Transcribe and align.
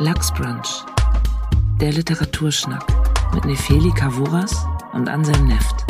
Lachsbrunch. 0.00 0.84
Der 1.80 1.90
Literaturschnack 1.90 2.86
mit 3.34 3.44
Nefeli 3.44 3.90
Kavuras 3.90 4.64
und 4.92 5.08
Anselm 5.08 5.48
Neft. 5.48 5.84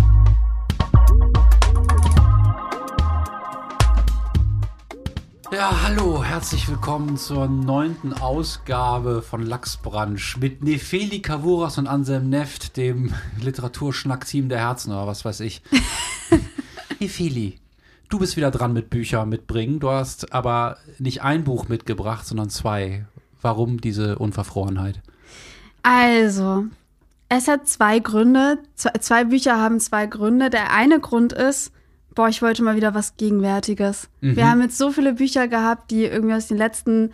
Ja, 5.52 5.82
hallo, 5.82 6.24
herzlich 6.24 6.66
willkommen 6.70 7.18
zur 7.18 7.48
neunten 7.48 8.14
Ausgabe 8.14 9.20
von 9.20 9.42
Lachsbrunch 9.42 10.38
mit 10.38 10.62
Nefeli 10.62 11.20
Kavuras 11.20 11.76
und 11.76 11.86
Anselm 11.86 12.30
Neft, 12.30 12.78
dem 12.78 13.12
Literaturschnack-Team 13.42 14.48
der 14.48 14.60
Herzen 14.60 14.90
oder 14.92 15.06
was 15.06 15.26
weiß 15.26 15.40
ich. 15.40 15.60
Nefeli, 16.98 17.60
du 18.08 18.18
bist 18.18 18.38
wieder 18.38 18.50
dran 18.50 18.72
mit 18.72 18.88
Büchern 18.88 19.28
mitbringen. 19.28 19.80
Du 19.80 19.90
hast 19.90 20.32
aber 20.32 20.78
nicht 20.98 21.20
ein 21.20 21.44
Buch 21.44 21.68
mitgebracht, 21.68 22.26
sondern 22.26 22.48
zwei. 22.48 23.04
Warum 23.42 23.80
diese 23.80 24.18
Unverfrorenheit? 24.18 25.00
Also, 25.82 26.64
es 27.28 27.48
hat 27.48 27.68
zwei 27.68 27.98
Gründe. 27.98 28.58
Zwei, 28.74 29.24
Bücher 29.24 29.58
haben 29.58 29.80
zwei 29.80 30.06
Gründe. 30.06 30.50
Der 30.50 30.72
eine 30.72 31.00
Grund 31.00 31.32
ist, 31.32 31.72
boah, 32.14 32.28
ich 32.28 32.42
wollte 32.42 32.62
mal 32.62 32.76
wieder 32.76 32.94
was 32.94 33.16
Gegenwärtiges. 33.16 34.08
Mhm. 34.20 34.36
Wir 34.36 34.50
haben 34.50 34.60
jetzt 34.62 34.78
so 34.78 34.90
viele 34.90 35.14
Bücher 35.14 35.48
gehabt, 35.48 35.90
die 35.90 36.04
irgendwie 36.04 36.34
aus 36.34 36.48
den 36.48 36.56
letzten 36.56 37.12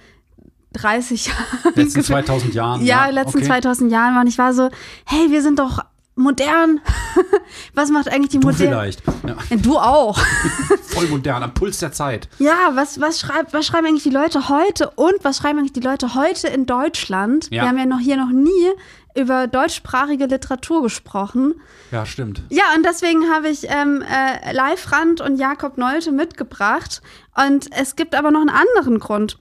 30 0.72 1.26
Jahren. 1.26 1.74
Letzten 1.74 1.82
gefühlt- 2.00 2.06
2000 2.26 2.54
Jahren. 2.54 2.84
Ja, 2.84 3.06
letzten 3.08 3.38
okay. 3.38 3.46
2000 3.46 3.92
Jahren 3.92 4.14
waren. 4.16 4.26
Ich 4.26 4.38
war 4.38 4.54
so, 4.54 4.70
hey, 5.04 5.30
wir 5.30 5.42
sind 5.42 5.58
doch 5.58 5.80
modern. 6.16 6.80
was 7.74 7.90
macht 7.90 8.08
eigentlich 8.08 8.30
die 8.30 8.40
Du 8.40 8.46
modern? 8.48 8.56
vielleicht. 8.68 9.02
Ja, 9.26 9.56
Du 9.56 9.78
auch. 9.78 10.18
voll 10.82 11.06
modern, 11.08 11.42
am 11.42 11.54
Puls 11.54 11.78
der 11.78 11.92
Zeit. 11.92 12.28
Ja, 12.38 12.70
was, 12.74 13.00
was, 13.00 13.20
schreib, 13.20 13.52
was 13.52 13.66
schreiben 13.66 13.86
eigentlich 13.86 14.02
die 14.04 14.10
Leute 14.10 14.48
heute 14.48 14.90
und 14.90 15.14
was 15.22 15.38
schreiben 15.38 15.58
eigentlich 15.58 15.72
die 15.72 15.80
Leute 15.80 16.14
heute 16.14 16.48
in 16.48 16.66
Deutschland? 16.66 17.48
Ja. 17.50 17.62
Wir 17.62 17.68
haben 17.68 17.78
ja 17.78 17.86
noch 17.86 18.00
hier 18.00 18.16
noch 18.16 18.30
nie 18.30 18.50
über 19.16 19.46
deutschsprachige 19.46 20.26
Literatur 20.26 20.82
gesprochen. 20.82 21.54
Ja, 21.92 22.04
stimmt. 22.04 22.42
Ja, 22.50 22.64
und 22.76 22.84
deswegen 22.84 23.30
habe 23.32 23.48
ich 23.48 23.68
ähm, 23.68 24.02
äh, 24.02 24.52
Leif 24.52 24.90
Rand 24.90 25.20
und 25.20 25.36
Jakob 25.36 25.78
Nolte 25.78 26.10
mitgebracht. 26.10 27.00
Und 27.36 27.68
es 27.72 27.94
gibt 27.94 28.14
aber 28.16 28.30
noch 28.32 28.40
einen 28.40 28.50
anderen 28.50 28.98
Grund. 28.98 29.38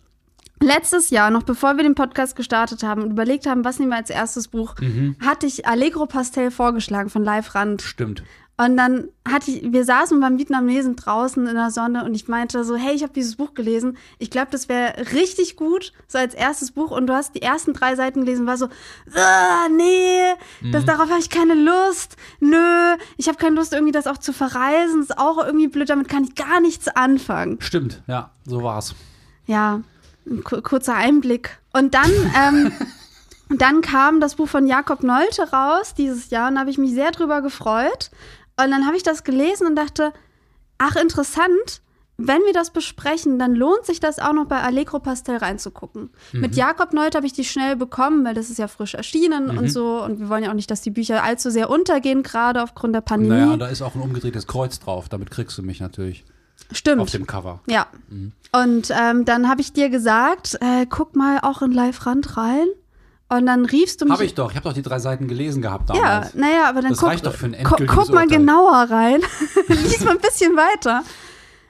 Letztes 0.61 1.09
Jahr, 1.09 1.29
noch 1.29 1.43
bevor 1.43 1.75
wir 1.75 1.83
den 1.83 1.95
Podcast 1.95 2.35
gestartet 2.35 2.83
haben 2.83 3.01
und 3.03 3.11
überlegt 3.11 3.47
haben, 3.47 3.65
was 3.65 3.79
nehmen 3.79 3.91
wir 3.91 3.97
als 3.97 4.09
erstes 4.09 4.47
Buch, 4.47 4.75
hatte 5.19 5.45
ich 5.45 5.67
Allegro 5.67 6.05
Pastel 6.05 6.51
vorgeschlagen 6.51 7.09
von 7.09 7.23
Leif 7.23 7.53
Rand. 7.55 7.81
Stimmt. 7.81 8.23
Und 8.55 8.77
dann 8.77 9.09
hatte 9.27 9.49
ich, 9.49 9.73
wir 9.73 9.83
saßen 9.83 10.19
beim 10.19 10.37
Vietnamesen 10.37 10.95
draußen 10.95 11.47
in 11.47 11.55
der 11.55 11.71
Sonne 11.71 12.05
und 12.05 12.13
ich 12.13 12.27
meinte 12.27 12.63
so, 12.63 12.75
hey, 12.75 12.93
ich 12.93 13.01
habe 13.01 13.11
dieses 13.11 13.35
Buch 13.35 13.55
gelesen. 13.55 13.97
Ich 14.19 14.29
glaube, 14.29 14.49
das 14.51 14.69
wäre 14.69 15.11
richtig 15.11 15.55
gut, 15.55 15.91
so 16.07 16.19
als 16.19 16.35
erstes 16.35 16.71
Buch. 16.71 16.91
Und 16.91 17.07
du 17.07 17.13
hast 17.13 17.33
die 17.33 17.41
ersten 17.41 17.73
drei 17.73 17.95
Seiten 17.95 18.23
gelesen, 18.23 18.45
war 18.45 18.57
so, 18.57 18.69
nee, 19.75 20.35
das, 20.71 20.85
darauf 20.85 21.09
habe 21.09 21.19
ich 21.19 21.31
keine 21.31 21.55
Lust. 21.55 22.15
Nö, 22.39 22.95
ich 23.17 23.27
habe 23.27 23.39
keine 23.39 23.55
Lust, 23.55 23.73
irgendwie 23.73 23.91
das 23.91 24.05
auch 24.05 24.19
zu 24.19 24.31
verreisen. 24.33 25.01
Das 25.01 25.09
ist 25.09 25.17
auch 25.17 25.43
irgendwie 25.43 25.67
blöd, 25.67 25.89
damit 25.89 26.07
kann 26.07 26.23
ich 26.23 26.35
gar 26.35 26.61
nichts 26.61 26.87
anfangen. 26.87 27.57
Stimmt, 27.59 28.03
ja, 28.05 28.29
so 28.45 28.61
war's. 28.61 28.93
Ja, 29.47 29.81
ein 30.25 30.43
ku- 30.43 30.61
kurzer 30.61 30.95
Einblick. 30.95 31.59
Und 31.73 31.93
dann, 31.93 32.11
ähm, 32.37 32.71
dann 33.57 33.81
kam 33.81 34.19
das 34.19 34.35
Buch 34.35 34.47
von 34.47 34.67
Jakob 34.67 35.03
Nolte 35.03 35.51
raus 35.51 35.93
dieses 35.95 36.29
Jahr 36.29 36.49
und 36.49 36.55
da 36.55 36.61
habe 36.61 36.69
ich 36.69 36.77
mich 36.77 36.93
sehr 36.93 37.11
drüber 37.11 37.41
gefreut. 37.41 38.11
Und 38.61 38.71
dann 38.71 38.85
habe 38.85 38.95
ich 38.95 39.03
das 39.03 39.23
gelesen 39.23 39.67
und 39.67 39.75
dachte, 39.75 40.13
ach 40.77 40.95
interessant, 40.95 41.81
wenn 42.17 42.41
wir 42.45 42.53
das 42.53 42.69
besprechen, 42.69 43.39
dann 43.39 43.55
lohnt 43.55 43.85
sich 43.87 43.99
das 43.99 44.19
auch 44.19 44.33
noch 44.33 44.45
bei 44.45 44.61
Allegro 44.61 44.99
Pastel 44.99 45.37
reinzugucken. 45.37 46.11
Mit 46.31 46.55
Jakob 46.55 46.93
Nolte 46.93 47.17
habe 47.17 47.25
ich 47.25 47.33
die 47.33 47.43
schnell 47.43 47.75
bekommen, 47.75 48.23
weil 48.23 48.35
das 48.35 48.51
ist 48.51 48.59
ja 48.59 48.67
frisch 48.67 48.93
erschienen 48.93 49.57
und 49.57 49.69
so. 49.71 50.03
Und 50.03 50.19
wir 50.19 50.29
wollen 50.29 50.43
ja 50.43 50.51
auch 50.51 50.55
nicht, 50.55 50.69
dass 50.69 50.81
die 50.81 50.91
Bücher 50.91 51.23
allzu 51.23 51.49
sehr 51.49 51.71
untergehen, 51.71 52.21
gerade 52.21 52.61
aufgrund 52.61 52.93
der 52.93 53.01
Pandemie. 53.01 53.33
Naja, 53.41 53.57
da 53.57 53.65
ist 53.67 53.81
auch 53.81 53.95
ein 53.95 54.01
umgedrehtes 54.01 54.45
Kreuz 54.45 54.79
drauf. 54.79 55.09
Damit 55.09 55.31
kriegst 55.31 55.57
du 55.57 55.63
mich 55.63 55.79
natürlich 55.79 56.23
Stimmt. 56.71 57.01
auf 57.01 57.11
dem 57.11 57.25
Cover. 57.27 57.59
Ja. 57.67 57.87
Und 58.51 58.89
ähm, 58.91 59.25
dann 59.25 59.49
habe 59.49 59.61
ich 59.61 59.73
dir 59.73 59.89
gesagt, 59.89 60.57
äh, 60.61 60.85
guck 60.89 61.15
mal 61.15 61.39
auch 61.41 61.61
in 61.61 61.71
Live 61.71 62.05
Rand 62.05 62.37
rein. 62.37 62.67
Und 63.29 63.47
dann 63.47 63.65
riefst 63.65 64.01
du 64.01 64.05
mich. 64.05 64.13
Habe 64.13 64.25
ich 64.25 64.35
doch. 64.35 64.51
Ich 64.51 64.57
habe 64.57 64.69
doch 64.69 64.73
die 64.75 64.83
drei 64.83 64.99
Seiten 64.99 65.27
gelesen 65.27 65.61
gehabt 65.63 65.89
Ja, 65.89 65.95
damals. 65.95 66.35
naja, 66.35 66.69
aber 66.69 66.81
dann 66.81 66.91
Das 66.91 66.99
guck, 66.99 67.09
reicht 67.09 67.25
doch 67.25 67.33
für 67.33 67.45
ein 67.47 67.53
gu 67.53 67.57
endgültiges 67.57 67.95
guck 67.95 68.09
mal 68.13 68.23
Urteil. 68.23 68.37
genauer 68.37 68.71
rein. 68.89 69.21
Lies 69.69 70.03
mal 70.05 70.11
ein 70.11 70.19
bisschen 70.21 70.55
weiter. 70.55 71.03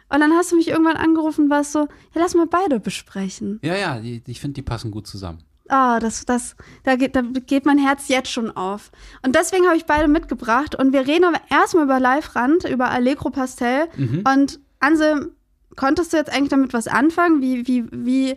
Und 0.09 0.19
dann 0.19 0.33
hast 0.33 0.51
du 0.51 0.55
mich 0.57 0.67
irgendwann 0.67 0.97
angerufen 0.97 1.45
und 1.45 1.49
warst 1.49 1.71
so, 1.71 1.79
ja, 1.79 2.21
lass 2.21 2.35
mal 2.35 2.47
beide 2.47 2.79
besprechen. 2.79 3.59
Ja, 3.63 3.75
ja, 3.75 3.99
die, 3.99 4.21
ich 4.27 4.41
finde, 4.41 4.55
die 4.55 4.61
passen 4.61 4.91
gut 4.91 5.07
zusammen. 5.07 5.39
Ah, 5.69 5.99
das, 6.01 6.25
das, 6.25 6.55
da 6.83 6.97
geht, 6.97 7.15
da 7.15 7.21
geht 7.21 7.65
mein 7.65 7.77
Herz 7.77 8.09
jetzt 8.09 8.29
schon 8.29 8.51
auf. 8.51 8.91
Und 9.25 9.33
deswegen 9.33 9.65
habe 9.65 9.77
ich 9.77 9.85
beide 9.85 10.09
mitgebracht. 10.09 10.75
Und 10.75 10.91
wir 10.91 11.07
reden 11.07 11.23
aber 11.23 11.39
erstmal 11.49 11.85
über 11.85 11.99
Live 12.01 12.35
Rand, 12.35 12.65
über 12.65 12.89
Allegro 12.91 13.29
Pastel. 13.29 13.87
Mhm. 13.95 14.23
Und 14.31 14.59
Anse, 14.83 15.31
konntest 15.77 16.11
du 16.11 16.17
jetzt 16.17 16.31
eigentlich 16.31 16.49
damit 16.49 16.73
was 16.73 16.87
anfangen? 16.87 17.41
Wie, 17.41 17.65
wie, 17.67 17.85
wie, 17.91 18.35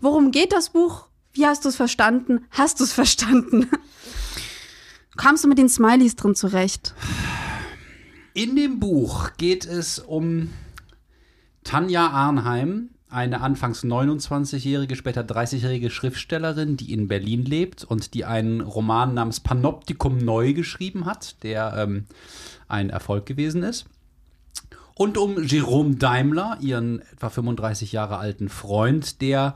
worum 0.00 0.30
geht 0.30 0.52
das 0.52 0.70
Buch? 0.70 1.08
Wie 1.32 1.46
hast 1.46 1.64
du 1.64 1.68
es 1.68 1.76
verstanden? 1.76 2.46
Hast 2.50 2.78
du 2.78 2.84
es 2.84 2.92
verstanden? 2.92 3.68
Kamst 5.16 5.42
du 5.42 5.48
mit 5.48 5.58
den 5.58 5.68
Smileys 5.68 6.14
drin 6.14 6.36
zurecht? 6.36 6.94
In 8.34 8.54
dem 8.54 8.78
Buch 8.78 9.30
geht 9.36 9.66
es 9.66 9.98
um 9.98 10.50
Tanja 11.64 12.06
Arnheim, 12.06 12.90
eine 13.08 13.40
anfangs 13.40 13.82
29-jährige, 13.82 14.94
später 14.94 15.22
30-jährige 15.22 15.90
Schriftstellerin, 15.90 16.76
die 16.76 16.92
in 16.92 17.08
Berlin 17.08 17.44
lebt 17.44 17.82
und 17.82 18.14
die 18.14 18.24
einen 18.24 18.60
Roman 18.60 19.14
namens 19.14 19.40
Panoptikum 19.40 20.18
neu 20.18 20.52
geschrieben 20.52 21.04
hat, 21.06 21.42
der 21.42 21.74
ähm, 21.76 22.06
ein 22.68 22.90
Erfolg 22.90 23.26
gewesen 23.26 23.64
ist. 23.64 23.86
Und 25.00 25.16
um 25.16 25.42
Jerome 25.42 25.94
Daimler, 25.94 26.58
ihren 26.60 27.00
etwa 27.14 27.30
35 27.30 27.90
Jahre 27.90 28.18
alten 28.18 28.50
Freund, 28.50 29.22
der 29.22 29.54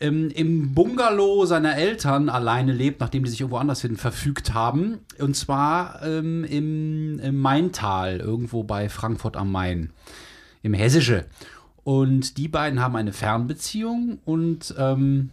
ähm, 0.00 0.30
im 0.30 0.74
Bungalow 0.74 1.46
seiner 1.46 1.76
Eltern 1.76 2.28
alleine 2.28 2.72
lebt, 2.72 2.98
nachdem 2.98 3.22
die 3.22 3.30
sich 3.30 3.40
irgendwo 3.40 3.58
anders 3.58 3.82
hin 3.82 3.96
verfügt 3.96 4.54
haben. 4.54 4.98
Und 5.20 5.36
zwar 5.36 6.02
ähm, 6.02 6.42
im, 6.42 7.20
im 7.20 7.40
Maintal, 7.40 8.18
irgendwo 8.18 8.64
bei 8.64 8.88
Frankfurt 8.88 9.36
am 9.36 9.52
Main, 9.52 9.90
im 10.62 10.74
Hessische. 10.74 11.26
Und 11.84 12.36
die 12.36 12.48
beiden 12.48 12.80
haben 12.80 12.96
eine 12.96 13.12
Fernbeziehung 13.12 14.18
und 14.24 14.74
ähm, 14.76 15.30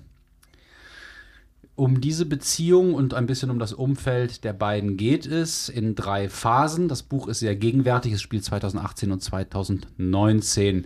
um 1.75 1.99
diese 1.99 2.25
Beziehung 2.25 2.93
und 2.93 3.13
ein 3.13 3.25
bisschen 3.25 3.49
um 3.51 3.59
das 3.59 3.73
Umfeld 3.73 4.43
der 4.45 4.53
beiden 4.53 4.95
geht 4.95 5.25
es 5.25 5.67
in 5.67 5.93
drei 5.95 6.29
Phasen. 6.29 6.87
Das 6.87 7.03
Buch 7.03 7.27
ist 7.27 7.39
sehr 7.39 7.55
gegenwärtig, 7.55 8.13
es 8.13 8.21
spielt 8.21 8.45
2018 8.45 9.11
und 9.11 9.21
2019. 9.21 10.85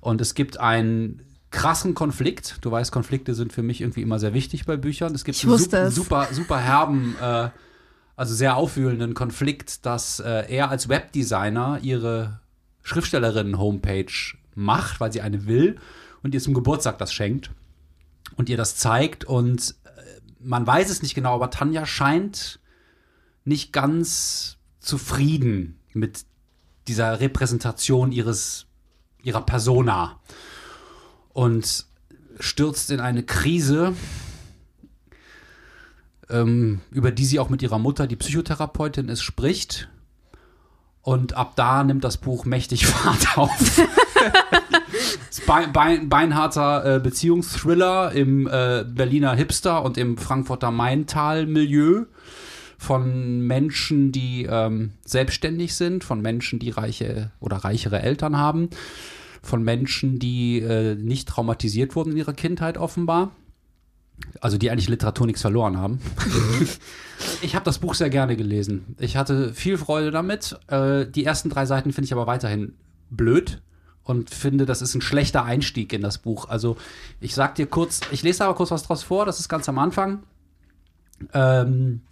Und 0.00 0.20
es 0.20 0.34
gibt 0.34 0.60
einen 0.60 1.22
krassen 1.50 1.94
Konflikt. 1.94 2.58
Du 2.60 2.70
weißt, 2.70 2.92
Konflikte 2.92 3.34
sind 3.34 3.52
für 3.52 3.62
mich 3.62 3.80
irgendwie 3.80 4.02
immer 4.02 4.18
sehr 4.18 4.34
wichtig 4.34 4.66
bei 4.66 4.76
Büchern. 4.76 5.14
Es 5.14 5.24
gibt 5.24 5.36
Ich 5.38 5.44
einen 5.44 5.52
wusste 5.52 5.76
sup- 5.78 5.88
es. 5.88 5.94
super, 5.94 6.28
super 6.32 6.58
herben, 6.58 7.16
äh, 7.20 7.48
also 8.14 8.34
sehr 8.34 8.56
aufwühlenden 8.56 9.14
Konflikt, 9.14 9.86
dass 9.86 10.20
äh, 10.20 10.44
er 10.54 10.70
als 10.70 10.88
Webdesigner 10.88 11.78
ihre 11.82 12.40
Schriftstellerinnen-Homepage 12.82 14.12
macht, 14.54 15.00
weil 15.00 15.12
sie 15.12 15.20
eine 15.20 15.46
will 15.46 15.76
und 16.22 16.34
ihr 16.34 16.40
zum 16.40 16.54
Geburtstag 16.54 16.98
das 16.98 17.12
schenkt 17.12 17.50
und 18.36 18.48
ihr 18.48 18.56
das 18.56 18.76
zeigt 18.76 19.24
und 19.24 19.74
man 20.46 20.66
weiß 20.66 20.90
es 20.90 21.02
nicht 21.02 21.14
genau, 21.14 21.34
aber 21.34 21.50
Tanja 21.50 21.86
scheint 21.86 22.60
nicht 23.44 23.72
ganz 23.72 24.58
zufrieden 24.78 25.80
mit 25.92 26.24
dieser 26.86 27.20
Repräsentation 27.20 28.12
ihres 28.12 28.66
ihrer 29.22 29.42
Persona 29.42 30.20
und 31.32 31.86
stürzt 32.38 32.92
in 32.92 33.00
eine 33.00 33.24
Krise, 33.24 33.94
ähm, 36.30 36.80
über 36.92 37.10
die 37.10 37.24
sie 37.24 37.40
auch 37.40 37.48
mit 37.48 37.60
ihrer 37.62 37.80
Mutter, 37.80 38.06
die 38.06 38.14
Psychotherapeutin 38.14 39.08
ist, 39.08 39.22
spricht. 39.22 39.88
Und 41.02 41.32
ab 41.32 41.54
da 41.56 41.82
nimmt 41.82 42.04
das 42.04 42.18
Buch 42.18 42.44
mächtig 42.44 42.86
Fahrt 42.86 43.36
auf. 43.36 43.80
Bein, 45.46 45.72
Bein, 45.72 46.08
beinharter 46.08 46.96
äh, 46.96 47.00
Beziehungsthriller 47.00 48.12
im 48.12 48.46
äh, 48.46 48.84
Berliner 48.86 49.34
Hipster 49.34 49.84
und 49.84 49.98
im 49.98 50.16
Frankfurter 50.16 50.70
Maintal-Milieu 50.70 52.06
von 52.78 53.40
Menschen, 53.40 54.12
die 54.12 54.46
ähm, 54.48 54.92
selbstständig 55.04 55.74
sind, 55.74 56.04
von 56.04 56.20
Menschen, 56.20 56.58
die 56.58 56.70
reiche 56.70 57.30
oder 57.40 57.56
reichere 57.56 58.02
Eltern 58.02 58.36
haben, 58.36 58.70
von 59.42 59.62
Menschen, 59.62 60.18
die 60.18 60.60
äh, 60.60 60.94
nicht 60.94 61.28
traumatisiert 61.28 61.96
wurden 61.96 62.12
in 62.12 62.18
ihrer 62.18 62.34
Kindheit 62.34 62.78
offenbar. 62.78 63.32
Also 64.40 64.56
die 64.56 64.70
eigentlich 64.70 64.88
Literatur 64.88 65.26
nichts 65.26 65.42
verloren 65.42 65.76
haben. 65.76 66.00
ich 67.42 67.54
habe 67.54 67.66
das 67.66 67.78
Buch 67.78 67.94
sehr 67.94 68.08
gerne 68.08 68.34
gelesen. 68.34 68.96
Ich 68.98 69.16
hatte 69.16 69.52
viel 69.52 69.76
Freude 69.76 70.10
damit. 70.10 70.58
Äh, 70.68 71.06
die 71.06 71.24
ersten 71.24 71.50
drei 71.50 71.66
Seiten 71.66 71.92
finde 71.92 72.06
ich 72.06 72.12
aber 72.14 72.26
weiterhin 72.26 72.74
blöd 73.10 73.60
und 74.06 74.30
finde, 74.30 74.66
das 74.66 74.82
ist 74.82 74.94
ein 74.94 75.00
schlechter 75.00 75.44
Einstieg 75.44 75.92
in 75.92 76.00
das 76.00 76.18
Buch. 76.18 76.48
Also 76.48 76.76
ich 77.20 77.34
sag 77.34 77.56
dir 77.56 77.66
kurz, 77.66 78.00
ich 78.12 78.22
lese 78.22 78.44
aber 78.44 78.54
kurz 78.54 78.70
was 78.70 78.84
draus 78.84 79.02
vor, 79.02 79.26
das 79.26 79.40
ist 79.40 79.48
ganz 79.48 79.68
am 79.68 79.78
Anfang. 79.78 80.22
Ähm, 81.34 82.02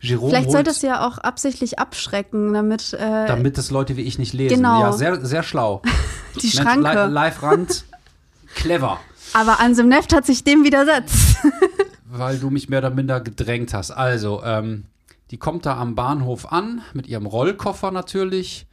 Jerome 0.00 0.30
Vielleicht 0.30 0.50
sollte 0.50 0.70
es 0.70 0.82
ja 0.82 1.06
auch 1.06 1.18
absichtlich 1.18 1.78
abschrecken, 1.78 2.52
damit 2.52 2.92
äh, 2.92 3.26
damit 3.26 3.58
das 3.58 3.70
Leute 3.70 3.96
wie 3.96 4.02
ich 4.02 4.18
nicht 4.18 4.32
lesen. 4.32 4.56
Genau. 4.56 4.80
Ja, 4.80 4.92
sehr, 4.92 5.24
sehr 5.24 5.42
schlau. 5.42 5.82
die 6.42 6.50
Schranke. 6.50 7.06
Li 7.06 7.12
Live-Rand, 7.12 7.84
clever. 8.54 9.00
Aber 9.32 9.60
Ansem 9.60 9.88
Neft 9.88 10.14
hat 10.14 10.26
sich 10.26 10.44
dem 10.44 10.64
widersetzt. 10.64 11.38
weil 12.10 12.38
du 12.38 12.50
mich 12.50 12.68
mehr 12.68 12.78
oder 12.78 12.90
minder 12.90 13.20
gedrängt 13.20 13.74
hast. 13.74 13.90
Also, 13.90 14.42
ähm, 14.44 14.84
die 15.30 15.36
kommt 15.36 15.66
da 15.66 15.76
am 15.76 15.94
Bahnhof 15.94 16.50
an, 16.52 16.82
mit 16.94 17.06
ihrem 17.06 17.26
Rollkoffer 17.26 17.90
natürlich. 17.90 18.66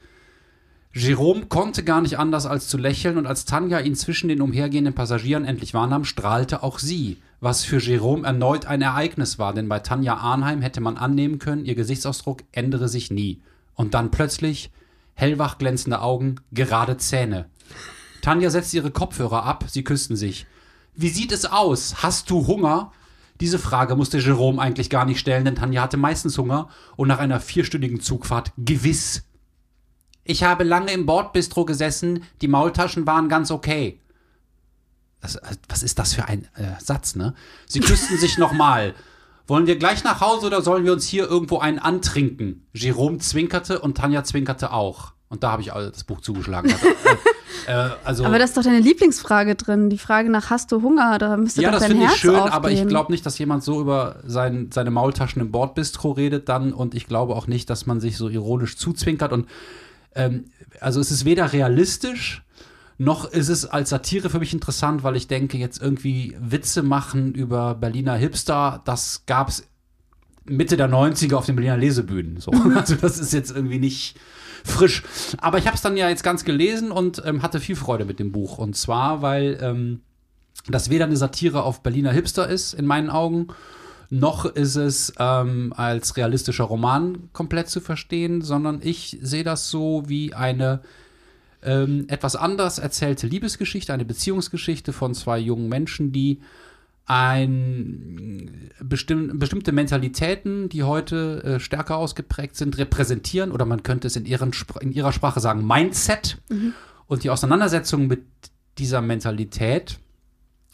Jerome 0.98 1.48
konnte 1.48 1.84
gar 1.84 2.00
nicht 2.00 2.18
anders 2.20 2.46
als 2.46 2.70
zu 2.70 2.78
lächeln 2.78 3.18
und 3.18 3.28
als 3.28 3.44
Tanja 3.44 3.80
ihn 3.80 3.96
zwischen 3.96 4.30
den 4.30 4.42
umhergehenden 4.42 4.96
Passagieren 4.96 5.44
endlich 5.44 5.74
wahrnahm, 5.74 6.06
strahlte 6.06 6.64
auch 6.64 6.80
sie, 6.80 7.18
was 7.42 7.66
für 7.66 7.80
Jerome 7.80 8.26
erneut 8.26 8.66
ein 8.66 8.82
Ereignis 8.82 9.38
war, 9.38 9.54
denn 9.54 9.68
bei 9.68 9.80
Tanja 9.80 10.16
Arnheim 10.16 10.62
hätte 10.62 10.80
man 10.80 10.96
annehmen 10.96 11.38
können, 11.38 11.66
ihr 11.66 11.76
Gesichtsausdruck 11.76 12.44
ändere 12.54 12.88
sich 12.88 13.12
nie. 13.12 13.42
Und 13.74 13.94
dann 13.94 14.10
plötzlich 14.10 14.72
hellwach 15.16 15.58
glänzende 15.58 16.00
Augen, 16.00 16.36
gerade 16.54 16.96
Zähne. 16.96 17.50
Tanja 18.22 18.50
setzte 18.50 18.78
ihre 18.78 18.92
Kopfhörer 18.92 19.44
ab, 19.44 19.66
sie 19.68 19.84
küssten 19.84 20.16
sich. 20.16 20.48
Wie 20.96 21.10
sieht 21.10 21.34
es 21.34 21.46
aus? 21.46 22.04
Hast 22.04 22.30
du 22.30 22.48
Hunger? 22.48 22.94
Diese 23.42 23.60
Frage 23.60 23.98
musste 23.98 24.20
Jerome 24.20 24.62
eigentlich 24.62 24.90
gar 24.90 25.04
nicht 25.04 25.20
stellen, 25.20 25.44
denn 25.44 25.56
Tanja 25.56 25.82
hatte 25.82 25.98
meistens 25.98 26.38
Hunger 26.38 26.70
und 26.96 27.10
nach 27.10 27.20
einer 27.20 27.42
vierstündigen 27.42 28.00
Zugfahrt 28.00 28.54
gewiss. 28.58 29.26
Ich 30.26 30.44
habe 30.44 30.64
lange 30.64 30.92
im 30.92 31.06
Bordbistro 31.06 31.66
gesessen, 31.66 32.24
die 32.42 32.48
Maultaschen 32.48 33.06
waren 33.08 33.30
ganz 33.30 33.52
okay. 33.52 34.02
Das, 35.22 35.36
äh, 35.36 35.56
was 35.70 35.84
ist 35.84 36.00
das 36.00 36.14
für 36.14 36.26
ein 36.26 36.48
äh, 36.56 36.80
Satz, 36.84 37.16
ne? 37.16 37.36
Sie 37.68 37.80
küssten 37.80 38.18
sich 38.18 38.38
nochmal. 38.38 38.96
Wollen 39.48 39.68
wir 39.68 39.78
gleich 39.78 40.04
nach 40.04 40.22
Hause 40.22 40.48
oder 40.48 40.64
sollen 40.64 40.84
wir 40.84 40.94
uns 40.94 41.06
hier 41.06 41.30
irgendwo 41.30 41.60
einen 41.60 41.78
antrinken? 41.78 42.66
Jerome 42.74 43.20
zwinkerte 43.20 43.80
und 43.80 43.96
Tanja 43.98 44.24
zwinkerte 44.24 44.74
auch. 44.74 45.14
Und 45.30 45.44
da 45.44 45.52
habe 45.52 45.62
ich 45.62 45.70
das 45.70 46.04
Buch 46.04 46.22
zugeschlagen. 46.22 46.74
Also, 46.74 46.88
äh, 47.68 47.96
also, 48.04 48.26
Aber 48.26 48.38
da 48.38 48.46
ist 48.46 48.58
doch 48.58 48.64
deine 48.64 48.80
Lieblingsfrage 48.80 49.56
drin. 49.56 49.90
Die 49.90 49.98
Frage 49.98 50.30
nach 50.30 50.50
hast 50.50 50.72
du 50.72 50.82
Hunger? 50.82 51.18
Da 51.18 51.38
müsste 51.38 51.62
ja, 51.62 51.72
doch 51.72 51.80
das 51.80 51.88
finde 51.88 52.04
ich 52.04 52.10
Herz 52.10 52.20
schön, 52.20 52.36
aufgehen. 52.36 52.54
aber 52.54 52.72
ich 52.72 52.88
glaube 52.88 53.12
nicht, 53.12 53.26
dass 53.26 53.38
jemand 53.40 53.64
so 53.64 53.82
über 53.82 54.18
sein, 54.26 54.70
seine 54.74 54.92
Maultaschen 54.92 55.42
im 55.42 55.52
Bordbistro 55.52 56.12
redet 56.12 56.50
dann 56.50 56.74
und 56.74 56.94
ich 56.94 57.08
glaube 57.08 57.36
auch 57.36 57.48
nicht, 57.48 57.70
dass 57.70 57.86
man 57.86 58.00
sich 58.00 58.18
so 58.18 58.30
ironisch 58.30 58.78
zuzwinkert 58.78 59.32
und 59.32 59.48
ähm, 60.16 60.46
also 60.80 61.00
es 61.00 61.12
ist 61.12 61.26
weder 61.26 61.54
realistisch 61.54 62.46
noch 62.98 63.30
ist 63.30 63.50
es 63.50 63.66
als 63.66 63.90
Satire 63.90 64.30
für 64.30 64.40
mich 64.40 64.54
interessant, 64.54 65.04
weil 65.04 65.16
ich 65.16 65.28
denke, 65.28 65.58
jetzt 65.58 65.82
irgendwie 65.82 66.36
Witze 66.40 66.82
machen 66.82 67.34
über 67.34 67.76
Berliner 67.76 68.16
Hipster, 68.16 68.82
das 68.86 69.24
gab 69.26 69.50
es 69.50 69.68
Mitte 70.46 70.78
der 70.78 70.90
90er 70.90 71.36
auf 71.36 71.46
den 71.46 71.56
Berliner 71.56 71.78
Lesebühnen. 71.78 72.40
So. 72.40 72.52
Also 72.76 72.96
das 72.96 73.20
ist 73.20 73.34
jetzt 73.34 73.52
irgendwie 73.52 73.80
nicht 73.80 74.18
frisch. 74.64 75.04
Aber 75.40 75.58
ich 75.58 75.66
habe 75.66 75.76
es 75.76 75.82
dann 75.82 75.98
ja 75.98 76.08
jetzt 76.08 76.24
ganz 76.24 76.46
gelesen 76.46 76.92
und 76.92 77.22
ähm, 77.26 77.42
hatte 77.42 77.60
viel 77.60 77.76
Freude 77.76 78.06
mit 78.06 78.20
dem 78.20 78.32
Buch. 78.32 78.58
Und 78.58 78.76
zwar, 78.76 79.22
weil 79.22 79.58
ähm, 79.62 80.02
das 80.68 80.90
weder 80.90 81.06
eine 81.06 81.18
Satire 81.18 81.64
auf 81.64 81.84
Berliner 81.84 82.12
Hipster 82.12 82.48
ist, 82.48 82.74
in 82.74 82.86
meinen 82.86 83.10
Augen, 83.10 83.48
noch 84.10 84.46
ist 84.46 84.76
es 84.76 85.14
ähm, 85.20 85.74
als 85.76 86.18
realistischer 86.18 86.66
Roman 86.66 87.30
komplett 87.34 87.70
zu 87.70 87.82
verstehen, 87.82 88.42
sondern 88.42 88.80
ich 88.84 89.18
sehe 89.22 89.44
das 89.44 89.70
so 89.70 90.04
wie 90.08 90.34
eine 90.34 90.82
ähm, 91.64 92.06
etwas 92.08 92.36
anders 92.36 92.78
erzählte 92.80 93.28
Liebesgeschichte, 93.28 93.94
eine 93.94 94.06
Beziehungsgeschichte 94.06 94.94
von 94.94 95.14
zwei 95.14 95.40
jungen 95.40 95.70
Menschen, 95.70 96.12
die 96.12 96.42
ein 97.08 98.72
bestimm, 98.80 99.38
bestimmte 99.38 99.72
Mentalitäten, 99.72 100.70
die 100.70 100.84
heute 100.84 101.44
äh, 101.44 101.60
stärker 101.60 101.98
ausgeprägt 101.98 102.56
sind, 102.56 102.78
repräsentieren 102.78 103.52
oder 103.52 103.66
man 103.66 103.84
könnte 103.84 104.08
es 104.08 104.16
in, 104.16 104.26
ihren, 104.26 104.52
Spr- 104.52 104.82
in 104.82 104.92
ihrer 104.92 105.12
Sprache 105.12 105.40
sagen 105.40 105.66
Mindset. 105.68 106.38
Und 107.08 107.24
die 107.24 107.30
Auseinandersetzung 107.30 108.08
mit 108.08 108.24
dieser 108.80 109.02
Mentalität 109.02 110.00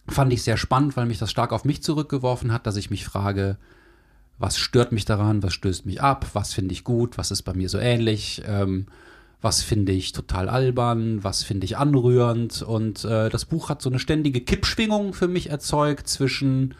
fand 0.07 0.33
ich 0.33 0.43
sehr 0.43 0.57
spannend, 0.57 0.97
weil 0.97 1.05
mich 1.05 1.19
das 1.19 1.31
stark 1.31 1.53
auf 1.53 1.65
mich 1.65 1.83
zurückgeworfen 1.83 2.51
hat, 2.51 2.67
dass 2.67 2.75
ich 2.75 2.89
mich 2.89 3.05
frage, 3.05 3.57
was 4.37 4.57
stört 4.57 4.91
mich 4.91 5.05
daran, 5.05 5.43
was 5.43 5.53
stößt 5.53 5.85
mich 5.85 6.01
ab, 6.01 6.25
was 6.33 6.53
finde 6.53 6.73
ich 6.73 6.83
gut, 6.83 7.17
was 7.17 7.31
ist 7.31 7.43
bei 7.43 7.53
mir 7.53 7.69
so 7.69 7.77
ähnlich, 7.77 8.41
ähm, 8.45 8.87
was 9.39 9.63
finde 9.63 9.91
ich 9.91 10.11
total 10.11 10.49
albern, 10.49 11.23
was 11.23 11.43
finde 11.43 11.65
ich 11.65 11.77
anrührend. 11.77 12.61
Und 12.61 13.05
äh, 13.05 13.29
das 13.29 13.45
Buch 13.45 13.69
hat 13.69 13.81
so 13.81 13.89
eine 13.89 13.99
ständige 13.99 14.41
Kippschwingung 14.41 15.13
für 15.13 15.27
mich 15.27 15.49
erzeugt 15.49 16.07
zwischen 16.07 16.73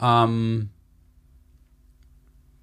ähm, 0.00 0.70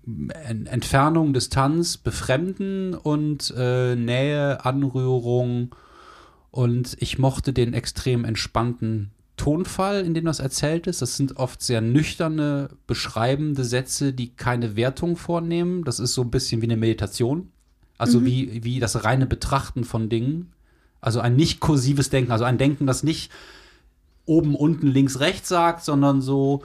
En- 0.05 0.65
Entfernung, 0.65 1.33
Distanz, 1.33 1.97
Befremden 1.97 2.93
und 2.95 3.53
äh, 3.57 3.95
Nähe, 3.95 4.65
Anrührung. 4.65 5.75
Und 6.51 6.97
ich 6.99 7.19
mochte 7.19 7.53
den 7.53 7.73
extrem 7.73 8.25
entspannten 8.25 9.11
Tonfall, 9.39 10.05
in 10.05 10.13
dem 10.13 10.25
das 10.25 10.39
erzählt 10.39 10.85
ist. 10.85 11.01
Das 11.01 11.17
sind 11.17 11.37
oft 11.37 11.61
sehr 11.61 11.81
nüchterne, 11.81 12.69
beschreibende 12.85 13.63
Sätze, 13.63 14.13
die 14.13 14.35
keine 14.35 14.75
Wertung 14.75 15.15
vornehmen. 15.15 15.83
Das 15.83 15.99
ist 15.99 16.13
so 16.13 16.21
ein 16.21 16.29
bisschen 16.29 16.61
wie 16.61 16.67
eine 16.67 16.77
Meditation. 16.77 17.51
Also 17.97 18.25
wie, 18.25 18.63
wie 18.63 18.79
das 18.79 19.03
reine 19.03 19.25
Betrachten 19.25 19.83
von 19.83 20.09
Dingen. 20.09 20.53
Also 21.01 21.19
ein 21.19 21.35
nicht 21.35 21.59
kursives 21.59 22.09
Denken, 22.09 22.31
also 22.31 22.43
ein 22.45 22.57
Denken, 22.57 22.85
das 22.85 23.03
nicht 23.03 23.31
oben, 24.25 24.55
unten, 24.55 24.87
links, 24.87 25.19
rechts 25.19 25.49
sagt, 25.49 25.83
sondern 25.83 26.21
so 26.21 26.63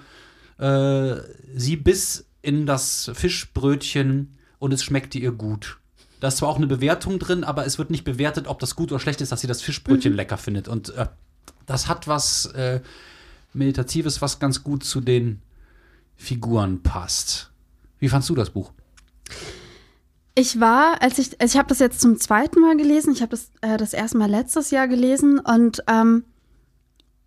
äh, 0.58 1.16
sie 1.54 1.76
biss 1.76 2.26
in 2.42 2.66
das 2.66 3.10
Fischbrötchen 3.14 4.36
und 4.58 4.72
es 4.72 4.84
schmeckte 4.84 5.18
ihr 5.18 5.32
gut. 5.32 5.78
Da 6.20 6.28
ist 6.28 6.38
zwar 6.38 6.48
auch 6.48 6.56
eine 6.56 6.66
Bewertung 6.66 7.18
drin, 7.18 7.44
aber 7.44 7.66
es 7.66 7.78
wird 7.78 7.90
nicht 7.90 8.04
bewertet, 8.04 8.46
ob 8.46 8.58
das 8.58 8.76
gut 8.76 8.92
oder 8.92 9.00
schlecht 9.00 9.20
ist, 9.20 9.32
dass 9.32 9.40
sie 9.40 9.46
das 9.46 9.62
Fischbrötchen 9.62 10.12
lecker 10.12 10.38
findet. 10.38 10.68
Und 10.68 10.90
äh, 10.90 11.06
das 11.66 11.88
hat 11.88 12.08
was 12.08 12.46
äh, 12.46 12.80
Meditatives, 13.52 14.20
was 14.20 14.38
ganz 14.38 14.62
gut 14.62 14.84
zu 14.84 15.00
den 15.00 15.40
Figuren 16.16 16.82
passt. 16.82 17.50
Wie 17.98 18.08
fandst 18.08 18.28
du 18.28 18.34
das 18.34 18.50
Buch? 18.50 18.72
Ich 20.34 20.58
war, 20.60 21.00
als 21.00 21.18
ich, 21.18 21.40
also 21.40 21.54
ich 21.54 21.58
habe 21.58 21.68
das 21.68 21.78
jetzt 21.78 22.00
zum 22.00 22.18
zweiten 22.18 22.60
Mal 22.60 22.76
gelesen. 22.76 23.12
Ich 23.12 23.22
habe 23.22 23.30
das 23.30 23.50
äh, 23.60 23.76
das 23.76 23.92
erste 23.92 24.18
Mal 24.18 24.28
letztes 24.28 24.70
Jahr 24.70 24.88
gelesen 24.88 25.38
und 25.38 25.82
ähm, 25.86 26.24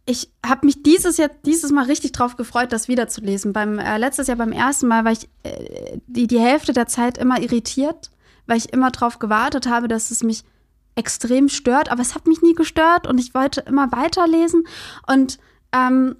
ich 0.05 0.29
habe 0.45 0.65
mich 0.65 0.83
dieses 0.83 1.17
Jahr, 1.17 1.29
dieses 1.45 1.71
Mal 1.71 1.85
richtig 1.85 2.13
drauf 2.13 2.35
gefreut, 2.35 2.71
das 2.71 2.87
wiederzulesen. 2.87 3.53
Beim 3.53 3.79
äh, 3.79 3.97
letztes 3.97 4.27
Jahr 4.27 4.37
beim 4.37 4.51
ersten 4.51 4.87
Mal 4.87 5.05
war 5.05 5.11
ich 5.13 5.29
äh, 5.43 5.99
die 6.07 6.27
die 6.27 6.39
Hälfte 6.39 6.73
der 6.73 6.87
Zeit 6.87 7.17
immer 7.17 7.41
irritiert, 7.41 8.11
weil 8.45 8.57
ich 8.57 8.73
immer 8.73 8.91
drauf 8.91 9.19
gewartet 9.19 9.67
habe, 9.67 9.87
dass 9.87 10.11
es 10.11 10.23
mich 10.23 10.43
extrem 10.97 11.49
stört. 11.49 11.89
Aber 11.89 12.01
es 12.01 12.15
hat 12.15 12.27
mich 12.27 12.41
nie 12.41 12.53
gestört 12.53 13.07
und 13.07 13.19
ich 13.19 13.33
wollte 13.33 13.61
immer 13.61 13.91
weiterlesen 13.91 14.67
und 15.07 15.39
ähm, 15.71 16.15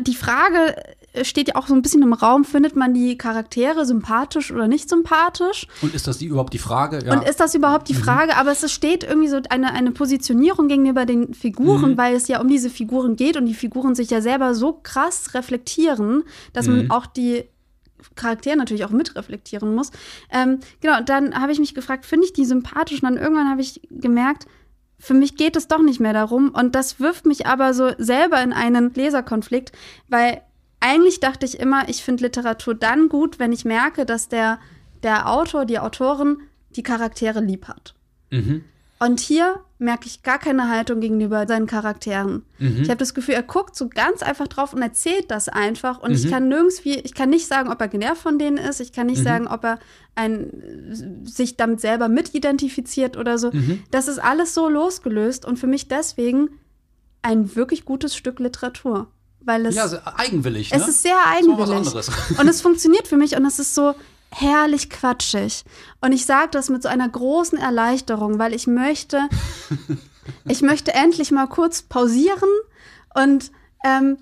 die 0.00 0.14
Frage 0.14 0.74
steht 1.22 1.48
ja 1.48 1.56
auch 1.56 1.66
so 1.66 1.74
ein 1.74 1.82
bisschen 1.82 2.02
im 2.02 2.12
Raum, 2.12 2.44
findet 2.44 2.76
man 2.76 2.94
die 2.94 3.16
Charaktere 3.16 3.86
sympathisch 3.86 4.52
oder 4.52 4.68
nicht 4.68 4.88
sympathisch? 4.88 5.66
Und 5.80 5.94
ist 5.94 6.06
das 6.06 6.18
die, 6.18 6.26
überhaupt 6.26 6.52
die 6.52 6.58
Frage? 6.58 7.00
Ja. 7.04 7.12
Und 7.12 7.26
ist 7.26 7.40
das 7.40 7.54
überhaupt 7.54 7.88
die 7.88 7.94
Frage? 7.94 8.36
Aber 8.36 8.52
es 8.52 8.70
steht 8.70 9.04
irgendwie 9.04 9.28
so 9.28 9.40
eine, 9.48 9.72
eine 9.72 9.90
Positionierung 9.90 10.68
gegenüber 10.68 11.06
den 11.06 11.34
Figuren, 11.34 11.96
weil 11.96 12.14
es 12.14 12.28
ja 12.28 12.40
um 12.40 12.48
diese 12.48 12.70
Figuren 12.70 13.16
geht 13.16 13.36
und 13.36 13.46
die 13.46 13.54
Figuren 13.54 13.94
sich 13.94 14.10
ja 14.10 14.20
selber 14.20 14.54
so 14.54 14.78
krass 14.82 15.34
reflektieren, 15.34 16.24
dass 16.52 16.66
man 16.66 16.90
auch 16.90 17.06
die 17.06 17.44
Charaktere 18.14 18.56
natürlich 18.56 18.84
auch 18.84 18.90
mitreflektieren 18.90 19.74
muss. 19.74 19.90
Ähm, 20.30 20.60
genau, 20.80 21.00
dann 21.02 21.40
habe 21.40 21.52
ich 21.52 21.58
mich 21.58 21.74
gefragt, 21.74 22.06
finde 22.06 22.26
ich 22.26 22.32
die 22.32 22.44
sympathisch? 22.44 23.02
Und 23.02 23.08
dann 23.10 23.16
irgendwann 23.16 23.50
habe 23.50 23.60
ich 23.60 23.80
gemerkt, 23.90 24.46
für 24.98 25.14
mich 25.14 25.36
geht 25.36 25.56
es 25.56 25.68
doch 25.68 25.82
nicht 25.82 26.00
mehr 26.00 26.12
darum. 26.12 26.50
Und 26.50 26.74
das 26.74 27.00
wirft 27.00 27.26
mich 27.26 27.46
aber 27.46 27.74
so 27.74 27.92
selber 27.98 28.42
in 28.42 28.52
einen 28.52 28.92
Leserkonflikt, 28.92 29.72
weil 30.08 30.42
eigentlich 30.80 31.20
dachte 31.20 31.46
ich 31.46 31.58
immer, 31.60 31.88
ich 31.88 32.02
finde 32.02 32.24
Literatur 32.24 32.74
dann 32.74 33.08
gut, 33.08 33.38
wenn 33.38 33.52
ich 33.52 33.64
merke, 33.64 34.06
dass 34.06 34.28
der, 34.28 34.58
der 35.02 35.30
Autor, 35.30 35.64
die 35.64 35.78
Autorin 35.78 36.38
die 36.70 36.82
Charaktere 36.82 37.40
lieb 37.40 37.68
hat. 37.68 37.94
Mhm. 38.30 38.64
Und 39.00 39.20
hier 39.20 39.60
merke 39.78 40.06
ich 40.06 40.24
gar 40.24 40.38
keine 40.40 40.68
Haltung 40.68 40.98
gegenüber 41.00 41.46
seinen 41.46 41.66
Charakteren. 41.68 42.44
Mhm. 42.58 42.82
Ich 42.82 42.88
habe 42.88 42.96
das 42.98 43.14
Gefühl, 43.14 43.34
er 43.34 43.44
guckt 43.44 43.76
so 43.76 43.88
ganz 43.88 44.22
einfach 44.24 44.48
drauf 44.48 44.72
und 44.72 44.82
erzählt 44.82 45.30
das 45.30 45.48
einfach. 45.48 46.00
Und 46.00 46.10
ich 46.12 46.24
Mhm. 46.26 46.30
kann 46.30 46.48
nirgends 46.48 46.84
wie, 46.84 46.98
ich 46.98 47.14
kann 47.14 47.30
nicht 47.30 47.46
sagen, 47.46 47.70
ob 47.70 47.80
er 47.80 47.86
genervt 47.86 48.20
von 48.22 48.40
denen 48.40 48.56
ist. 48.56 48.80
Ich 48.80 48.92
kann 48.92 49.06
Mhm. 49.06 49.12
nicht 49.12 49.22
sagen, 49.22 49.46
ob 49.46 49.62
er 49.64 49.78
ein, 50.16 51.22
sich 51.24 51.56
damit 51.56 51.80
selber 51.80 52.08
mitidentifiziert 52.08 53.16
oder 53.16 53.38
so. 53.38 53.52
Mhm. 53.52 53.84
Das 53.92 54.08
ist 54.08 54.18
alles 54.18 54.52
so 54.54 54.68
losgelöst 54.68 55.44
und 55.44 55.58
für 55.60 55.68
mich 55.68 55.86
deswegen 55.86 56.50
ein 57.22 57.54
wirklich 57.54 57.84
gutes 57.84 58.16
Stück 58.16 58.40
Literatur. 58.40 59.06
Weil 59.40 59.66
es, 59.66 59.76
Ja, 59.76 59.86
so 59.86 59.98
eigenwillig. 60.16 60.72
Ne? 60.72 60.76
es 60.76 60.88
ist 60.88 61.02
sehr 61.02 61.12
ist 61.12 61.46
mal 61.46 61.56
was 61.58 61.70
eigenwillig. 61.70 61.86
anderes. 61.86 62.10
Und 62.38 62.48
es 62.48 62.60
funktioniert 62.60 63.06
für 63.06 63.16
mich 63.16 63.36
und 63.36 63.44
es 63.46 63.60
ist 63.60 63.74
so 63.76 63.94
herrlich 64.30 64.90
quatschig. 64.90 65.64
Und 66.00 66.12
ich 66.12 66.26
sage 66.26 66.48
das 66.52 66.68
mit 66.68 66.82
so 66.82 66.88
einer 66.88 67.08
großen 67.08 67.58
Erleichterung, 67.58 68.38
weil 68.38 68.54
ich 68.54 68.66
möchte, 68.66 69.28
Ich 70.46 70.62
möchte 70.62 70.94
endlich 70.94 71.30
mal 71.30 71.46
kurz 71.46 71.82
pausieren 71.82 72.48
und 73.14 73.50
ähm, 73.84 74.18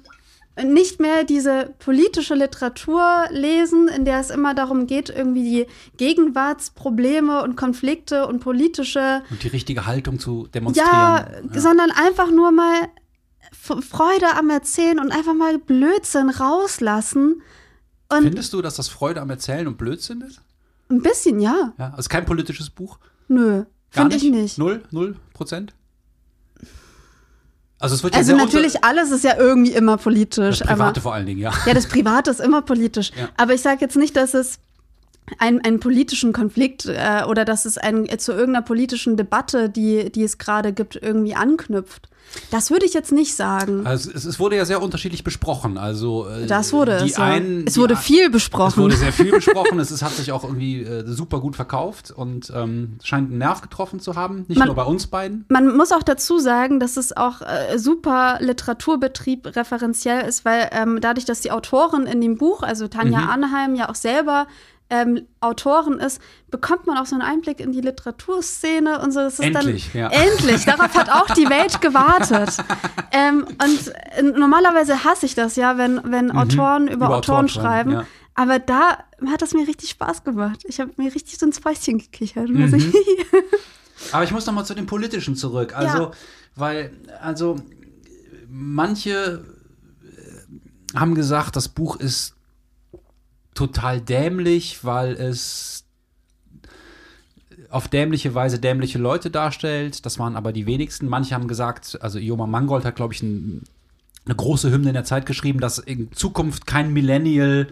nicht 0.63 1.01
mehr 1.01 1.25
diese 1.25 1.75
politische 1.79 2.35
Literatur 2.35 3.27
lesen, 3.31 3.89
in 3.89 4.07
der 4.07 4.21
es 4.21 4.31
immer 4.31 4.55
darum 4.55 4.87
geht, 4.87 5.11
irgendwie 5.11 5.43
die 5.43 5.67
Gegenwartsprobleme 5.99 7.43
und 7.43 7.57
Konflikte 7.57 8.27
und 8.27 8.41
politische 8.41 9.23
Und 9.31 9.43
die 9.43 9.49
richtige 9.49 9.85
Haltung 9.87 10.19
zu 10.19 10.47
demonstrieren. 10.47 10.91
ja, 10.91 11.29
sondern 11.53 11.91
einfach 11.91 12.31
nur 12.31 12.53
mal 12.53 12.89
Freude 13.53 14.35
am 14.37 14.49
Erzählen 14.49 14.99
und 14.99 15.13
einfach 15.13 15.35
mal 15.35 15.59
Blödsinn 15.59 16.31
rauslassen. 16.31 17.43
Und 18.09 18.23
Findest 18.23 18.53
du, 18.53 18.63
dass 18.63 18.77
das 18.77 18.89
Freude 18.89 19.21
am 19.21 19.31
Erzählen 19.31 19.67
und 19.67 19.79
Blödsinn 19.79 20.21
ist? 20.23 20.41
ein 20.89 21.03
bisschen, 21.03 21.41
ja. 21.41 21.73
Ja, 21.79 21.93
also 21.97 22.09
kein 22.09 22.25
politisches 22.25 22.71
Buch? 22.71 22.99
Nö, 23.27 23.65
finde 23.91 24.15
ich 24.17 24.23
nicht. 24.23 24.57
Null? 24.57 24.83
Null 24.93 25.17
Prozent? 25.35 25.75
Also 27.79 27.95
es 27.95 28.03
wird 28.03 28.15
ja 28.15 28.21
Also 28.21 28.37
natürlich, 28.37 28.85
alles 28.85 29.11
ist 29.11 29.25
ja 29.25 29.37
irgendwie 29.37 29.73
immer 29.73 29.97
politisch. 29.99 30.61
das 30.61 30.69
aber 30.69 30.77
Private 30.85 31.01
vor 31.01 31.15
allen 31.15 31.27
Dingen, 31.27 31.41
ja. 31.41 31.53
Ja, 31.67 31.75
das 31.75 31.87
Private 31.89 32.31
ist 32.31 32.41
immer 32.41 32.63
politisch. 32.63 33.11
Ja. 33.19 33.29
Aber 33.37 33.53
ich 33.55 33.61
sage 33.61 33.81
jetzt 33.81 33.97
nicht, 33.97 34.17
dass 34.17 34.33
es 34.35 34.59
ein- 35.39 35.61
einen 35.65 35.81
politischen 35.81 36.33
Konflikt 36.33 36.87
äh, 36.87 37.23
oder 37.29 37.45
dass 37.45 37.65
es 37.65 37.79
ein, 37.79 38.07
zu 38.19 38.33
irgendeiner 38.33 38.65
politischen 38.65 39.17
Debatte, 39.17 39.69
die, 39.69 40.11
die 40.13 40.23
es 40.25 40.39
gerade 40.39 40.73
gibt, 40.73 40.97
irgendwie 40.97 41.35
anknüpft. 41.35 42.09
Das 42.51 42.73
würde 42.73 42.85
ich 42.87 42.93
jetzt 42.93 43.13
nicht 43.13 43.37
sagen. 43.37 43.87
Also 43.87 44.11
es, 44.13 44.25
es 44.25 44.41
wurde 44.41 44.57
ja 44.57 44.65
sehr 44.65 44.83
unterschiedlich 44.83 45.23
besprochen. 45.23 45.79
Also 45.79 46.27
äh, 46.29 46.47
Das 46.49 46.73
wurde 46.73 46.99
die 47.05 47.11
es. 47.11 47.17
Ja. 47.17 47.25
einen, 47.25 47.67
es 47.69 47.75
die 47.75 47.81
wurde 47.81 47.95
viel 47.97 48.25
Es 48.27 48.33
besprochen. 48.33 48.83
wurde 48.83 48.97
sehr 48.97 49.13
viel 49.13 49.31
besprochen. 49.31 49.79
es 49.79 49.93
ist, 49.93 50.03
hat 50.03 50.11
sich 50.13 50.33
auch 50.33 50.43
irgendwie 50.43 50.83
äh, 50.83 51.05
super 51.07 51.39
gut 51.41 51.55
verkauft 51.55 52.11
und 52.11 52.53
ähm, 52.55 52.99
scheint 53.05 53.31
einen 53.31 53.39
Nerv 53.39 53.63
getroffen 53.63 54.01
zu 54.01 54.17
haben. 54.17 54.45
Nicht 54.49 54.59
Man- 54.59 54.67
nur 54.67 54.75
bei 54.75 54.83
uns 54.83 55.07
beiden. 55.07 55.45
Man 55.49 55.77
muss 55.77 55.93
auch 55.93 56.03
dazu 56.03 56.41
sagen, 56.41 56.81
dass 56.81 56.97
es 56.97 57.17
auch 57.17 57.43
äh, 57.43 57.79
super 57.79 58.39
Literaturbetrieb 58.41 59.55
referenziell 59.57 60.27
ist, 60.29 60.45
weil 60.45 60.69
ähm, 60.73 60.99
dadurch, 61.01 61.27
dass 61.27 61.41
die 61.41 61.53
Autorin 61.53 62.07
in 62.07 62.21
dem 62.21 62.39
Buch, 62.39 62.63
also 62.63 62.89
Tanja 62.89 63.21
Mhm. 63.21 63.29
Arnheim, 63.31 63.75
ja 63.77 63.89
auch 63.89 63.95
selber 63.95 64.47
ähm, 64.89 65.27
Autorin 65.41 65.95
ist, 65.95 66.21
bekommt 66.51 66.87
man 66.87 66.97
auch 66.97 67.07
so 67.07 67.17
einen 67.17 67.23
Einblick 67.23 67.59
in 67.61 67.73
die 67.73 67.81
Literaturszene 67.81 69.01
und 69.01 69.13
so. 69.13 69.21
Das 69.21 69.35
ist 69.35 69.41
Endlich, 69.41 69.91
dann 69.93 70.01
ja. 70.03 70.09
endlich. 70.13 70.65
Darauf 70.65 70.95
hat 70.95 71.11
auch 71.11 71.35
die 71.35 71.49
Welt 71.49 71.81
gewartet. 71.81 72.57
ähm, 73.13 73.45
und 73.63 73.93
äh, 74.17 74.23
normalerweise 74.23 75.03
hasse 75.05 75.27
ich 75.27 75.35
das 75.35 75.57
ja, 75.57 75.77
wenn, 75.79 76.01
wenn 76.05 76.31
Autoren 76.31 76.87
über, 76.87 76.87
Mhm. 76.87 76.93
Über 76.95 77.09
Autoren 77.09 77.17
Autoren 77.17 77.49
schreiben, 77.49 77.91
ja. 77.93 78.07
Aber 78.39 78.59
da 78.59 78.99
hat 79.31 79.41
es 79.41 79.55
mir 79.55 79.67
richtig 79.67 79.89
Spaß 79.91 80.23
gemacht. 80.23 80.61
Ich 80.69 80.79
habe 80.79 80.91
mir 80.99 81.13
richtig 81.15 81.39
so 81.39 81.47
ins 81.47 81.59
Fäustchen 81.59 81.97
gekichert. 81.99 82.51
Mhm. 82.51 82.93
Aber 84.13 84.25
ich 84.25 84.31
muss 84.31 84.45
noch 84.47 84.53
mal 84.53 84.65
zu 84.65 84.75
dem 84.75 84.85
Politischen 84.87 85.37
zurück. 85.37 85.75
Also, 85.75 85.99
Ja. 85.99 86.11
weil, 86.55 86.93
also, 87.23 87.57
manche 88.49 89.43
äh, 90.05 90.99
haben 90.99 91.15
gesagt, 91.15 91.57
das 91.57 91.69
Buch 91.69 91.97
ist 91.97 92.36
total 93.57 94.01
dämlich, 94.01 94.85
weil 94.85 95.15
es 95.15 95.87
auf 97.71 97.89
dämliche 97.89 98.35
Weise 98.35 98.59
dämliche 98.59 98.99
Leute 98.99 99.31
darstellt. 99.31 100.07
Das 100.07 100.19
waren 100.19 100.37
aber 100.37 100.53
die 100.53 100.67
wenigsten. 100.67 101.09
Manche 101.09 101.35
haben 101.35 101.49
gesagt, 101.49 101.99
also 102.01 102.19
Ioma 102.19 102.47
Mangold 102.47 102.85
hat, 102.85 102.97
glaube 102.97 103.15
ich, 103.15 103.23
ein, 103.23 103.65
eine 104.25 104.35
große 104.35 104.71
Hymne 104.71 104.89
in 104.89 104.95
der 104.95 105.05
Zeit 105.05 105.27
geschrieben, 105.27 105.61
dass 105.61 105.79
in 105.79 106.13
Zukunft 106.13 106.67
kein 106.67 106.93
Millennial 106.93 107.69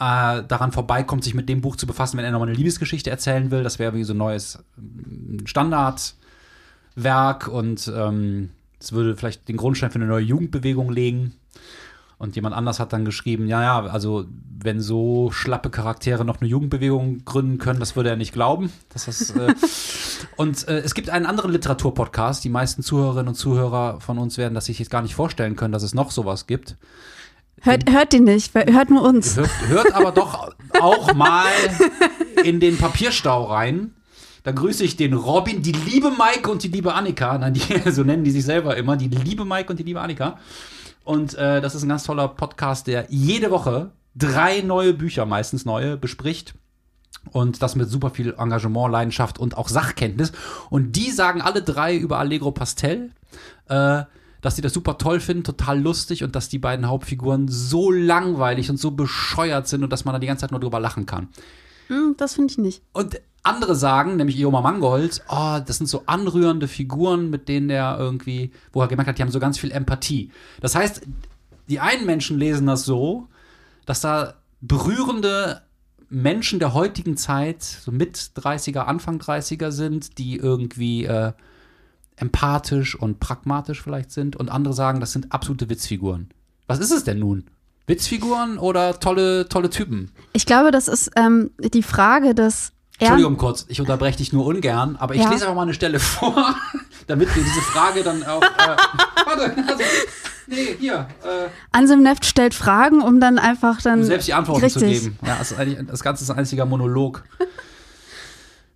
äh, 0.00 0.42
daran 0.42 0.72
vorbeikommt, 0.72 1.24
sich 1.24 1.34
mit 1.34 1.48
dem 1.48 1.60
Buch 1.60 1.76
zu 1.76 1.86
befassen, 1.86 2.18
wenn 2.18 2.24
er 2.24 2.32
nochmal 2.32 2.48
eine 2.48 2.56
Liebesgeschichte 2.56 3.10
erzählen 3.10 3.50
will. 3.50 3.62
Das 3.62 3.78
wäre 3.78 3.94
wie 3.94 4.04
so 4.04 4.14
ein 4.14 4.18
neues 4.18 4.58
ähm, 4.78 5.46
Standardwerk 5.46 7.48
und 7.48 7.92
ähm, 7.94 8.50
es 8.80 8.92
würde 8.92 9.16
vielleicht 9.16 9.48
den 9.48 9.58
Grundstein 9.58 9.90
für 9.90 9.96
eine 9.96 10.06
neue 10.06 10.24
Jugendbewegung 10.24 10.90
legen. 10.90 11.34
Und 12.20 12.36
jemand 12.36 12.54
anders 12.54 12.78
hat 12.78 12.92
dann 12.92 13.06
geschrieben, 13.06 13.48
ja, 13.48 13.62
ja, 13.62 13.80
also 13.86 14.26
wenn 14.62 14.82
so 14.82 15.30
schlappe 15.32 15.70
Charaktere 15.70 16.22
noch 16.26 16.42
eine 16.42 16.50
Jugendbewegung 16.50 17.24
gründen 17.24 17.56
können, 17.56 17.80
das 17.80 17.96
würde 17.96 18.10
er 18.10 18.16
nicht 18.16 18.34
glauben. 18.34 18.70
Das, 18.92 19.30
äh 19.30 19.54
und 20.36 20.68
äh, 20.68 20.80
es 20.80 20.92
gibt 20.92 21.08
einen 21.08 21.24
anderen 21.24 21.50
Literaturpodcast. 21.50 22.44
Die 22.44 22.50
meisten 22.50 22.82
Zuhörerinnen 22.82 23.28
und 23.28 23.36
Zuhörer 23.36 24.00
von 24.02 24.18
uns 24.18 24.36
werden 24.36 24.52
das 24.52 24.66
sich 24.66 24.78
jetzt 24.78 24.90
gar 24.90 25.00
nicht 25.00 25.14
vorstellen 25.14 25.56
können, 25.56 25.72
dass 25.72 25.82
es 25.82 25.94
noch 25.94 26.10
sowas 26.10 26.46
gibt. 26.46 26.76
hört, 27.62 27.90
hört 27.90 28.12
die 28.12 28.20
nicht, 28.20 28.54
hört 28.54 28.90
nur 28.90 29.02
uns. 29.02 29.38
Hört, 29.38 29.68
hört 29.68 29.94
aber 29.94 30.12
doch 30.12 30.54
auch 30.78 31.14
mal 31.14 31.46
in 32.44 32.60
den 32.60 32.76
Papierstau 32.76 33.44
rein. 33.44 33.94
Da 34.42 34.52
grüße 34.52 34.84
ich 34.84 34.96
den 34.98 35.14
Robin, 35.14 35.62
die 35.62 35.72
liebe 35.72 36.10
Maike 36.10 36.50
und 36.50 36.62
die 36.64 36.68
liebe 36.68 36.92
Annika. 36.92 37.38
Nein, 37.38 37.54
die, 37.54 37.62
so 37.90 38.04
nennen 38.04 38.24
die 38.24 38.30
sich 38.30 38.44
selber 38.44 38.76
immer. 38.76 38.98
Die 38.98 39.08
liebe 39.08 39.46
Maike 39.46 39.72
und 39.72 39.78
die 39.78 39.84
liebe 39.84 40.02
Annika. 40.02 40.38
Und 41.04 41.34
äh, 41.34 41.60
das 41.60 41.74
ist 41.74 41.82
ein 41.82 41.88
ganz 41.88 42.04
toller 42.04 42.28
Podcast, 42.28 42.86
der 42.86 43.06
jede 43.08 43.50
Woche 43.50 43.90
drei 44.14 44.60
neue 44.60 44.92
Bücher, 44.94 45.26
meistens 45.26 45.64
neue, 45.64 45.96
bespricht. 45.96 46.54
Und 47.32 47.62
das 47.62 47.76
mit 47.76 47.88
super 47.88 48.10
viel 48.10 48.34
Engagement, 48.38 48.90
Leidenschaft 48.90 49.38
und 49.38 49.56
auch 49.56 49.68
Sachkenntnis. 49.68 50.32
Und 50.70 50.96
die 50.96 51.10
sagen 51.10 51.42
alle 51.42 51.62
drei 51.62 51.96
über 51.96 52.18
Allegro 52.18 52.50
Pastel, 52.50 53.10
äh, 53.68 54.02
dass 54.40 54.56
sie 54.56 54.62
das 54.62 54.72
super 54.72 54.96
toll 54.96 55.20
finden, 55.20 55.44
total 55.44 55.80
lustig 55.80 56.24
und 56.24 56.34
dass 56.34 56.48
die 56.48 56.58
beiden 56.58 56.88
Hauptfiguren 56.88 57.48
so 57.48 57.90
langweilig 57.90 58.70
und 58.70 58.78
so 58.78 58.90
bescheuert 58.90 59.68
sind 59.68 59.84
und 59.84 59.92
dass 59.92 60.04
man 60.04 60.14
da 60.14 60.18
die 60.18 60.26
ganze 60.26 60.42
Zeit 60.42 60.50
nur 60.50 60.60
drüber 60.60 60.80
lachen 60.80 61.04
kann. 61.04 61.28
Hm, 61.90 62.14
das 62.16 62.34
finde 62.34 62.52
ich 62.52 62.58
nicht. 62.58 62.82
Und 62.92 63.20
andere 63.42 63.74
sagen, 63.74 64.16
nämlich 64.16 64.38
Ioma 64.38 64.60
Mangold, 64.60 65.22
oh, 65.28 65.58
das 65.66 65.78
sind 65.78 65.88
so 65.88 66.04
anrührende 66.06 66.68
Figuren, 66.68 67.30
mit 67.30 67.48
denen 67.48 67.66
der 67.68 67.96
irgendwie, 67.98 68.52
wo 68.72 68.80
er 68.80 68.88
gemerkt 68.88 69.08
hat, 69.08 69.18
die 69.18 69.22
haben 69.22 69.30
so 69.32 69.40
ganz 69.40 69.58
viel 69.58 69.72
Empathie. 69.72 70.30
Das 70.60 70.76
heißt, 70.76 71.02
die 71.68 71.80
einen 71.80 72.06
Menschen 72.06 72.38
lesen 72.38 72.66
das 72.68 72.84
so, 72.84 73.26
dass 73.86 74.00
da 74.00 74.34
berührende 74.60 75.62
Menschen 76.08 76.60
der 76.60 76.74
heutigen 76.74 77.16
Zeit, 77.16 77.62
so 77.62 77.90
mit 77.90 78.16
30er, 78.16 78.80
Anfang 78.80 79.18
30er 79.18 79.72
sind, 79.72 80.18
die 80.18 80.36
irgendwie 80.36 81.06
äh, 81.06 81.32
empathisch 82.16 82.94
und 82.94 83.18
pragmatisch 83.18 83.82
vielleicht 83.82 84.12
sind. 84.12 84.36
Und 84.36 84.48
andere 84.48 84.74
sagen, 84.74 85.00
das 85.00 85.12
sind 85.12 85.32
absolute 85.32 85.68
Witzfiguren. 85.68 86.28
Was 86.68 86.78
ist 86.78 86.92
es 86.92 87.02
denn 87.02 87.18
nun? 87.18 87.46
Witzfiguren 87.90 88.58
oder 88.58 88.98
tolle, 89.00 89.48
tolle 89.48 89.68
Typen? 89.70 90.10
Ich 90.32 90.46
glaube, 90.46 90.70
das 90.70 90.88
ist 90.88 91.10
ähm, 91.16 91.50
die 91.58 91.82
Frage 91.82 92.34
des 92.34 92.72
Entschuldigung 92.98 93.38
kurz, 93.38 93.64
ich 93.68 93.80
unterbreche 93.80 94.18
dich 94.18 94.32
nur 94.34 94.44
ungern, 94.44 94.96
aber 94.96 95.14
ich 95.14 95.22
Ja. 95.22 95.30
lese 95.30 95.44
einfach 95.44 95.54
mal 95.56 95.62
eine 95.62 95.72
Stelle 95.74 95.98
vor, 96.00 96.54
damit 97.06 97.34
wir 97.34 97.42
diese 97.42 97.60
Frage 97.62 98.02
dann 98.02 98.22
auch. 98.24 98.42
Äh, 98.42 98.46
warte, 99.26 99.54
also, 99.66 99.82
nee, 100.46 100.76
hier. 100.78 101.08
Äh, 101.24 101.48
Anselm 101.72 102.02
Neft 102.02 102.26
stellt 102.26 102.52
Fragen, 102.54 103.00
um 103.00 103.18
dann 103.18 103.38
einfach 103.38 103.80
dann 103.80 104.00
um 104.00 104.04
selbst 104.04 104.28
die 104.28 104.34
Antworten 104.34 104.68
zu 104.68 104.80
Richtig. 104.80 105.02
geben. 105.02 105.18
Ja, 105.26 105.36
das, 105.38 105.52
ist 105.52 105.58
eigentlich, 105.58 105.78
das 105.86 106.02
Ganze 106.02 106.24
ist 106.24 106.30
ein 106.30 106.38
einziger 106.38 106.66
Monolog. 106.66 107.24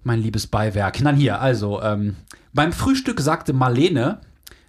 mein 0.05 0.21
liebes 0.21 0.47
Beiwerk. 0.47 0.99
Dann 1.03 1.17
hier, 1.17 1.41
also, 1.43 1.83
ähm, 1.83 2.17
beim 2.55 2.73
Frühstück 2.73 3.21
sagte 3.21 3.53
Marlene, 3.53 4.21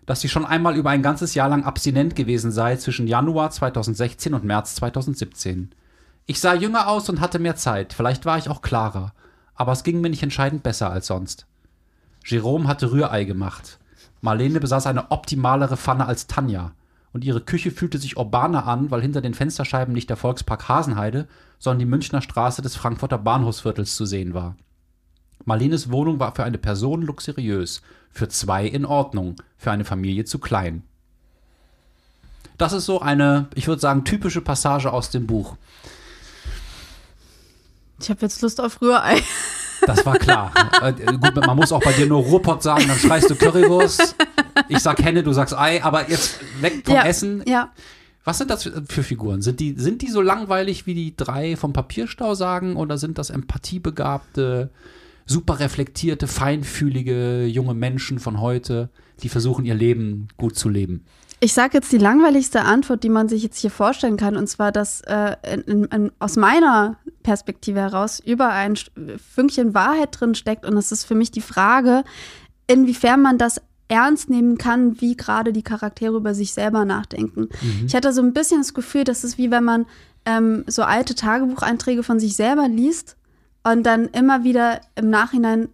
dass 0.06 0.22
sie 0.22 0.30
schon 0.30 0.46
einmal 0.46 0.76
über 0.76 0.90
ein 0.90 1.02
ganzes 1.02 1.34
Jahr 1.34 1.50
lang 1.50 1.64
abstinent 1.64 2.16
gewesen 2.16 2.52
sei 2.52 2.76
zwischen 2.76 3.08
Januar 3.08 3.52
2016 3.52 4.34
und 4.34 4.44
März 4.44 4.76
2017. 4.76 5.72
Ich 6.28 6.40
sah 6.40 6.54
jünger 6.54 6.88
aus 6.88 7.10
und 7.10 7.22
hatte 7.22 7.40
mehr 7.40 7.56
Zeit, 7.56 7.94
vielleicht 7.94 8.26
war 8.26 8.38
ich 8.38 8.50
auch 8.50 8.62
klarer, 8.62 9.14
aber 9.56 9.72
es 9.72 9.84
ging 9.84 10.02
mir 10.02 10.10
nicht 10.10 10.24
entscheidend 10.24 10.64
besser 10.64 10.90
als 10.92 11.08
sonst. 11.08 11.46
Jerome 12.26 12.68
hatte 12.68 12.92
Rührei 12.92 13.24
gemacht. 13.24 13.80
Marlene 14.22 14.60
besaß 14.60 14.88
eine 14.88 15.12
optimalere 15.12 15.78
Pfanne 15.78 16.08
als 16.08 16.26
Tanja. 16.26 16.72
Und 17.14 17.24
ihre 17.24 17.40
Küche 17.40 17.72
fühlte 17.72 17.98
sich 18.00 18.18
urbaner 18.18 18.66
an, 18.68 18.92
weil 18.92 19.02
hinter 19.02 19.22
den 19.22 19.36
Fensterscheiben 19.36 19.94
nicht 19.94 20.10
der 20.10 20.18
Volkspark 20.18 20.68
Hasenheide, 20.68 21.28
sondern 21.60 21.80
die 21.80 21.86
Münchner 21.86 22.22
Straße 22.22 22.62
des 22.62 22.76
Frankfurter 22.76 23.20
Bahnhofsviertels 23.20 23.96
zu 23.96 24.06
sehen 24.06 24.34
war. 24.34 24.58
Marlenes 25.46 25.92
Wohnung 25.92 26.20
war 26.20 26.36
für 26.36 26.44
eine 26.44 26.58
Person 26.58 27.02
luxuriös, 27.02 27.82
für 28.12 28.28
zwei 28.28 28.66
in 28.66 28.86
Ordnung, 28.86 29.36
für 29.58 29.72
eine 29.72 29.86
Familie 29.86 30.26
zu 30.26 30.40
klein. 30.40 30.84
Das 32.58 32.74
ist 32.74 32.86
so 32.86 33.02
eine, 33.02 33.48
ich 33.54 33.68
würde 33.68 33.82
sagen, 33.82 34.04
typische 34.06 34.42
Passage 34.42 34.92
aus 34.92 35.10
dem 35.10 35.28
Buch. 35.28 35.56
Ich 38.00 38.10
habe 38.10 38.22
jetzt 38.22 38.42
Lust 38.42 38.60
auf 38.60 38.82
Rührei. 38.82 39.22
Das 39.86 40.06
war 40.06 40.18
klar. 40.18 40.52
äh, 40.82 40.94
gut, 40.94 41.36
man 41.36 41.56
muss 41.56 41.72
auch 41.72 41.84
bei 41.84 41.94
dir 41.94 42.08
nur 42.08 42.22
Ruhrpott 42.24 42.64
sagen, 42.64 42.88
dann 42.88 42.98
schreist 42.98 43.30
du 43.30 43.36
Currywurst. 43.36 44.16
Ich 44.70 44.80
sag 44.80 45.04
Henne, 45.04 45.22
du 45.22 45.34
sagst 45.34 45.54
Ei, 45.54 45.84
aber 45.84 46.10
jetzt 46.10 46.40
weg 46.62 46.82
vom 46.86 46.96
ja, 46.96 47.04
Essen. 47.04 47.44
Ja. 47.46 47.72
Was 48.24 48.40
sind 48.40 48.50
das 48.50 48.64
für, 48.64 48.84
für 48.88 49.04
Figuren? 49.04 49.42
Sind 49.42 49.60
die, 49.60 49.76
sind 49.78 50.02
die 50.02 50.10
so 50.10 50.22
langweilig, 50.22 50.88
wie 50.88 50.96
die 50.96 51.16
drei 51.16 51.56
vom 51.56 51.74
Papierstau 51.74 52.34
sagen, 52.36 52.76
oder 52.76 52.98
sind 52.98 53.18
das 53.18 53.30
empathiebegabte, 53.30 54.72
super 55.26 55.60
reflektierte, 55.60 56.28
feinfühlige 56.28 57.46
junge 57.46 57.74
Menschen 57.74 58.20
von 58.20 58.40
heute, 58.40 58.90
die 59.24 59.30
versuchen, 59.30 59.66
ihr 59.66 59.76
Leben 59.76 60.28
gut 60.38 60.56
zu 60.58 60.70
leben? 60.70 61.06
Ich 61.40 61.54
sage 61.54 61.78
jetzt 61.78 61.92
die 61.92 61.98
langweiligste 61.98 62.62
Antwort, 62.62 63.04
die 63.04 63.10
man 63.10 63.28
sich 63.28 63.44
jetzt 63.44 63.60
hier 63.60 63.72
vorstellen 63.72 64.18
kann, 64.18 64.38
und 64.38 64.48
zwar, 64.48 64.72
dass 64.72 65.02
äh, 65.02 65.36
in, 65.66 65.86
in, 65.86 66.12
aus 66.20 66.38
meiner 66.38 66.98
Perspektive 67.24 67.82
heraus 67.82 68.20
über 68.20 68.50
ein 68.50 68.76
Fünkchen 69.34 69.74
Wahrheit 69.74 70.10
drin 70.20 70.36
steckt. 70.36 70.66
Und 70.66 70.78
es 70.78 70.92
ist 70.92 71.04
für 71.04 71.16
mich 71.16 71.32
die 71.32 71.42
Frage, 71.42 72.04
inwiefern 72.68 73.22
man 73.22 73.38
das 73.38 73.62
ernst 73.88 74.30
nehmen 74.30 74.58
kann, 74.58 75.02
wie 75.02 75.16
gerade 75.16 75.54
die 75.54 75.62
Charaktere 75.62 76.16
über 76.16 76.34
sich 76.34 76.54
selber 76.54 76.86
nachdenken. 76.86 77.50
Ich 77.86 77.94
hatte 77.94 78.14
so 78.14 78.22
ein 78.22 78.34
bisschen 78.34 78.62
das 78.62 78.74
Gefühl, 78.74 79.04
das 79.04 79.24
ist 79.24 79.38
wie 79.38 79.52
wenn 79.52 79.64
man 79.64 79.86
ähm, 80.26 80.64
so 80.68 80.82
alte 80.82 81.14
Tagebucheinträge 81.14 82.02
von 82.02 82.20
sich 82.20 82.36
selber 82.36 82.68
liest 82.68 83.18
und 83.66 83.84
dann 83.84 84.08
immer 84.10 84.44
wieder 84.44 84.82
im 84.96 85.10
Nachhinein 85.10 85.70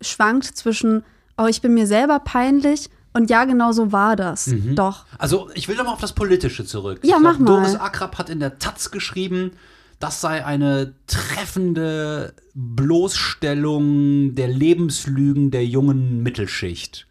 schwankt 0.00 0.44
zwischen, 0.44 1.04
oh, 1.36 1.46
ich 1.46 1.60
bin 1.60 1.74
mir 1.74 1.86
selber 1.86 2.18
peinlich 2.18 2.88
und 3.12 3.30
ja, 3.30 3.44
genau 3.44 3.72
so 3.72 3.92
war 3.92 4.16
das. 4.16 4.52
Doch. 4.74 5.04
Also, 5.18 5.48
ich 5.54 5.68
will 5.68 5.76
nochmal 5.76 5.94
auf 5.94 6.00
das 6.00 6.14
Politische 6.14 6.64
zurück. 6.64 7.00
Ja, 7.04 7.16
ich 7.16 7.22
mach 7.22 7.38
mal. 7.38 7.46
Doris 7.46 7.76
Akrab 7.76 8.18
hat 8.18 8.30
in 8.30 8.40
der 8.40 8.58
Taz 8.58 8.90
geschrieben, 8.90 9.52
das 10.00 10.20
sei 10.20 10.44
eine 10.44 10.94
treffende 11.06 12.34
Bloßstellung 12.54 14.34
der 14.34 14.48
Lebenslügen 14.48 15.50
der 15.50 15.64
jungen 15.64 16.22
Mittelschicht, 16.22 17.06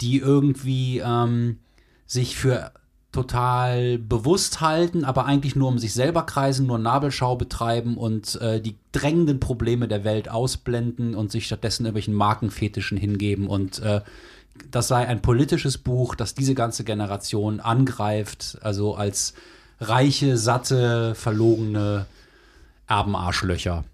die 0.00 0.18
irgendwie 0.18 0.98
ähm, 0.98 1.58
sich 2.06 2.36
für 2.36 2.72
total 3.12 3.98
bewusst 3.98 4.60
halten, 4.60 5.04
aber 5.04 5.24
eigentlich 5.24 5.56
nur 5.56 5.68
um 5.68 5.78
sich 5.78 5.94
selber 5.94 6.24
kreisen, 6.24 6.66
nur 6.66 6.78
Nabelschau 6.78 7.36
betreiben 7.36 7.96
und 7.96 8.38
äh, 8.40 8.60
die 8.60 8.76
drängenden 8.92 9.40
Probleme 9.40 9.88
der 9.88 10.04
Welt 10.04 10.30
ausblenden 10.30 11.14
und 11.14 11.32
sich 11.32 11.46
stattdessen 11.46 11.84
irgendwelchen 11.86 12.14
Markenfetischen 12.14 12.98
hingeben 12.98 13.46
und 13.46 13.80
äh, 13.80 14.02
das 14.70 14.88
sei 14.88 15.06
ein 15.06 15.22
politisches 15.22 15.78
Buch, 15.78 16.14
das 16.14 16.34
diese 16.34 16.54
ganze 16.54 16.84
Generation 16.84 17.60
angreift, 17.60 18.58
also 18.60 18.94
als 18.94 19.34
reiche, 19.80 20.36
satte, 20.36 21.14
verlogene 21.14 22.06
Erbenarschlöcher. 22.88 23.84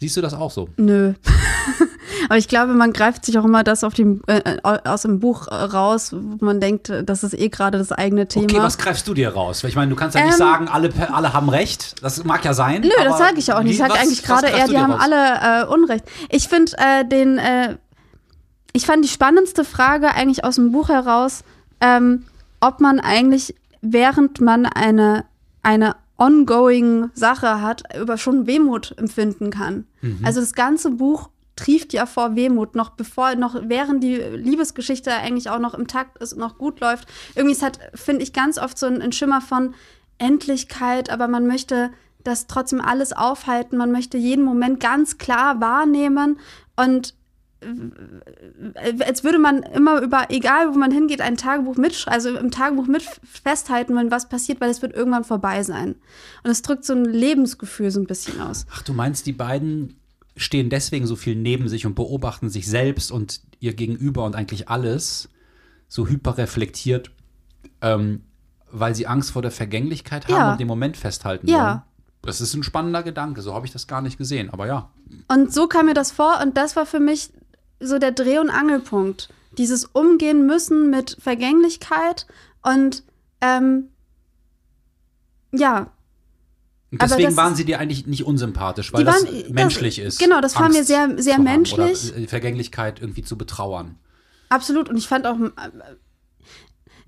Siehst 0.00 0.16
du 0.16 0.20
das 0.20 0.34
auch 0.34 0.50
so? 0.50 0.68
Nö. 0.76 1.14
Aber 2.28 2.38
ich 2.38 2.48
glaube, 2.48 2.74
man 2.74 2.92
greift 2.92 3.24
sich 3.24 3.38
auch 3.38 3.44
immer 3.44 3.64
das 3.64 3.84
auf 3.84 3.94
dem, 3.94 4.22
äh, 4.26 4.58
aus 4.62 5.02
dem 5.02 5.18
Buch 5.18 5.48
äh, 5.48 5.54
raus, 5.54 6.12
wo 6.12 6.44
man 6.44 6.60
denkt, 6.60 6.92
das 7.04 7.24
ist 7.24 7.34
eh 7.34 7.48
gerade 7.48 7.78
das 7.78 7.92
eigene 7.92 8.28
Thema. 8.28 8.44
Okay, 8.44 8.58
was 8.58 8.78
greifst 8.78 9.08
du 9.08 9.14
dir 9.14 9.30
raus? 9.30 9.62
Weil 9.62 9.70
ich 9.70 9.76
meine, 9.76 9.90
du 9.90 9.96
kannst 9.96 10.16
ja 10.16 10.24
nicht 10.24 10.34
Ähm, 10.34 10.38
sagen, 10.38 10.68
alle, 10.68 10.90
alle 11.12 11.32
haben 11.32 11.48
recht. 11.48 12.02
Das 12.02 12.22
mag 12.24 12.44
ja 12.44 12.54
sein. 12.54 12.82
Nö, 12.82 12.90
das 13.02 13.18
sage 13.18 13.38
ich 13.38 13.48
ja 13.48 13.58
auch 13.58 13.62
nicht. 13.62 13.72
Ich 13.72 13.78
sage 13.78 13.94
eigentlich 13.94 14.22
gerade 14.22 14.48
eher, 14.48 14.68
die 14.68 14.78
haben 14.78 14.92
raus? 14.92 15.02
alle 15.02 15.62
äh, 15.62 15.66
Unrecht. 15.66 16.04
Ich 16.28 16.48
finde 16.48 16.72
äh, 16.78 17.04
den, 17.06 17.38
äh, 17.38 17.76
ich 18.72 18.86
fand 18.86 19.04
die 19.04 19.08
spannendste 19.08 19.64
Frage 19.64 20.14
eigentlich 20.14 20.44
aus 20.44 20.56
dem 20.56 20.72
Buch 20.72 20.88
heraus, 20.88 21.44
ähm, 21.80 22.26
ob 22.60 22.80
man 22.80 23.00
eigentlich, 23.00 23.54
während 23.80 24.40
man 24.40 24.66
eine, 24.66 25.24
eine 25.62 25.96
ongoing 26.18 27.10
Sache 27.14 27.62
hat, 27.62 27.82
über 27.96 28.18
schon 28.18 28.46
Wehmut 28.46 28.94
empfinden 28.98 29.50
kann. 29.50 29.86
Mhm. 30.02 30.20
Also 30.24 30.40
das 30.40 30.52
ganze 30.52 30.90
Buch 30.90 31.30
trieft 31.58 31.92
ja 31.92 32.06
vor 32.06 32.36
Wehmut, 32.36 32.76
noch 32.76 32.90
bevor, 32.90 33.34
noch 33.34 33.56
während 33.64 34.04
die 34.04 34.14
Liebesgeschichte 34.14 35.12
eigentlich 35.12 35.50
auch 35.50 35.58
noch 35.58 35.74
im 35.74 35.88
Takt 35.88 36.18
ist 36.18 36.34
und 36.34 36.38
noch 36.38 36.56
gut 36.56 36.78
läuft. 36.78 37.08
Irgendwie 37.34 37.54
es 37.54 37.62
hat, 37.62 37.80
finde 37.94 38.22
ich, 38.22 38.32
ganz 38.32 38.58
oft 38.58 38.78
so 38.78 38.86
einen, 38.86 39.10
Schimmer 39.10 39.40
von 39.40 39.74
Endlichkeit, 40.18 41.10
aber 41.10 41.26
man 41.26 41.48
möchte 41.48 41.90
das 42.22 42.46
trotzdem 42.46 42.80
alles 42.80 43.12
aufhalten, 43.12 43.76
man 43.76 43.90
möchte 43.90 44.18
jeden 44.18 44.44
Moment 44.44 44.78
ganz 44.78 45.18
klar 45.18 45.60
wahrnehmen 45.60 46.38
und 46.76 47.14
als 49.04 49.24
würde 49.24 49.40
man 49.40 49.64
immer 49.64 50.00
über, 50.00 50.26
egal 50.28 50.72
wo 50.72 50.78
man 50.78 50.92
hingeht, 50.92 51.20
ein 51.20 51.36
Tagebuch 51.36 51.76
mit, 51.76 52.06
also 52.06 52.36
im 52.36 52.52
Tagebuch 52.52 52.86
mit 52.86 53.02
festhalten, 53.02 53.96
wenn 53.96 54.12
was 54.12 54.28
passiert, 54.28 54.60
weil 54.60 54.70
es 54.70 54.80
wird 54.80 54.94
irgendwann 54.94 55.24
vorbei 55.24 55.64
sein. 55.64 55.96
Und 56.44 56.50
es 56.52 56.62
drückt 56.62 56.84
so 56.84 56.92
ein 56.92 57.04
Lebensgefühl 57.04 57.90
so 57.90 57.98
ein 57.98 58.06
bisschen 58.06 58.40
aus. 58.40 58.64
Ach, 58.70 58.82
du 58.82 58.92
meinst, 58.92 59.26
die 59.26 59.32
beiden 59.32 59.98
stehen 60.38 60.70
deswegen 60.70 61.06
so 61.06 61.16
viel 61.16 61.36
neben 61.36 61.68
sich 61.68 61.84
und 61.86 61.94
beobachten 61.94 62.48
sich 62.48 62.66
selbst 62.66 63.12
und 63.12 63.40
ihr 63.60 63.74
Gegenüber 63.74 64.24
und 64.24 64.34
eigentlich 64.36 64.68
alles 64.68 65.28
so 65.88 66.06
hyperreflektiert, 66.06 67.10
ähm, 67.82 68.22
weil 68.70 68.94
sie 68.94 69.06
Angst 69.06 69.30
vor 69.32 69.42
der 69.42 69.50
Vergänglichkeit 69.50 70.26
haben 70.28 70.34
Ja. 70.34 70.52
und 70.52 70.60
den 70.60 70.66
Moment 70.68 70.96
festhalten 70.96 71.46
Ja. 71.48 71.66
wollen. 71.66 71.82
Das 72.22 72.40
ist 72.40 72.54
ein 72.54 72.62
spannender 72.62 73.02
Gedanke, 73.02 73.42
so 73.42 73.54
habe 73.54 73.66
ich 73.66 73.72
das 73.72 73.86
gar 73.86 74.02
nicht 74.02 74.18
gesehen, 74.18 74.50
aber 74.50 74.66
ja. 74.66 74.90
Und 75.28 75.52
so 75.52 75.66
kam 75.68 75.86
mir 75.86 75.94
das 75.94 76.10
vor 76.10 76.40
und 76.42 76.56
das 76.56 76.76
war 76.76 76.84
für 76.86 77.00
mich 77.00 77.30
so 77.80 77.98
der 77.98 78.12
Dreh- 78.12 78.38
und 78.40 78.50
Angelpunkt. 78.50 79.28
Dieses 79.56 79.84
Umgehen 79.86 80.46
müssen 80.46 80.90
mit 80.90 81.16
Vergänglichkeit 81.20 82.26
und 82.62 83.02
ähm, 83.40 83.88
ja, 85.52 85.90
Und 86.90 87.02
deswegen 87.02 87.24
das 87.28 87.36
waren 87.36 87.54
sie 87.54 87.64
dir 87.66 87.78
eigentlich 87.80 88.06
nicht 88.06 88.24
unsympathisch, 88.24 88.92
weil 88.92 89.00
Die 89.00 89.04
das 89.04 89.24
waren- 89.24 89.52
menschlich 89.52 89.96
das- 89.96 90.14
ist. 90.14 90.18
genau, 90.18 90.40
das 90.40 90.56
war 90.56 90.68
mir 90.70 90.84
sehr- 90.84 91.20
sehr 91.22 91.38
menschlich. 91.38 92.08
Oder 92.08 92.16
äh, 92.16 92.20
die 92.20 92.26
Vergänglichkeit 92.26 93.00
irgendwie 93.00 93.22
zu 93.22 93.36
betrauern. 93.36 93.96
absolut. 94.48 94.88
Und 94.88 94.96
ich 94.96 95.06
fand 95.06 95.26
auch, 95.26 95.36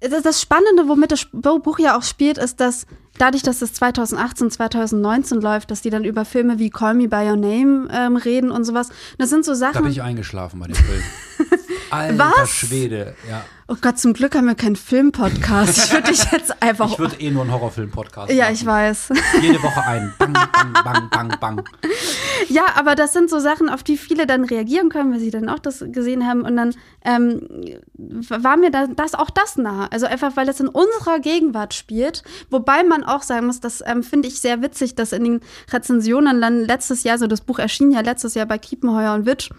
äh, 0.01 0.09
das, 0.23 0.41
Spannende, 0.41 0.89
womit 0.89 1.13
das 1.13 1.27
Buch 1.33 1.79
ja 1.79 1.97
auch 1.97 2.03
spielt, 2.03 2.37
ist, 2.39 2.61
dass 2.61 2.87
dadurch, 3.19 3.43
dass 3.43 3.61
es 3.63 3.73
2018, 3.75 4.51
2019 4.51 5.41
läuft, 5.41 5.71
dass 5.71 5.83
die 5.83 5.91
dann 5.91 6.05
über 6.05 6.25
Filme 6.25 6.59
wie 6.59 6.71
Call 6.71 6.95
Me 6.95 7.09
By 7.09 7.29
Your 7.31 7.37
Name 7.37 7.89
ähm, 7.91 8.17
reden 8.17 8.51
und 8.51 8.65
sowas. 8.65 8.89
Das 9.19 9.29
sind 9.31 9.45
so 9.45 9.53
Da 9.53 9.57
Sachen. 9.59 9.83
bin 9.83 9.93
ich 9.93 10.03
eingeschlafen 10.03 10.61
bei 10.61 10.67
dem 10.69 10.77
Film. 10.77 11.03
Alter 11.91 12.19
Was? 12.19 12.51
Schwede, 12.51 13.15
ja. 13.29 13.45
oh 13.69 13.77
Gott, 13.81 13.99
zum 13.99 14.13
Glück 14.13 14.35
haben 14.35 14.47
wir 14.47 14.55
keinen 14.55 14.77
Filmpodcast. 14.77 15.77
Ich 15.79 15.93
würde 15.93 16.11
dich 16.11 16.25
jetzt 16.31 16.63
einfach. 16.63 16.93
Ich 16.93 16.99
würde 16.99 17.17
eh 17.21 17.31
nur 17.31 17.43
einen 17.43 17.53
Horrorfilm-Podcast 17.53 18.33
ja, 18.33 18.45
machen. 18.45 18.55
ich 18.55 18.67
weiß. 18.67 19.09
Jede 19.43 19.63
Woche 19.63 19.83
ein. 19.85 20.13
Bang, 20.19 20.33
bang, 20.33 20.73
bang, 20.85 21.09
bang, 21.11 21.37
bang. 21.41 21.65
Ja, 22.49 22.63
aber 22.77 22.95
das 22.95 23.13
sind 23.13 23.31
so 23.31 23.39
Sachen, 23.39 23.69
auf 23.69 23.83
die 23.83 23.97
viele 23.97 24.27
dann 24.27 24.45
reagieren 24.45 24.89
können, 24.89 25.13
weil 25.13 25.21
sie 25.21 25.31
dann 25.31 25.49
auch 25.49 25.59
das 25.59 25.85
gesehen 25.89 26.27
haben. 26.27 26.43
Und 26.43 26.57
dann 26.57 26.75
ähm, 27.05 27.43
war 27.97 28.57
mir 28.57 28.71
da, 28.71 28.87
das 28.87 29.15
auch 29.15 29.31
das 29.31 29.57
nah. 29.57 29.89
Also 29.91 30.07
einfach, 30.07 30.37
weil 30.37 30.49
es 30.49 30.61
in 30.61 30.69
unserer 30.69 31.21
Gegenwart 31.21 31.75
spielt. 31.75 32.23
Wobei 32.51 32.83
man 32.85 33.05
auch 33.05 33.23
sagen 33.23 33.47
muss, 33.47 33.61
das 33.61 33.83
ähm, 33.87 34.03
finde 34.03 34.29
ich 34.29 34.41
sehr 34.41 34.63
witzig, 34.63 34.95
dass 34.95 35.13
in 35.13 35.25
den 35.25 35.41
Rezensionen 35.71 36.41
dann 36.41 36.65
letztes 36.65 37.05
Jahr, 37.05 37.19
so 37.19 37.27
das 37.27 37.41
Buch 37.41 37.59
erschien 37.59 37.91
ja 37.91 38.01
letztes 38.01 38.35
Jahr 38.35 38.47
bei 38.47 38.59
Kiepenheuer 38.59 39.15
und 39.15 39.27
Witsch. 39.27 39.51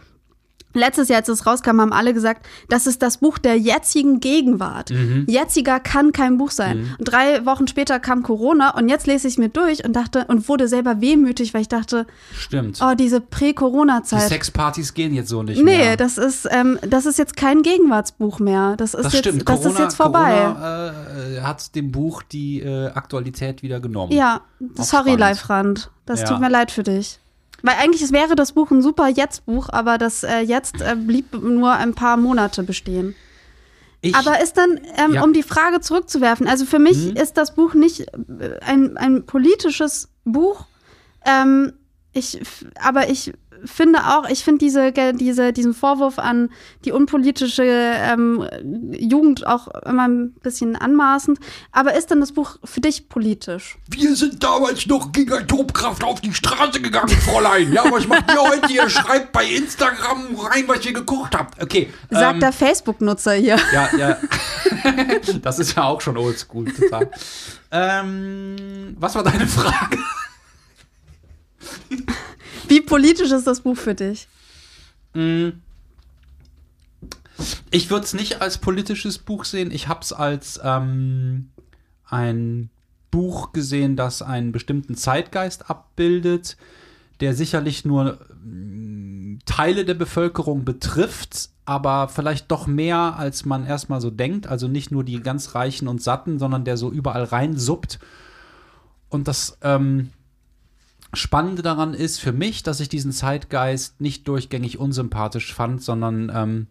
Letztes 0.73 1.09
Jahr, 1.09 1.19
als 1.19 1.29
es 1.29 1.45
rauskam, 1.45 1.79
haben 1.81 1.93
alle 1.93 2.13
gesagt, 2.13 2.45
das 2.69 2.87
ist 2.87 3.01
das 3.01 3.17
Buch 3.17 3.37
der 3.37 3.57
jetzigen 3.57 4.19
Gegenwart. 4.19 4.91
Jetziger 5.27 5.79
kann 5.79 6.11
kein 6.11 6.37
Buch 6.37 6.51
sein. 6.51 6.95
Und 6.97 7.05
drei 7.11 7.45
Wochen 7.45 7.67
später 7.67 7.99
kam 7.99 8.23
Corona 8.23 8.75
und 8.77 8.87
jetzt 8.89 9.07
lese 9.07 9.27
ich 9.27 9.37
mir 9.37 9.49
durch 9.49 9.83
und 9.85 9.93
dachte 9.93 10.25
und 10.27 10.47
wurde 10.49 10.67
selber 10.67 11.01
wehmütig, 11.01 11.53
weil 11.53 11.61
ich 11.61 11.69
dachte, 11.69 12.05
Stimmt. 12.37 12.79
Oh, 12.81 12.93
diese 12.95 13.19
Die 13.21 13.25
Prä-Corona-Zeit. 13.29 14.29
Sexpartys 14.29 14.93
gehen 14.93 15.13
jetzt 15.13 15.29
so 15.29 15.43
nicht 15.43 15.57
Nee, 15.57 15.77
mehr. 15.77 15.97
das 15.97 16.17
ist, 16.17 16.47
ähm, 16.51 16.79
das 16.87 17.05
ist 17.05 17.17
jetzt 17.19 17.35
kein 17.35 17.61
Gegenwartsbuch 17.63 18.39
mehr. 18.39 18.75
Das 18.77 18.93
ist, 18.93 19.05
das 19.05 19.13
jetzt, 19.13 19.19
stimmt. 19.27 19.47
das 19.47 19.55
Corona, 19.57 19.73
ist 19.73 19.79
jetzt 19.79 19.95
vorbei. 19.95 20.31
Corona 20.53 20.93
äh, 21.37 21.41
hat 21.41 21.75
dem 21.75 21.91
Buch 21.91 22.23
die 22.23 22.61
äh, 22.61 22.87
Aktualität 22.87 23.63
wieder 23.63 23.79
genommen. 23.79 24.11
Ja, 24.11 24.41
sorry. 24.75 25.15
Live-Rand. 25.15 25.91
Das 26.05 26.21
Ja. 26.21 26.27
tut 26.27 26.39
mir 26.39 26.49
leid 26.49 26.71
für 26.71 26.83
dich. 26.83 27.19
Weil 27.61 27.75
eigentlich 27.79 28.01
es 28.01 28.11
wäre 28.11 28.35
das 28.35 28.53
Buch 28.53 28.71
ein 28.71 28.81
super 28.81 29.07
Jetzt-Buch, 29.07 29.69
aber 29.71 29.97
das 29.97 30.23
äh, 30.23 30.39
Jetzt 30.39 30.81
äh, 30.81 30.95
blieb 30.95 31.33
nur 31.33 31.71
ein 31.73 31.93
paar 31.93 32.17
Monate 32.17 32.63
bestehen. 32.63 33.15
Ich, 34.01 34.15
Aber 34.15 34.41
ist 34.41 34.57
dann, 34.57 34.79
ähm, 34.97 35.13
Ja. 35.13 35.19
Mhm. 35.21 35.23
um 35.25 35.33
die 35.33 35.43
Frage 35.43 35.79
zurückzuwerfen, 35.79 36.47
also 36.47 36.65
für 36.65 36.79
mich 36.79 37.15
ist 37.15 37.37
das 37.37 37.53
Buch 37.53 37.75
nicht 37.75 38.07
äh, 38.39 38.59
ein, 38.65 38.97
ein 38.97 39.25
politisches 39.27 40.09
Buch, 40.25 40.65
ähm, 41.25 41.73
ich, 42.13 42.41
aber 42.81 43.09
ich 43.09 43.33
finde 43.65 43.99
auch, 43.99 44.29
ich 44.29 44.43
finde 44.43 44.59
diese, 44.59 44.91
diese, 45.13 45.53
diesen 45.53 45.73
Vorwurf 45.73 46.19
an 46.19 46.49
die 46.85 46.91
unpolitische 46.91 47.63
ähm, 47.65 48.47
Jugend 48.91 49.45
auch 49.45 49.67
immer 49.85 50.07
ein 50.07 50.31
bisschen 50.41 50.75
anmaßend. 50.75 51.39
Aber 51.71 51.95
ist 51.95 52.11
denn 52.11 52.19
das 52.19 52.31
Buch 52.31 52.57
für 52.63 52.81
dich 52.81 53.09
politisch? 53.09 53.77
wir 54.01 54.15
sind 54.15 54.43
damals 54.43 54.85
noch 54.87 55.11
gegen 55.11 55.33
Atomkraft 55.33 56.03
auf 56.03 56.21
die 56.21 56.33
Straße 56.33 56.81
gegangen, 56.81 57.09
Fräulein. 57.09 57.71
Ja, 57.71 57.83
was 57.91 58.07
macht 58.07 58.31
ihr 58.31 58.41
heute? 58.41 58.71
Ihr 58.73 58.89
schreibt 58.89 59.31
bei 59.31 59.45
Instagram 59.45 60.35
rein, 60.37 60.63
was 60.67 60.85
ihr 60.85 60.93
gekocht 60.93 61.35
habt. 61.37 61.61
Okay. 61.61 61.91
Sagt 62.09 62.35
ähm, 62.35 62.39
der 62.39 62.51
Facebook-Nutzer 62.51 63.33
hier. 63.33 63.57
Ja, 63.73 63.89
ja. 63.97 64.17
das 65.41 65.59
ist 65.59 65.75
ja 65.75 65.83
auch 65.83 66.01
schon 66.01 66.17
oldschool, 66.17 66.65
total. 66.71 67.09
ähm, 67.71 68.95
was 68.99 69.15
war 69.15 69.23
deine 69.23 69.47
Frage? 69.47 69.97
Wie 72.71 72.79
politisch 72.79 73.31
ist 73.31 73.47
das 73.47 73.59
Buch 73.59 73.75
für 73.75 73.95
dich? 73.95 74.29
Ich 77.69 77.89
würde 77.89 78.05
es 78.05 78.13
nicht 78.13 78.41
als 78.41 78.59
politisches 78.59 79.17
Buch 79.17 79.43
sehen. 79.43 79.71
Ich 79.71 79.89
habe 79.89 79.99
es 79.99 80.13
als 80.13 80.57
ähm, 80.63 81.49
ein 82.05 82.69
Buch 83.11 83.51
gesehen, 83.51 83.97
das 83.97 84.21
einen 84.21 84.53
bestimmten 84.53 84.95
Zeitgeist 84.95 85.69
abbildet, 85.69 86.55
der 87.19 87.35
sicherlich 87.35 87.83
nur 87.83 88.19
mm, 88.41 89.39
Teile 89.45 89.83
der 89.83 89.95
Bevölkerung 89.95 90.63
betrifft, 90.63 91.49
aber 91.65 92.07
vielleicht 92.07 92.49
doch 92.51 92.67
mehr, 92.67 93.17
als 93.17 93.43
man 93.43 93.65
erstmal 93.65 93.99
so 93.99 94.11
denkt. 94.11 94.47
Also 94.47 94.69
nicht 94.69 94.91
nur 94.91 95.03
die 95.03 95.19
ganz 95.19 95.55
Reichen 95.55 95.89
und 95.89 96.01
Satten, 96.01 96.39
sondern 96.39 96.63
der 96.63 96.77
so 96.77 96.89
überall 96.89 97.25
reinsuppt. 97.25 97.99
Und 99.09 99.27
das 99.27 99.57
ähm, 99.61 100.11
Spannende 101.13 101.61
daran 101.61 101.93
ist 101.93 102.19
für 102.19 102.31
mich, 102.31 102.63
dass 102.63 102.79
ich 102.79 102.89
diesen 102.89 103.11
Zeitgeist 103.11 103.99
nicht 103.99 104.27
durchgängig 104.27 104.79
unsympathisch 104.79 105.53
fand, 105.53 105.81
sondern 105.81 106.31
ähm, 106.33 106.67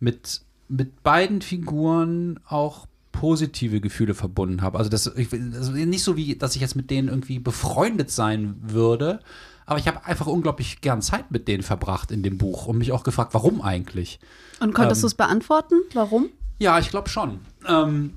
mit 0.00 0.42
mit 0.68 1.02
beiden 1.02 1.40
Figuren 1.40 2.40
auch 2.46 2.86
positive 3.12 3.80
Gefühle 3.80 4.14
verbunden 4.14 4.62
habe. 4.62 4.78
Also 4.78 4.90
das, 4.90 5.06
ich, 5.16 5.32
also 5.32 5.72
nicht 5.72 6.04
so 6.04 6.16
wie, 6.16 6.36
dass 6.36 6.54
ich 6.54 6.60
jetzt 6.60 6.76
mit 6.76 6.90
denen 6.90 7.08
irgendwie 7.08 7.38
befreundet 7.38 8.10
sein 8.10 8.56
würde, 8.60 9.20
aber 9.66 9.78
ich 9.78 9.88
habe 9.88 10.04
einfach 10.04 10.26
unglaublich 10.26 10.80
gern 10.80 11.02
Zeit 11.02 11.30
mit 11.30 11.48
denen 11.48 11.62
verbracht 11.62 12.10
in 12.10 12.22
dem 12.22 12.38
Buch 12.38 12.66
und 12.66 12.78
mich 12.78 12.92
auch 12.92 13.02
gefragt, 13.02 13.34
warum 13.34 13.60
eigentlich? 13.60 14.20
Und 14.60 14.72
konntest 14.72 15.00
Ähm, 15.00 15.02
du 15.02 15.06
es 15.08 15.14
beantworten? 15.14 15.74
Warum? 15.94 16.28
Ja, 16.58 16.78
ich 16.78 16.90
glaube 16.90 17.08
schon. 17.08 17.40
Ähm, 17.66 18.14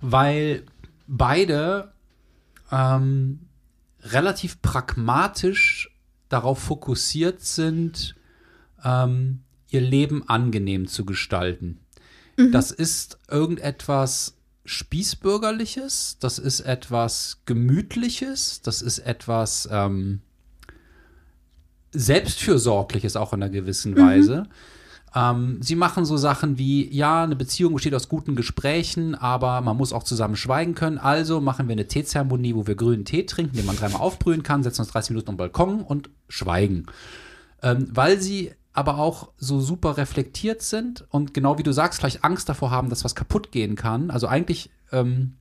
weil 0.00 0.62
beide 1.06 1.92
ähm, 2.72 3.40
relativ 4.02 4.62
pragmatisch 4.62 5.90
darauf 6.28 6.58
fokussiert 6.58 7.40
sind, 7.40 8.14
ähm, 8.84 9.40
ihr 9.70 9.80
Leben 9.80 10.28
angenehm 10.28 10.86
zu 10.86 11.04
gestalten. 11.04 11.80
Das 12.52 12.70
ist 12.70 13.18
irgendetwas 13.28 14.38
Spießbürgerliches, 14.64 16.18
das 16.20 16.38
ist 16.38 16.60
etwas 16.60 17.42
Gemütliches, 17.46 18.62
das 18.62 18.80
ist 18.82 19.00
etwas 19.00 19.68
ähm, 19.72 20.20
Selbstfürsorgliches 21.92 23.16
auch 23.16 23.32
in 23.32 23.42
einer 23.42 23.50
gewissen 23.50 23.96
Weise. 23.96 24.44
Ähm, 25.14 25.58
sie 25.60 25.74
machen 25.74 26.04
so 26.04 26.16
Sachen 26.16 26.58
wie, 26.58 26.94
ja, 26.94 27.22
eine 27.22 27.36
Beziehung 27.36 27.74
besteht 27.74 27.94
aus 27.94 28.08
guten 28.08 28.36
Gesprächen, 28.36 29.14
aber 29.14 29.60
man 29.60 29.76
muss 29.76 29.92
auch 29.92 30.02
zusammen 30.02 30.36
schweigen 30.36 30.74
können. 30.74 30.98
Also 30.98 31.40
machen 31.40 31.68
wir 31.68 31.72
eine 31.72 31.88
Teezeremonie, 31.88 32.54
wo 32.54 32.66
wir 32.66 32.74
grünen 32.74 33.04
Tee 33.04 33.24
trinken, 33.24 33.56
den 33.56 33.66
man 33.66 33.76
dreimal 33.76 34.00
aufbrühen 34.00 34.42
kann, 34.42 34.62
setzen 34.62 34.82
uns 34.82 34.90
30 34.90 35.10
Minuten 35.10 35.30
am 35.30 35.36
Balkon 35.36 35.80
und 35.82 36.10
schweigen. 36.28 36.86
Ähm, 37.62 37.88
weil 37.90 38.20
sie 38.20 38.52
aber 38.72 38.98
auch 38.98 39.30
so 39.36 39.60
super 39.60 39.96
reflektiert 39.96 40.62
sind 40.62 41.04
und 41.10 41.34
genau 41.34 41.58
wie 41.58 41.64
du 41.64 41.72
sagst, 41.72 41.98
vielleicht 41.98 42.22
Angst 42.22 42.48
davor 42.48 42.70
haben, 42.70 42.90
dass 42.90 43.04
was 43.04 43.16
kaputt 43.16 43.50
gehen 43.50 43.74
kann. 43.74 44.10
Also 44.10 44.28
eigentlich, 44.28 44.70
ähm, 44.92 45.34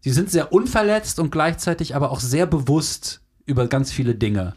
sie 0.00 0.10
sind 0.10 0.30
sehr 0.30 0.52
unverletzt 0.52 1.18
und 1.18 1.30
gleichzeitig 1.30 1.94
aber 1.94 2.10
auch 2.10 2.20
sehr 2.20 2.44
bewusst 2.44 3.22
über 3.46 3.66
ganz 3.66 3.92
viele 3.92 4.14
Dinge. 4.14 4.54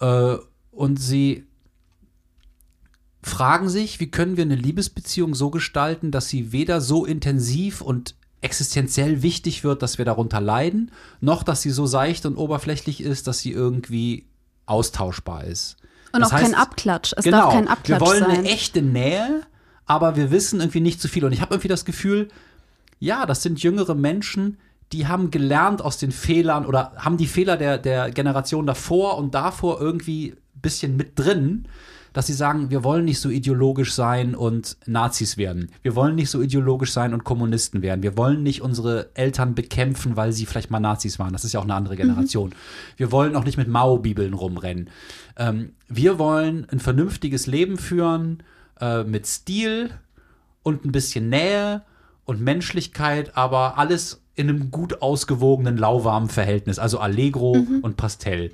Äh, 0.00 0.36
und 0.72 0.96
sie 0.96 1.46
fragen 3.22 3.68
sich, 3.68 4.00
wie 4.00 4.10
können 4.10 4.36
wir 4.36 4.44
eine 4.44 4.56
Liebesbeziehung 4.56 5.34
so 5.34 5.50
gestalten, 5.50 6.10
dass 6.10 6.28
sie 6.28 6.52
weder 6.52 6.80
so 6.80 7.04
intensiv 7.04 7.80
und 7.80 8.14
existenziell 8.40 9.22
wichtig 9.22 9.62
wird, 9.62 9.82
dass 9.82 9.98
wir 9.98 10.04
darunter 10.04 10.40
leiden, 10.40 10.90
noch 11.20 11.44
dass 11.44 11.62
sie 11.62 11.70
so 11.70 11.86
seicht 11.86 12.26
und 12.26 12.36
oberflächlich 12.36 13.00
ist, 13.00 13.28
dass 13.28 13.38
sie 13.38 13.52
irgendwie 13.52 14.26
austauschbar 14.66 15.44
ist. 15.44 15.76
Und 16.12 16.20
Das 16.22 16.32
auch 16.32 16.36
kein 16.38 16.52
heißt- 16.52 16.54
Abklatsch. 16.56 17.12
Es 17.16 17.24
genau, 17.24 17.38
darf 17.44 17.52
kein 17.54 17.68
Abklatsch 17.68 18.00
wir 18.00 18.06
wollen 18.06 18.24
sein. 18.24 18.38
eine 18.38 18.48
echte 18.48 18.82
Nähe, 18.82 19.42
aber 19.86 20.16
wir 20.16 20.30
wissen 20.32 20.60
irgendwie 20.60 20.80
nicht 20.80 21.00
zu 21.00 21.08
viel. 21.08 21.24
Und 21.24 21.32
ich 21.32 21.40
habe 21.40 21.54
irgendwie 21.54 21.68
das 21.68 21.84
Gefühl, 21.84 22.28
ja, 22.98 23.24
das 23.26 23.42
sind 23.42 23.62
jüngere 23.62 23.94
Menschen, 23.94 24.58
die 24.92 25.06
haben 25.06 25.30
gelernt 25.30 25.80
aus 25.80 25.96
den 25.98 26.12
Fehlern 26.12 26.66
oder 26.66 26.92
haben 26.96 27.16
die 27.16 27.26
Fehler 27.26 27.56
der, 27.56 27.78
der 27.78 28.10
Generation 28.10 28.66
davor 28.66 29.16
und 29.18 29.34
davor 29.34 29.80
irgendwie 29.80 30.32
ein 30.56 30.60
bisschen 30.60 30.96
mit 30.96 31.18
drin, 31.18 31.66
dass 32.12 32.26
sie 32.26 32.32
sagen, 32.32 32.70
wir 32.70 32.84
wollen 32.84 33.04
nicht 33.04 33.20
so 33.20 33.28
ideologisch 33.28 33.92
sein 33.92 34.34
und 34.34 34.76
Nazis 34.86 35.36
werden. 35.36 35.70
Wir 35.82 35.94
wollen 35.94 36.14
nicht 36.14 36.30
so 36.30 36.40
ideologisch 36.40 36.92
sein 36.92 37.14
und 37.14 37.24
Kommunisten 37.24 37.82
werden. 37.82 38.02
Wir 38.02 38.16
wollen 38.16 38.42
nicht 38.42 38.62
unsere 38.62 39.10
Eltern 39.14 39.54
bekämpfen, 39.54 40.16
weil 40.16 40.32
sie 40.32 40.46
vielleicht 40.46 40.70
mal 40.70 40.80
Nazis 40.80 41.18
waren. 41.18 41.32
Das 41.32 41.44
ist 41.44 41.52
ja 41.52 41.60
auch 41.60 41.64
eine 41.64 41.74
andere 41.74 41.96
Generation. 41.96 42.54
Wir 42.96 43.12
wollen 43.12 43.36
auch 43.36 43.44
nicht 43.44 43.56
mit 43.56 43.68
Mao-Bibeln 43.68 44.34
rumrennen. 44.34 44.90
Ähm, 45.36 45.72
wir 45.88 46.18
wollen 46.18 46.66
ein 46.70 46.80
vernünftiges 46.80 47.46
Leben 47.46 47.78
führen 47.78 48.42
äh, 48.80 49.04
mit 49.04 49.26
Stil 49.26 49.90
und 50.62 50.84
ein 50.84 50.92
bisschen 50.92 51.28
Nähe 51.28 51.82
und 52.24 52.40
Menschlichkeit, 52.40 53.36
aber 53.36 53.78
alles 53.78 54.21
in 54.34 54.48
einem 54.48 54.70
gut 54.70 55.02
ausgewogenen, 55.02 55.76
lauwarmen 55.76 56.30
Verhältnis, 56.30 56.78
also 56.78 56.98
Allegro 56.98 57.52
und 57.82 57.96
Pastell. 57.98 58.52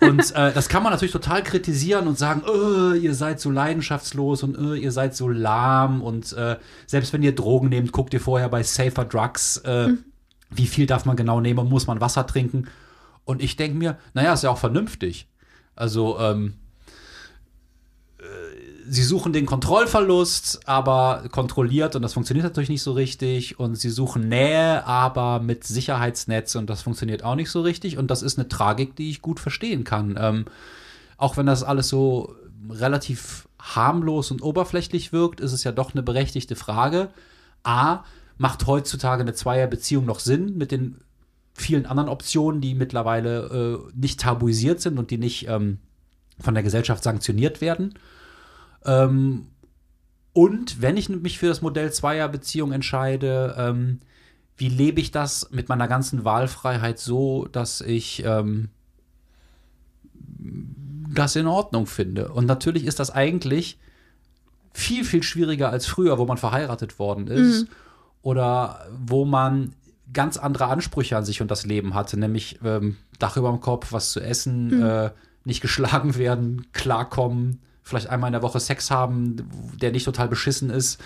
Und 0.00 0.34
äh, 0.34 0.52
das 0.52 0.68
kann 0.68 0.82
man 0.82 0.92
natürlich 0.92 1.12
total 1.12 1.44
kritisieren 1.44 2.08
und 2.08 2.18
sagen, 2.18 2.42
äh, 2.46 2.98
ihr 2.98 3.14
seid 3.14 3.38
so 3.38 3.50
leidenschaftslos 3.50 4.42
und 4.42 4.58
äh, 4.58 4.74
ihr 4.76 4.90
seid 4.90 5.14
so 5.14 5.28
lahm 5.28 6.02
und 6.02 6.32
äh, 6.32 6.56
selbst 6.86 7.12
wenn 7.12 7.22
ihr 7.22 7.34
Drogen 7.34 7.68
nehmt, 7.68 7.92
guckt 7.92 8.12
ihr 8.12 8.20
vorher 8.20 8.48
bei 8.48 8.64
Safer 8.64 9.04
Drugs, 9.04 9.58
äh, 9.58 9.90
wie 10.50 10.66
viel 10.66 10.86
darf 10.86 11.04
man 11.04 11.16
genau 11.16 11.40
nehmen, 11.40 11.68
muss 11.68 11.86
man 11.86 12.00
Wasser 12.00 12.26
trinken. 12.26 12.66
Und 13.24 13.42
ich 13.42 13.56
denke 13.56 13.78
mir, 13.78 13.98
naja, 14.14 14.32
ist 14.32 14.42
ja 14.42 14.50
auch 14.50 14.58
vernünftig. 14.58 15.28
Also, 15.76 16.18
ähm, 16.18 16.54
sie 18.86 19.02
suchen 19.02 19.32
den 19.32 19.46
Kontrollverlust, 19.46 20.60
aber 20.66 21.24
kontrolliert 21.30 21.96
und 21.96 22.02
das 22.02 22.12
funktioniert 22.12 22.44
natürlich 22.44 22.68
nicht 22.68 22.82
so 22.82 22.92
richtig. 22.92 23.58
Und 23.58 23.76
sie 23.76 23.90
suchen 23.90 24.28
Nähe, 24.28 24.86
aber 24.86 25.40
mit 25.40 25.64
Sicherheitsnetz 25.64 26.54
und 26.54 26.68
das 26.68 26.82
funktioniert 26.82 27.24
auch 27.24 27.34
nicht 27.34 27.50
so 27.50 27.62
richtig. 27.62 27.98
Und 27.98 28.10
das 28.10 28.22
ist 28.22 28.38
eine 28.38 28.48
Tragik, 28.48 28.96
die 28.96 29.10
ich 29.10 29.22
gut 29.22 29.40
verstehen 29.40 29.84
kann. 29.84 30.18
Ähm, 30.20 30.44
auch 31.16 31.36
wenn 31.36 31.46
das 31.46 31.62
alles 31.62 31.88
so 31.88 32.34
relativ 32.68 33.48
harmlos 33.60 34.30
und 34.30 34.42
oberflächlich 34.42 35.12
wirkt, 35.12 35.40
ist 35.40 35.52
es 35.52 35.64
ja 35.64 35.72
doch 35.72 35.94
eine 35.94 36.02
berechtigte 36.02 36.56
Frage. 36.56 37.08
A, 37.62 38.04
macht 38.36 38.66
heutzutage 38.66 39.22
eine 39.22 39.34
Zweierbeziehung 39.34 40.04
noch 40.04 40.20
Sinn 40.20 40.56
mit 40.58 40.72
den 40.72 41.00
vielen 41.54 41.86
anderen 41.86 42.08
Optionen, 42.08 42.60
die 42.60 42.74
mittlerweile 42.74 43.80
äh, 43.84 43.96
nicht 43.96 44.20
tabuisiert 44.20 44.80
sind 44.80 44.98
und 44.98 45.10
die 45.10 45.18
nicht 45.18 45.48
ähm, 45.48 45.78
von 46.38 46.54
der 46.54 46.62
Gesellschaft 46.62 47.04
sanktioniert 47.04 47.60
werden? 47.60 47.94
Ähm, 48.84 49.48
und 50.32 50.82
wenn 50.82 50.96
ich 50.96 51.08
mich 51.08 51.38
für 51.38 51.46
das 51.46 51.62
Modell 51.62 51.92
Zweierbeziehung 51.92 52.72
entscheide, 52.72 53.54
ähm, 53.56 54.00
wie 54.56 54.68
lebe 54.68 55.00
ich 55.00 55.10
das 55.10 55.50
mit 55.50 55.68
meiner 55.68 55.88
ganzen 55.88 56.24
Wahlfreiheit 56.24 56.98
so, 56.98 57.46
dass 57.46 57.80
ich 57.80 58.24
ähm, 58.24 58.68
das 61.12 61.36
in 61.36 61.46
Ordnung 61.46 61.86
finde? 61.86 62.32
Und 62.32 62.46
natürlich 62.46 62.84
ist 62.84 63.00
das 63.00 63.10
eigentlich 63.10 63.78
viel, 64.72 65.04
viel 65.04 65.22
schwieriger 65.22 65.70
als 65.70 65.86
früher, 65.86 66.18
wo 66.18 66.26
man 66.26 66.36
verheiratet 66.36 66.98
worden 66.98 67.28
ist 67.28 67.66
oder 68.22 68.86
wo 68.98 69.24
man 69.24 69.74
ganz 70.12 70.36
andere 70.36 70.66
Ansprüche 70.66 71.16
an 71.16 71.24
sich 71.24 71.40
und 71.40 71.50
das 71.50 71.64
Leben 71.64 71.94
hatte, 71.94 72.18
nämlich 72.18 72.58
ähm, 72.64 72.96
Dach 73.18 73.36
über 73.36 73.50
dem 73.50 73.60
Kopf, 73.60 73.92
was 73.92 74.10
zu 74.10 74.20
essen, 74.20 74.82
äh, 74.82 75.10
nicht 75.44 75.60
geschlagen 75.60 76.16
werden, 76.16 76.66
klarkommen, 76.72 77.60
vielleicht 77.84 78.08
einmal 78.08 78.28
in 78.28 78.32
der 78.32 78.42
Woche 78.42 78.60
Sex 78.60 78.90
haben, 78.90 79.48
der 79.80 79.92
nicht 79.92 80.04
total 80.04 80.28
beschissen 80.28 80.70
ist. 80.70 81.00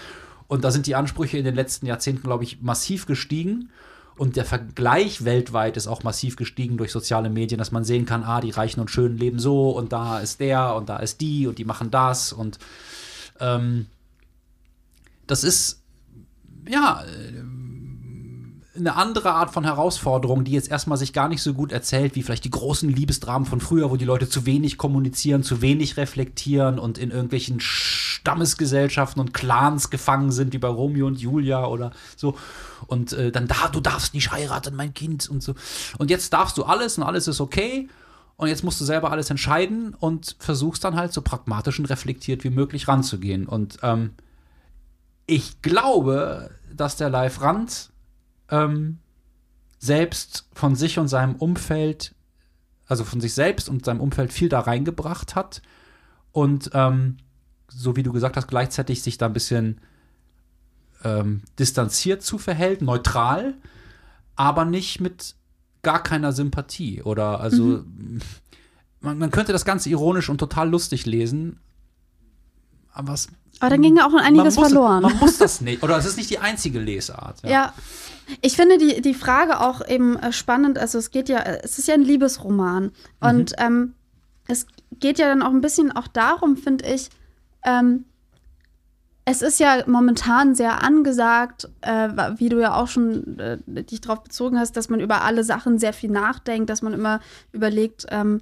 Und 0.46 0.64
da 0.64 0.70
sind 0.70 0.86
die 0.86 0.94
Ansprüche 0.94 1.36
in 1.36 1.44
den 1.44 1.54
letzten 1.54 1.86
Jahrzehnten, 1.86 2.22
glaube 2.22 2.44
ich, 2.44 2.62
massiv 2.62 3.04
gestiegen. 3.04 3.70
Und 4.16 4.36
der 4.36 4.44
Vergleich 4.44 5.24
weltweit 5.24 5.76
ist 5.76 5.86
auch 5.86 6.02
massiv 6.02 6.36
gestiegen 6.36 6.76
durch 6.76 6.90
soziale 6.90 7.30
Medien, 7.30 7.58
dass 7.58 7.70
man 7.70 7.84
sehen 7.84 8.06
kann, 8.06 8.24
ah, 8.24 8.40
die 8.40 8.50
Reichen 8.50 8.80
und 8.80 8.90
Schönen 8.90 9.16
leben 9.16 9.38
so 9.38 9.70
und 9.70 9.92
da 9.92 10.18
ist 10.18 10.40
der 10.40 10.74
und 10.74 10.88
da 10.88 10.96
ist 10.96 11.20
die 11.20 11.46
und 11.46 11.58
die 11.58 11.64
machen 11.64 11.92
das. 11.92 12.32
Und 12.32 12.58
ähm, 13.38 13.86
das 15.28 15.44
ist, 15.44 15.84
ja, 16.68 17.04
eine 18.78 18.96
andere 18.96 19.32
Art 19.32 19.50
von 19.50 19.64
Herausforderung, 19.64 20.44
die 20.44 20.52
jetzt 20.52 20.70
erstmal 20.70 20.98
sich 20.98 21.12
gar 21.12 21.28
nicht 21.28 21.42
so 21.42 21.54
gut 21.54 21.72
erzählt, 21.72 22.14
wie 22.14 22.22
vielleicht 22.22 22.44
die 22.44 22.50
großen 22.50 22.88
Liebesdramen 22.88 23.46
von 23.46 23.60
früher, 23.60 23.90
wo 23.90 23.96
die 23.96 24.04
Leute 24.04 24.28
zu 24.28 24.46
wenig 24.46 24.78
kommunizieren, 24.78 25.42
zu 25.42 25.60
wenig 25.62 25.96
reflektieren 25.96 26.78
und 26.78 26.98
in 26.98 27.10
irgendwelchen 27.10 27.60
Stammesgesellschaften 27.60 29.20
und 29.20 29.34
Clans 29.34 29.90
gefangen 29.90 30.32
sind, 30.32 30.52
wie 30.52 30.58
bei 30.58 30.68
Romeo 30.68 31.06
und 31.06 31.20
Julia 31.20 31.66
oder 31.66 31.92
so. 32.16 32.36
Und 32.86 33.12
äh, 33.12 33.30
dann 33.32 33.48
da, 33.48 33.68
du 33.72 33.80
darfst 33.80 34.14
nicht 34.14 34.32
heiraten, 34.32 34.74
mein 34.74 34.94
Kind 34.94 35.28
und 35.28 35.42
so. 35.42 35.54
Und 35.98 36.10
jetzt 36.10 36.32
darfst 36.32 36.56
du 36.58 36.64
alles 36.64 36.98
und 36.98 37.04
alles 37.04 37.28
ist 37.28 37.40
okay. 37.40 37.88
Und 38.36 38.48
jetzt 38.48 38.62
musst 38.62 38.80
du 38.80 38.84
selber 38.84 39.10
alles 39.10 39.30
entscheiden 39.30 39.94
und 39.98 40.36
versuchst 40.38 40.84
dann 40.84 40.94
halt 40.94 41.12
so 41.12 41.22
pragmatisch 41.22 41.78
und 41.80 41.86
reflektiert 41.86 42.44
wie 42.44 42.50
möglich 42.50 42.86
ranzugehen. 42.86 43.46
Und 43.46 43.78
ähm, 43.82 44.12
ich 45.26 45.60
glaube, 45.60 46.50
dass 46.74 46.96
der 46.96 47.10
Live 47.10 47.40
Rand 47.40 47.90
ähm, 48.50 48.98
selbst 49.78 50.48
von 50.52 50.74
sich 50.74 50.98
und 50.98 51.08
seinem 51.08 51.36
Umfeld, 51.36 52.14
also 52.86 53.04
von 53.04 53.20
sich 53.20 53.34
selbst 53.34 53.68
und 53.68 53.84
seinem 53.84 54.00
Umfeld 54.00 54.32
viel 54.32 54.48
da 54.48 54.60
reingebracht 54.60 55.34
hat 55.34 55.62
und 56.32 56.70
ähm, 56.74 57.18
so 57.68 57.96
wie 57.96 58.02
du 58.02 58.12
gesagt 58.12 58.36
hast, 58.36 58.48
gleichzeitig 58.48 59.02
sich 59.02 59.18
da 59.18 59.26
ein 59.26 59.32
bisschen 59.32 59.80
ähm, 61.04 61.42
distanziert 61.58 62.22
zu 62.22 62.38
verhält, 62.38 62.82
neutral, 62.82 63.54
aber 64.36 64.64
nicht 64.64 65.00
mit 65.00 65.34
gar 65.82 66.02
keiner 66.02 66.32
Sympathie 66.32 67.02
oder 67.02 67.40
also 67.40 67.84
man, 69.00 69.18
man 69.18 69.30
könnte 69.30 69.52
das 69.52 69.64
Ganze 69.64 69.90
ironisch 69.90 70.28
und 70.28 70.38
total 70.38 70.70
lustig 70.70 71.06
lesen, 71.06 71.60
aber 72.92 73.12
es 73.12 73.28
Aber 73.60 73.70
dann 73.70 73.82
ging 73.82 73.96
ja 73.96 74.06
auch 74.06 74.14
einiges 74.14 74.56
man 74.56 74.64
muss, 74.64 74.72
verloren. 74.72 75.02
Man 75.02 75.16
muss 75.18 75.38
das 75.38 75.60
nicht. 75.60 75.82
Oder 75.82 75.96
es 75.98 76.06
ist 76.06 76.16
nicht 76.16 76.30
die 76.30 76.38
einzige 76.38 76.78
Lesart. 76.78 77.42
Ja. 77.44 77.72
Ich 78.40 78.56
finde 78.56 78.78
die, 78.78 79.00
die 79.00 79.14
Frage 79.14 79.60
auch 79.60 79.86
eben 79.86 80.16
äh, 80.16 80.32
spannend. 80.32 80.78
Also 80.78 80.98
es 80.98 81.10
geht 81.10 81.28
ja, 81.28 81.38
äh, 81.38 81.60
es 81.62 81.78
ist 81.78 81.88
ja 81.88 81.94
ein 81.94 82.02
Liebesroman. 82.02 82.92
Und 83.20 83.54
ähm, 83.58 83.94
es 84.46 84.66
geht 85.00 85.18
ja 85.18 85.26
dann 85.28 85.42
auch 85.42 85.50
ein 85.50 85.60
bisschen 85.60 85.92
auch 85.92 86.08
darum, 86.08 86.56
finde 86.56 86.86
ich, 86.86 87.08
ähm, 87.64 88.04
es 89.30 89.42
ist 89.42 89.60
ja 89.60 89.82
momentan 89.86 90.54
sehr 90.54 90.82
angesagt, 90.82 91.68
äh, 91.82 92.08
wie 92.38 92.48
du 92.48 92.60
ja 92.60 92.74
auch 92.74 92.88
schon 92.88 93.38
äh, 93.38 93.58
dich 93.66 94.00
darauf 94.00 94.22
bezogen 94.22 94.58
hast, 94.58 94.74
dass 94.74 94.88
man 94.88 95.00
über 95.00 95.20
alle 95.20 95.44
Sachen 95.44 95.78
sehr 95.78 95.92
viel 95.92 96.10
nachdenkt, 96.10 96.70
dass 96.70 96.80
man 96.80 96.94
immer 96.94 97.20
überlegt, 97.52 98.06
ähm, 98.08 98.40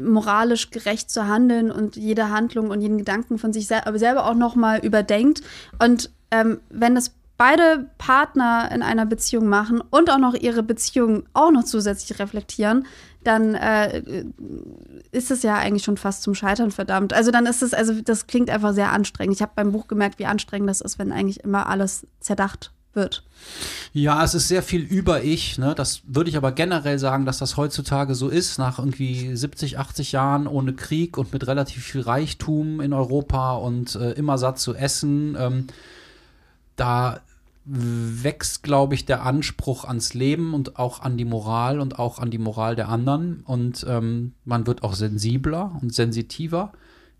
moralisch 0.00 0.70
gerecht 0.70 1.10
zu 1.10 1.26
handeln 1.26 1.70
und 1.70 1.96
jede 1.96 2.30
Handlung 2.30 2.70
und 2.70 2.80
jeden 2.80 2.98
Gedanken 2.98 3.38
von 3.38 3.52
sich 3.52 3.66
sel 3.66 3.80
selber 3.94 4.26
auch 4.26 4.34
noch 4.34 4.54
mal 4.54 4.78
überdenkt. 4.84 5.42
Und 5.78 6.10
ähm, 6.30 6.60
wenn 6.70 6.94
das 6.94 7.12
beide 7.36 7.90
Partner 7.98 8.70
in 8.72 8.82
einer 8.82 9.06
Beziehung 9.06 9.46
machen 9.46 9.82
und 9.90 10.10
auch 10.10 10.18
noch 10.18 10.34
ihre 10.34 10.62
Beziehung 10.62 11.24
auch 11.34 11.50
noch 11.50 11.64
zusätzlich 11.64 12.18
reflektieren, 12.18 12.86
dann 13.24 13.54
äh, 13.54 14.24
ist 15.10 15.30
es 15.30 15.42
ja 15.42 15.56
eigentlich 15.56 15.84
schon 15.84 15.96
fast 15.96 16.22
zum 16.22 16.34
Scheitern 16.34 16.70
verdammt. 16.70 17.12
Also 17.12 17.30
dann 17.30 17.46
ist 17.46 17.62
es, 17.62 17.74
also 17.74 18.00
das 18.00 18.26
klingt 18.26 18.50
einfach 18.50 18.72
sehr 18.72 18.92
anstrengend. 18.92 19.34
Ich 19.34 19.42
habe 19.42 19.52
beim 19.54 19.72
Buch 19.72 19.88
gemerkt, 19.88 20.18
wie 20.18 20.26
anstrengend 20.26 20.70
das 20.70 20.80
ist, 20.80 20.98
wenn 20.98 21.12
eigentlich 21.12 21.42
immer 21.42 21.66
alles 21.66 22.06
zerdacht 22.20 22.72
wird. 22.96 23.22
Ja, 23.92 24.24
es 24.24 24.34
ist 24.34 24.48
sehr 24.48 24.62
viel 24.62 24.82
über 24.82 25.22
ich. 25.22 25.58
Ne? 25.58 25.74
Das 25.74 26.02
würde 26.06 26.28
ich 26.28 26.36
aber 26.36 26.52
generell 26.52 26.98
sagen, 26.98 27.24
dass 27.24 27.38
das 27.38 27.56
heutzutage 27.56 28.14
so 28.14 28.28
ist, 28.28 28.58
nach 28.58 28.78
irgendwie 28.78 29.36
70, 29.36 29.78
80 29.78 30.12
Jahren 30.12 30.46
ohne 30.46 30.72
Krieg 30.72 31.16
und 31.16 31.32
mit 31.32 31.46
relativ 31.46 31.84
viel 31.84 32.00
Reichtum 32.00 32.80
in 32.80 32.92
Europa 32.92 33.54
und 33.54 33.94
äh, 33.94 34.12
immer 34.12 34.38
satt 34.38 34.58
zu 34.58 34.74
essen. 34.74 35.36
Ähm, 35.38 35.66
da 36.74 37.20
wächst, 37.64 38.62
glaube 38.62 38.94
ich, 38.94 39.06
der 39.06 39.24
Anspruch 39.24 39.84
ans 39.84 40.14
Leben 40.14 40.54
und 40.54 40.78
auch 40.78 41.00
an 41.00 41.16
die 41.16 41.24
Moral 41.24 41.80
und 41.80 41.98
auch 41.98 42.18
an 42.18 42.30
die 42.30 42.38
Moral 42.38 42.76
der 42.76 42.88
anderen. 42.88 43.42
Und 43.44 43.84
ähm, 43.88 44.32
man 44.44 44.66
wird 44.66 44.82
auch 44.82 44.94
sensibler 44.94 45.76
und 45.80 45.92
sensitiver 45.92 46.72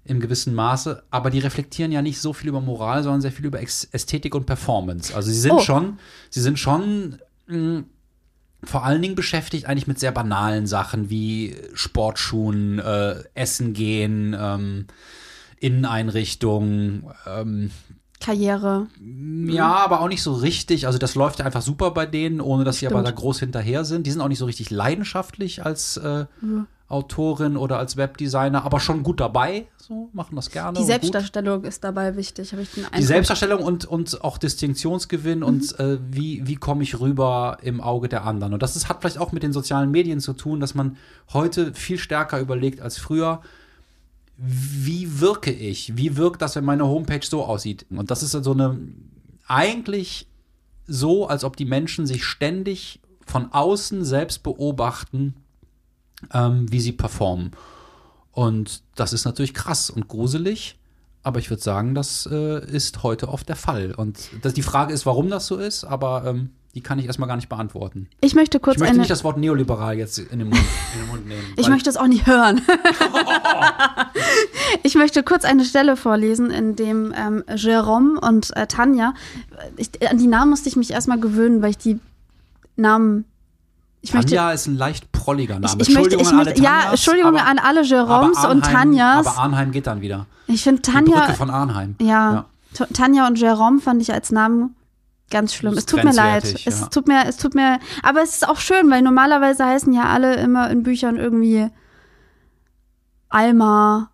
im 0.07 0.21
gewissen 0.21 0.55
Maße. 0.55 1.03
Aber 1.11 1.31
die 1.31 1.39
reflektieren 1.39 1.93
ja 1.93 2.03
nicht 2.03 2.21
so 2.21 2.33
viel 2.33 2.49
über 2.49 2.61
Moral, 2.61 3.03
sondern 3.03 3.21
sehr 3.21 3.33
viel 3.33 3.47
über 3.47 3.61
Ästhetik 3.61 4.35
und 4.35 4.47
Performance. 4.47 5.15
Also 5.15 5.31
sie 5.31 5.41
sind 5.41 5.53
oh. 5.53 5.61
schon, 5.61 5.99
sie 6.31 6.41
sind 6.41 6.59
schon 6.59 7.19
mh, 7.47 7.55
hm, 7.55 7.85
vor 8.65 8.85
allen 8.85 9.03
Dingen 9.03 9.15
beschäftigt 9.15 9.67
eigentlich 9.67 9.87
mit 9.87 9.99
sehr 9.99 10.13
banalen 10.13 10.67
Sachen 10.67 11.11
wie 11.11 11.57
Sportschuhen, 11.75 12.79
äh, 12.79 13.23
Essen 13.35 13.73
gehen, 13.73 14.37
ähm, 14.39 14.87
Inneneinrichtungen, 15.61 17.05
ähm, 17.27 17.71
Karriere. 18.21 18.87
Ja, 19.47 19.77
aber 19.77 20.01
auch 20.01 20.09
nicht 20.09 20.23
so 20.23 20.33
richtig. 20.33 20.87
Also 20.87 20.99
das 20.99 21.15
läuft 21.15 21.41
einfach 21.41 21.63
super 21.63 21.91
bei 21.91 22.07
denen, 22.07 22.41
ohne 22.41 22.65
dass 22.65 22.79
Stimmt. 22.79 22.91
sie 22.91 22.95
aber 22.95 23.05
da 23.05 23.11
groß 23.11 23.41
hinterher 23.41 23.85
sind. 23.85 24.07
Die 24.07 24.11
sind 24.11 24.21
auch 24.21 24.29
nicht 24.29 24.39
so 24.39 24.47
richtig 24.47 24.71
leidenschaftlich 24.71 25.65
als 25.65 25.97
äh, 25.99 26.21
ja. 26.21 26.27
Autorin 26.89 27.57
oder 27.57 27.79
als 27.79 27.97
Webdesigner, 27.97 28.65
aber 28.65 28.81
schon 28.81 29.03
gut 29.03 29.21
dabei. 29.21 29.67
So 29.77 30.09
machen 30.13 30.37
das 30.37 30.51
gerne. 30.51 30.79
Die 30.79 30.85
Selbstdarstellung 30.85 31.65
ist 31.65 31.85
dabei 31.85 32.17
wichtig, 32.17 32.53
habe 32.53 32.63
ich 32.63 32.71
den 32.71 32.85
Eindruck. 32.85 33.01
Die 33.01 33.07
Selbstdarstellung 33.07 33.63
und, 33.63 33.85
und 33.85 34.23
auch 34.25 34.39
Distinktionsgewinn 34.39 35.41
mhm. 35.41 35.45
und 35.45 35.79
äh, 35.81 35.99
wie, 36.11 36.47
wie 36.47 36.57
komme 36.57 36.85
ich 36.85 36.99
rüber 37.01 37.59
im 37.63 37.81
Auge 37.81 38.09
der 38.09 38.25
anderen. 38.25 38.55
Und 38.55 38.63
das 38.63 38.77
ist, 38.77 38.89
hat 38.89 39.01
vielleicht 39.01 39.19
auch 39.19 39.33
mit 39.33 39.43
den 39.43 39.53
sozialen 39.53 39.91
Medien 39.91 40.21
zu 40.21 40.33
tun, 40.33 40.61
dass 40.61 40.75
man 40.75 40.97
heute 41.33 41.75
viel 41.75 41.99
stärker 41.99 42.41
überlegt 42.41 42.81
als 42.81 42.99
früher 42.99 43.43
wie 44.37 45.21
wirke 45.21 45.53
ich? 45.53 45.97
Wie 45.97 46.17
wirkt 46.17 46.43
das, 46.43 46.57
wenn 46.57 46.65
meine 46.65 46.87
Homepage 46.87 47.25
so 47.25 47.45
aussieht? 47.45 47.87
Und 47.91 48.11
das 48.11 48.23
ist 48.23 48.33
so 48.33 48.53
eine, 48.53 48.79
eigentlich 49.47 50.29
so, 50.87 51.27
als 51.27 51.45
ob 51.45 51.57
die 51.57 51.65
Menschen 51.65 52.07
sich 52.07 52.25
ständig 52.25 53.01
von 53.25 53.53
außen 53.53 54.05
selbst 54.05 54.43
beobachten, 54.43 55.35
ähm, 56.33 56.71
wie 56.71 56.81
sie 56.81 56.93
performen. 56.93 57.53
Und 58.31 58.83
das 58.95 59.13
ist 59.13 59.25
natürlich 59.25 59.55
krass 59.55 59.91
und 59.91 60.09
gruselig. 60.09 60.79
Aber 61.23 61.41
ich 61.41 61.51
würde 61.51 61.63
sagen, 61.63 61.95
das 61.95 62.29
äh, 62.31 62.65
ist 62.71 63.03
heute 63.03 63.29
oft 63.29 63.49
der 63.49 63.57
Fall. 63.57 63.93
Und 63.93 64.29
das, 64.43 64.55
die 64.55 64.63
Frage 64.63 64.93
ist, 64.93 65.07
warum 65.07 65.29
das 65.29 65.47
so 65.47 65.57
ist, 65.57 65.85
aber 65.85 66.25
ähm, 66.25 66.51
die 66.77 66.83
kann 66.83 66.99
ich 66.99 67.07
erstmal 67.07 67.27
gar 67.27 67.37
nicht 67.37 67.49
beantworten. 67.49 68.07
Ich 68.21 68.35
möchte 68.35 68.61
kurz 68.61 68.77
Ich 68.77 68.81
möchte 68.83 68.99
nicht 68.99 69.11
das 69.11 69.25
Wort 69.25 69.39
neoliberal 69.39 69.97
jetzt 69.97 70.19
in 70.19 70.39
den 70.39 70.51
Mund, 70.51 70.61
in 70.93 71.01
den 71.01 71.09
Mund 71.09 71.27
nehmen. 71.27 71.55
ich 71.57 71.69
möchte 71.69 71.89
es 71.89 71.97
auch 71.97 72.07
nicht 72.07 72.27
hören. 72.27 72.61
ich 74.83 74.95
möchte 74.95 75.23
kurz 75.23 75.47
eine 75.47 75.65
Stelle 75.65 75.97
vorlesen, 75.97 76.51
in 76.51 76.77
dem 76.77 77.15
ähm, 77.17 77.43
Jérôme 77.49 78.19
und 78.19 78.55
äh, 78.59 78.67
Tanja, 78.67 79.15
ich, 79.79 79.89
an 80.07 80.19
die 80.19 80.27
Namen 80.27 80.51
musste 80.51 80.69
ich 80.69 80.77
mich 80.77 80.91
erstmal 80.91 81.19
gewöhnen, 81.19 81.63
weil 81.63 81.71
ich 81.71 81.79
die 81.79 81.99
Namen 82.77 83.25
ich 84.03 84.11
Tanja 84.11 84.43
möchte, 84.43 84.55
ist 84.55 84.67
ein 84.67 84.77
leicht 84.77 85.11
prolliger 85.13 85.59
Name. 85.59 85.81
Ich, 85.81 85.89
ich 85.89 85.97
Entschuldigung 85.97 86.27
möchte, 86.27 86.53
ich 86.53 86.59
an 86.59 86.69
alle 86.69 86.77
Tanjas, 86.77 86.85
Ja, 86.85 86.91
Entschuldigung 86.91 87.37
aber, 87.39 87.47
an 87.47 87.59
alle 87.59 87.83
Jeroms 87.85 88.45
und 88.45 88.65
Tanjas. 88.67 89.27
Aber 89.27 89.39
Arnheim 89.39 89.73
geht 89.73 89.87
dann 89.87 90.03
wieder. 90.03 90.27
Ich 90.47 90.63
finde 90.63 90.83
Tanja. 90.83 91.15
Die 91.15 91.21
Brücke 91.21 91.39
von 91.39 91.49
Arnheim. 91.49 91.97
Ja, 92.03 92.47
ja. 92.79 92.87
Tanja 92.93 93.27
und 93.27 93.41
Jerome 93.41 93.81
fand 93.81 94.03
ich 94.03 94.13
als 94.13 94.31
Namen 94.31 94.77
Ganz 95.31 95.55
schlimm. 95.55 95.75
Es 95.75 95.87
tut 95.87 96.05
mir 96.05 96.13
leid. 96.13 96.45
Ja. 96.45 96.73
Es 96.73 96.89
tut 96.89 97.09
mir, 97.09 97.27
es 97.27 97.37
tut 97.37 97.55
mir, 97.55 97.81
aber 98.03 98.23
es 98.23 98.37
ist 98.37 98.49
auch 98.49 98.59
schön, 98.59 98.89
weil 98.91 99.03
normalerweise 99.03 99.65
heißen 99.65 99.93
ja 99.93 100.05
alle 100.05 100.37
immer 100.37 100.71
in 100.71 100.83
Büchern 100.83 101.17
irgendwie 101.17 101.69
Alma. 103.29 104.11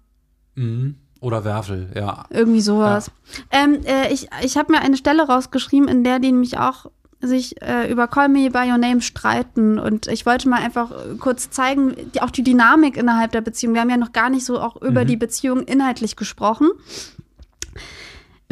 Mhm. 0.55 0.97
Oder 1.21 1.45
Werfel, 1.45 1.93
ja. 1.95 2.25
Irgendwie 2.31 2.61
sowas. 2.61 3.11
Ja. 3.53 3.65
Ähm, 3.65 3.81
äh, 3.85 4.13
ich 4.13 4.29
ich 4.43 4.57
habe 4.57 4.73
mir 4.73 4.81
eine 4.81 4.97
Stelle 4.97 5.23
rausgeschrieben, 5.23 5.87
in 5.87 6.03
der 6.03 6.19
die 6.19 6.33
nämlich 6.33 6.59
auch 6.59 6.87
sich 7.21 7.63
äh, 7.63 7.91
über 7.91 8.09
Call 8.09 8.29
Me 8.29 8.51
By 8.51 8.71
Your 8.71 8.79
Name 8.79 9.01
streiten. 9.01 9.79
Und 9.79 10.09
ich 10.09 10.27
wollte 10.27 10.49
mal 10.49 10.61
einfach 10.61 10.91
kurz 11.21 11.51
zeigen, 11.51 11.95
die, 12.15 12.23
auch 12.23 12.31
die 12.31 12.43
Dynamik 12.43 12.97
innerhalb 12.97 13.31
der 13.31 13.41
Beziehung. 13.41 13.75
Wir 13.75 13.83
haben 13.83 13.91
ja 13.91 13.97
noch 13.97 14.13
gar 14.13 14.31
nicht 14.31 14.45
so 14.45 14.61
auch 14.61 14.81
über 14.83 15.05
mhm. 15.05 15.07
die 15.07 15.17
Beziehung 15.17 15.61
inhaltlich 15.61 16.17
gesprochen. 16.17 16.71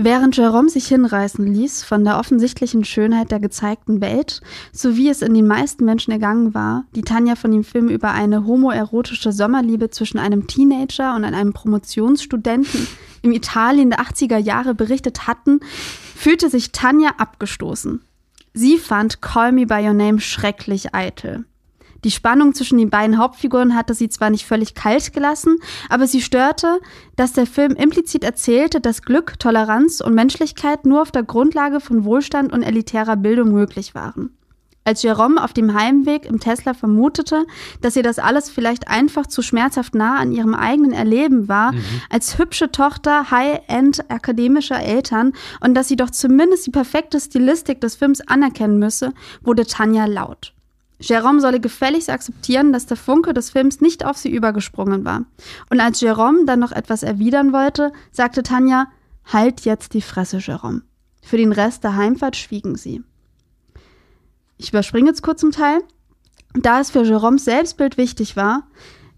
Während 0.03 0.35
Jerome 0.35 0.71
sich 0.71 0.89
hinreißen 0.89 1.47
ließ 1.47 1.85
von 1.85 2.05
der 2.05 2.19
offensichtlichen 2.19 2.85
Schönheit 2.85 3.31
der 3.31 3.39
gezeigten 3.39 4.01
Welt, 4.01 4.41
so 4.73 4.97
wie 4.97 5.11
es 5.11 5.21
in 5.21 5.35
den 5.35 5.47
meisten 5.47 5.85
Menschen 5.85 6.11
ergangen 6.11 6.55
war, 6.55 6.85
die 6.95 7.03
Tanja 7.03 7.37
von 7.37 7.51
dem 7.51 7.65
Film 7.65 7.91
über 7.91 8.13
eine 8.13 8.47
homoerotische 8.47 9.31
Sommerliebe 9.31 9.91
zwischen 9.91 10.19
einem 10.19 10.47
Teenager 10.47 11.15
und 11.15 11.25
einem 11.25 11.53
Promotionsstudenten 11.53 12.87
im 13.21 13.33
Italien 13.33 13.91
der 13.91 14.01
80er 14.01 14.39
Jahre 14.39 14.75
berichtet 14.75 15.27
hatten, 15.27 15.61
fühlte 16.17 16.49
sich 16.49 16.73
Tanja 16.73 17.11
abgestoßen. 17.19 18.01
Sie 18.55 18.79
fand 18.79 19.21
Call 19.21 19.53
Me 19.53 19.67
By 19.67 19.87
Your 19.87 19.93
Name 19.93 20.19
schrecklich 20.19 20.95
eitel. 20.95 21.45
Die 22.05 22.11
Spannung 22.11 22.55
zwischen 22.55 22.79
den 22.79 22.91
beiden 22.91 23.19
Hauptfiguren 23.19 23.77
hatte 23.77 23.95
sie 23.95 24.09
zwar 24.09 24.31
nicht 24.31 24.47
völlig 24.47 24.75
kalt 24.75 25.13
gelassen, 25.13 25.59
aber 25.89 26.07
sie 26.07 26.23
störte, 26.23 26.79
dass 27.17 27.33
der 27.33 27.47
Film 27.47 27.73
implizit 27.73 28.25
erzählte, 28.25 28.81
dass 28.81 29.03
Glück, 29.03 29.39
Toleranz 29.39 30.01
und 30.01 30.15
Menschlichkeit 30.15 30.87
nur 30.87 31.03
auf 31.03 31.11
der 31.11 31.23
Grundlage 31.23 31.81
von 31.81 32.05
Wohlstand 32.05 32.53
und 32.53 32.63
elitärer 32.63 33.17
Bildung 33.17 33.53
möglich 33.53 33.95
waren. 33.95 34.37
Als 34.83 35.03
Jerome 35.03 35.45
auf 35.45 35.53
dem 35.53 35.75
Heimweg 35.75 36.25
im 36.25 36.41
Tesla 36.41 36.73
vermutete, 36.73 37.45
dass 37.83 37.97
ihr 37.97 38.03
das 38.03 38.19
alles 38.19 38.49
vielleicht 38.49 38.89
einfach 38.89 39.27
zu 39.27 39.43
schmerzhaft 39.43 39.95
nah 39.95 40.17
an 40.17 40.33
ihrem 40.33 40.55
eigenen 40.55 40.93
Erleben 40.93 41.49
war, 41.49 41.73
mhm. 41.73 41.83
als 42.09 42.39
hübsche 42.39 42.73
Tochter 42.73 43.31
High-End 43.31 44.11
akademischer 44.11 44.81
Eltern 44.83 45.35
und 45.61 45.75
dass 45.75 45.89
sie 45.89 45.97
doch 45.97 46.11
zumindest 46.11 46.67
die 46.67 46.71
perfekte 46.71 47.21
Stilistik 47.21 47.81
des 47.83 47.97
Films 47.97 48.23
anerkennen 48.23 48.79
müsse, 48.79 49.13
wurde 49.43 49.67
Tanja 49.67 50.07
laut. 50.07 50.55
Jérôme 51.01 51.41
solle 51.41 51.61
gefälligst 51.61 52.11
akzeptieren, 52.11 52.73
dass 52.73 52.87
der 52.87 52.97
Funke 52.97 53.33
des 53.33 53.51
Films 53.51 53.81
nicht 53.81 54.05
auf 54.05 54.19
sie 54.19 54.31
übergesprungen 54.31 55.05
war. 55.05 55.25
Und 55.71 55.81
als 55.81 56.03
Jérôme 56.03 56.45
dann 56.45 56.61
noch 56.61 56.73
etwas 56.73 57.03
erwidern 57.03 57.53
wollte, 57.53 57.93
sagte 58.13 58.43
Tanja, 58.43 58.87
halt 59.25 59.63
jetzt 59.63 59.95
die 59.95 60.03
Fresse, 60.03 60.39
Jérôme. 60.39 60.83
Für 61.23 61.39
den 61.39 61.53
Rest 61.53 61.85
der 61.85 61.97
Heimfahrt 61.97 62.37
schwiegen 62.37 62.77
sie. 62.77 63.03
Ich 64.59 64.71
überspringe 64.71 65.09
jetzt 65.09 65.23
kurz 65.23 65.41
zum 65.41 65.53
Teil. 65.53 65.81
Da 66.55 66.81
es 66.81 66.91
für 66.91 67.03
Jérômes 67.03 67.41
Selbstbild 67.41 67.97
wichtig 67.97 68.37
war, 68.37 68.65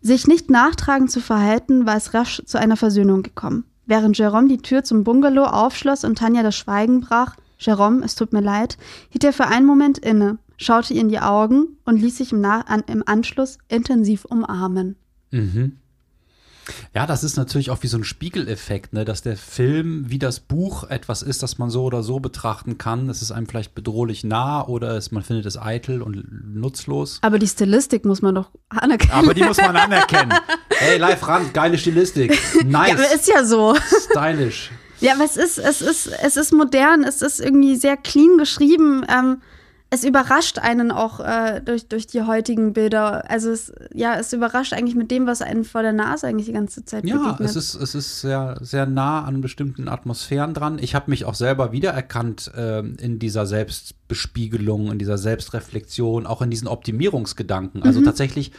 sich 0.00 0.26
nicht 0.26 0.50
nachtragend 0.50 1.10
zu 1.10 1.20
verhalten, 1.20 1.86
war 1.86 1.96
es 1.96 2.14
rasch 2.14 2.42
zu 2.44 2.58
einer 2.58 2.76
Versöhnung 2.76 3.22
gekommen. 3.22 3.64
Während 3.86 4.16
Jérôme 4.16 4.48
die 4.48 4.58
Tür 4.58 4.84
zum 4.84 5.02
Bungalow 5.02 5.46
aufschloss 5.46 6.04
und 6.04 6.18
Tanja 6.18 6.42
das 6.42 6.56
Schweigen 6.56 7.00
brach, 7.00 7.36
Jérôme, 7.58 8.04
es 8.04 8.14
tut 8.14 8.32
mir 8.32 8.40
leid, 8.40 8.76
hielt 9.10 9.24
er 9.24 9.32
für 9.32 9.46
einen 9.46 9.66
Moment 9.66 9.98
inne 9.98 10.38
schaute 10.62 10.94
ihr 10.94 11.00
in 11.00 11.08
die 11.08 11.20
Augen 11.20 11.76
und 11.84 12.00
ließ 12.00 12.18
sich 12.18 12.32
im, 12.32 12.40
Na 12.40 12.62
an, 12.62 12.82
im 12.86 13.02
Anschluss 13.06 13.58
intensiv 13.68 14.24
umarmen. 14.24 14.96
Mhm. 15.30 15.78
Ja, 16.94 17.06
das 17.06 17.24
ist 17.24 17.36
natürlich 17.36 17.70
auch 17.70 17.82
wie 17.82 17.88
so 17.88 17.96
ein 17.96 18.04
Spiegeleffekt, 18.04 18.92
ne? 18.92 19.04
dass 19.04 19.22
der 19.22 19.36
Film 19.36 20.04
wie 20.08 20.18
das 20.18 20.40
Buch 20.40 20.84
etwas 20.84 21.22
ist, 21.22 21.42
das 21.42 21.58
man 21.58 21.70
so 21.70 21.84
oder 21.84 22.02
so 22.02 22.20
betrachten 22.20 22.78
kann. 22.78 23.08
Es 23.10 23.20
ist 23.22 23.32
einem 23.32 23.48
vielleicht 23.48 23.74
bedrohlich 23.74 24.22
nah 24.22 24.64
oder 24.66 24.96
es, 24.96 25.10
man 25.10 25.22
findet 25.22 25.46
es 25.46 25.58
eitel 25.58 26.02
und 26.02 26.54
nutzlos. 26.54 27.18
Aber 27.22 27.38
die 27.38 27.48
Stilistik 27.48 28.04
muss 28.04 28.22
man 28.22 28.34
doch 28.34 28.50
anerkennen. 28.68 29.12
Aber 29.12 29.34
die 29.34 29.42
muss 29.42 29.58
man 29.58 29.76
anerkennen. 29.76 30.32
Hey, 30.74 30.98
live 30.98 31.28
ran, 31.28 31.52
geile 31.52 31.78
Stilistik. 31.78 32.36
Nice. 32.64 32.88
Ja, 32.88 32.94
aber 32.94 33.14
ist 33.14 33.28
ja 33.28 33.44
so. 33.44 33.76
Stylisch. 34.10 34.72
Ja, 34.98 35.14
aber 35.14 35.24
es 35.24 35.36
ist, 35.36 35.58
es 35.58 35.80
ist, 35.80 36.08
es 36.08 36.36
ist 36.36 36.52
modern, 36.52 37.04
es 37.04 37.22
ist 37.22 37.40
irgendwie 37.40 37.76
sehr 37.76 37.96
clean 37.96 38.36
geschrieben. 38.36 39.06
Ähm, 39.08 39.42
es 39.92 40.04
überrascht 40.04 40.58
einen 40.58 40.90
auch 40.90 41.20
äh, 41.20 41.60
durch, 41.62 41.86
durch 41.86 42.06
die 42.06 42.22
heutigen 42.22 42.72
Bilder. 42.72 43.30
Also 43.30 43.50
es, 43.50 43.74
ja, 43.92 44.18
es 44.18 44.32
überrascht 44.32 44.72
eigentlich 44.72 44.94
mit 44.94 45.10
dem, 45.10 45.26
was 45.26 45.42
einen 45.42 45.64
vor 45.64 45.82
der 45.82 45.92
Nase 45.92 46.26
eigentlich 46.26 46.46
die 46.46 46.54
ganze 46.54 46.82
Zeit 46.86 47.04
Ja, 47.04 47.18
begegnet. 47.18 47.50
es 47.50 47.56
ist, 47.56 47.74
es 47.74 47.94
ist 47.94 48.22
sehr, 48.22 48.56
sehr 48.62 48.86
nah 48.86 49.22
an 49.22 49.42
bestimmten 49.42 49.88
Atmosphären 49.88 50.54
dran. 50.54 50.78
Ich 50.80 50.94
habe 50.94 51.10
mich 51.10 51.26
auch 51.26 51.34
selber 51.34 51.72
wiedererkannt 51.72 52.50
ähm, 52.56 52.96
in 53.02 53.18
dieser 53.18 53.44
Selbstbespiegelung, 53.44 54.90
in 54.90 54.98
dieser 54.98 55.18
Selbstreflexion, 55.18 56.26
auch 56.26 56.40
in 56.40 56.48
diesen 56.48 56.68
Optimierungsgedanken. 56.68 57.82
Also 57.82 58.00
tatsächlich 58.00 58.50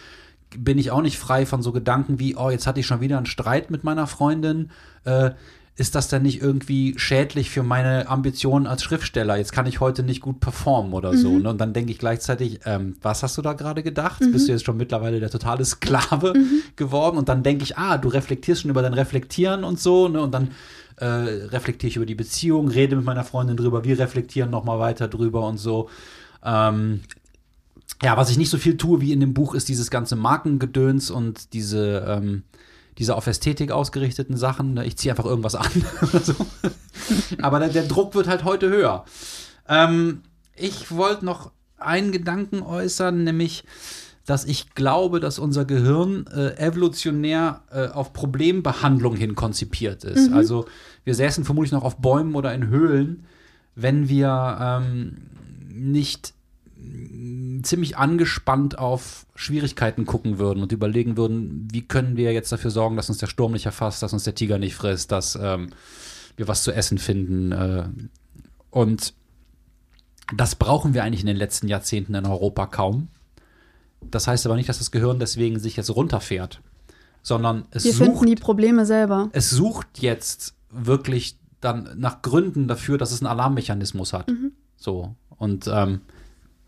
bin 0.56 0.78
ich 0.78 0.92
auch 0.92 1.02
nicht 1.02 1.18
frei 1.18 1.48
von 1.48 1.64
so 1.64 1.72
Gedanken 1.72 2.20
wie, 2.20 2.36
oh, 2.36 2.52
jetzt 2.52 2.68
hatte 2.68 2.80
ich 2.80 2.86
schon 2.86 3.02
wieder 3.02 3.18
einen 3.18 3.26
Streit 3.26 3.72
mit 3.72 3.84
meiner 3.84 4.06
Freundin. 4.06 4.70
Äh, 5.04 5.32
ist 5.76 5.96
das 5.96 6.08
denn 6.08 6.22
nicht 6.22 6.42
irgendwie 6.42 6.94
schädlich 6.98 7.50
für 7.50 7.64
meine 7.64 8.08
Ambitionen 8.08 8.68
als 8.68 8.84
Schriftsteller? 8.84 9.38
Jetzt 9.38 9.54
kann 9.54 9.66
ich 9.66 9.80
heute 9.80 10.04
nicht 10.04 10.22
gut 10.22 10.40
performen 10.40 10.94
oder 10.94 11.18
so. 11.18 11.40
Ne? 11.40 11.50
Und 11.50 11.60
dann 11.60 11.74
denke 11.74 11.92
ich 11.92 11.98
gleichzeitig, 11.98 12.60
ähm, 12.66 12.96
was 13.02 13.24
hast 13.24 13.38
du 13.38 13.42
da 13.42 13.54
gerade 13.54 13.82
gedacht? 13.82 14.22
Bist 14.32 14.48
du 14.48 14.52
jetzt 14.52 14.66
schon 14.66 14.78
mittlerweile 14.78 15.20
der 15.20 15.32
totale 15.32 15.66
Sklave 15.66 16.34
geworden? 16.76 17.18
Und 17.18 17.28
dann 17.28 17.42
denke 17.42 17.64
ich, 17.64 17.76
ah, 17.78 17.98
du 17.98 18.10
reflektierst 18.10 18.62
schon 18.62 18.72
über 18.72 18.84
dein 18.84 18.94
Reflektieren 18.94 19.64
und 19.64 19.80
so. 19.80 20.08
Ne? 20.10 20.22
Und 20.22 20.32
dann 20.32 20.50
äh, 20.98 21.06
reflektiere 21.06 21.90
ich 21.90 21.96
über 21.96 22.06
die 22.06 22.16
Beziehung, 22.16 22.68
rede 22.68 22.96
mit 22.96 23.06
meiner 23.06 23.24
Freundin 23.24 23.58
drüber, 23.58 23.84
wir 23.84 23.98
reflektieren 23.98 24.52
noch 24.52 24.64
mal 24.64 24.78
weiter 24.80 25.08
drüber 25.08 25.48
und 25.48 25.58
so. 25.58 25.90
Ähm, 26.44 27.02
ja, 28.02 28.18
was 28.18 28.30
ich 28.30 28.38
nicht 28.38 28.50
so 28.50 28.58
viel 28.58 28.78
tue 28.78 29.02
wie 29.02 29.14
in 29.14 29.20
dem 29.20 29.34
Buch, 29.34 29.56
ist 29.56 29.70
dieses 29.70 29.90
ganze 29.90 30.16
Markengedöns 30.16 31.10
und 31.10 31.54
diese, 31.54 32.06
ähm, 32.08 32.44
diese 32.98 33.16
auf 33.16 33.28
Ästhetik 33.28 33.72
ausgerichteten 33.72 34.38
Sachen. 34.38 34.74
ne? 34.74 34.86
Ich 34.86 34.98
ziehe 34.98 35.12
einfach 35.12 35.26
irgendwas 35.26 35.56
an. 35.56 35.70
so. 36.24 36.36
Aber 37.42 37.60
der, 37.60 37.70
der 37.70 37.84
Druck 37.84 38.16
wird 38.16 38.28
halt 38.28 38.44
heute 38.44 38.70
höher. 38.70 39.06
Ähm, 39.68 40.22
ich 40.56 40.92
wollte 40.92 41.26
noch 41.26 41.52
einen 41.78 42.12
Gedanken 42.12 42.62
äußern, 42.62 43.24
nämlich, 43.24 43.64
dass 44.26 44.46
ich 44.46 44.74
glaube, 44.76 45.20
dass 45.20 45.40
unser 45.40 45.66
Gehirn 45.66 46.26
äh, 46.28 46.58
evolutionär 46.58 47.62
äh, 47.72 47.88
auf 47.88 48.14
Problembehandlung 48.14 49.16
hin 49.16 49.36
konzipiert 49.36 50.04
ist. 50.04 50.32
Also 50.32 50.66
wir 51.04 51.16
säßen 51.16 51.44
vermutlich 51.44 51.74
noch 51.74 51.84
auf 51.84 51.98
Bäumen 51.98 52.36
oder 52.36 52.54
in 52.54 52.68
Höhlen, 52.68 53.26
wenn 53.76 54.08
wir 54.08 54.58
ähm, 54.62 55.30
nicht 55.68 56.34
ziemlich 57.64 57.98
angespannt 57.98 58.78
auf 58.78 59.26
Schwierigkeiten 59.36 60.06
gucken 60.06 60.38
würden 60.38 60.62
und 60.62 60.72
überlegen 60.72 61.18
würden, 61.18 61.68
wie 61.72 61.82
können 61.82 62.18
wir 62.18 62.34
jetzt 62.34 62.52
dafür 62.52 62.72
sorgen, 62.72 62.96
dass 62.96 63.10
uns 63.10 63.20
der 63.20 63.28
Sturm 63.28 63.54
nicht 63.54 63.66
erfasst, 63.66 64.04
dass 64.04 64.14
uns 64.14 64.24
der 64.24 64.36
Tiger 64.36 64.58
nicht 64.58 64.76
frisst, 64.76 65.12
dass 65.12 65.38
ähm, 65.42 65.70
wir 66.36 66.48
was 66.48 66.64
zu 66.64 66.72
essen 66.72 66.98
finden. 66.98 67.52
Äh, 67.52 67.86
und 68.70 69.14
das 70.36 70.56
brauchen 70.56 70.94
wir 70.94 71.04
eigentlich 71.04 71.22
in 71.22 71.28
den 71.28 71.38
letzten 71.38 71.68
Jahrzehnten 71.68 72.16
in 72.16 72.26
Europa 72.26 72.66
kaum. 72.68 73.08
Das 74.02 74.28
heißt 74.28 74.46
aber 74.46 74.56
nicht, 74.56 74.70
dass 74.70 74.80
das 74.80 74.92
Gehirn 74.92 75.20
deswegen 75.20 75.60
sich 75.60 75.78
jetzt 75.78 75.90
runterfährt, 75.90 76.62
sondern 77.22 77.66
es 77.72 77.86
Wir 77.86 77.94
sucht 77.94 78.08
finden 78.08 78.26
die 78.26 78.36
Probleme 78.36 78.86
selber. 78.86 79.30
es 79.32 79.50
sucht 79.50 80.00
jetzt 80.00 80.56
wirklich 80.70 81.38
dann 81.62 81.90
nach 81.98 82.22
Gründen 82.22 82.68
dafür, 82.68 82.98
dass 82.98 83.12
es 83.12 83.22
einen 83.22 83.28
Alarmmechanismus 83.28 84.12
hat. 84.12 84.30
So. 84.76 85.16
Und 85.38 85.70
ähm, 85.72 86.02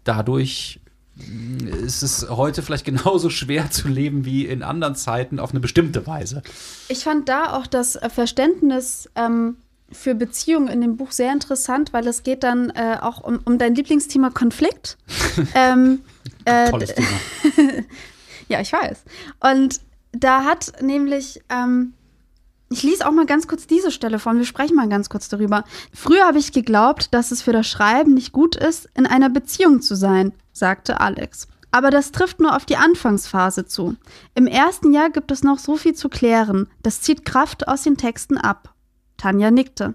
dadurch 0.06 0.80
mh, 1.16 1.70
ist 1.86 2.02
es 2.02 2.30
heute 2.30 2.62
vielleicht 2.62 2.86
genauso 2.94 3.30
schwer 3.30 3.70
zu 3.70 3.90
leben 3.90 4.26
wie 4.26 4.46
in 4.46 4.64
anderen 4.64 4.96
Zeiten 4.96 5.40
auf 5.40 5.52
eine 5.52 5.60
bestimmte 5.60 6.08
Weise. 6.08 6.42
Ich 6.88 7.04
fand 7.04 7.28
da 7.28 7.58
auch 7.58 7.68
das 7.68 7.98
äh, 7.98 8.10
Verständnis 8.10 9.10
ähm, 9.16 9.58
für 9.92 10.16
Beziehungen 10.16 10.68
in 10.68 10.82
dem 10.82 10.98
Buch 10.98 11.12
sehr 11.12 11.32
interessant, 11.32 11.94
weil 11.94 12.08
es 12.08 12.24
geht 12.24 12.44
dann 12.44 12.72
äh, 12.72 12.98
auch 13.02 13.22
um, 13.24 13.40
um 13.46 13.58
dein 13.58 13.76
Lieblingsthema 13.76 14.30
Konflikt. 14.30 14.98
ähm, 15.54 16.02
äh, 16.46 16.70
Tolles 16.70 16.94
Thema. 16.94 17.84
Ja, 18.48 18.62
ich 18.62 18.72
weiß. 18.72 19.04
Und 19.40 19.82
da 20.12 20.44
hat 20.44 20.74
nämlich, 20.82 21.42
ähm, 21.50 21.94
ich 22.70 22.84
lese 22.84 23.08
auch 23.08 23.12
mal 23.12 23.26
ganz 23.26 23.48
kurz 23.48 23.68
diese 23.68 23.92
Stelle 23.92 24.20
vor 24.20 24.32
und 24.32 24.40
wir 24.40 24.46
sprechen 24.46 24.76
mal 24.76 24.90
ganz 24.90 25.10
kurz 25.10 25.30
darüber. 25.30 25.64
Früher 25.94 26.26
habe 26.26 26.40
ich 26.40 26.52
geglaubt, 26.52 27.14
dass 27.14 27.32
es 27.32 27.42
für 27.42 27.54
das 27.54 27.68
Schreiben 27.68 28.14
nicht 28.14 28.32
gut 28.32 28.56
ist, 28.56 28.90
in 28.96 29.06
einer 29.06 29.30
Beziehung 29.30 29.82
zu 29.82 29.96
sein, 29.96 30.34
sagte 30.52 31.00
Alex. 31.00 31.48
Aber 31.72 31.92
das 31.92 32.12
trifft 32.12 32.40
nur 32.40 32.56
auf 32.56 32.66
die 32.66 32.78
Anfangsphase 32.78 33.66
zu. 33.66 33.96
Im 34.34 34.48
ersten 34.48 34.94
Jahr 34.94 35.10
gibt 35.10 35.30
es 35.32 35.44
noch 35.44 35.60
so 35.60 35.76
viel 35.76 35.94
zu 35.94 36.10
klären. 36.10 36.70
Das 36.82 37.02
zieht 37.02 37.26
Kraft 37.26 37.68
aus 37.68 37.84
den 37.84 37.98
Texten 37.98 38.38
ab. 38.38 38.74
Tanja 39.18 39.52
nickte. 39.52 39.94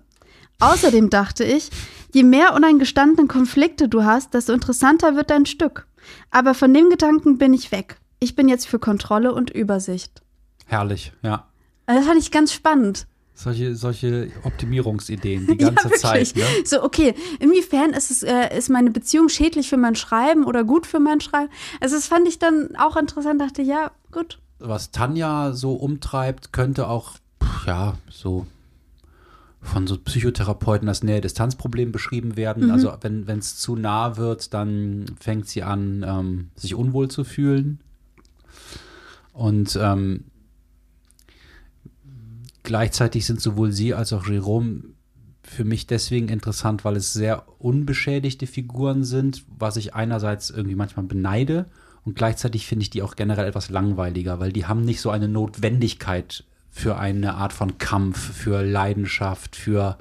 Außerdem 0.60 1.08
dachte 1.08 1.42
ich, 1.42 1.70
je 2.12 2.22
mehr 2.22 2.54
uneingestandene 2.54 3.28
Konflikte 3.28 3.88
du 3.88 4.04
hast, 4.04 4.34
desto 4.34 4.52
interessanter 4.52 5.16
wird 5.16 5.30
dein 5.30 5.46
Stück. 5.46 5.86
Aber 6.30 6.54
von 6.54 6.72
dem 6.72 6.90
Gedanken 6.90 7.38
bin 7.38 7.54
ich 7.54 7.72
weg. 7.72 7.96
Ich 8.20 8.36
bin 8.36 8.48
jetzt 8.48 8.68
für 8.68 8.78
Kontrolle 8.78 9.32
und 9.32 9.50
Übersicht. 9.50 10.22
Herrlich, 10.66 11.12
ja. 11.22 11.49
Also 11.86 12.00
Das 12.00 12.08
fand 12.08 12.20
ich 12.20 12.30
ganz 12.30 12.52
spannend. 12.52 13.06
Solche, 13.34 13.74
solche 13.74 14.30
Optimierungsideen 14.44 15.46
die 15.46 15.56
ganze 15.58 15.88
ja, 15.88 15.96
Zeit. 15.96 16.36
Ne? 16.36 16.44
So, 16.64 16.82
okay, 16.82 17.14
inwiefern 17.38 17.90
ist, 17.90 18.10
es, 18.10 18.22
äh, 18.22 18.56
ist 18.56 18.68
meine 18.68 18.90
Beziehung 18.90 19.30
schädlich 19.30 19.68
für 19.68 19.78
mein 19.78 19.96
Schreiben 19.96 20.44
oder 20.44 20.62
gut 20.62 20.86
für 20.86 21.00
mein 21.00 21.20
Schreiben? 21.20 21.50
Also, 21.80 21.96
das 21.96 22.06
fand 22.06 22.28
ich 22.28 22.38
dann 22.38 22.76
auch 22.76 22.96
interessant. 22.96 23.40
Dachte, 23.40 23.62
ja, 23.62 23.92
gut. 24.12 24.38
was 24.58 24.90
Tanja 24.90 25.52
so 25.54 25.72
umtreibt, 25.72 26.52
könnte 26.52 26.86
auch, 26.86 27.12
ja, 27.66 27.94
so 28.10 28.46
von 29.62 29.86
so 29.86 29.98
Psychotherapeuten 29.98 30.88
als 30.88 31.02
Nähe-Distanz-Problem 31.02 31.92
beschrieben 31.92 32.36
werden. 32.36 32.70
Also 32.70 32.92
wenn 33.02 33.38
es 33.38 33.58
zu 33.58 33.76
nah 33.76 34.16
wird, 34.16 34.54
dann 34.54 35.06
fängt 35.20 35.48
sie 35.48 35.62
an, 35.62 36.04
ähm, 36.06 36.50
sich 36.56 36.74
unwohl 36.74 37.08
zu 37.08 37.24
fühlen. 37.24 37.80
Und 39.32 39.78
ähm, 39.80 40.24
gleichzeitig 42.70 43.26
sind 43.26 43.40
sowohl 43.40 43.72
sie 43.72 43.94
als 43.94 44.12
auch 44.12 44.28
Jerome 44.28 44.84
für 45.42 45.64
mich 45.64 45.88
deswegen 45.88 46.28
interessant, 46.28 46.84
weil 46.84 46.94
es 46.94 47.12
sehr 47.12 47.42
unbeschädigte 47.58 48.46
Figuren 48.46 49.02
sind, 49.02 49.44
was 49.58 49.76
ich 49.76 49.96
einerseits 49.96 50.50
irgendwie 50.50 50.76
manchmal 50.76 51.06
beneide 51.06 51.66
und 52.04 52.14
gleichzeitig 52.14 52.68
finde 52.68 52.84
ich 52.84 52.90
die 52.90 53.02
auch 53.02 53.16
generell 53.16 53.48
etwas 53.48 53.70
langweiliger, 53.70 54.38
weil 54.38 54.52
die 54.52 54.66
haben 54.66 54.84
nicht 54.84 55.00
so 55.00 55.10
eine 55.10 55.26
Notwendigkeit 55.26 56.44
für 56.70 56.96
eine 56.96 57.34
Art 57.34 57.52
von 57.52 57.76
Kampf, 57.78 58.18
für 58.18 58.62
Leidenschaft, 58.62 59.56
für 59.56 59.98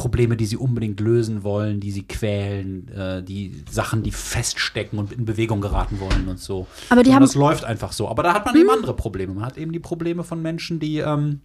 Probleme, 0.00 0.36
die 0.36 0.46
sie 0.46 0.56
unbedingt 0.56 0.98
lösen 1.00 1.42
wollen, 1.42 1.78
die 1.80 1.90
sie 1.90 2.04
quälen, 2.04 2.88
äh, 2.88 3.22
die 3.22 3.62
Sachen, 3.70 4.02
die 4.02 4.12
feststecken 4.12 4.98
und 4.98 5.12
in 5.12 5.26
Bewegung 5.26 5.60
geraten 5.60 6.00
wollen 6.00 6.26
und 6.28 6.38
so. 6.40 6.66
Aber 6.88 7.02
die 7.02 7.10
Sondern 7.10 7.14
haben- 7.14 7.22
Mhm. 7.22 7.26
das 7.26 7.34
läuft 7.34 7.64
einfach 7.64 7.92
so. 7.92 8.08
Aber 8.08 8.22
da 8.22 8.32
hat 8.32 8.46
man 8.46 8.56
eben 8.56 8.70
andere 8.70 8.94
Probleme. 8.96 9.34
Man 9.34 9.44
hat 9.44 9.58
eben 9.58 9.72
die 9.72 9.78
Probleme 9.78 10.24
von 10.24 10.40
Menschen, 10.40 10.80
die 10.80 10.98
ähm, 10.98 11.40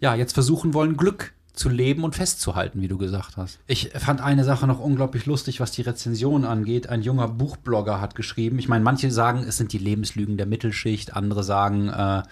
ja 0.00 0.14
jetzt 0.14 0.32
versuchen 0.32 0.74
wollen, 0.74 0.96
Glück 0.96 1.32
zu 1.54 1.68
leben 1.68 2.04
und 2.04 2.14
festzuhalten, 2.14 2.80
wie 2.80 2.86
du 2.86 2.98
gesagt 2.98 3.36
hast. 3.36 3.58
Ich 3.66 3.90
fand 3.96 4.20
eine 4.20 4.44
Sache 4.44 4.68
noch 4.68 4.78
unglaublich 4.78 5.26
lustig, 5.26 5.58
was 5.58 5.72
die 5.72 5.82
Rezension 5.82 6.44
angeht. 6.44 6.88
Ein 6.88 7.02
junger 7.02 7.26
Buchblogger 7.26 8.00
hat 8.00 8.14
geschrieben. 8.14 8.60
Ich 8.60 8.68
meine, 8.68 8.84
manche 8.84 9.10
sagen, 9.10 9.44
es 9.46 9.56
sind 9.56 9.72
die 9.72 9.78
Lebenslügen 9.78 10.36
der 10.36 10.46
Mittelschicht, 10.46 11.16
andere 11.16 11.42
sagen, 11.42 11.88
äh, 11.88 12.22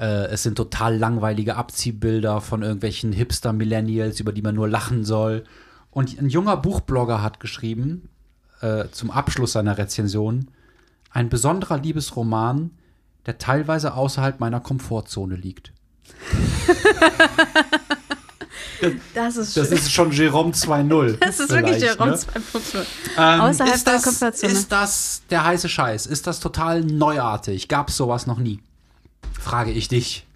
äh, 0.00 0.28
es 0.28 0.42
sind 0.42 0.56
total 0.56 0.96
langweilige 0.96 1.56
Abziehbilder 1.56 2.40
von 2.40 2.62
irgendwelchen 2.62 3.12
Hipster-Millennials, 3.12 4.18
über 4.18 4.32
die 4.32 4.40
man 4.40 4.54
nur 4.54 4.68
lachen 4.68 5.04
soll. 5.04 5.44
Und 5.90 6.18
ein 6.18 6.30
junger 6.30 6.56
Buchblogger 6.56 7.22
hat 7.22 7.38
geschrieben, 7.38 8.08
äh, 8.62 8.86
zum 8.90 9.10
Abschluss 9.10 9.52
seiner 9.52 9.76
Rezension, 9.76 10.48
ein 11.10 11.28
besonderer 11.28 11.78
Liebesroman, 11.78 12.70
der 13.26 13.36
teilweise 13.36 13.92
außerhalb 13.94 14.40
meiner 14.40 14.60
Komfortzone 14.60 15.36
liegt. 15.36 15.72
Das 19.14 19.36
ist, 19.36 19.58
Das 19.58 19.70
ist 19.70 19.92
schon 19.92 20.10
Jerome 20.10 20.52
2.0. 20.52 21.16
das 21.20 21.38
ist 21.38 21.50
wirklich 21.50 21.78
der 21.78 21.98
Raum 21.98 22.08
ne? 22.08 22.14
2.0. 22.16 22.78
Ähm, 23.18 23.40
Außerhalb 23.42 23.74
ist 23.74 23.86
der 23.86 23.94
das, 23.94 24.02
Komfortzone. 24.04 24.52
Ist 24.52 24.72
das 24.72 25.22
der 25.28 25.44
heiße 25.44 25.68
Scheiß? 25.68 26.06
Ist 26.06 26.26
das 26.26 26.40
total 26.40 26.80
neuartig? 26.80 27.68
Gab 27.68 27.90
es 27.90 27.98
sowas 27.98 28.26
noch 28.26 28.38
nie? 28.38 28.60
Frage 29.40 29.70
ich 29.70 29.88
dich. 29.88 30.26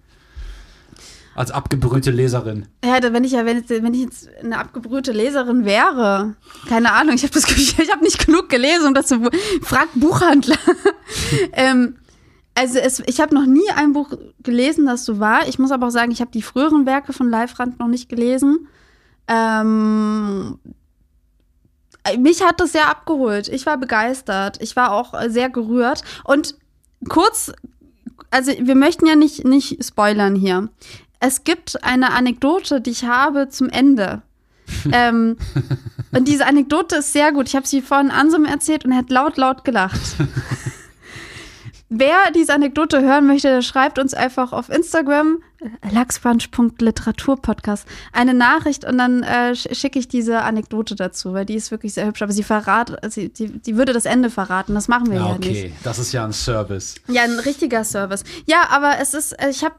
Als 1.35 1.51
abgebrühte 1.51 2.11
Leserin. 2.11 2.67
Ja, 2.83 2.97
wenn 3.11 3.25
ich 3.25 3.33
ja, 3.33 3.45
wenn, 3.45 3.67
wenn 3.67 3.93
ich 3.93 4.01
jetzt 4.01 4.29
eine 4.41 4.57
abgebrühte 4.57 5.11
Leserin 5.11 5.65
wäre, 5.65 6.35
keine 6.69 6.93
Ahnung, 6.93 7.15
ich 7.15 7.23
habe 7.23 7.33
das 7.33 7.45
Gefühl, 7.45 7.63
ich 7.83 7.91
habe 7.91 8.03
nicht 8.03 8.25
genug 8.25 8.47
gelesen, 8.47 8.87
um 8.87 8.93
das 8.93 9.07
zu. 9.07 9.19
Frag 9.61 9.89
Buchhandler. 9.95 10.57
ähm, 11.51 11.97
also 12.55 12.79
es, 12.79 13.03
ich 13.05 13.19
habe 13.19 13.35
noch 13.35 13.45
nie 13.45 13.69
ein 13.75 13.91
Buch 13.91 14.11
gelesen, 14.41 14.85
das 14.85 15.03
so 15.03 15.19
war. 15.19 15.45
Ich 15.47 15.59
muss 15.59 15.71
aber 15.71 15.87
auch 15.87 15.91
sagen, 15.91 16.11
ich 16.11 16.21
habe 16.21 16.31
die 16.31 16.41
früheren 16.41 16.85
Werke 16.85 17.11
von 17.11 17.29
Live-Rand 17.29 17.79
noch 17.79 17.87
nicht 17.87 18.07
gelesen. 18.07 18.69
Ähm, 19.27 20.57
mich 22.17 22.43
hat 22.43 22.61
das 22.61 22.71
sehr 22.71 22.87
abgeholt. 22.87 23.49
Ich 23.49 23.65
war 23.65 23.77
begeistert. 23.77 24.61
Ich 24.61 24.75
war 24.75 24.93
auch 24.93 25.13
sehr 25.27 25.49
gerührt. 25.49 26.03
Und 26.23 26.55
kurz, 27.09 27.51
also 28.35 28.51
wir 28.59 28.75
möchten 28.75 29.05
ja 29.05 29.15
nicht, 29.15 29.45
nicht 29.45 29.81
spoilern 29.81 30.35
hier. 30.35 30.67
Es 31.21 31.45
gibt 31.45 31.81
eine 31.85 32.11
Anekdote, 32.11 32.81
die 32.81 32.89
ich 32.89 33.05
habe 33.05 33.47
zum 33.47 33.69
Ende. 33.69 34.21
ähm, 34.91 35.37
Und 36.11 36.27
diese 36.27 36.45
Anekdote 36.45 36.97
ist 36.97 37.13
sehr 37.13 37.31
gut. 37.31 37.47
Ich 37.47 37.55
habe 37.55 37.65
sie 37.65 37.81
vorhin 37.81 38.11
Ansum 38.11 38.43
erzählt 38.43 38.83
und 38.83 38.91
er 38.91 38.97
hat 38.97 39.09
laut, 39.09 39.37
laut 39.37 39.63
gelacht. 39.63 39.99
Wer 41.97 42.17
diese 42.35 42.53
Anekdote 42.53 43.01
hören 43.01 43.25
möchte, 43.25 43.47
der 43.47 43.61
schreibt 43.61 43.99
uns 43.99 44.13
einfach 44.13 44.51
auf 44.51 44.67
Instagram 44.69 45.37
lachsbrunch.literaturpodcast 45.89 47.87
eine 48.11 48.33
Nachricht 48.33 48.83
und 48.83 48.97
dann 48.97 49.23
äh, 49.23 49.55
schicke 49.55 49.97
ich 49.97 50.09
diese 50.09 50.41
Anekdote 50.41 50.95
dazu, 50.95 51.33
weil 51.33 51.45
die 51.45 51.55
ist 51.55 51.71
wirklich 51.71 51.93
sehr 51.93 52.05
hübsch. 52.05 52.21
Aber 52.21 52.33
sie 52.33 52.43
verrat, 52.43 52.97
sie, 53.09 53.29
die, 53.29 53.47
die 53.47 53.77
würde 53.77 53.93
das 53.93 54.03
Ende 54.03 54.29
verraten. 54.29 54.73
Das 54.73 54.89
machen 54.89 55.09
wir 55.09 55.19
ja, 55.19 55.27
ja 55.29 55.35
okay. 55.35 55.63
nicht. 55.63 55.85
das 55.85 55.97
ist 55.97 56.11
ja 56.11 56.25
ein 56.25 56.33
Service. 56.33 56.95
Ja, 57.07 57.23
ein 57.23 57.39
richtiger 57.39 57.85
Service. 57.85 58.25
Ja, 58.45 58.67
aber 58.71 58.99
es 58.99 59.13
ist, 59.13 59.33
ich 59.49 59.63
habe 59.63 59.75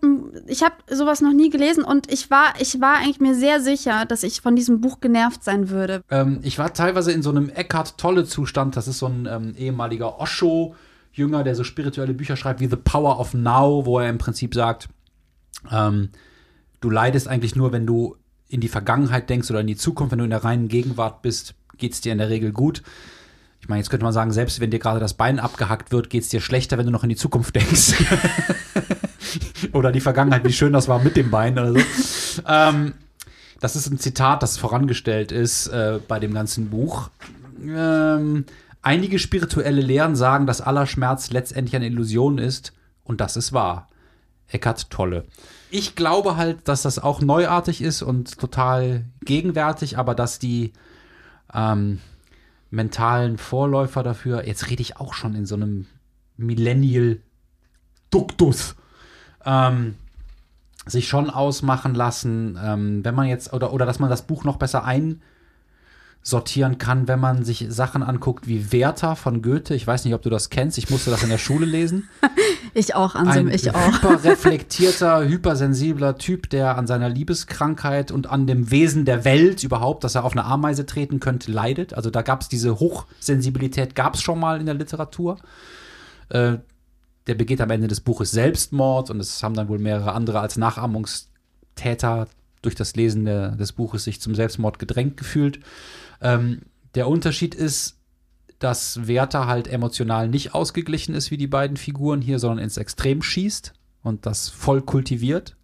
ich 0.47 0.63
hab 0.63 0.83
sowas 0.91 1.21
noch 1.21 1.35
nie 1.35 1.51
gelesen 1.51 1.85
und 1.85 2.11
ich 2.11 2.31
war, 2.31 2.55
ich 2.59 2.81
war 2.81 2.97
eigentlich 2.97 3.21
mir 3.21 3.35
sehr 3.35 3.61
sicher, 3.61 4.07
dass 4.07 4.23
ich 4.23 4.41
von 4.41 4.57
diesem 4.57 4.81
Buch 4.81 5.01
genervt 5.01 5.45
sein 5.45 5.69
würde. 5.69 6.03
Ähm, 6.11 6.41
ich 6.43 6.59
war 6.59 6.73
teilweise 6.73 7.13
in 7.13 7.23
so 7.23 7.29
einem 7.29 7.51
Eckhart 7.51 7.99
Tolle-Zustand. 7.99 8.75
Das 8.75 8.89
ist 8.89 9.01
so 9.01 9.07
ein 9.07 9.29
ähm, 9.31 9.55
ehemaliger 9.59 10.19
Osho. 10.19 10.75
Jünger, 11.17 11.45
der 11.45 11.55
so 11.55 11.65
spirituelle 11.65 12.15
Bücher 12.15 12.37
schreibt 12.37 12.61
wie 12.61 12.69
The 12.69 12.77
Power 12.77 13.19
of 13.19 13.35
Now, 13.35 13.87
wo 13.87 13.99
er 13.99 14.09
im 14.09 14.19
Prinzip 14.19 14.55
sagt, 14.55 14.89
ähm, 15.71 16.11
du 16.81 16.91
leidest 16.91 17.27
eigentlich 17.27 17.57
nur, 17.57 17.73
wenn 17.73 17.87
du 17.87 18.17
in 18.49 18.61
die 18.61 18.69
Vergangenheit 18.69 19.29
denkst 19.29 19.51
oder 19.51 19.61
in 19.61 19.67
die 19.67 19.77
Zukunft, 19.77 20.13
wenn 20.13 20.19
du 20.19 20.25
in 20.25 20.31
der 20.31 20.45
reinen 20.45 20.69
Gegenwart 20.69 21.23
bist, 21.23 21.55
geht 21.79 21.95
es 21.95 22.01
dir 22.01 22.13
in 22.13 22.19
der 22.19 22.29
Regel 22.29 22.53
gut. 22.53 22.83
Ich 23.61 23.69
meine, 23.69 23.81
jetzt 23.81 23.91
könnte 23.91 24.05
man 24.05 24.13
sagen, 24.13 24.31
selbst 24.31 24.61
wenn 24.61 24.71
dir 24.71 24.79
gerade 24.79 25.01
das 25.01 25.15
Bein 25.15 25.41
abgehackt 25.41 25.91
wird, 25.91 26.11
geht 26.11 26.23
es 26.23 26.29
dir 26.29 26.41
schlechter, 26.41 26.79
wenn 26.79 26.87
du 26.87 26.93
noch 26.93 27.03
in 27.03 27.09
die 27.09 27.17
Zukunft 27.17 27.57
denkst. 27.57 27.95
oder 29.73 29.91
die 29.91 30.01
Vergangenheit, 30.01 30.45
wie 30.45 30.53
schön 30.53 30.73
das 30.73 30.87
war 30.87 31.03
mit 31.03 31.17
dem 31.17 31.31
Bein 31.31 31.59
oder 31.59 31.73
so. 31.73 31.81
Ähm, 32.47 32.93
das 33.59 33.75
ist 33.75 33.89
ein 33.89 33.99
Zitat, 33.99 34.43
das 34.43 34.59
vorangestellt 34.59 35.33
ist 35.33 35.69
äh, 35.69 35.99
bei 36.07 36.21
dem 36.21 36.35
ganzen 36.35 36.69
Buch. 36.69 37.11
Ähm, 37.67 38.45
Einige 38.87 39.19
spirituelle 39.19 39.81
Lehren 39.81 40.15
sagen, 40.15 40.47
dass 40.47 40.61
aller 40.61 40.87
Schmerz 40.87 41.33
letztendlich 41.33 41.75
eine 41.75 41.89
Illusion 41.89 42.39
ist 42.39 42.73
und 43.03 43.21
das 43.21 43.37
ist 43.37 43.53
wahr. 43.53 43.89
Eckart 44.47 44.91
Tolle. 44.91 45.25
Ich 45.73 45.97
glaube 45.97 46.37
halt, 46.37 46.69
dass 46.69 46.83
das 46.83 47.01
auch 47.01 47.21
neuartig 47.21 47.83
ist 47.83 48.03
und 48.03 48.39
total 48.39 49.05
gegenwärtig, 49.25 49.99
aber 49.99 50.15
dass 50.15 50.39
die 50.39 50.73
ähm, 51.53 51.99
mentalen 52.71 53.39
Vorläufer 53.39 54.05
dafür, 54.05 54.47
jetzt 54.47 54.71
rede 54.71 54.83
ich 54.83 54.99
auch 54.99 55.15
schon 55.15 55.35
in 55.35 55.47
so 55.47 55.57
einem 55.57 55.87
Millennial 56.37 57.19
Duktus, 58.13 58.77
ähm, 59.45 59.97
sich 60.87 61.09
schon 61.09 61.29
ausmachen 61.29 61.97
lassen, 61.97 62.57
ähm, 62.63 63.05
wenn 63.05 63.17
man 63.17 63.27
jetzt, 63.27 63.53
oder, 63.53 63.73
oder 63.73 63.85
dass 63.85 63.99
man 63.99 64.11
das 64.11 64.29
Buch 64.29 64.45
noch 64.45 64.59
besser 64.59 64.85
ein 64.85 65.23
sortieren 66.27 66.79
kann, 66.79 67.07
wenn 67.07 67.21
man 67.21 67.45
sich 67.45 67.67
Sachen 67.69 68.03
anguckt 68.03 68.49
wie 68.49 68.73
Werther 68.73 69.15
von 69.15 69.43
Goethe. 69.43 69.77
Ich 69.77 69.87
weiß 69.87 70.05
nicht, 70.05 70.13
ob 70.13 70.23
du 70.23 70.29
das 70.29 70.51
kennst. 70.51 70.77
Ich 70.77 70.91
musste 70.91 71.13
das 71.13 71.23
in 71.23 71.29
der 71.29 71.39
Schule 71.39 71.67
lesen. 71.67 72.09
ich 72.75 72.97
auch, 72.97 73.15
Ansem, 73.15 73.49
ich 73.49 73.71
auch. 73.71 73.77
Ein 73.77 73.93
hyperreflektierter, 74.03 75.29
hypersensibler 75.29 76.19
Typ, 76.19 76.51
der 76.51 76.79
an 76.79 76.89
seiner 76.89 77.09
Liebeskrankheit 77.09 78.11
und 78.11 78.29
an 78.29 78.49
dem 78.49 78.73
Wesen 78.73 79.05
der 79.05 79.25
Welt 79.25 79.63
überhaupt, 79.63 80.03
dass 80.03 80.17
er 80.17 80.25
auf 80.25 80.33
eine 80.33 80.45
Ameise 80.45 80.85
treten 80.85 81.21
könnte, 81.21 81.53
leidet. 81.53 81.95
Also 81.95 82.11
da 82.11 82.23
gab 82.23 82.41
es 82.41 82.49
diese 82.49 82.81
Hochsensibilität, 82.81 83.95
gab 83.95 84.17
es 84.17 84.23
schon 84.23 84.41
mal 84.41 84.59
in 84.59 84.67
der 84.67 84.75
Literatur. 84.75 85.39
Äh, 86.31 86.55
der 87.29 87.35
begeht 87.37 87.61
am 87.61 87.71
Ende 87.71 87.87
des 87.87 88.01
Buches 88.01 88.33
Selbstmord 88.33 89.11
und 89.11 89.21
es 89.21 89.45
haben 89.45 89.55
dann 89.55 89.69
wohl 89.69 89.79
mehrere 89.79 90.11
andere 90.11 90.41
als 90.41 90.57
Nachahmungstäter 90.57 92.27
durch 92.63 92.75
das 92.75 92.97
Lesen 92.97 93.27
der, 93.27 93.53
des 93.53 93.73
Buches 93.73 94.03
sich 94.03 94.21
zum 94.21 94.35
Selbstmord 94.35 94.81
gedrängt 94.81 95.17
gefühlt. 95.17 95.61
Ähm, 96.21 96.63
der 96.95 97.09
Unterschied 97.09 97.55
ist, 97.55 97.99
dass 98.59 99.07
Werther 99.07 99.47
halt 99.47 99.69
emotional 99.69 100.29
nicht 100.29 100.55
ausgeglichen 100.55 101.15
ist 101.15 101.31
wie 101.31 101.37
die 101.37 101.47
beiden 101.47 101.77
Figuren 101.77 102.21
hier, 102.21 102.39
sondern 102.39 102.65
ins 102.65 102.79
Extrem 102.79 103.23
schießt 103.23 103.75
und 104.03 104.25
das 104.25 104.49
voll 104.49 104.83
kultiviert. 104.83 105.57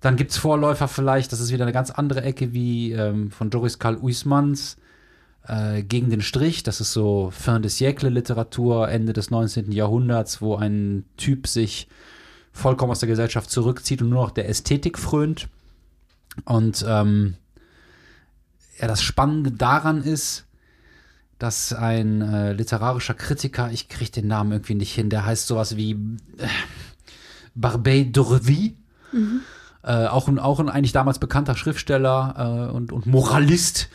Dann 0.00 0.16
gibt 0.16 0.30
es 0.30 0.36
Vorläufer 0.36 0.88
vielleicht, 0.88 1.32
das 1.32 1.40
ist 1.40 1.52
wieder 1.52 1.64
eine 1.64 1.72
ganz 1.72 1.90
andere 1.90 2.22
Ecke 2.22 2.52
wie 2.52 2.92
ähm, 2.92 3.30
von 3.30 3.50
Joris 3.50 3.78
Karl 3.78 3.96
Uysmans 3.96 4.76
äh, 5.48 5.82
Gegen 5.82 6.10
den 6.10 6.20
Strich. 6.20 6.62
Das 6.62 6.80
ist 6.80 6.92
so 6.92 7.30
Fin 7.30 7.62
de 7.62 7.70
siècle 7.70 8.10
Literatur, 8.10 8.88
Ende 8.88 9.12
des 9.12 9.30
19. 9.30 9.72
Jahrhunderts, 9.72 10.42
wo 10.42 10.56
ein 10.56 11.04
Typ 11.16 11.46
sich 11.46 11.88
vollkommen 12.52 12.92
aus 12.92 13.00
der 13.00 13.08
Gesellschaft 13.08 13.50
zurückzieht 13.50 14.02
und 14.02 14.10
nur 14.10 14.22
noch 14.24 14.30
der 14.30 14.48
Ästhetik 14.48 14.98
frönt. 14.98 15.48
Und 16.44 16.84
ähm, 16.86 17.36
ja, 18.78 18.86
das 18.86 19.02
Spannende 19.02 19.52
daran 19.52 20.02
ist, 20.02 20.46
dass 21.38 21.72
ein 21.72 22.22
äh, 22.22 22.52
literarischer 22.52 23.14
Kritiker, 23.14 23.70
ich 23.70 23.88
kriege 23.88 24.10
den 24.10 24.26
Namen 24.26 24.52
irgendwie 24.52 24.74
nicht 24.74 24.94
hin, 24.94 25.10
der 25.10 25.26
heißt 25.26 25.46
sowas 25.46 25.76
wie 25.76 25.92
äh, 25.92 26.48
Barbet 27.54 28.16
d'Orvy, 28.16 28.74
mhm. 29.12 29.40
äh, 29.82 30.06
auch, 30.06 30.28
ein, 30.28 30.38
auch 30.38 30.60
ein 30.60 30.70
eigentlich 30.70 30.92
damals 30.92 31.18
bekannter 31.18 31.54
Schriftsteller 31.54 32.68
äh, 32.70 32.74
und, 32.74 32.92
und 32.92 33.06
Moralist. 33.06 33.88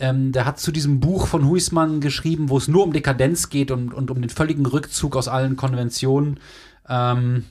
Ähm, 0.00 0.32
der 0.32 0.44
hat 0.44 0.58
zu 0.58 0.72
diesem 0.72 0.98
Buch 0.98 1.28
von 1.28 1.48
Huismann 1.48 2.00
geschrieben, 2.00 2.48
wo 2.48 2.58
es 2.58 2.66
nur 2.66 2.84
um 2.84 2.92
Dekadenz 2.92 3.48
geht 3.48 3.70
und, 3.70 3.94
und 3.94 4.10
um 4.10 4.20
den 4.20 4.30
völligen 4.30 4.66
Rückzug 4.66 5.16
aus 5.16 5.28
allen 5.28 5.56
Konventionen. 5.56 6.40
Ähm, 6.88 7.44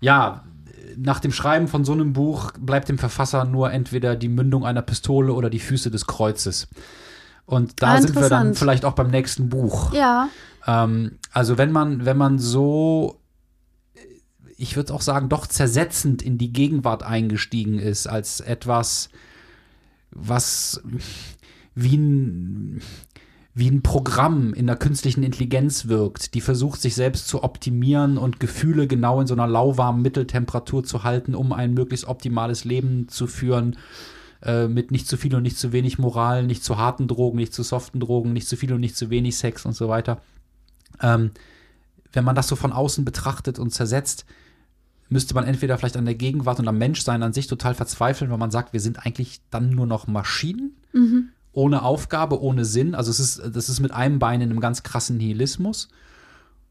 ja, 0.00 0.44
nach 0.96 1.20
dem 1.20 1.32
Schreiben 1.32 1.68
von 1.68 1.84
so 1.84 1.92
einem 1.92 2.12
Buch 2.12 2.52
bleibt 2.58 2.88
dem 2.88 2.98
Verfasser 2.98 3.44
nur 3.44 3.72
entweder 3.72 4.16
die 4.16 4.28
Mündung 4.28 4.64
einer 4.64 4.82
Pistole 4.82 5.32
oder 5.32 5.50
die 5.50 5.58
Füße 5.58 5.90
des 5.90 6.06
Kreuzes. 6.06 6.68
Und 7.44 7.82
da 7.82 7.94
ah, 7.94 8.02
sind 8.02 8.14
wir 8.14 8.28
dann 8.28 8.54
vielleicht 8.54 8.84
auch 8.84 8.94
beim 8.94 9.10
nächsten 9.10 9.48
Buch. 9.48 9.92
Ja. 9.92 10.28
Ähm, 10.66 11.18
also 11.32 11.58
wenn 11.58 11.72
man, 11.72 12.04
wenn 12.04 12.16
man 12.16 12.38
so, 12.38 13.20
ich 14.56 14.76
würde 14.76 14.92
auch 14.92 15.00
sagen, 15.00 15.28
doch 15.28 15.46
zersetzend 15.46 16.22
in 16.22 16.38
die 16.38 16.52
Gegenwart 16.52 17.02
eingestiegen 17.02 17.78
ist, 17.78 18.06
als 18.08 18.40
etwas, 18.40 19.10
was 20.10 20.82
wie 21.74 21.96
ein, 21.96 22.82
wie 23.58 23.70
ein 23.70 23.80
Programm 23.80 24.52
in 24.52 24.66
der 24.66 24.76
künstlichen 24.76 25.22
Intelligenz 25.22 25.88
wirkt, 25.88 26.34
die 26.34 26.42
versucht, 26.42 26.78
sich 26.78 26.94
selbst 26.94 27.26
zu 27.26 27.42
optimieren 27.42 28.18
und 28.18 28.38
Gefühle 28.38 28.86
genau 28.86 29.18
in 29.18 29.26
so 29.26 29.32
einer 29.32 29.46
lauwarmen 29.46 30.02
Mitteltemperatur 30.02 30.84
zu 30.84 31.04
halten, 31.04 31.34
um 31.34 31.54
ein 31.54 31.72
möglichst 31.72 32.06
optimales 32.06 32.66
Leben 32.66 33.08
zu 33.08 33.26
führen, 33.26 33.78
äh, 34.42 34.68
mit 34.68 34.90
nicht 34.90 35.08
zu 35.08 35.16
viel 35.16 35.34
und 35.34 35.42
nicht 35.42 35.56
zu 35.56 35.72
wenig 35.72 35.98
Moral, 35.98 36.44
nicht 36.44 36.64
zu 36.64 36.76
harten 36.76 37.08
Drogen, 37.08 37.38
nicht 37.38 37.54
zu 37.54 37.62
soften 37.62 37.98
Drogen, 37.98 38.34
nicht 38.34 38.46
zu 38.46 38.58
viel 38.58 38.74
und 38.74 38.80
nicht 38.80 38.94
zu 38.94 39.08
wenig 39.08 39.38
Sex 39.38 39.64
und 39.64 39.72
so 39.72 39.88
weiter. 39.88 40.20
Ähm, 41.00 41.30
wenn 42.12 42.24
man 42.24 42.36
das 42.36 42.48
so 42.48 42.56
von 42.56 42.72
außen 42.72 43.06
betrachtet 43.06 43.58
und 43.58 43.70
zersetzt, 43.70 44.26
müsste 45.08 45.32
man 45.34 45.44
entweder 45.44 45.78
vielleicht 45.78 45.96
an 45.96 46.04
der 46.04 46.14
Gegenwart 46.14 46.60
und 46.60 46.68
am 46.68 46.76
Menschsein 46.76 47.22
an 47.22 47.32
sich 47.32 47.46
total 47.46 47.74
verzweifeln, 47.74 48.30
weil 48.30 48.36
man 48.36 48.50
sagt, 48.50 48.74
wir 48.74 48.80
sind 48.80 49.06
eigentlich 49.06 49.40
dann 49.50 49.70
nur 49.70 49.86
noch 49.86 50.06
Maschinen. 50.06 50.76
Mhm 50.92 51.30
ohne 51.56 51.82
Aufgabe, 51.82 52.40
ohne 52.40 52.64
Sinn. 52.64 52.94
Also 52.94 53.10
es 53.10 53.18
ist, 53.18 53.42
das 53.54 53.68
ist 53.68 53.80
mit 53.80 53.90
einem 53.90 54.18
Bein 54.18 54.40
in 54.40 54.50
einem 54.50 54.60
ganz 54.60 54.82
krassen 54.82 55.16
Nihilismus. 55.16 55.88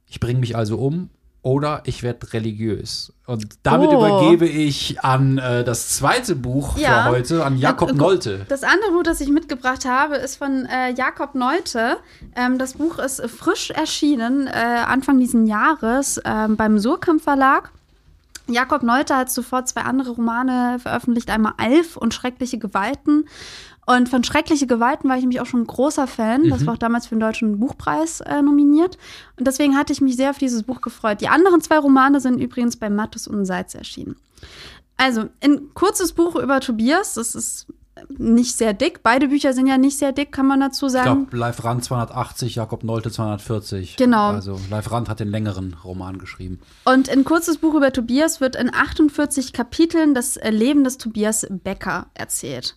Ich 0.07 0.19
bringe 0.19 0.39
mich 0.39 0.55
also 0.55 0.77
um 0.77 1.09
oder 1.41 1.81
ich 1.86 2.03
werde 2.03 2.33
religiös. 2.33 3.13
Und 3.25 3.47
damit 3.63 3.89
oh. 3.89 3.97
übergebe 3.97 4.47
ich 4.47 4.99
an 5.01 5.39
äh, 5.39 5.63
das 5.63 5.89
zweite 5.89 6.36
Buch 6.36 6.77
ja. 6.77 7.03
für 7.03 7.09
heute, 7.09 7.45
an 7.45 7.57
Jakob 7.57 7.89
ja, 7.89 7.95
Nolte. 7.95 8.45
Das 8.47 8.63
andere 8.63 8.91
Buch, 8.91 9.03
das 9.03 9.21
ich 9.21 9.29
mitgebracht 9.29 9.86
habe, 9.86 10.15
ist 10.15 10.38
von 10.38 10.65
äh, 10.65 10.91
Jakob 10.93 11.33
Nolte. 11.33 11.97
Ähm, 12.36 12.59
das 12.59 12.73
Buch 12.73 12.99
ist 12.99 13.21
frisch 13.29 13.71
erschienen, 13.71 14.47
äh, 14.47 14.51
Anfang 14.51 15.19
dieses 15.19 15.47
Jahres 15.47 16.21
ähm, 16.25 16.57
beim 16.57 16.77
Surkamp 16.77 17.21
Verlag. 17.21 17.71
Jakob 18.47 18.83
Nolte 18.83 19.15
hat 19.15 19.31
zuvor 19.31 19.65
zwei 19.65 19.81
andere 19.81 20.11
Romane 20.11 20.77
veröffentlicht, 20.79 21.29
einmal 21.31 21.53
Alf 21.57 21.97
und 21.97 22.13
Schreckliche 22.13 22.59
Gewalten. 22.59 23.27
Und 23.86 24.09
von 24.09 24.23
Schreckliche 24.23 24.67
Gewalten 24.67 25.07
war 25.09 25.15
ich 25.15 25.21
nämlich 25.21 25.41
auch 25.41 25.45
schon 25.45 25.61
ein 25.61 25.67
großer 25.67 26.07
Fan. 26.07 26.43
Mhm. 26.43 26.49
Das 26.49 26.65
war 26.65 26.73
auch 26.73 26.77
damals 26.77 27.07
für 27.07 27.15
den 27.15 27.21
Deutschen 27.21 27.59
Buchpreis 27.59 28.21
äh, 28.21 28.41
nominiert. 28.41 28.97
Und 29.38 29.47
deswegen 29.47 29.77
hatte 29.77 29.93
ich 29.93 30.01
mich 30.01 30.15
sehr 30.15 30.31
auf 30.31 30.38
dieses 30.38 30.63
Buch 30.63 30.81
gefreut. 30.81 31.21
Die 31.21 31.27
anderen 31.27 31.61
zwei 31.61 31.77
Romane 31.77 32.19
sind 32.19 32.39
übrigens 32.39 32.77
bei 32.77 32.89
Mattes 32.89 33.27
und 33.27 33.45
Seitz 33.45 33.75
erschienen. 33.75 34.15
Also, 34.97 35.25
ein 35.41 35.73
kurzes 35.73 36.13
Buch 36.13 36.36
über 36.36 36.61
Tobias. 36.61 37.15
Das 37.15 37.36
ist 37.36 37.67
nicht 38.17 38.57
sehr 38.57 38.73
dick. 38.73 39.03
Beide 39.03 39.29
Bücher 39.29 39.53
sind 39.53 39.67
ja 39.67 39.77
nicht 39.77 39.97
sehr 39.97 40.11
dick, 40.11 40.31
kann 40.31 40.47
man 40.47 40.59
dazu 40.59 40.89
sagen. 40.89 41.23
Ich 41.23 41.29
glaube, 41.29 41.38
Live 41.38 41.63
Rand 41.63 41.83
280, 41.83 42.55
Jakob 42.55 42.83
Nolte 42.83 43.11
240. 43.11 43.95
Genau. 43.95 44.31
Also 44.31 44.59
Live 44.69 44.91
Rand 44.91 45.09
hat 45.09 45.19
den 45.19 45.29
längeren 45.29 45.75
Roman 45.83 46.17
geschrieben. 46.17 46.59
Und 46.83 47.09
ein 47.09 47.23
kurzes 47.23 47.57
Buch 47.57 47.73
über 47.75 47.93
Tobias 47.93 48.41
wird 48.41 48.55
in 48.55 48.73
48 48.73 49.53
Kapiteln 49.53 50.13
das 50.13 50.38
Leben 50.49 50.83
des 50.83 50.97
Tobias 50.97 51.47
Becker 51.49 52.07
erzählt. 52.13 52.75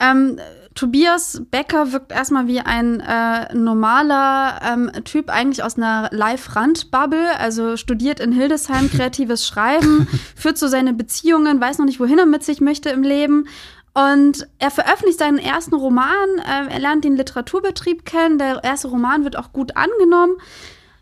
Ähm, 0.00 0.38
Tobias 0.74 1.42
Becker 1.50 1.92
wirkt 1.92 2.12
erstmal 2.12 2.46
wie 2.46 2.60
ein 2.60 3.00
äh, 3.00 3.54
normaler 3.54 4.60
ähm, 4.64 4.90
Typ, 5.04 5.28
eigentlich 5.28 5.62
aus 5.62 5.76
einer 5.76 6.08
Live-Rand-Bubble, 6.12 7.38
also 7.38 7.76
studiert 7.76 8.20
in 8.20 8.32
Hildesheim 8.32 8.90
kreatives 8.94 9.46
Schreiben, 9.46 10.08
führt 10.36 10.58
so 10.58 10.68
seine 10.68 10.94
Beziehungen, 10.94 11.60
weiß 11.60 11.78
noch 11.78 11.86
nicht, 11.86 12.00
wohin 12.00 12.18
er 12.18 12.26
mit 12.26 12.44
sich 12.44 12.60
möchte 12.60 12.90
im 12.90 13.02
Leben. 13.02 13.46
Und 13.92 14.46
er 14.58 14.70
veröffentlicht 14.70 15.18
seinen 15.18 15.38
ersten 15.38 15.74
Roman. 15.74 16.38
Äh, 16.38 16.72
er 16.72 16.78
lernt 16.78 17.04
den 17.04 17.16
Literaturbetrieb 17.16 18.04
kennen. 18.04 18.38
Der 18.38 18.62
erste 18.62 18.88
Roman 18.88 19.24
wird 19.24 19.36
auch 19.36 19.52
gut 19.52 19.76
angenommen. 19.76 20.36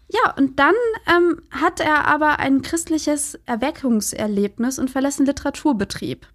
Ja, 0.09 0.34
und 0.38 0.59
dann 0.59 0.74
ähm, 1.07 1.42
hat 1.51 1.80
er 1.80 2.07
aber 2.07 2.38
ein 2.38 2.62
christliches 2.62 3.38
Erweckungserlebnis 3.44 4.78
und 4.78 4.90
verlässt 4.90 5.18
den 5.18 5.26
Literaturbetrieb. 5.26 6.26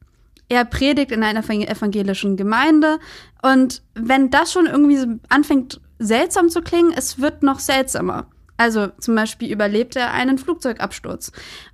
Er 0.49 0.65
predigt 0.65 1.11
in 1.11 1.23
einer 1.23 1.47
evangelischen 1.49 2.35
Gemeinde. 2.37 2.99
Und 3.41 3.81
wenn 3.95 4.29
das 4.29 4.51
schon 4.51 4.65
irgendwie 4.65 5.19
anfängt 5.29 5.81
seltsam 5.99 6.49
zu 6.49 6.61
klingen, 6.61 6.93
es 6.95 7.19
wird 7.19 7.43
noch 7.43 7.59
seltsamer. 7.59 8.27
Also 8.55 8.87
zum 8.99 9.15
Beispiel 9.15 9.51
überlebt 9.51 9.95
er 9.95 10.11
einen 10.13 10.37
Flugzeugabsturz. 10.37 11.31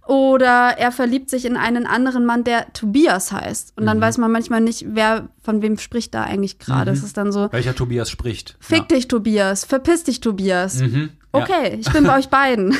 Oder 0.07 0.75
er 0.77 0.91
verliebt 0.91 1.29
sich 1.29 1.45
in 1.45 1.57
einen 1.57 1.85
anderen 1.85 2.25
Mann, 2.25 2.43
der 2.45 2.71
Tobias 2.73 3.31
heißt. 3.31 3.73
Und 3.77 3.85
dann 3.85 3.97
Mhm. 3.97 4.01
weiß 4.01 4.17
man 4.17 4.31
manchmal 4.31 4.61
nicht, 4.61 4.85
wer 4.87 5.27
von 5.43 5.61
wem 5.61 5.77
spricht 5.77 6.13
da 6.13 6.23
eigentlich 6.23 6.57
gerade. 6.57 6.91
Mhm. 6.91 6.97
Es 6.97 7.03
ist 7.03 7.17
dann 7.17 7.31
so, 7.31 7.49
Welcher 7.51 7.75
Tobias 7.75 8.09
spricht? 8.09 8.55
fick 8.59 8.87
dich 8.87 9.07
Tobias, 9.07 9.65
verpiss 9.65 10.05
dich 10.05 10.21
Tobias. 10.21 10.79
ja. 10.79 10.87
Mhm. 11.33 11.39
Ja. 11.39 11.43
Okay, 11.43 11.77
ich 11.79 11.91
bin 11.91 12.05
bei 12.05 12.17
euch 12.17 12.29
beiden. 12.29 12.77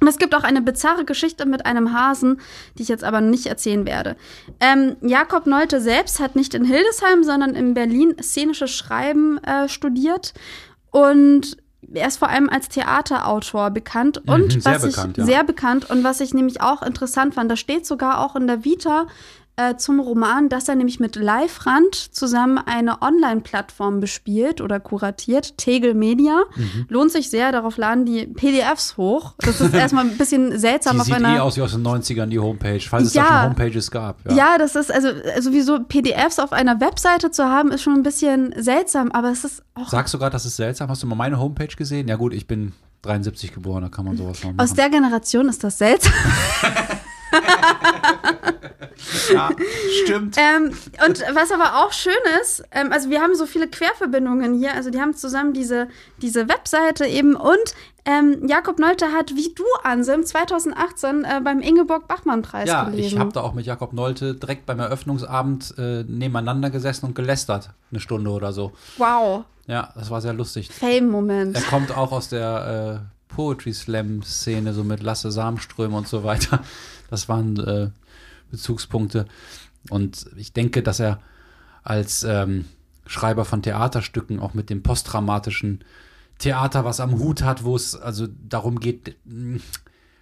Und 0.00 0.08
es 0.08 0.18
gibt 0.18 0.34
auch 0.34 0.44
eine 0.44 0.60
bizarre 0.60 1.04
Geschichte 1.04 1.46
mit 1.46 1.66
einem 1.66 1.92
Hasen, 1.92 2.40
die 2.76 2.82
ich 2.82 2.88
jetzt 2.88 3.04
aber 3.04 3.20
nicht 3.20 3.46
erzählen 3.46 3.86
werde. 3.86 4.16
Ähm, 4.60 4.96
Jakob 5.00 5.46
Neute 5.46 5.80
selbst 5.80 6.20
hat 6.20 6.36
nicht 6.36 6.54
in 6.54 6.64
Hildesheim, 6.64 7.24
sondern 7.24 7.54
in 7.54 7.74
Berlin 7.74 8.14
szenisches 8.20 8.70
Schreiben 8.70 9.38
äh, 9.44 9.68
studiert. 9.68 10.34
Und 10.90 11.56
er 11.94 12.08
ist 12.08 12.18
vor 12.18 12.28
allem 12.28 12.48
als 12.50 12.68
Theaterautor 12.68 13.70
bekannt. 13.70 14.18
Und 14.26 14.56
Mhm, 14.56 14.60
sehr 14.60 14.74
was 14.74 14.82
bekannt, 14.82 15.18
ich 15.18 15.18
ja. 15.18 15.24
sehr 15.24 15.44
bekannt 15.44 15.90
und 15.90 16.04
was 16.04 16.20
ich 16.20 16.34
nämlich 16.34 16.60
auch 16.60 16.82
interessant 16.82 17.34
fand, 17.34 17.50
da 17.50 17.56
steht 17.56 17.86
sogar 17.86 18.20
auch 18.20 18.36
in 18.36 18.46
der 18.46 18.64
Vita 18.64 19.06
äh, 19.58 19.76
zum 19.76 19.98
Roman, 20.00 20.48
dass 20.48 20.68
er 20.68 20.76
nämlich 20.76 21.00
mit 21.00 21.16
Live-Rand 21.16 21.94
zusammen 22.14 22.58
eine 22.58 23.02
Online-Plattform 23.02 24.00
bespielt 24.00 24.60
oder 24.60 24.78
kuratiert, 24.80 25.58
Tegel 25.58 25.94
Media. 25.94 26.42
Mhm. 26.56 26.86
Lohnt 26.88 27.10
sich 27.10 27.28
sehr, 27.28 27.50
darauf 27.52 27.76
laden 27.76 28.06
die 28.06 28.26
PDFs 28.26 28.96
hoch. 28.96 29.34
Das 29.38 29.60
ist 29.60 29.74
erstmal 29.74 30.04
ein 30.04 30.16
bisschen 30.16 30.58
seltsam 30.58 30.94
Die 30.94 31.00
auf 31.00 31.06
sieht 31.06 31.14
einer. 31.16 31.36
eh 31.36 31.40
aus 31.40 31.56
wie 31.56 31.62
aus 31.62 31.72
den 31.72 31.86
90ern, 31.86 32.26
die 32.26 32.38
Homepage, 32.38 32.80
falls 32.80 33.08
es 33.08 33.14
Ja. 33.14 33.22
da 33.24 33.28
schon 33.28 33.50
Homepages 33.50 33.90
gab. 33.90 34.30
ja. 34.32 34.56
das 34.58 34.76
ist 34.76 34.92
also 34.92 35.08
sowieso 35.40 35.80
PDFs 35.80 36.38
auf 36.38 36.52
einer 36.52 36.80
Webseite 36.80 37.30
zu 37.30 37.44
haben, 37.44 37.72
ist 37.72 37.82
schon 37.82 37.94
ein 37.94 38.02
bisschen 38.02 38.54
seltsam, 38.56 39.10
aber 39.12 39.30
es 39.30 39.44
ist 39.44 39.62
auch 39.74 39.88
Sagst 39.88 40.14
du 40.14 40.18
gerade, 40.18 40.32
das 40.32 40.46
ist 40.46 40.56
seltsam? 40.56 40.88
Hast 40.88 41.02
du 41.02 41.06
mal 41.08 41.14
meine 41.16 41.38
Homepage 41.38 41.66
gesehen? 41.76 42.06
Ja 42.08 42.16
gut, 42.16 42.32
ich 42.32 42.46
bin 42.46 42.72
73 43.02 43.52
geboren, 43.54 43.82
da 43.82 43.88
kann 43.88 44.04
man 44.04 44.16
sowas 44.16 44.42
machen. 44.44 44.58
aus 44.58 44.74
der 44.74 44.88
Generation 44.90 45.48
ist 45.48 45.62
das 45.64 45.78
seltsam. 45.78 46.12
ja, 49.32 49.50
stimmt. 50.04 50.36
Ähm, 50.38 50.72
und 51.06 51.22
was 51.34 51.52
aber 51.52 51.84
auch 51.84 51.92
schön 51.92 52.12
ist, 52.42 52.62
ähm, 52.72 52.92
also 52.92 53.10
wir 53.10 53.20
haben 53.20 53.34
so 53.34 53.46
viele 53.46 53.68
Querverbindungen 53.68 54.54
hier, 54.58 54.74
also 54.74 54.90
die 54.90 55.00
haben 55.00 55.14
zusammen 55.14 55.52
diese, 55.52 55.88
diese 56.20 56.48
Webseite 56.48 57.06
eben 57.06 57.34
und 57.36 57.58
ähm, 58.04 58.46
Jakob 58.48 58.78
Neute 58.78 59.12
hat, 59.12 59.34
wie 59.36 59.52
du, 59.54 59.64
Anselm, 59.82 60.24
2018 60.24 61.24
äh, 61.24 61.40
beim 61.44 61.60
Ingeborg-Bachmann-Preis 61.60 62.68
Ja, 62.68 62.84
gelesen. 62.84 63.06
ich 63.06 63.18
habe 63.18 63.32
da 63.32 63.42
auch 63.42 63.52
mit 63.52 63.66
Jakob 63.66 63.92
Nolte 63.92 64.34
direkt 64.34 64.64
beim 64.66 64.80
Eröffnungsabend 64.80 65.74
äh, 65.76 66.04
nebeneinander 66.04 66.70
gesessen 66.70 67.06
und 67.06 67.14
gelästert. 67.14 67.70
Eine 67.90 68.00
Stunde 68.00 68.30
oder 68.30 68.52
so. 68.52 68.72
wow, 68.96 69.44
Ja, 69.66 69.92
das 69.94 70.10
war 70.10 70.22
sehr 70.22 70.32
lustig. 70.32 70.70
Fame-Moment. 70.72 71.54
Er 71.56 71.62
kommt 71.62 71.94
auch 71.94 72.12
aus 72.12 72.30
der 72.30 73.02
äh, 73.30 73.34
Poetry 73.34 73.74
Slam-Szene, 73.74 74.72
so 74.72 74.84
mit 74.84 75.02
Lasse 75.02 75.30
Samström 75.30 75.92
und 75.92 76.08
so 76.08 76.24
weiter. 76.24 76.60
Das 77.08 77.28
waren 77.28 77.58
äh, 77.58 77.90
Bezugspunkte. 78.50 79.26
Und 79.90 80.26
ich 80.36 80.52
denke, 80.52 80.82
dass 80.82 81.00
er 81.00 81.20
als 81.82 82.22
ähm, 82.22 82.66
Schreiber 83.06 83.44
von 83.44 83.62
Theaterstücken 83.62 84.40
auch 84.40 84.54
mit 84.54 84.70
dem 84.70 84.82
posttraumatischen 84.82 85.84
Theater 86.38 86.84
was 86.84 87.00
am 87.00 87.18
Hut 87.18 87.42
hat, 87.42 87.64
wo 87.64 87.74
es 87.74 87.96
also 87.96 88.28
darum 88.48 88.78
geht, 88.80 89.16
mh, 89.24 89.60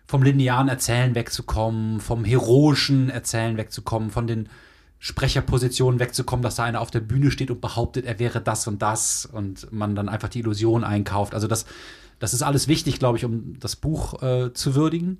vom 0.07 0.23
linearen 0.23 0.69
Erzählen 0.69 1.15
wegzukommen, 1.15 2.01
vom 2.01 2.25
heroischen 2.25 3.11
Erzählen 3.11 3.57
wegzukommen, 3.57 4.11
von 4.11 4.27
den 4.27 4.49
Sprecherpositionen 4.99 6.01
wegzukommen, 6.01 6.43
dass 6.43 6.57
da 6.57 6.65
einer 6.65 6.81
auf 6.81 6.91
der 6.91 7.01
Bühne 7.01 7.31
steht 7.31 7.51
und 7.51 7.61
behauptet, 7.61 8.07
er 8.07 8.19
wäre 8.19 8.41
das 8.41 8.67
und 8.67 8.81
das 8.81 9.27
und 9.27 9.71
man 9.73 9.95
dann 9.95 10.09
einfach 10.09 10.29
die 10.29 10.39
Illusion 10.39 10.85
einkauft. 10.85 11.35
Also 11.35 11.49
das, 11.49 11.67
das 12.19 12.33
ist 12.33 12.43
alles 12.43 12.67
wichtig, 12.67 12.99
glaube 12.99 13.19
ich, 13.19 13.25
um 13.25 13.59
das 13.59 13.77
Buch 13.77 14.23
äh, 14.23 14.53
zu 14.55 14.75
würdigen. 14.75 15.19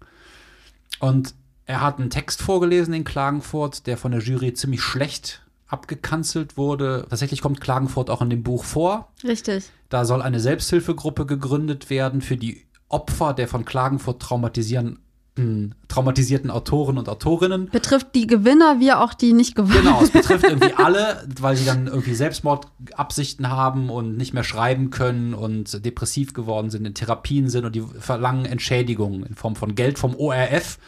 Und 1.01 1.35
er 1.67 1.81
hat 1.81 1.99
einen 1.99 2.11
Text 2.11 2.43
vorgelesen 2.43 2.95
in 2.95 3.05
Klagenfurt, 3.05 3.87
der 3.87 3.97
von 3.97 4.13
der 4.13 4.21
Jury 4.21 4.55
ziemlich 4.55 4.83
schlecht 4.83 5.43
abgekanzelt 5.67 6.57
wurde. 6.57 7.07
Tatsächlich 7.11 7.41
kommt 7.41 7.61
Klagenfurt 7.61 8.09
auch 8.09 8.23
in 8.23 8.31
dem 8.31 8.45
Buch 8.45 8.65
vor. 8.65 9.13
Richtig. 9.25 9.65
Da 9.89 10.05
soll 10.05 10.23
eine 10.23 10.39
Selbsthilfegruppe 10.39 11.27
gegründet 11.27 11.91
werden 11.91 12.21
für 12.21 12.37
die 12.37 12.65
Opfer 12.89 13.35
der 13.35 13.49
von 13.49 13.65
Klagenfurt 13.65 14.23
traumatisieren, 14.23 15.01
mh, 15.37 15.75
traumatisierten 15.89 16.53
Autoren 16.53 16.99
und 16.99 17.09
Autorinnen. 17.09 17.69
Betrifft 17.71 18.15
die 18.15 18.29
Gewinner 18.29 18.79
wie 18.79 18.93
auch 18.93 19.13
die 19.13 19.33
nicht 19.33 19.57
gewonnen. 19.57 19.83
Genau, 19.83 20.01
es 20.01 20.11
betrifft 20.11 20.45
irgendwie 20.49 20.75
alle, 20.75 21.27
weil 21.41 21.57
sie 21.57 21.65
dann 21.65 21.89
irgendwie 21.89 22.15
Selbstmordabsichten 22.15 23.51
haben 23.51 23.91
und 23.91 24.17
nicht 24.17 24.35
mehr 24.35 24.45
schreiben 24.45 24.91
können 24.91 25.35
und 25.35 25.85
depressiv 25.85 26.33
geworden 26.33 26.71
sind, 26.71 26.87
in 26.87 26.95
Therapien 26.95 27.49
sind 27.49 27.65
und 27.65 27.75
die 27.75 27.83
verlangen 27.99 28.47
Entschädigungen 28.47 29.27
in 29.27 29.35
Form 29.35 29.57
von 29.57 29.75
Geld 29.75 29.99
vom 29.99 30.15
ORF. 30.15 30.79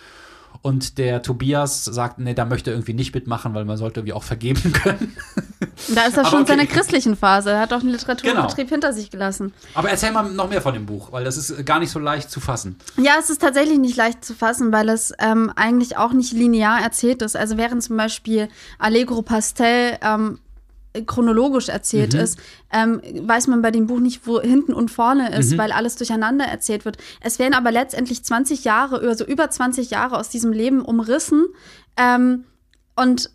Und 0.60 0.98
der 0.98 1.22
Tobias 1.22 1.84
sagt, 1.84 2.18
nee, 2.18 2.34
da 2.34 2.44
möchte 2.44 2.70
er 2.70 2.76
irgendwie 2.76 2.94
nicht 2.94 3.14
mitmachen, 3.14 3.54
weil 3.54 3.64
man 3.64 3.76
sollte 3.76 4.00
irgendwie 4.00 4.12
auch 4.12 4.22
vergeben 4.22 4.72
können. 4.82 5.16
Da 5.94 6.02
ist 6.06 6.16
er 6.16 6.24
schon 6.24 6.40
in 6.40 6.44
okay. 6.44 6.52
seiner 6.52 6.66
christlichen 6.66 7.16
Phase. 7.16 7.50
Er 7.50 7.60
hat 7.60 7.72
auch 7.72 7.80
den 7.80 7.90
Literaturbetrieb 7.90 8.68
hinter 8.68 8.92
sich 8.92 9.10
gelassen. 9.10 9.54
Aber 9.74 9.90
erzähl 9.90 10.12
mal 10.12 10.28
noch 10.30 10.50
mehr 10.50 10.60
von 10.60 10.74
dem 10.74 10.86
Buch, 10.86 11.12
weil 11.12 11.24
das 11.24 11.36
ist 11.36 11.64
gar 11.64 11.78
nicht 11.78 11.90
so 11.90 11.98
leicht 11.98 12.30
zu 12.30 12.40
fassen. 12.40 12.76
Ja, 12.96 13.12
es 13.18 13.30
ist 13.30 13.40
tatsächlich 13.40 13.78
nicht 13.78 13.96
leicht 13.96 14.24
zu 14.24 14.34
fassen, 14.34 14.72
weil 14.72 14.88
es 14.88 15.12
ähm, 15.18 15.52
eigentlich 15.54 15.96
auch 15.96 16.12
nicht 16.12 16.32
linear 16.32 16.82
erzählt 16.82 17.22
ist. 17.22 17.36
Also 17.36 17.56
während 17.56 17.82
zum 17.82 17.96
Beispiel 17.96 18.48
Allegro 18.78 19.22
Pastel 19.22 19.98
ähm, 20.02 20.40
chronologisch 21.06 21.68
erzählt 21.68 22.14
Mhm. 22.14 22.20
ist, 22.20 22.38
ähm, 22.72 23.00
weiß 23.20 23.46
man 23.46 23.62
bei 23.62 23.70
dem 23.70 23.86
Buch 23.86 24.00
nicht, 24.00 24.26
wo 24.26 24.40
hinten 24.40 24.72
und 24.72 24.90
vorne 24.90 25.36
ist, 25.36 25.52
Mhm. 25.52 25.58
weil 25.58 25.72
alles 25.72 25.96
durcheinander 25.96 26.44
erzählt 26.46 26.84
wird. 26.84 26.96
Es 27.20 27.38
werden 27.38 27.54
aber 27.54 27.70
letztendlich 27.70 28.24
20 28.24 28.64
Jahre, 28.64 29.00
also 29.00 29.24
über 29.24 29.50
20 29.50 29.90
Jahre 29.90 30.18
aus 30.18 30.28
diesem 30.28 30.52
Leben 30.52 30.82
umrissen. 30.82 31.46
Ähm, 31.96 32.44
und 32.96 33.30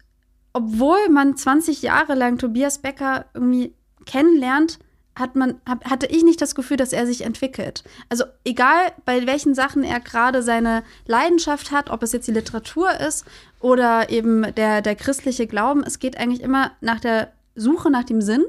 obwohl 0.53 1.09
man 1.09 1.35
20 1.35 1.81
Jahre 1.81 2.15
lang 2.15 2.37
Tobias 2.37 2.79
Becker 2.79 3.25
irgendwie 3.33 3.73
kennenlernt, 4.05 4.79
hat 5.15 5.35
man, 5.35 5.61
hab, 5.67 5.85
hatte 5.89 6.07
ich 6.07 6.23
nicht 6.23 6.41
das 6.41 6.55
Gefühl, 6.55 6.75
dass 6.77 6.91
er 6.91 7.05
sich 7.05 7.21
entwickelt. 7.21 7.83
Also 8.09 8.23
egal, 8.45 8.91
bei 9.05 9.27
welchen 9.27 9.53
Sachen 9.53 9.83
er 9.83 9.99
gerade 9.99 10.41
seine 10.41 10.83
Leidenschaft 11.05 11.71
hat, 11.71 11.91
ob 11.91 12.01
es 12.01 12.13
jetzt 12.13 12.27
die 12.27 12.31
Literatur 12.31 12.89
ist 12.99 13.23
oder 13.59 14.09
eben 14.09 14.53
der, 14.55 14.81
der 14.81 14.95
christliche 14.95 15.45
Glauben, 15.45 15.83
es 15.83 15.99
geht 15.99 16.17
eigentlich 16.17 16.41
immer 16.41 16.71
nach 16.81 16.99
der 16.99 17.31
Suche 17.55 17.89
nach 17.89 18.03
dem 18.03 18.21
Sinn. 18.21 18.43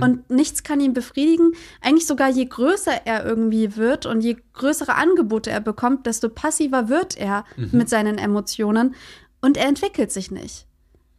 Und 0.00 0.30
nichts 0.30 0.62
kann 0.62 0.80
ihn 0.80 0.94
befriedigen. 0.94 1.52
Eigentlich 1.80 2.06
sogar 2.06 2.28
je 2.28 2.44
größer 2.44 3.06
er 3.06 3.24
irgendwie 3.24 3.76
wird 3.76 4.06
und 4.06 4.20
je 4.20 4.36
größere 4.52 4.94
Angebote 4.94 5.50
er 5.50 5.60
bekommt, 5.60 6.06
desto 6.06 6.28
passiver 6.28 6.88
wird 6.88 7.16
er 7.16 7.44
mit 7.72 7.88
seinen 7.88 8.18
Emotionen. 8.18 8.94
Und 9.40 9.56
er 9.56 9.66
entwickelt 9.66 10.12
sich 10.12 10.30
nicht. 10.30 10.66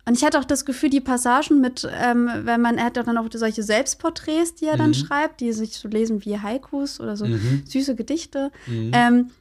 Und 0.08 0.16
ich 0.16 0.24
hatte 0.24 0.40
auch 0.40 0.46
das 0.46 0.66
Gefühl, 0.66 0.90
die 0.90 1.02
Passagen 1.02 1.60
mit, 1.62 1.88
ähm, 1.92 2.30
wenn 2.44 2.62
man, 2.62 2.78
er 2.78 2.86
hat 2.86 2.98
dann 2.98 3.18
auch 3.18 3.28
solche 3.34 3.64
Selbstporträts, 3.64 4.56
die 4.56 4.66
er 4.66 4.78
dann 4.78 4.94
schreibt, 4.94 5.42
die 5.42 5.52
sich 5.52 5.78
so 5.78 5.88
lesen 5.88 6.24
wie 6.24 6.40
Haikus 6.40 7.00
oder 7.00 7.18
so 7.18 7.26
süße 7.66 7.96
Gedichte. 7.96 8.52
Ähm, 8.94 9.32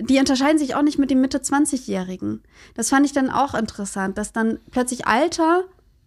die 0.00 0.18
unterscheiden 0.18 0.58
sich 0.58 0.74
auch 0.74 0.82
nicht 0.82 0.98
mit 0.98 1.10
dem 1.10 1.20
Mitte-20-Jährigen. 1.20 2.42
Das 2.74 2.88
fand 2.88 3.04
ich 3.04 3.12
dann 3.12 3.30
auch 3.30 3.54
interessant, 3.54 4.16
dass 4.16 4.32
dann 4.32 4.58
plötzlich 4.70 5.06
Alter 5.06 5.64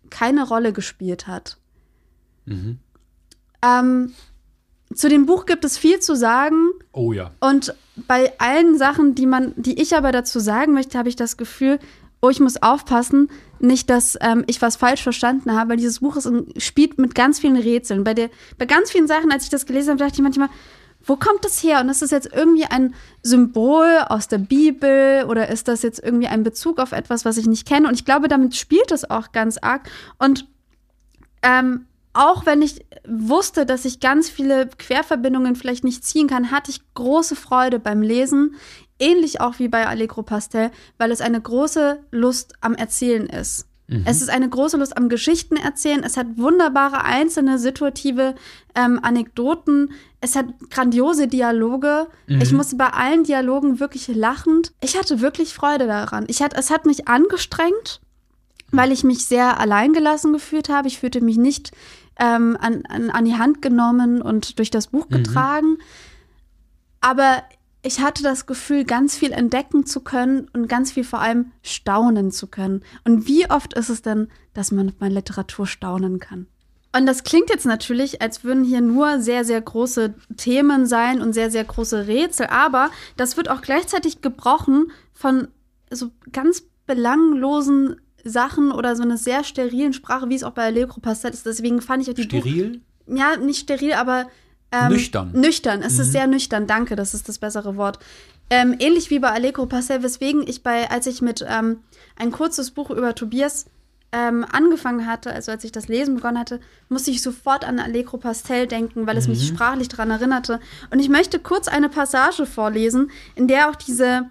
keine 0.10 0.48
Rolle 0.48 0.74
gespielt 0.74 1.28
hat. 1.28 1.58
Ähm, 3.62 4.14
zu 4.94 5.08
dem 5.10 5.26
Buch 5.26 5.46
gibt 5.46 5.66
es 5.66 5.78
viel 5.78 6.00
zu 6.00 6.16
sagen. 6.16 6.72
Oh 6.94 7.14
ja. 7.14 7.32
Und 7.40 7.76
bei 8.08 8.34
allen 8.40 8.78
Sachen, 8.78 9.16
die 9.16 9.26
man, 9.26 9.54
die 9.56 9.82
ich 9.82 9.96
aber 9.96 10.12
dazu 10.12 10.40
sagen 10.40 10.74
möchte, 10.74 10.98
habe 10.98 11.10
ich 11.10 11.16
das 11.16 11.38
Gefühl, 11.38 11.80
oh, 12.22 12.30
ich 12.30 12.40
muss 12.40 12.62
aufpassen, 12.62 13.30
nicht, 13.60 13.90
dass 13.90 14.18
ähm, 14.22 14.44
ich 14.48 14.62
was 14.62 14.76
falsch 14.76 15.04
verstanden 15.04 15.54
habe, 15.54 15.72
weil 15.72 15.78
dieses 15.78 16.00
Buch 16.00 16.16
ist 16.16 16.26
ein, 16.26 16.48
spielt 16.58 16.98
mit 16.98 17.16
ganz 17.16 17.40
vielen 17.40 17.56
Rätseln. 17.56 18.04
Bei, 18.04 18.14
der, 18.14 18.30
bei 18.58 18.66
ganz 18.66 18.92
vielen 18.92 19.08
Sachen, 19.08 19.32
als 19.32 19.44
ich 19.44 19.50
das 19.50 19.66
gelesen 19.66 19.92
habe, 19.92 20.00
dachte 20.00 20.16
ich 20.16 20.22
manchmal, 20.22 20.50
wo 21.10 21.16
kommt 21.16 21.44
das 21.44 21.62
her? 21.64 21.82
Und 21.82 21.90
ist 21.90 22.04
das 22.04 22.12
jetzt 22.12 22.32
irgendwie 22.32 22.66
ein 22.66 22.94
Symbol 23.24 24.06
aus 24.08 24.28
der 24.28 24.38
Bibel 24.38 25.26
oder 25.28 25.50
ist 25.50 25.68
das 25.68 25.82
jetzt 25.82 26.02
irgendwie 26.02 26.28
ein 26.28 26.44
Bezug 26.44 26.80
auf 26.80 26.92
etwas, 26.92 27.26
was 27.26 27.38
ich 27.38 27.48
nicht 27.48 27.68
kenne? 27.68 27.88
Und 27.88 27.96
ich 27.96 28.06
glaube, 28.06 28.28
damit 28.28 28.56
spielt 28.56 28.92
es 28.92 29.10
auch 29.10 29.32
ganz 29.32 29.58
arg. 29.58 29.90
Und 30.20 30.48
ähm, 31.42 31.88
auch 32.14 32.46
wenn 32.46 32.62
ich 32.62 32.86
wusste, 33.08 33.66
dass 33.66 33.86
ich 33.86 34.00
ganz 34.00 34.30
viele 34.30 34.68
Querverbindungen 34.68 35.56
vielleicht 35.56 35.84
nicht 35.84 36.04
ziehen 36.04 36.28
kann, 36.28 36.52
hatte 36.52 36.72
ich 36.72 36.82
große 36.94 37.36
Freude 37.36 37.80
beim 37.80 38.02
Lesen. 38.02 38.56
Ähnlich 39.00 39.42
auch 39.42 39.60
wie 39.60 39.70
bei 39.70 39.88
Allegro 39.88 40.24
Pastel, 40.24 40.72
weil 40.98 41.12
es 41.12 41.22
eine 41.22 41.40
große 41.42 42.04
Lust 42.12 42.54
am 42.62 42.76
Erzählen 42.76 43.26
ist. 43.28 43.69
Es 44.06 44.22
ist 44.22 44.30
eine 44.30 44.48
große 44.48 44.78
Lust 44.78 44.96
am 44.96 45.10
Geschichten 45.10 45.56
erzählen. 45.56 46.04
Es 46.04 46.16
hat 46.16 46.28
wunderbare 46.38 47.04
einzelne 47.04 47.58
situative 47.58 48.36
ähm, 48.76 49.00
Anekdoten. 49.02 49.92
Es 50.22 50.36
hat 50.36 50.46
grandiose 50.70 51.28
Dialoge. 51.28 52.08
Ich 52.28 52.52
musste 52.52 52.76
bei 52.76 52.90
allen 52.90 53.24
Dialogen 53.24 53.80
wirklich 53.80 54.08
lachend. 54.08 54.74
Ich 54.82 54.98
hatte 54.98 55.22
wirklich 55.22 55.54
Freude 55.54 55.88
daran. 55.88 56.26
Ich 56.28 56.42
hat, 56.42 56.54
es 56.56 56.70
hat 56.70 56.86
mich 56.86 57.08
angestrengt, 57.08 58.02
weil 58.72 58.92
ich 58.92 59.04
mich 59.04 59.26
sehr 59.26 59.60
alleingelassen 59.60 60.34
gefühlt 60.34 60.70
habe. 60.70 60.88
Ich 60.88 61.00
fühlte 61.00 61.22
mich 61.22 61.38
nicht 61.38 61.72
ähm, 62.20 62.58
an, 62.60 62.84
an, 62.88 63.10
an 63.10 63.26
die 63.26 63.38
Hand 63.38 63.62
genommen 63.62 64.22
und 64.22 64.60
durch 64.60 64.70
das 64.70 64.88
Buch 64.88 65.08
getragen. 65.10 65.78
Aber 67.02 67.44
ich 67.82 68.02
hatte 68.02 68.24
das 68.24 68.46
Gefühl, 68.46 68.84
ganz 68.84 69.16
viel 69.16 69.32
entdecken 69.32 69.86
zu 69.86 70.02
können 70.02 70.50
und 70.54 70.68
ganz 70.68 70.92
viel 70.92 71.04
vor 71.04 71.22
allem 71.22 71.52
staunen 71.64 72.32
zu 72.32 72.48
können. 72.48 72.84
Und 73.06 73.28
wie 73.28 73.50
oft 73.50 73.74
ist 73.74 73.90
es 73.90 74.02
denn, 74.02 74.28
dass 74.54 74.72
man 74.72 74.94
bei 75.00 75.08
Literatur 75.08 75.66
staunen 75.66 76.20
kann? 76.20 76.48
Und 76.96 77.06
das 77.06 77.24
klingt 77.24 77.50
jetzt 77.50 77.66
natürlich, 77.66 78.22
als 78.22 78.44
würden 78.44 78.64
hier 78.64 78.82
nur 78.82 79.20
sehr, 79.20 79.46
sehr 79.46 79.62
große 79.62 80.16
Themen 80.38 80.88
sein 80.88 81.22
und 81.22 81.34
sehr, 81.34 81.52
sehr 81.52 81.64
große 81.64 82.08
Rätsel, 82.08 82.48
aber 82.48 82.90
das 83.16 83.38
wird 83.38 83.50
auch 83.50 83.62
gleichzeitig 83.62 84.22
gebrochen 84.22 84.92
von 85.14 85.50
so 85.92 86.10
ganz 86.32 86.64
belanglosen 86.88 88.02
Sachen 88.24 88.72
oder 88.72 88.96
so 88.96 89.04
einer 89.04 89.18
sehr 89.18 89.44
sterilen 89.44 89.94
Sprache, 89.94 90.30
wie 90.30 90.36
es 90.36 90.44
auch 90.44 90.52
bei 90.52 90.66
Allegro 90.66 91.00
Pastel 91.00 91.32
ist. 91.32 91.46
Deswegen 91.46 91.82
fand 91.82 92.04
ich 92.04 92.10
auch 92.10 92.16
die 92.16 92.28
Buch 92.28 92.42
Steril? 92.42 92.82
ja, 93.08 93.38
nicht 93.38 93.62
steril, 93.62 93.94
aber 93.94 94.28
ähm, 94.72 94.92
Nüchtern. 94.92 95.32
Nüchtern. 95.34 95.82
Es 95.82 95.98
ist 96.00 96.12
sehr 96.12 96.28
nüchtern. 96.28 96.68
Danke, 96.68 96.96
das 96.96 97.14
ist 97.14 97.28
das 97.28 97.40
bessere 97.40 97.76
Wort. 97.76 98.00
Ähm, 98.50 98.76
ähnlich 98.80 99.10
wie 99.10 99.20
bei 99.20 99.30
Allegro 99.32 99.66
Pastel, 99.66 100.04
weswegen 100.04 100.48
ich 100.48 100.64
bei, 100.64 100.90
als 100.90 101.08
ich 101.08 101.22
mit 101.22 101.46
ähm, 101.48 101.78
ein 102.16 102.32
kurzes 102.32 102.72
Buch 102.72 102.90
über 102.90 103.14
Tobias 103.16 103.66
ähm, 104.12 104.46
angefangen 104.52 105.06
hatte, 105.06 105.32
also 105.32 105.52
als 105.52 105.64
ich 105.64 105.72
das 105.72 105.88
Lesen 105.88 106.16
begonnen 106.16 106.40
hatte, 106.40 106.60
musste 106.88 107.12
ich 107.12 107.22
sofort 107.22 107.64
an 107.64 107.80
Allegro 107.80 108.18
Pastel 108.18 108.66
denken, 108.66 109.06
weil 109.06 109.18
es 109.18 109.28
mich 109.28 109.48
sprachlich 109.48 109.88
daran 109.88 110.10
erinnerte. 110.10 110.60
Und 110.90 111.00
ich 111.00 111.10
möchte 111.10 111.40
kurz 111.40 111.68
eine 111.68 111.90
Passage 111.90 112.46
vorlesen, 112.48 113.12
in 113.36 113.48
der 113.48 113.70
auch 113.70 113.76
diese 113.76 114.30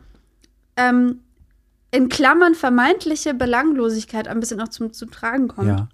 ähm, 0.76 1.20
in 1.90 2.08
Klammern 2.08 2.54
vermeintliche 2.54 3.34
Belanglosigkeit 3.34 4.28
ein 4.28 4.40
bisschen 4.40 4.60
auch 4.60 4.68
zum, 4.68 4.92
zum 4.92 5.10
Tragen 5.10 5.48
kommt. 5.48 5.68
Ja. 5.68 5.88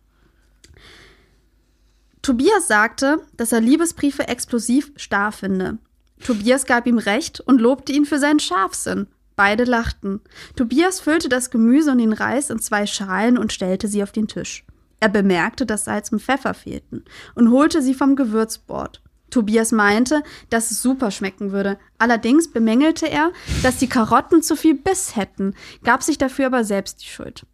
Tobias 2.25 2.69
sagte, 2.69 3.21
dass 3.37 3.53
er 3.53 3.61
Liebesbriefe 3.61 4.29
explosiv 4.29 4.93
starr 4.97 5.31
finde. 5.31 5.77
Tobias 6.25 6.65
gab 6.65 6.87
ihm 6.87 6.97
recht 6.97 7.41
und 7.41 7.61
lobte 7.61 7.93
ihn 7.93 8.07
für 8.07 8.19
seinen 8.19 8.41
Scharfsinn. 8.41 9.09
Beide 9.37 9.65
lachten. 9.65 10.23
Tobias 10.57 11.01
füllte 11.01 11.29
das 11.29 11.51
Gemüse 11.51 11.93
und 11.93 11.99
den 11.99 12.15
Reis 12.15 12.49
in 12.49 12.61
zwei 12.61 12.87
Schalen 12.87 13.37
und 13.37 13.53
stellte 13.53 13.89
sie 13.89 14.03
auf 14.03 14.11
den 14.11 14.27
Tisch. 14.27 14.65
Er 15.01 15.11
bemerkte, 15.11 15.67
dass 15.67 15.85
Salz 15.85 16.13
und 16.13 16.23
Pfeffer 16.23 16.55
fehlten 16.55 17.05
und 17.35 17.51
holte 17.51 17.83
sie 17.83 17.93
vom 17.93 18.17
Gewürzbord. 18.17 19.03
Tobias 19.29 19.71
meinte, 19.71 20.23
dass 20.49 20.71
es 20.71 20.81
super 20.81 21.11
schmecken 21.11 21.53
würde. 21.53 21.77
Allerdings 21.99 22.51
bemängelte 22.51 23.07
er, 23.07 23.33
dass 23.63 23.77
die 23.77 23.89
Karotten 23.89 24.43
zu 24.43 24.57
viel 24.57 24.77
Biss 24.77 25.15
hätten, 25.15 25.55
gab 25.83 26.03
sich 26.03 26.17
dafür 26.17 26.47
aber 26.47 26.65
selbst 26.65 27.03
die 27.03 27.09
Schuld. 27.09 27.45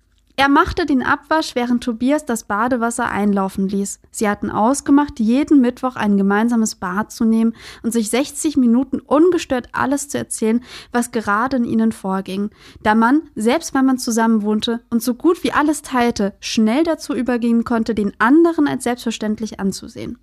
Er 0.41 0.49
machte 0.49 0.87
den 0.87 1.03
Abwasch, 1.03 1.55
während 1.55 1.85
Tobias 1.85 2.25
das 2.25 2.45
Badewasser 2.45 3.11
einlaufen 3.11 3.69
ließ. 3.69 4.01
Sie 4.11 4.27
hatten 4.27 4.51
ausgemacht, 4.51 5.21
jeden 5.21 5.61
Mittwoch 5.61 5.97
ein 5.97 6.17
gemeinsames 6.17 6.77
Bad 6.77 7.13
zu 7.13 7.27
nehmen 7.27 7.55
und 7.83 7.93
sich 7.93 8.09
60 8.09 8.57
Minuten 8.57 9.01
ungestört 9.01 9.69
alles 9.73 10.09
zu 10.09 10.17
erzählen, 10.17 10.65
was 10.93 11.13
gerade 11.13 11.59
in 11.59 11.65
ihnen 11.65 11.93
vorging. 11.93 12.49
Da 12.83 12.95
man, 12.95 13.21
selbst 13.35 13.75
wenn 13.75 13.85
man 13.85 13.99
zusammen 13.99 14.41
wohnte 14.41 14.81
und 14.89 15.03
so 15.03 15.13
gut 15.13 15.45
wie 15.45 15.53
alles 15.53 15.83
teilte, 15.83 16.33
schnell 16.41 16.85
dazu 16.85 17.15
übergehen 17.15 17.65
konnte, 17.65 17.95
den 17.95 18.15
anderen 18.19 18.67
als 18.67 18.85
selbstverständlich 18.85 19.61
anzusehen. 19.61 20.19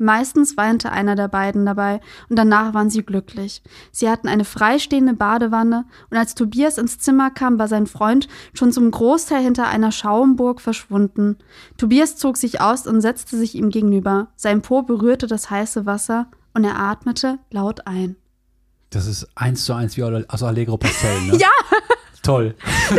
Meistens 0.00 0.56
weinte 0.56 0.90
einer 0.90 1.14
der 1.14 1.28
beiden 1.28 1.66
dabei 1.66 2.00
und 2.30 2.36
danach 2.36 2.72
waren 2.72 2.88
sie 2.88 3.02
glücklich. 3.02 3.62
Sie 3.92 4.08
hatten 4.08 4.28
eine 4.28 4.46
freistehende 4.46 5.12
Badewanne 5.12 5.84
und 6.08 6.16
als 6.16 6.34
Tobias 6.34 6.78
ins 6.78 6.98
Zimmer 6.98 7.30
kam, 7.30 7.58
war 7.58 7.68
sein 7.68 7.86
Freund 7.86 8.26
schon 8.54 8.72
zum 8.72 8.90
Großteil 8.90 9.42
hinter 9.42 9.68
einer 9.68 9.92
Schaumburg 9.92 10.62
verschwunden. 10.62 11.36
Tobias 11.76 12.16
zog 12.16 12.38
sich 12.38 12.62
aus 12.62 12.86
und 12.86 13.02
setzte 13.02 13.36
sich 13.36 13.54
ihm 13.54 13.68
gegenüber. 13.68 14.28
Sein 14.36 14.62
Po 14.62 14.80
berührte 14.80 15.26
das 15.26 15.50
heiße 15.50 15.84
Wasser 15.84 16.28
und 16.54 16.64
er 16.64 16.80
atmete 16.80 17.38
laut 17.50 17.86
ein. 17.86 18.16
Das 18.88 19.04
ist 19.06 19.28
eins 19.34 19.66
zu 19.66 19.74
eins 19.74 19.98
wie 19.98 20.02
aus 20.02 20.42
Allegro 20.42 20.78
Pastel, 20.78 21.20
ne? 21.26 21.36
Ja, 21.38 21.48
Toll. 22.22 22.54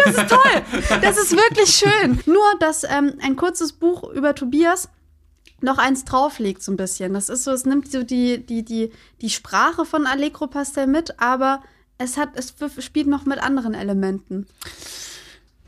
das 0.05 0.15
ist 0.17 0.29
toll. 0.29 0.99
Das 1.01 1.17
ist 1.17 1.31
wirklich 1.31 1.69
schön. 1.75 2.19
Nur, 2.25 2.43
dass 2.59 2.83
ähm, 2.83 3.13
ein 3.23 3.35
kurzes 3.35 3.73
Buch 3.73 4.03
über 4.11 4.35
Tobias 4.35 4.89
noch 5.63 5.77
eins 5.77 6.05
drauflegt, 6.05 6.63
so 6.63 6.71
ein 6.71 6.77
bisschen. 6.77 7.13
Das 7.13 7.29
ist 7.29 7.43
so, 7.43 7.51
es 7.51 7.65
nimmt 7.65 7.91
so 7.91 8.03
die, 8.03 8.45
die, 8.45 8.63
die, 8.63 8.91
die 9.21 9.29
Sprache 9.29 9.85
von 9.85 10.05
Allegro 10.05 10.47
Pastel 10.47 10.87
mit, 10.87 11.19
aber 11.19 11.61
es 11.97 12.17
hat, 12.17 12.29
es 12.35 12.53
spielt 12.83 13.07
noch 13.07 13.25
mit 13.25 13.39
anderen 13.39 13.73
Elementen. 13.73 14.47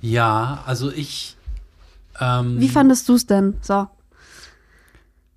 Ja, 0.01 0.63
also 0.65 0.91
ich. 0.91 1.37
Ähm, 2.19 2.59
Wie 2.59 2.69
fandest 2.69 3.07
du 3.09 3.15
es 3.15 3.25
denn? 3.25 3.55
So. 3.61 3.87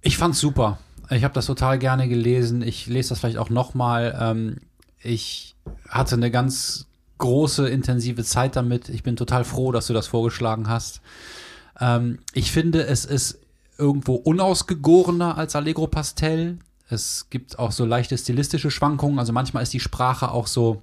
Ich 0.01 0.17
fand's 0.17 0.41
super. 0.41 0.79
Ich 1.11 1.25
habe 1.25 1.35
das 1.35 1.47
total 1.47 1.79
gerne 1.79 2.09
gelesen. 2.09 2.63
Ich 2.63 2.87
lese 2.87 3.11
das 3.11 3.21
vielleicht 3.21 3.39
auch 3.39 3.51
noch 3.51 3.75
mal. 3.75 4.17
Ähm, 4.21 4.57
ich 5.01 5.55
hatte 5.89 6.17
eine 6.17 6.31
ganz 6.31 6.87
große, 7.19 7.69
intensive 7.69 8.25
Zeit 8.25 8.57
damit. 8.57 8.89
Ich 8.89 9.03
bin 9.03 9.17
total 9.17 9.45
froh, 9.45 9.73
dass 9.73 9.87
du 9.87 9.93
das 9.93 10.07
vorgeschlagen 10.07 10.69
hast. 10.69 11.01
Ähm, 11.81 12.19
ich 12.33 12.53
finde, 12.53 12.87
es 12.87 13.05
ist 13.05 13.39
irgendwo 13.79 14.15
unausgegorener 14.15 15.37
als 15.37 15.57
Allegro 15.57 15.87
Pastel. 15.87 16.59
Es 16.89 17.27
gibt 17.31 17.59
auch 17.59 17.73
so 17.73 17.85
leichte 17.85 18.17
stilistische 18.17 18.71
Schwankungen. 18.71 19.19
Also 19.19 19.33
manchmal 19.33 19.63
ist 19.63 19.73
die 19.73 19.81
Sprache 19.81 20.31
auch 20.31 20.47
so 20.47 20.83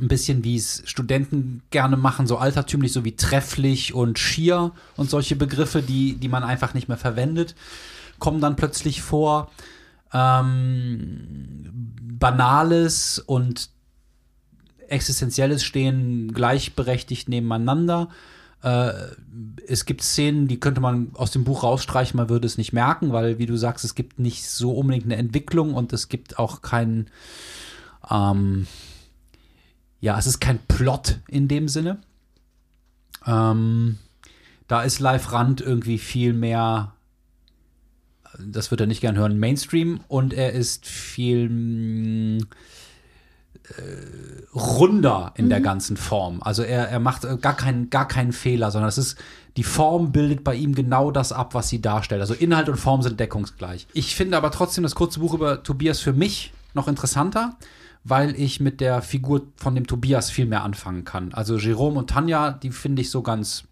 ein 0.00 0.08
bisschen 0.08 0.42
wie 0.42 0.56
es 0.56 0.82
Studenten 0.86 1.62
gerne 1.70 1.96
machen, 1.96 2.26
so 2.26 2.36
altertümlich, 2.36 2.92
so 2.92 3.04
wie 3.04 3.14
trefflich 3.14 3.94
und 3.94 4.18
schier 4.18 4.72
und 4.96 5.08
solche 5.08 5.36
Begriffe, 5.36 5.82
die, 5.82 6.14
die 6.16 6.28
man 6.28 6.42
einfach 6.42 6.74
nicht 6.74 6.88
mehr 6.88 6.96
verwendet, 6.96 7.54
kommen 8.18 8.40
dann 8.40 8.56
plötzlich 8.56 9.02
vor. 9.02 9.50
Ähm, 10.12 11.70
Banales 12.18 13.18
und 13.18 13.70
Existenzielles 14.88 15.64
stehen 15.64 16.32
gleichberechtigt 16.32 17.28
nebeneinander. 17.28 18.08
Äh, 18.64 18.92
es 19.66 19.84
gibt 19.84 20.02
Szenen, 20.02 20.48
die 20.48 20.58
könnte 20.58 20.80
man 20.80 21.10
aus 21.14 21.30
dem 21.30 21.44
Buch 21.44 21.62
rausstreichen, 21.62 22.16
man 22.16 22.30
würde 22.30 22.46
es 22.46 22.56
nicht 22.56 22.72
merken, 22.72 23.12
weil, 23.12 23.38
wie 23.38 23.46
du 23.46 23.56
sagst, 23.56 23.84
es 23.84 23.94
gibt 23.94 24.18
nicht 24.18 24.48
so 24.48 24.72
unbedingt 24.72 25.04
eine 25.04 25.16
Entwicklung 25.16 25.74
und 25.74 25.92
es 25.92 26.08
gibt 26.08 26.38
auch 26.38 26.62
keinen, 26.62 27.10
ähm, 28.10 28.66
ja, 30.00 30.18
es 30.18 30.26
ist 30.26 30.40
kein 30.40 30.58
Plot 30.66 31.20
in 31.28 31.46
dem 31.46 31.68
Sinne. 31.68 31.98
Ähm, 33.26 33.98
da 34.66 34.82
ist 34.82 34.98
Live 34.98 35.32
Rand 35.32 35.60
irgendwie 35.60 35.98
viel 35.98 36.32
mehr, 36.32 36.94
das 38.38 38.70
wird 38.70 38.80
er 38.80 38.86
nicht 38.86 39.02
gern 39.02 39.16
hören, 39.16 39.38
Mainstream 39.38 40.00
und 40.08 40.32
er 40.32 40.52
ist 40.52 40.86
viel 40.86 41.50
mh, 41.50 42.46
runder 44.54 45.32
in 45.36 45.48
der 45.48 45.60
ganzen 45.60 45.96
Form. 45.96 46.42
Also 46.42 46.62
er, 46.62 46.88
er 46.88 47.00
macht 47.00 47.24
äh, 47.24 47.36
gar 47.36 47.56
keinen, 47.56 47.90
gar 47.90 48.06
keinen 48.06 48.32
Fehler, 48.32 48.70
sondern 48.70 48.88
es 48.88 48.98
ist, 48.98 49.18
die 49.56 49.62
Form 49.62 50.12
bildet 50.12 50.44
bei 50.44 50.54
ihm 50.54 50.74
genau 50.74 51.10
das 51.10 51.32
ab, 51.32 51.54
was 51.54 51.68
sie 51.68 51.80
darstellt. 51.80 52.20
Also 52.20 52.34
Inhalt 52.34 52.68
und 52.68 52.76
Form 52.76 53.02
sind 53.02 53.18
deckungsgleich. 53.18 53.86
Ich 53.94 54.14
finde 54.14 54.36
aber 54.36 54.50
trotzdem 54.50 54.82
das 54.82 54.94
kurze 54.94 55.20
Buch 55.20 55.34
über 55.34 55.62
Tobias 55.62 56.00
für 56.00 56.12
mich 56.12 56.52
noch 56.74 56.88
interessanter, 56.88 57.56
weil 58.02 58.38
ich 58.38 58.60
mit 58.60 58.80
der 58.80 59.00
Figur 59.00 59.42
von 59.56 59.74
dem 59.74 59.86
Tobias 59.86 60.30
viel 60.30 60.46
mehr 60.46 60.62
anfangen 60.62 61.04
kann. 61.04 61.32
Also 61.32 61.56
Jerome 61.56 61.98
und 61.98 62.10
Tanja, 62.10 62.50
die 62.50 62.70
finde 62.70 63.02
ich 63.02 63.10
so 63.10 63.22
ganz 63.22 63.64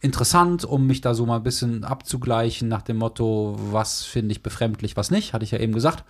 interessant, 0.00 0.64
um 0.64 0.86
mich 0.86 1.00
da 1.00 1.12
so 1.12 1.26
mal 1.26 1.36
ein 1.36 1.42
bisschen 1.42 1.84
abzugleichen 1.84 2.68
nach 2.68 2.82
dem 2.82 2.98
Motto, 2.98 3.58
was 3.70 4.04
finde 4.04 4.32
ich 4.32 4.42
befremdlich, 4.42 4.96
was 4.96 5.10
nicht, 5.10 5.32
hatte 5.32 5.44
ich 5.44 5.50
ja 5.50 5.58
eben 5.58 5.72
gesagt. 5.72 6.04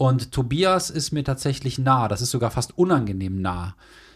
Und 0.00 0.32
Tobias 0.32 0.88
ist 0.88 1.12
mir 1.12 1.24
tatsächlich 1.24 1.78
nah, 1.78 2.08
das 2.08 2.22
ist 2.22 2.30
sogar 2.30 2.50
fast 2.50 2.78
unangenehm 2.78 3.42
nah. 3.42 3.74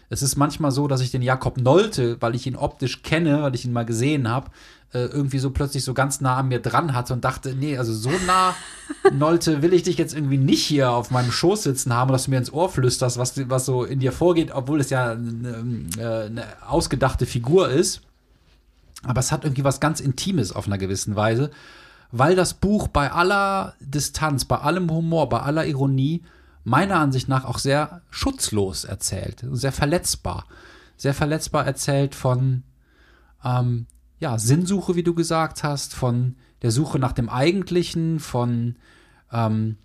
Es 0.09 0.23
ist 0.23 0.35
manchmal 0.35 0.71
so, 0.71 0.87
dass 0.87 0.99
ich 0.99 1.11
den 1.11 1.21
Jakob 1.21 1.61
Nolte, 1.61 2.19
weil 2.23 2.33
ich 2.33 2.47
ihn 2.47 2.55
optisch 2.55 3.03
kenne, 3.03 3.43
weil 3.43 3.53
ich 3.53 3.65
ihn 3.65 3.71
mal 3.71 3.85
gesehen 3.85 4.27
habe, 4.27 4.49
äh, 4.93 5.05
irgendwie 5.05 5.37
so 5.37 5.51
plötzlich 5.51 5.83
so 5.83 5.93
ganz 5.93 6.21
nah 6.21 6.37
an 6.37 6.47
mir 6.47 6.59
dran 6.59 6.95
hatte 6.95 7.13
und 7.13 7.23
dachte, 7.23 7.53
nee, 7.53 7.77
also 7.77 7.93
so 7.93 8.09
nah, 8.25 8.55
Nolte, 9.13 9.61
will 9.61 9.73
ich 9.73 9.83
dich 9.83 9.99
jetzt 9.99 10.15
irgendwie 10.15 10.39
nicht 10.39 10.63
hier 10.63 10.89
auf 10.89 11.11
meinem 11.11 11.31
Schoß 11.31 11.61
sitzen 11.61 11.93
haben, 11.93 12.11
dass 12.11 12.23
du 12.23 12.31
mir 12.31 12.37
ins 12.37 12.51
Ohr 12.51 12.67
flüsterst, 12.69 13.19
was, 13.19 13.47
was 13.47 13.67
so 13.67 13.83
in 13.83 13.99
dir 13.99 14.11
vorgeht, 14.11 14.49
obwohl 14.55 14.79
es 14.79 14.89
ja 14.89 15.11
eine, 15.11 15.85
äh, 15.99 16.25
eine 16.25 16.45
ausgedachte 16.67 17.27
Figur 17.27 17.69
ist. 17.69 18.01
Aber 19.03 19.19
es 19.19 19.31
hat 19.31 19.43
irgendwie 19.43 19.63
was 19.63 19.79
ganz 19.79 19.99
Intimes 19.99 20.51
auf 20.51 20.65
einer 20.65 20.79
gewissen 20.79 21.15
Weise, 21.15 21.51
weil 22.17 22.35
das 22.35 22.53
Buch 22.53 22.87
bei 22.87 23.11
aller 23.11 23.73
Distanz, 23.81 24.45
bei 24.45 24.57
allem 24.57 24.89
Humor, 24.89 25.27
bei 25.27 25.41
aller 25.41 25.65
Ironie 25.65 26.23
meiner 26.63 26.97
Ansicht 26.97 27.27
nach 27.27 27.43
auch 27.43 27.59
sehr 27.59 28.01
schutzlos 28.09 28.85
erzählt, 28.85 29.45
sehr 29.51 29.73
verletzbar. 29.73 30.45
Sehr 30.95 31.13
verletzbar 31.13 31.65
erzählt 31.65 32.15
von 32.15 32.63
ähm, 33.43 33.85
ja, 34.19 34.39
Sinnsuche, 34.39 34.95
wie 34.95 35.03
du 35.03 35.13
gesagt 35.13 35.63
hast, 35.63 35.93
von 35.93 36.37
der 36.61 36.71
Suche 36.71 36.99
nach 36.99 37.11
dem 37.11 37.27
Eigentlichen, 37.27 38.21
von 38.21 38.77
ähm, 39.33 39.75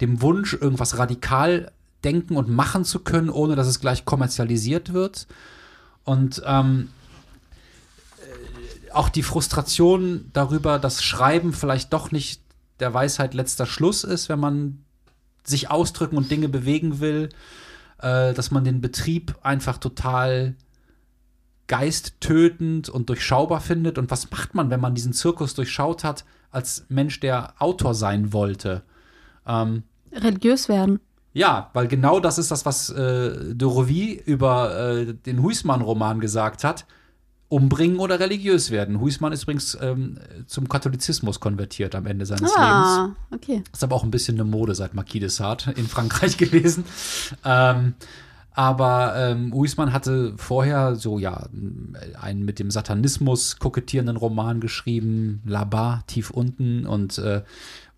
dem 0.00 0.20
Wunsch, 0.22 0.54
irgendwas 0.54 0.98
radikal 0.98 1.70
denken 2.02 2.36
und 2.36 2.48
machen 2.48 2.84
zu 2.84 2.98
können, 2.98 3.30
ohne 3.30 3.54
dass 3.54 3.68
es 3.68 3.78
gleich 3.78 4.04
kommerzialisiert 4.04 4.92
wird. 4.92 5.28
Und 6.02 6.42
ähm, 6.44 6.88
äh, 6.88 6.95
auch 8.96 9.08
die 9.08 9.22
Frustration 9.22 10.30
darüber, 10.32 10.78
dass 10.78 11.02
Schreiben 11.02 11.52
vielleicht 11.52 11.92
doch 11.92 12.10
nicht 12.10 12.42
der 12.80 12.92
Weisheit 12.94 13.34
letzter 13.34 13.66
Schluss 13.66 14.04
ist, 14.04 14.28
wenn 14.28 14.40
man 14.40 14.84
sich 15.44 15.70
ausdrücken 15.70 16.16
und 16.16 16.30
Dinge 16.30 16.48
bewegen 16.48 17.00
will, 17.00 17.28
äh, 17.98 18.32
dass 18.34 18.50
man 18.50 18.64
den 18.64 18.80
Betrieb 18.80 19.36
einfach 19.42 19.78
total 19.78 20.56
geisttötend 21.66 22.88
und 22.88 23.08
durchschaubar 23.08 23.60
findet. 23.60 23.98
Und 23.98 24.10
was 24.10 24.30
macht 24.30 24.54
man, 24.54 24.70
wenn 24.70 24.80
man 24.80 24.94
diesen 24.94 25.12
Zirkus 25.12 25.54
durchschaut 25.54 26.04
hat, 26.04 26.24
als 26.50 26.86
Mensch, 26.88 27.20
der 27.20 27.54
Autor 27.58 27.94
sein 27.94 28.32
wollte? 28.32 28.82
Ähm, 29.46 29.82
Religiös 30.12 30.68
werden. 30.68 31.00
ja, 31.32 31.70
weil 31.74 31.86
genau 31.88 32.20
das 32.20 32.38
ist 32.38 32.50
das, 32.50 32.64
was 32.64 32.90
äh, 32.90 33.54
de 33.54 33.68
Rovie 33.68 34.14
über 34.24 34.78
äh, 34.78 35.14
den 35.14 35.42
Huismann-Roman 35.42 36.20
gesagt 36.20 36.64
hat. 36.64 36.86
Umbringen 37.48 37.98
oder 37.98 38.18
religiös 38.18 38.70
werden. 38.70 39.00
Huismann 39.00 39.32
ist 39.32 39.44
übrigens 39.44 39.78
ähm, 39.80 40.18
zum 40.46 40.68
Katholizismus 40.68 41.38
konvertiert 41.38 41.94
am 41.94 42.06
Ende 42.06 42.26
seines 42.26 42.50
Lebens. 42.50 42.58
Ah, 42.58 43.16
okay. 43.30 43.62
Ist 43.72 43.84
aber 43.84 43.94
auch 43.94 44.02
ein 44.02 44.10
bisschen 44.10 44.34
eine 44.36 44.44
Mode 44.48 44.74
seit 44.74 44.94
Marquis 44.94 45.20
de 45.20 45.28
Sade 45.28 45.72
in 45.76 45.86
Frankreich 45.86 46.36
gewesen. 46.38 46.84
Ähm, 47.44 47.94
aber 48.52 49.14
ähm, 49.16 49.52
Huismann 49.54 49.92
hatte 49.92 50.32
vorher 50.38 50.96
so, 50.96 51.18
ja, 51.18 51.46
einen 52.20 52.44
mit 52.44 52.58
dem 52.58 52.70
Satanismus 52.70 53.58
kokettierenden 53.58 54.16
Roman 54.16 54.60
geschrieben, 54.60 55.42
Là-bas, 55.44 56.00
tief 56.06 56.30
unten 56.30 56.86
und 56.86 57.18
äh, 57.18 57.42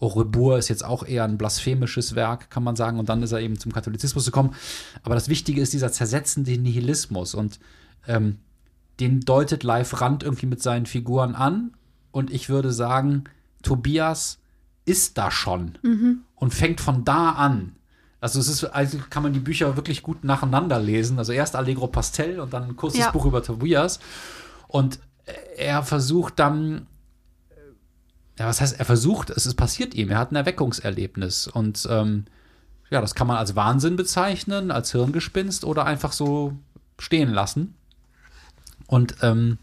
Au 0.00 0.06
rebours 0.08 0.58
ist 0.60 0.68
jetzt 0.68 0.84
auch 0.84 1.04
eher 1.04 1.24
ein 1.24 1.38
blasphemisches 1.38 2.14
Werk, 2.14 2.50
kann 2.50 2.62
man 2.62 2.76
sagen. 2.76 2.98
Und 2.98 3.08
dann 3.08 3.22
ist 3.22 3.32
er 3.32 3.40
eben 3.40 3.58
zum 3.58 3.72
Katholizismus 3.72 4.24
gekommen. 4.24 4.54
Aber 5.02 5.14
das 5.14 5.28
Wichtige 5.28 5.60
ist 5.60 5.72
dieser 5.72 5.90
zersetzende 5.90 6.56
Nihilismus 6.56 7.34
und 7.34 7.58
ähm, 8.06 8.38
den 9.00 9.20
deutet 9.20 9.62
Live 9.62 10.00
Rand 10.00 10.22
irgendwie 10.22 10.46
mit 10.46 10.62
seinen 10.62 10.86
Figuren 10.86 11.34
an. 11.34 11.72
Und 12.10 12.30
ich 12.32 12.48
würde 12.48 12.72
sagen, 12.72 13.24
Tobias 13.62 14.38
ist 14.84 15.18
da 15.18 15.30
schon 15.30 15.78
und 16.34 16.54
fängt 16.54 16.80
von 16.80 17.04
da 17.04 17.30
an. 17.30 17.76
Also 18.20 18.40
es 18.40 18.48
ist, 18.48 18.64
also 18.64 18.98
kann 19.10 19.22
man 19.22 19.32
die 19.32 19.38
Bücher 19.38 19.76
wirklich 19.76 20.02
gut 20.02 20.24
nacheinander 20.24 20.80
lesen. 20.80 21.18
Also 21.18 21.32
erst 21.32 21.54
Allegro 21.54 21.86
Pastel 21.86 22.40
und 22.40 22.52
dann 22.52 22.64
ein 22.64 22.76
kurzes 22.76 23.00
Ja. 23.00 23.10
Buch 23.10 23.26
über 23.26 23.42
Tobias. 23.42 24.00
Und 24.66 24.98
er 25.56 25.82
versucht 25.82 26.38
dann, 26.38 26.86
ja, 28.38 28.46
was 28.46 28.60
heißt, 28.60 28.78
er 28.78 28.84
versucht, 28.84 29.30
es 29.30 29.46
ist 29.46 29.54
passiert 29.54 29.94
ihm, 29.94 30.10
er 30.10 30.18
hat 30.18 30.32
ein 30.32 30.36
Erweckungserlebnis. 30.36 31.46
Und 31.46 31.86
ähm, 31.90 32.24
ja, 32.90 33.00
das 33.00 33.14
kann 33.14 33.26
man 33.26 33.36
als 33.36 33.54
Wahnsinn 33.54 33.96
bezeichnen, 33.96 34.70
als 34.70 34.92
Hirngespinst 34.92 35.64
oder 35.64 35.84
einfach 35.84 36.12
so 36.12 36.54
stehen 36.98 37.30
lassen. 37.30 37.74
Und 38.88 39.16
ähm, 39.22 39.58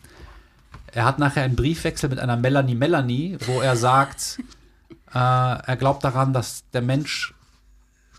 er 0.93 1.03
hat 1.03 1.19
nachher 1.19 1.43
einen 1.43 1.57
Briefwechsel 1.57 2.09
mit 2.09 2.19
einer 2.19 2.37
Melanie 2.37 2.75
Melanie, 2.75 3.37
wo 3.47 3.59
er 3.59 3.75
sagt, 3.75 4.39
äh, 5.13 5.17
er 5.17 5.75
glaubt 5.77 6.05
daran, 6.05 6.31
dass 6.31 6.63
der 6.71 6.81
Mensch 6.81 7.33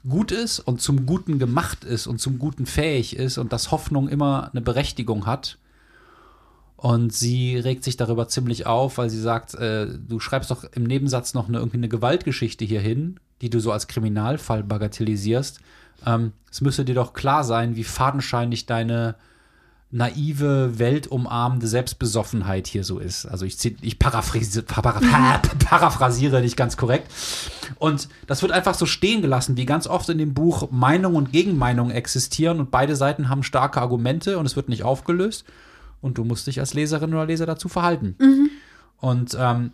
gut 0.07 0.31
ist 0.31 0.61
und 0.61 0.83
zum 0.83 1.07
Guten 1.07 1.39
gemacht 1.39 1.85
ist 1.85 2.07
und 2.07 2.21
zum 2.21 2.39
Guten 2.39 2.67
fähig 2.67 3.17
ist 3.17 3.39
und 3.39 3.53
dass 3.53 3.71
Hoffnung 3.71 4.09
immer 4.09 4.51
eine 4.53 4.61
Berechtigung 4.61 5.27
hat. 5.27 5.59
Und 6.77 7.13
sie 7.13 7.57
regt 7.57 7.85
sich 7.85 7.97
darüber 7.97 8.29
ziemlich 8.29 8.67
auf, 8.67 8.99
weil 8.99 9.09
sie 9.09 9.21
sagt, 9.21 9.55
äh, 9.55 9.87
du 9.87 10.21
schreibst 10.21 10.51
doch 10.51 10.65
im 10.65 10.85
Nebensatz 10.85 11.35
noch 11.35 11.49
eine, 11.49 11.59
irgendwie 11.59 11.79
eine 11.79 11.89
Gewaltgeschichte 11.89 12.65
hier 12.65 12.81
hin, 12.81 13.19
die 13.41 13.49
du 13.49 13.61
so 13.61 13.73
als 13.73 13.89
Kriminalfall 13.89 14.63
bagatellisierst. 14.63 15.61
Ähm, 16.05 16.33
es 16.51 16.61
müsste 16.61 16.85
dir 16.85 16.95
doch 16.95 17.15
klar 17.15 17.45
sein, 17.45 17.77
wie 17.77 17.85
fadenscheinig 17.85 18.67
deine 18.67 19.15
naive, 19.91 20.79
weltumarmende 20.79 21.69
Selbstbesoffenheit 21.69 22.67
hier 22.67 22.83
so 22.83 22.99
ist. 22.99 23.25
Also 23.25 23.47
ich, 23.47 23.65
ich 23.83 23.99
paraphrasiere, 23.99 24.65
para, 24.65 24.93
paraphrasiere 25.65 26.41
nicht 26.41 26.57
ganz 26.57 26.77
korrekt. 26.77 27.11
Und 27.77 28.09
das 28.27 28.43
wird 28.43 28.53
einfach 28.53 28.75
so 28.75 28.85
stehen 28.85 29.23
gelassen, 29.23 29.57
wie 29.57 29.65
ganz 29.65 29.87
oft 29.87 30.09
in 30.09 30.19
dem 30.19 30.35
Buch 30.35 30.71
Meinung 30.71 31.15
und 31.15 31.33
Gegenmeinung 31.33 31.91
existieren 31.91 32.59
und 32.59 32.71
beide 32.71 32.97
Seiten 32.97 33.29
haben 33.29 33.43
starke 33.43 33.81
Argumente 33.81 34.39
und 34.39 34.47
es 34.47 34.57
wird 34.57 34.69
nicht 34.69 34.83
aufgelöst. 34.83 35.45
Und 36.01 36.19
du 36.19 36.25
musst 36.25 36.47
dich 36.47 36.61
als 36.61 36.75
Leserin 36.75 37.15
oder 37.15 37.27
Leser 37.27 37.47
dazu 37.47 37.69
verhalten. 37.69 38.17
Und 38.99 39.37
ähm, 39.39 39.73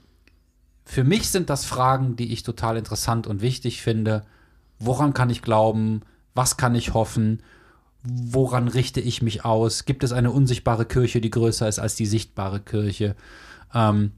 für 0.84 1.04
mich 1.04 1.30
sind 1.30 1.50
das 1.50 1.64
Fragen, 1.64 2.16
die 2.16 2.32
ich 2.32 2.42
total 2.42 2.76
interessant 2.76 3.26
und 3.26 3.40
wichtig 3.40 3.82
finde. 3.82 4.24
Woran 4.78 5.14
kann 5.14 5.30
ich 5.30 5.42
glauben? 5.42 6.02
Was 6.34 6.56
kann 6.56 6.74
ich 6.74 6.94
hoffen? 6.94 7.42
Woran 8.04 8.68
richte 8.68 9.00
ich 9.00 9.22
mich 9.22 9.44
aus? 9.44 9.84
Gibt 9.84 10.02
es 10.02 10.12
eine 10.12 10.30
unsichtbare 10.30 10.84
Kirche, 10.84 11.20
die 11.20 11.30
größer 11.30 11.68
ist 11.68 11.78
als 11.78 11.94
die 11.94 12.06
sichtbare 12.06 12.60
Kirche? 12.60 13.14
Ähm, 13.72 14.12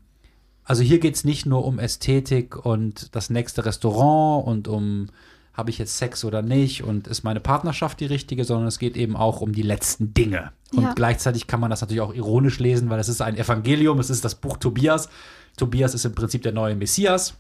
also 0.65 0.83
hier 0.83 0.99
geht 0.99 1.15
es 1.17 1.25
nicht 1.25 1.45
nur 1.45 1.65
um 1.65 1.79
Ästhetik 1.79 2.65
und 2.65 3.15
das 3.15 3.29
nächste 3.29 3.67
Restaurant 3.67 4.47
und 4.47 4.69
um, 4.69 5.09
habe 5.53 5.69
ich 5.71 5.79
jetzt 5.79 5.99
Sex 5.99 6.25
oder 6.25 6.41
nicht 6.41 6.83
und 6.83 7.07
ist 7.07 7.23
meine 7.23 7.41
Partnerschaft 7.41 8.01
die 8.01 8.07
richtige, 8.07 8.45
sondern 8.45 8.69
es 8.69 8.79
geht 8.79 8.97
eben 8.97 9.17
auch 9.17 9.43
um 9.43 9.53
die 9.53 9.63
letzten 9.63 10.15
Dinge. 10.15 10.53
Und 10.73 10.83
Ja. 10.83 10.93
gleichzeitig 10.95 11.47
kann 11.47 11.61
man 11.61 11.71
das 11.71 11.83
natürlich 11.83 12.01
auch 12.01 12.15
ironisch 12.15 12.59
lesen, 12.59 12.89
weil 12.89 12.99
es 12.99 13.09
ist 13.11 13.21
ein 13.21 13.37
Evangelium, 13.37 13.99
es 14.01 14.09
ist 14.11 14.25
das 14.25 14.35
Buch 14.35 14.57
Tobias. 14.57 15.09
Tobias 15.57 15.95
ist 15.95 16.07
im 16.07 16.15
Prinzip 16.15 16.43
der 16.43 16.53
neue 16.53 16.75
Messias, 16.75 17.35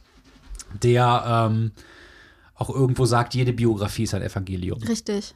der 0.82 1.48
ähm, 1.50 1.72
auch 2.54 2.70
irgendwo 2.70 3.06
sagt, 3.06 3.34
jede 3.34 3.52
Biografie 3.52 4.04
ist 4.04 4.14
ein 4.14 4.22
Evangelium. 4.22 4.80
Richtig. 4.82 5.34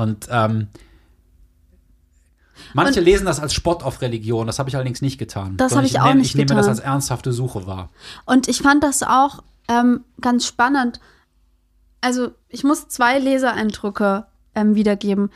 Und 0.00 0.28
ähm, 0.30 0.68
manche 2.74 3.00
Und- 3.00 3.04
lesen 3.04 3.26
das 3.26 3.40
als 3.40 3.52
Spott 3.54 3.82
auf 3.82 4.00
Religion, 4.00 4.46
das 4.46 4.58
habe 4.58 4.68
ich 4.68 4.76
allerdings 4.76 5.02
nicht 5.02 5.18
getan. 5.18 5.56
Das 5.56 5.76
habe 5.76 5.86
ich 5.86 6.00
auch 6.00 6.06
nehme, 6.06 6.20
nicht 6.20 6.30
Ich 6.30 6.36
nehme 6.36 6.54
das 6.54 6.68
als 6.68 6.80
ernsthafte 6.80 7.32
Suche 7.32 7.66
wahr. 7.66 7.90
Und 8.26 8.48
ich 8.48 8.62
fand 8.62 8.82
das 8.82 9.02
auch 9.02 9.42
ähm, 9.68 10.04
ganz 10.20 10.46
spannend. 10.46 11.00
Also, 12.00 12.30
ich 12.48 12.64
muss 12.64 12.88
zwei 12.88 13.18
Leseeindrücke 13.18 14.26
ähm, 14.54 14.74
wiedergeben. 14.74 15.30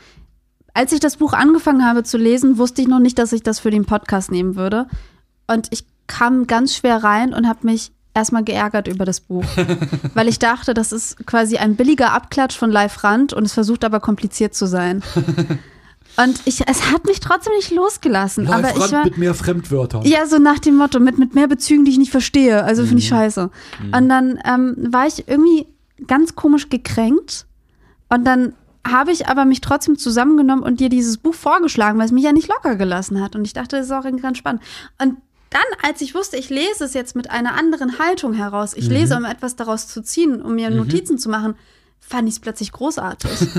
Als 0.73 0.91
ich 0.91 0.99
das 0.99 1.17
Buch 1.17 1.33
angefangen 1.33 1.85
habe 1.85 2.03
zu 2.03 2.17
lesen, 2.17 2.57
wusste 2.57 2.81
ich 2.81 2.87
noch 2.87 2.99
nicht, 2.99 3.17
dass 3.19 3.31
ich 3.33 3.43
das 3.43 3.59
für 3.59 3.71
den 3.71 3.85
Podcast 3.85 4.31
nehmen 4.31 4.55
würde. 4.55 4.87
Und 5.47 5.67
ich 5.71 5.85
kam 6.07 6.47
ganz 6.47 6.75
schwer 6.75 7.03
rein 7.03 7.33
und 7.33 7.47
habe 7.47 7.65
mich 7.65 7.91
erstmal 8.15 8.43
geärgert 8.43 8.87
über 8.87 9.05
das 9.05 9.19
Buch. 9.19 9.45
weil 10.13 10.27
ich 10.27 10.39
dachte, 10.39 10.73
das 10.73 10.91
ist 10.91 11.25
quasi 11.27 11.57
ein 11.57 11.75
billiger 11.75 12.13
Abklatsch 12.13 12.57
von 12.57 12.71
Live 12.71 13.03
Rand 13.03 13.33
und 13.33 13.43
es 13.43 13.53
versucht 13.53 13.83
aber 13.83 13.99
kompliziert 13.99 14.55
zu 14.55 14.65
sein. 14.65 15.03
Und 16.17 16.41
ich, 16.45 16.65
es 16.65 16.91
hat 16.91 17.03
mich 17.03 17.19
trotzdem 17.19 17.53
nicht 17.57 17.71
losgelassen. 17.71 18.47
aber 18.47 18.69
ich 18.69 18.91
war, 18.91 19.03
mit 19.03 19.17
mehr 19.17 19.33
Fremdwörtern. 19.33 20.03
ja, 20.03 20.25
so 20.25 20.37
nach 20.37 20.59
dem 20.59 20.77
Motto, 20.77 20.99
mit, 21.01 21.17
mit 21.17 21.35
mehr 21.35 21.49
Bezügen, 21.49 21.83
die 21.83 21.91
ich 21.91 21.97
nicht 21.97 22.11
verstehe. 22.11 22.63
Also 22.63 22.85
finde 22.85 22.99
ich 22.99 23.09
scheiße. 23.09 23.49
Und 23.91 24.07
dann 24.07 24.39
ähm, 24.45 24.77
war 24.93 25.07
ich 25.07 25.27
irgendwie 25.27 25.67
ganz 26.07 26.35
komisch 26.35 26.69
gekränkt. 26.69 27.45
Und 28.07 28.23
dann 28.23 28.53
habe 28.87 29.11
ich 29.11 29.27
aber 29.27 29.45
mich 29.45 29.61
trotzdem 29.61 29.97
zusammengenommen 29.97 30.63
und 30.63 30.79
dir 30.79 30.89
dieses 30.89 31.17
Buch 31.17 31.33
vorgeschlagen, 31.33 31.97
weil 31.97 32.05
es 32.05 32.11
mich 32.11 32.23
ja 32.23 32.31
nicht 32.31 32.47
locker 32.47 32.75
gelassen 32.75 33.21
hat. 33.21 33.35
Und 33.35 33.43
ich 33.43 33.53
dachte, 33.53 33.77
das 33.77 33.87
ist 33.87 33.91
auch 33.91 34.05
irgendwie 34.05 34.23
ganz 34.23 34.37
spannend. 34.37 34.61
Und 35.01 35.17
dann, 35.55 35.89
als 35.89 36.01
ich 36.01 36.13
wusste, 36.13 36.35
ich 36.35 36.49
lese 36.49 36.83
es 36.83 36.93
jetzt 36.93 37.15
mit 37.15 37.31
einer 37.31 37.53
anderen 37.53 37.97
Haltung 37.97 38.33
heraus, 38.33 38.73
ich 38.75 38.89
lese, 38.89 39.15
um 39.15 39.23
etwas 39.23 39.55
daraus 39.55 39.87
zu 39.87 40.01
ziehen, 40.01 40.41
um 40.41 40.55
mir 40.55 40.69
Notizen 40.69 41.17
zu 41.17 41.29
machen, 41.29 41.55
fand 42.01 42.27
ich 42.27 42.35
es 42.35 42.39
plötzlich 42.41 42.71
großartig. 42.73 43.31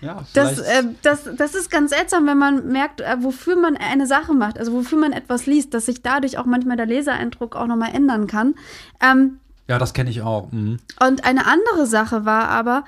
Ja, 0.00 0.24
Das, 0.34 0.58
äh, 0.60 0.84
das, 1.02 1.28
das 1.36 1.54
ist 1.54 1.70
ganz 1.70 1.90
seltsam, 1.90 2.26
wenn 2.26 2.38
man 2.38 2.68
merkt, 2.68 3.00
äh, 3.00 3.16
wofür 3.20 3.56
man 3.56 3.76
eine 3.76 4.06
Sache 4.06 4.32
macht, 4.32 4.58
also 4.58 4.72
wofür 4.72 4.98
man 4.98 5.12
etwas 5.12 5.46
liest, 5.46 5.74
dass 5.74 5.86
sich 5.86 6.00
dadurch 6.02 6.38
auch 6.38 6.44
manchmal 6.44 6.76
der 6.76 6.86
Leseeindruck 6.86 7.56
auch 7.56 7.66
nochmal 7.66 7.94
ändern 7.94 8.26
kann. 8.26 8.54
Ähm, 9.00 9.40
ja, 9.68 9.78
das 9.78 9.92
kenne 9.92 10.10
ich 10.10 10.22
auch. 10.22 10.52
Mhm. 10.52 10.78
und 11.00 11.24
eine 11.24 11.46
andere 11.46 11.86
Sache 11.86 12.24
war 12.24 12.48
aber, 12.48 12.84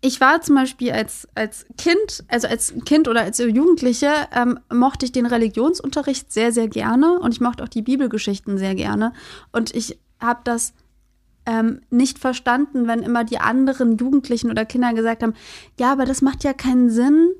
ich 0.00 0.20
war 0.20 0.40
zum 0.42 0.56
Beispiel 0.56 0.92
als, 0.92 1.26
als 1.34 1.66
Kind, 1.78 2.24
also 2.28 2.48
als 2.48 2.74
Kind 2.84 3.08
oder 3.08 3.22
als 3.22 3.38
Jugendliche, 3.38 4.10
ähm, 4.32 4.58
mochte 4.72 5.06
ich 5.06 5.12
den 5.12 5.26
Religionsunterricht 5.26 6.32
sehr, 6.32 6.52
sehr 6.52 6.68
gerne 6.68 7.18
und 7.18 7.32
ich 7.32 7.40
mochte 7.40 7.64
auch 7.64 7.68
die 7.68 7.82
Bibelgeschichten 7.82 8.58
sehr 8.58 8.74
gerne. 8.74 9.12
Und 9.52 9.74
ich 9.74 9.98
habe 10.20 10.40
das 10.44 10.74
ähm, 11.46 11.80
nicht 11.90 12.18
verstanden, 12.18 12.86
wenn 12.86 13.02
immer 13.02 13.24
die 13.24 13.38
anderen 13.38 13.96
Jugendlichen 13.96 14.50
oder 14.50 14.64
Kinder 14.64 14.92
gesagt 14.92 15.22
haben, 15.22 15.34
ja, 15.78 15.92
aber 15.92 16.04
das 16.04 16.22
macht 16.22 16.44
ja 16.44 16.52
keinen 16.52 16.90
Sinn 16.90 17.30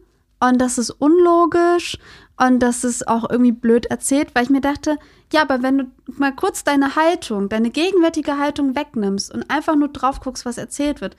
und 0.40 0.60
das 0.60 0.78
ist 0.78 0.90
unlogisch 0.90 1.98
und 2.38 2.60
das 2.60 2.84
ist 2.84 3.08
auch 3.08 3.28
irgendwie 3.28 3.52
blöd 3.52 3.86
erzählt, 3.86 4.34
weil 4.34 4.44
ich 4.44 4.50
mir 4.50 4.60
dachte, 4.60 4.98
ja, 5.32 5.42
aber 5.42 5.62
wenn 5.62 5.78
du 5.78 5.84
mal 6.06 6.34
kurz 6.34 6.64
deine 6.64 6.94
Haltung, 6.96 7.48
deine 7.48 7.70
gegenwärtige 7.70 8.38
Haltung 8.38 8.76
wegnimmst 8.76 9.34
und 9.34 9.50
einfach 9.50 9.76
nur 9.76 9.88
drauf 9.88 10.20
guckst, 10.20 10.46
was 10.46 10.58
erzählt 10.58 11.00
wird, 11.00 11.16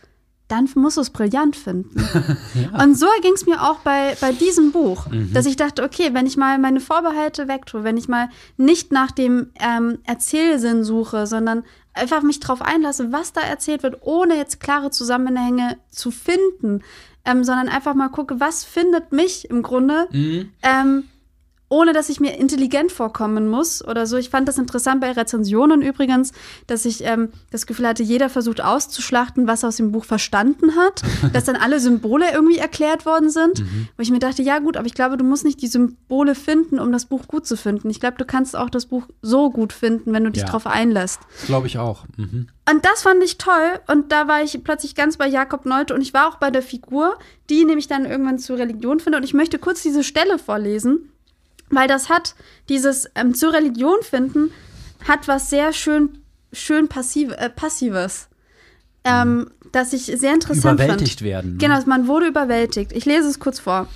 dann 0.47 0.69
musst 0.75 0.97
du 0.97 1.01
es 1.01 1.09
brillant 1.09 1.55
finden. 1.55 1.99
Und 2.81 2.97
so 2.97 3.07
ging 3.21 3.33
es 3.33 3.45
mir 3.45 3.61
auch 3.61 3.79
bei, 3.79 4.15
bei 4.21 4.31
diesem 4.31 4.71
Buch, 4.71 5.07
dass 5.33 5.45
ich 5.45 5.57
dachte, 5.57 5.83
okay, 5.83 6.13
wenn 6.13 6.25
ich 6.25 6.37
mal 6.37 6.57
meine 6.57 6.79
Vorbehalte 6.79 7.47
wegtue, 7.47 7.83
wenn 7.83 7.97
ich 7.97 8.07
mal 8.07 8.29
nicht 8.55 8.91
nach 8.91 9.11
dem 9.11 9.51
ähm, 9.59 9.99
Erzählsinn 10.05 10.83
suche, 10.83 11.27
sondern 11.27 11.63
einfach 11.93 12.21
mich 12.21 12.39
drauf 12.39 12.61
einlasse, 12.61 13.11
was 13.11 13.33
da 13.33 13.41
erzählt 13.41 13.83
wird, 13.83 13.97
ohne 14.01 14.37
jetzt 14.37 14.59
klare 14.59 14.91
Zusammenhänge 14.91 15.77
zu 15.89 16.11
finden, 16.11 16.83
ähm, 17.25 17.43
sondern 17.43 17.67
einfach 17.67 17.93
mal 17.93 18.09
gucke, 18.09 18.39
was 18.39 18.63
findet 18.63 19.11
mich 19.11 19.49
im 19.49 19.63
Grunde, 19.63 20.07
ähm, 20.61 21.03
ohne 21.69 21.91
dass 21.93 22.09
ich 22.09 22.19
mir 22.19 22.37
intelligent 22.37 22.91
vorkommen 22.91 23.49
muss 23.49 23.83
oder 23.85 24.05
so. 24.07 24.15
Ich 24.17 24.29
fand 24.29 24.47
das 24.47 24.57
interessant 24.57 25.01
bei 25.01 25.11
Rezensionen 25.11 25.81
übrigens, 25.81 26.31
dass 26.67 26.85
ich 26.85 27.03
ähm, 27.03 27.29
das 27.51 27.65
Gefühl 27.65 27.87
hatte, 27.87 28.03
jeder 28.03 28.29
versucht 28.29 28.61
auszuschlachten, 28.61 29.47
was 29.47 29.63
er 29.63 29.69
aus 29.69 29.75
dem 29.77 29.91
Buch 29.91 30.05
verstanden 30.05 30.75
hat, 30.75 31.01
dass 31.33 31.43
dann 31.43 31.55
alle 31.57 31.79
Symbole 31.79 32.25
irgendwie 32.33 32.57
erklärt 32.57 33.05
worden 33.05 33.29
sind. 33.29 33.63
Wo 33.97 34.01
ich 34.01 34.11
mir 34.11 34.19
dachte, 34.19 34.41
ja 34.41 34.59
gut, 34.59 34.77
aber 34.77 34.87
ich 34.87 34.93
glaube, 34.93 35.17
du 35.17 35.23
musst 35.25 35.43
nicht 35.43 35.61
die 35.61 35.67
Symbole 35.67 36.35
finden, 36.35 36.79
um 36.79 36.91
das 36.91 37.05
Buch 37.05 37.27
gut 37.27 37.45
zu 37.45 37.57
finden. 37.57 37.89
Ich 37.89 37.99
glaube, 37.99 38.17
du 38.17 38.25
kannst 38.25 38.55
auch 38.55 38.69
das 38.69 38.85
Buch 38.85 39.07
so 39.21 39.49
gut 39.49 39.73
finden, 39.73 40.13
wenn 40.13 40.23
du 40.23 40.31
dich 40.31 40.43
Ja. 40.43 40.49
drauf 40.49 40.67
einlässt. 40.67 41.19
Glaube 41.47 41.67
ich 41.67 41.77
auch. 41.79 42.05
Mhm. 42.15 42.47
Und 42.69 42.85
das 42.85 43.01
fand 43.01 43.23
ich 43.23 43.37
toll. 43.37 43.79
Und 43.87 44.11
da 44.11 44.27
war 44.27 44.43
ich 44.43 44.61
plötzlich 44.63 44.95
ganz 44.95 45.17
bei 45.17 45.27
Jakob 45.27 45.65
Neute. 45.65 45.93
Und 45.93 46.01
ich 46.01 46.13
war 46.13 46.27
auch 46.27 46.35
bei 46.35 46.51
der 46.51 46.61
Figur, 46.61 47.17
die 47.49 47.65
nämlich 47.65 47.87
dann 47.87 48.05
irgendwann 48.05 48.39
zur 48.39 48.57
Religion 48.57 48.99
findet. 48.99 49.21
Und 49.21 49.25
ich 49.25 49.33
möchte 49.33 49.57
kurz 49.59 49.81
diese 49.83 50.03
Stelle 50.03 50.37
vorlesen, 50.37 51.11
weil 51.69 51.87
das 51.87 52.09
hat 52.09 52.35
dieses 52.69 53.09
ähm, 53.15 53.33
zur 53.33 53.53
Religion 53.53 54.01
finden, 54.01 54.51
hat 55.07 55.27
was 55.27 55.49
sehr 55.49 55.73
schön, 55.73 56.19
schön 56.51 56.87
passiv, 56.87 57.31
äh, 57.31 57.49
Passives. 57.49 58.29
Ähm, 59.03 59.51
das 59.71 59.93
ich 59.93 60.05
sehr 60.05 60.33
interessant 60.33 60.79
Überwältigt 60.79 61.19
fand. 61.19 61.29
werden. 61.29 61.51
ne? 61.53 61.57
Genau, 61.57 61.79
man 61.85 62.07
wurde 62.07 62.27
überwältigt. 62.27 62.91
Ich 62.93 63.05
lese 63.05 63.27
es 63.27 63.39
kurz 63.39 63.59
vor. 63.59 63.87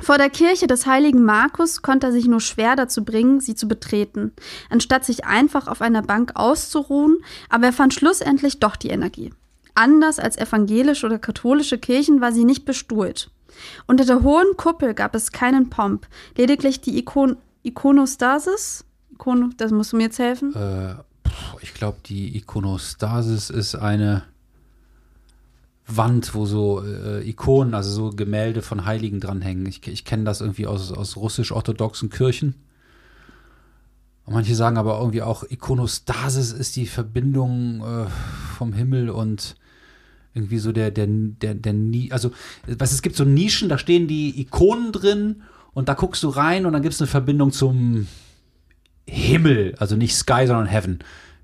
Vor 0.00 0.18
der 0.18 0.30
Kirche 0.30 0.66
des 0.66 0.86
heiligen 0.86 1.22
Markus 1.22 1.82
konnte 1.82 2.08
er 2.08 2.12
sich 2.12 2.26
nur 2.26 2.40
schwer 2.40 2.74
dazu 2.74 3.04
bringen, 3.04 3.40
sie 3.40 3.54
zu 3.54 3.68
betreten, 3.68 4.32
anstatt 4.68 5.04
sich 5.04 5.24
einfach 5.24 5.68
auf 5.68 5.80
einer 5.80 6.02
Bank 6.02 6.32
auszuruhen, 6.34 7.18
aber 7.48 7.66
er 7.66 7.72
fand 7.72 7.94
schlussendlich 7.94 8.58
doch 8.58 8.74
die 8.76 8.88
Energie. 8.88 9.32
Anders 9.74 10.18
als 10.18 10.36
evangelische 10.36 11.06
oder 11.06 11.18
katholische 11.18 11.78
Kirchen 11.78 12.20
war 12.20 12.32
sie 12.32 12.44
nicht 12.44 12.64
bestuhlt. 12.64 13.30
Unter 13.86 14.04
der 14.04 14.22
hohen 14.22 14.56
Kuppel 14.56 14.94
gab 14.94 15.14
es 15.14 15.32
keinen 15.32 15.70
Pomp, 15.70 16.06
lediglich 16.36 16.80
die 16.80 16.98
Ikon 16.98 17.36
Ikonostasis. 17.62 18.84
Ikono, 19.12 19.50
das 19.56 19.72
musst 19.72 19.92
du 19.92 19.96
mir 19.96 20.04
jetzt 20.04 20.18
helfen. 20.18 20.54
Äh, 20.54 20.96
ich 21.62 21.72
glaube, 21.72 21.98
die 22.04 22.36
Ikonostasis 22.36 23.48
ist 23.50 23.74
eine 23.74 24.22
Wand, 25.86 26.34
wo 26.34 26.46
so 26.46 26.82
äh, 26.84 27.28
Ikonen, 27.28 27.74
also 27.74 27.90
so 27.90 28.16
Gemälde 28.16 28.62
von 28.62 28.84
Heiligen 28.84 29.20
dranhängen. 29.20 29.66
Ich, 29.66 29.86
ich 29.86 30.04
kenne 30.04 30.24
das 30.24 30.40
irgendwie 30.40 30.66
aus, 30.66 30.92
aus 30.92 31.16
russisch-orthodoxen 31.16 32.10
Kirchen. 32.10 32.54
Und 34.24 34.34
manche 34.34 34.54
sagen 34.54 34.78
aber 34.78 34.98
irgendwie 34.98 35.22
auch, 35.22 35.44
Ikonostasis 35.48 36.52
ist 36.52 36.76
die 36.76 36.86
Verbindung 36.86 37.82
äh, 37.82 38.06
vom 38.56 38.72
Himmel 38.72 39.10
und 39.10 39.56
irgendwie 40.34 40.58
so 40.58 40.72
der, 40.72 40.90
der, 40.90 41.06
der, 41.08 41.54
der, 41.54 41.72
Ni- 41.72 42.10
also, 42.12 42.30
was 42.66 42.92
es 42.92 43.02
gibt 43.02 43.16
so 43.16 43.24
Nischen, 43.24 43.68
da 43.68 43.78
stehen 43.78 44.08
die 44.08 44.40
Ikonen 44.40 44.92
drin 44.92 45.42
und 45.72 45.88
da 45.88 45.94
guckst 45.94 46.22
du 46.22 46.28
rein 46.28 46.66
und 46.66 46.72
dann 46.72 46.82
gibt 46.82 46.94
es 46.94 47.00
eine 47.00 47.08
Verbindung 47.08 47.52
zum 47.52 48.06
Himmel, 49.06 49.74
also 49.78 49.96
nicht 49.96 50.14
Sky, 50.16 50.46
sondern 50.46 50.66
Heaven. 50.66 50.98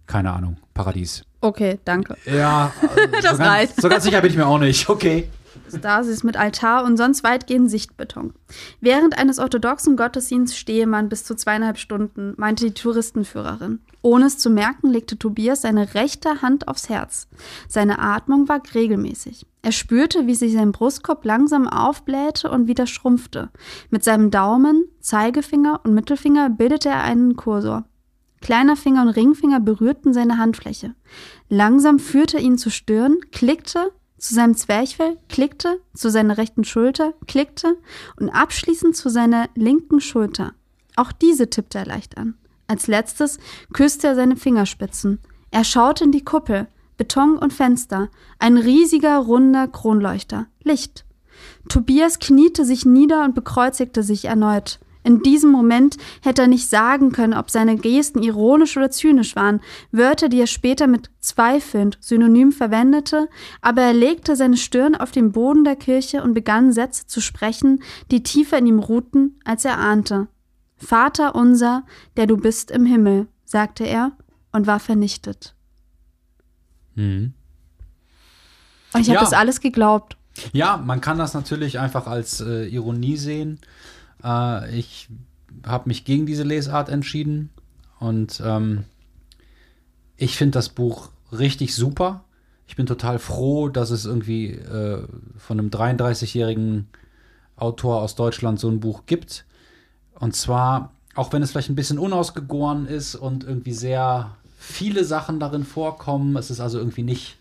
Keine 0.06 0.32
Ahnung, 0.32 0.56
Paradies. 0.74 1.22
Okay, 1.40 1.78
danke. 1.84 2.16
Ja, 2.26 2.72
äh, 2.96 3.08
Das 3.22 3.32
so, 3.32 3.38
ganz, 3.38 3.40
reicht. 3.40 3.80
so 3.80 3.88
ganz 3.88 4.04
sicher 4.04 4.20
bin 4.20 4.30
ich 4.30 4.36
mir 4.36 4.46
auch 4.46 4.58
nicht. 4.58 4.88
Okay. 4.88 5.28
Stasis 5.68 6.22
mit 6.22 6.36
Altar 6.36 6.84
und 6.84 6.96
sonst 6.96 7.24
weitgehend 7.24 7.70
Sichtbeton. 7.70 8.32
Während 8.80 9.18
eines 9.18 9.38
orthodoxen 9.38 9.96
Gottesdienstes 9.96 10.58
stehe 10.58 10.86
man 10.86 11.08
bis 11.08 11.24
zu 11.24 11.34
zweieinhalb 11.34 11.78
Stunden, 11.78 12.34
meinte 12.36 12.66
die 12.66 12.74
Touristenführerin. 12.74 13.80
Ohne 14.02 14.26
es 14.26 14.38
zu 14.38 14.50
merken, 14.50 14.90
legte 14.90 15.18
Tobias 15.18 15.62
seine 15.62 15.94
rechte 15.94 16.42
Hand 16.42 16.68
aufs 16.68 16.88
Herz. 16.88 17.28
Seine 17.68 17.98
Atmung 17.98 18.48
war 18.48 18.62
regelmäßig. 18.74 19.46
Er 19.62 19.72
spürte, 19.72 20.26
wie 20.26 20.34
sich 20.34 20.52
sein 20.52 20.72
Brustkorb 20.72 21.24
langsam 21.24 21.68
aufblähte 21.68 22.50
und 22.50 22.66
wieder 22.66 22.86
schrumpfte. 22.86 23.50
Mit 23.90 24.04
seinem 24.04 24.30
Daumen, 24.30 24.84
Zeigefinger 25.00 25.80
und 25.84 25.94
Mittelfinger 25.94 26.48
bildete 26.48 26.88
er 26.88 27.02
einen 27.02 27.36
Kursor. 27.36 27.84
Kleiner 28.40 28.74
Finger 28.74 29.02
und 29.02 29.10
Ringfinger 29.10 29.60
berührten 29.60 30.14
seine 30.14 30.38
Handfläche. 30.38 30.94
Langsam 31.50 31.98
führte 31.98 32.38
er 32.38 32.42
ihn 32.42 32.56
zur 32.56 32.72
Stirn, 32.72 33.18
klickte 33.32 33.92
zu 34.20 34.34
seinem 34.34 34.54
Zwerchfell, 34.54 35.18
klickte 35.28 35.80
zu 35.94 36.10
seiner 36.10 36.38
rechten 36.38 36.64
Schulter, 36.64 37.14
klickte 37.26 37.76
und 38.18 38.28
abschließend 38.30 38.94
zu 38.94 39.08
seiner 39.08 39.48
linken 39.54 40.00
Schulter. 40.00 40.52
Auch 40.96 41.12
diese 41.12 41.50
tippte 41.50 41.78
er 41.78 41.86
leicht 41.86 42.18
an. 42.18 42.34
Als 42.66 42.86
letztes 42.86 43.38
küsste 43.72 44.08
er 44.08 44.14
seine 44.14 44.36
Fingerspitzen. 44.36 45.18
Er 45.50 45.64
schaute 45.64 46.04
in 46.04 46.12
die 46.12 46.24
Kuppel, 46.24 46.68
Beton 46.96 47.38
und 47.38 47.52
Fenster, 47.52 48.10
ein 48.38 48.58
riesiger, 48.58 49.18
runder 49.18 49.66
Kronleuchter, 49.66 50.46
Licht. 50.62 51.04
Tobias 51.68 52.18
kniete 52.18 52.64
sich 52.64 52.84
nieder 52.84 53.24
und 53.24 53.34
bekreuzigte 53.34 54.02
sich 54.02 54.26
erneut. 54.26 54.78
In 55.10 55.24
diesem 55.24 55.50
Moment 55.50 55.96
hätte 56.22 56.42
er 56.42 56.46
nicht 56.46 56.68
sagen 56.68 57.10
können, 57.10 57.34
ob 57.34 57.50
seine 57.50 57.74
Gesten 57.74 58.22
ironisch 58.22 58.76
oder 58.76 58.92
zynisch 58.92 59.34
waren, 59.34 59.60
Wörter, 59.90 60.28
die 60.28 60.38
er 60.38 60.46
später 60.46 60.86
mit 60.86 61.10
zweifelnd 61.18 61.98
synonym 62.00 62.52
verwendete, 62.52 63.28
aber 63.60 63.82
er 63.82 63.92
legte 63.92 64.36
seine 64.36 64.56
Stirn 64.56 64.94
auf 64.94 65.10
den 65.10 65.32
Boden 65.32 65.64
der 65.64 65.74
Kirche 65.74 66.22
und 66.22 66.32
begann 66.32 66.72
Sätze 66.72 67.08
zu 67.08 67.20
sprechen, 67.20 67.82
die 68.12 68.22
tiefer 68.22 68.58
in 68.58 68.66
ihm 68.68 68.78
ruhten, 68.78 69.40
als 69.44 69.64
er 69.64 69.78
ahnte. 69.78 70.28
Vater 70.76 71.34
unser, 71.34 71.82
der 72.16 72.28
du 72.28 72.36
bist 72.36 72.70
im 72.70 72.86
Himmel, 72.86 73.26
sagte 73.44 73.82
er 73.84 74.12
und 74.52 74.68
war 74.68 74.78
vernichtet. 74.78 75.56
Mhm. 76.94 77.34
Und 78.94 79.00
ich 79.00 79.08
habe 79.08 79.16
Ja. 79.16 79.20
das 79.22 79.32
alles 79.32 79.60
geglaubt. 79.60 80.16
Ja, 80.52 80.76
man 80.76 81.00
kann 81.00 81.18
das 81.18 81.34
natürlich 81.34 81.80
einfach 81.80 82.06
als 82.06 82.40
äh, 82.40 82.66
Ironie 82.68 83.16
sehen. 83.16 83.58
Äh, 84.24 84.78
ich 84.78 85.08
habe 85.64 85.88
mich 85.88 86.04
gegen 86.04 86.26
diese 86.26 86.42
Lesart 86.42 86.88
entschieden 86.88 87.50
und 87.98 88.42
ähm, 88.44 88.84
ich 90.16 90.36
finde 90.36 90.52
das 90.52 90.68
Buch 90.68 91.10
richtig 91.32 91.74
super. 91.74 92.24
Ich 92.66 92.76
bin 92.76 92.86
total 92.86 93.18
froh, 93.18 93.68
dass 93.68 93.90
es 93.90 94.04
irgendwie 94.04 94.50
äh, 94.52 95.02
von 95.36 95.58
einem 95.58 95.70
33-jährigen 95.70 96.88
Autor 97.56 98.00
aus 98.02 98.14
Deutschland 98.14 98.60
so 98.60 98.68
ein 98.68 98.80
Buch 98.80 99.06
gibt. 99.06 99.44
Und 100.14 100.36
zwar, 100.36 100.92
auch 101.14 101.32
wenn 101.32 101.42
es 101.42 101.50
vielleicht 101.50 101.70
ein 101.70 101.74
bisschen 101.74 101.98
unausgegoren 101.98 102.86
ist 102.86 103.14
und 103.14 103.44
irgendwie 103.44 103.72
sehr 103.72 104.36
viele 104.58 105.04
Sachen 105.04 105.40
darin 105.40 105.64
vorkommen, 105.64 106.36
es 106.36 106.50
ist 106.50 106.60
also 106.60 106.78
irgendwie 106.78 107.02
nicht 107.02 107.38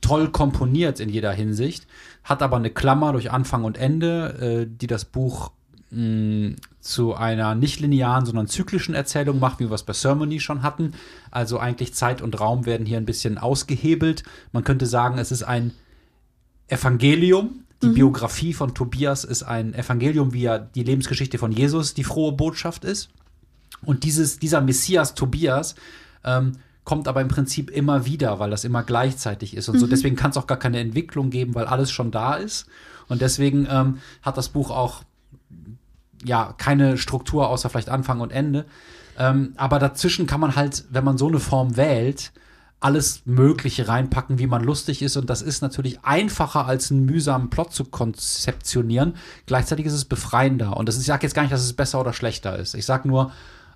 toll 0.00 0.30
komponiert 0.30 1.00
in 1.00 1.08
jeder 1.08 1.32
Hinsicht, 1.32 1.86
hat 2.22 2.42
aber 2.42 2.56
eine 2.56 2.70
Klammer 2.70 3.12
durch 3.12 3.30
Anfang 3.30 3.64
und 3.64 3.78
Ende, 3.78 4.66
äh, 4.66 4.66
die 4.70 4.86
das 4.86 5.04
Buch 5.04 5.50
mh, 5.94 6.56
zu 6.80 7.14
einer 7.14 7.54
nicht 7.54 7.80
linearen, 7.80 8.26
sondern 8.26 8.46
zyklischen 8.46 8.94
Erzählung 8.94 9.38
macht, 9.38 9.60
wie 9.60 9.70
wir 9.70 9.74
es 9.74 9.82
bei 9.82 9.92
Ceremony 9.92 10.40
schon 10.40 10.62
hatten. 10.62 10.92
Also 11.30 11.58
eigentlich 11.58 11.94
Zeit 11.94 12.20
und 12.20 12.38
Raum 12.40 12.66
werden 12.66 12.86
hier 12.86 12.98
ein 12.98 13.06
bisschen 13.06 13.38
ausgehebelt. 13.38 14.22
Man 14.52 14.64
könnte 14.64 14.86
sagen, 14.86 15.18
es 15.18 15.32
ist 15.32 15.42
ein 15.42 15.72
Evangelium. 16.68 17.60
Die 17.82 17.88
Biografie 17.88 18.54
von 18.54 18.74
Tobias 18.74 19.24
ist 19.24 19.42
ein 19.42 19.74
Evangelium, 19.74 20.32
wie 20.32 20.42
ja 20.42 20.58
die 20.58 20.84
Lebensgeschichte 20.84 21.36
von 21.36 21.52
Jesus 21.52 21.92
die 21.92 22.04
frohe 22.04 22.32
Botschaft 22.32 22.82
ist. 22.84 23.10
Und 23.82 24.04
dieses, 24.04 24.38
dieser 24.38 24.62
Messias 24.62 25.14
Tobias 25.14 25.74
ähm, 26.24 26.52
kommt 26.84 27.08
aber 27.08 27.20
im 27.20 27.28
Prinzip 27.28 27.70
immer 27.70 28.06
wieder, 28.06 28.38
weil 28.38 28.50
das 28.50 28.64
immer 28.64 28.82
gleichzeitig 28.82 29.54
ist 29.54 29.68
und 29.68 29.78
so. 29.78 29.86
Deswegen 29.86 30.16
kann 30.16 30.30
es 30.30 30.38
auch 30.38 30.46
gar 30.46 30.58
keine 30.58 30.78
Entwicklung 30.80 31.28
geben, 31.28 31.54
weil 31.54 31.66
alles 31.66 31.90
schon 31.90 32.10
da 32.10 32.34
ist. 32.34 32.66
Und 33.08 33.20
deswegen 33.20 33.66
ähm, 33.70 33.98
hat 34.22 34.38
das 34.38 34.48
Buch 34.48 34.70
auch 34.70 35.02
ja 36.24 36.54
keine 36.56 36.98
Struktur 36.98 37.48
außer 37.48 37.70
vielleicht 37.70 37.90
Anfang 37.90 38.20
und 38.20 38.32
Ende. 38.32 38.64
Ähm, 39.18 39.52
aber 39.56 39.78
dazwischen 39.78 40.26
kann 40.26 40.40
man 40.40 40.56
halt, 40.56 40.84
wenn 40.90 41.04
man 41.04 41.18
so 41.18 41.28
eine 41.28 41.38
Form 41.38 41.76
wählt, 41.76 42.32
alles 42.80 43.22
Mögliche 43.24 43.88
reinpacken, 43.88 44.38
wie 44.38 44.46
man 44.46 44.62
lustig 44.62 45.00
ist. 45.00 45.16
Und 45.16 45.30
das 45.30 45.40
ist 45.40 45.62
natürlich 45.62 46.04
einfacher, 46.04 46.66
als 46.66 46.90
einen 46.90 47.06
mühsamen 47.06 47.48
Plot 47.48 47.72
zu 47.72 47.84
konzeptionieren. 47.86 49.16
Gleichzeitig 49.46 49.86
ist 49.86 49.94
es 49.94 50.04
befreiender. 50.04 50.76
Und 50.76 50.86
das 50.86 50.96
ist, 50.96 51.02
ich 51.02 51.06
sage 51.06 51.22
jetzt 51.22 51.34
gar 51.34 51.42
nicht, 51.42 51.52
dass 51.52 51.62
es 51.62 51.72
besser 51.72 52.00
oder 52.00 52.12
schlechter 52.12 52.58
ist. 52.58 52.74
Ich 52.74 52.84
sage 52.84 53.08
nur, 53.08 53.32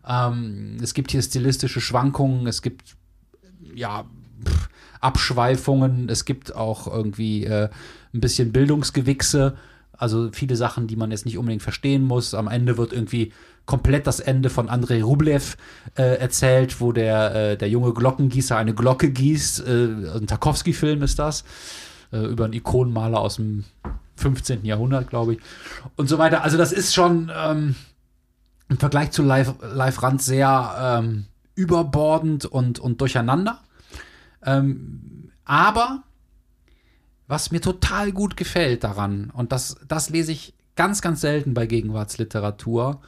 ähm, 0.06 0.76
es 0.82 0.92
gibt 0.92 1.10
hier 1.10 1.22
stilistische 1.22 1.80
Schwankungen, 1.80 2.46
es 2.46 2.60
gibt 2.60 2.96
ja 3.74 4.04
pff, 4.44 4.68
Abschweifungen, 5.00 6.08
es 6.10 6.26
gibt 6.26 6.54
auch 6.54 6.86
irgendwie 6.86 7.44
äh, 7.44 7.70
ein 8.12 8.20
bisschen 8.20 8.52
Bildungsgewichse. 8.52 9.56
Also 9.98 10.30
viele 10.32 10.56
Sachen, 10.56 10.86
die 10.86 10.96
man 10.96 11.10
jetzt 11.10 11.26
nicht 11.26 11.36
unbedingt 11.38 11.62
verstehen 11.62 12.04
muss. 12.04 12.32
Am 12.32 12.48
Ende 12.48 12.78
wird 12.78 12.92
irgendwie 12.92 13.32
komplett 13.66 14.06
das 14.06 14.20
Ende 14.20 14.48
von 14.48 14.68
Andrei 14.70 15.02
Rublev 15.02 15.56
äh, 15.96 16.18
erzählt, 16.18 16.80
wo 16.80 16.92
der, 16.92 17.34
äh, 17.34 17.56
der 17.58 17.68
junge 17.68 17.92
Glockengießer 17.92 18.56
eine 18.56 18.74
Glocke 18.74 19.10
gießt. 19.10 19.66
Äh, 19.66 19.88
ein 20.16 20.26
Tarkovsky-Film 20.26 21.02
ist 21.02 21.18
das. 21.18 21.44
äh, 22.12 22.24
über 22.24 22.44
einen 22.44 22.54
Ikonenmaler 22.54 23.20
aus 23.20 23.36
dem 23.36 23.64
15. 24.16 24.64
Jahrhundert, 24.64 25.10
glaube 25.10 25.34
ich, 25.34 25.40
und 25.96 26.08
so 26.08 26.18
weiter. 26.18 26.42
Also 26.42 26.56
das 26.56 26.72
ist 26.72 26.94
schon 26.94 27.30
ähm, 27.34 27.74
im 28.68 28.78
Vergleich 28.78 29.10
zu 29.10 29.22
Live, 29.22 29.54
Live 29.62 30.02
Rand 30.02 30.22
sehr 30.22 31.00
ähm, 31.00 31.26
überbordend 31.54 32.44
und, 32.44 32.78
und 32.78 33.00
durcheinander. 33.00 33.60
Ähm, 34.44 35.30
aber 35.44 36.02
was 37.28 37.52
mir 37.52 37.60
total 37.60 38.10
gut 38.10 38.36
gefällt 38.36 38.82
daran, 38.82 39.30
und 39.30 39.52
das, 39.52 39.76
das 39.86 40.10
lese 40.10 40.32
ich 40.32 40.54
ganz, 40.74 41.02
ganz 41.02 41.20
selten 41.20 41.54
bei 41.54 41.66
Gegenwartsliteratur, 41.66 43.00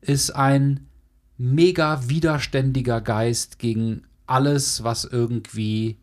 ist 0.00 0.30
ein 0.30 0.86
mega 1.36 2.08
widerständiger 2.08 3.00
Geist 3.00 3.58
gegen 3.58 4.02
alles, 4.26 4.82
was 4.84 5.04
irgendwie 5.04 5.98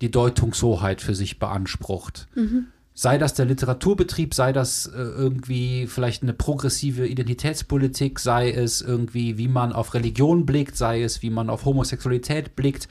die 0.00 0.10
Deutungshoheit 0.10 1.00
für 1.00 1.14
sich 1.14 1.38
beansprucht. 1.38 2.28
Mhm. 2.34 2.66
Sei 2.94 3.16
das 3.16 3.34
der 3.34 3.46
Literaturbetrieb, 3.46 4.34
sei 4.34 4.52
das 4.52 4.86
äh, 4.86 4.98
irgendwie 4.98 5.86
vielleicht 5.86 6.22
eine 6.22 6.34
progressive 6.34 7.06
Identitätspolitik, 7.06 8.18
sei 8.18 8.50
es 8.50 8.82
irgendwie, 8.82 9.38
wie 9.38 9.48
man 9.48 9.72
auf 9.72 9.94
Religion 9.94 10.44
blickt, 10.44 10.76
sei 10.76 11.02
es, 11.02 11.22
wie 11.22 11.30
man 11.30 11.48
auf 11.48 11.64
Homosexualität 11.64 12.56
blickt, 12.56 12.88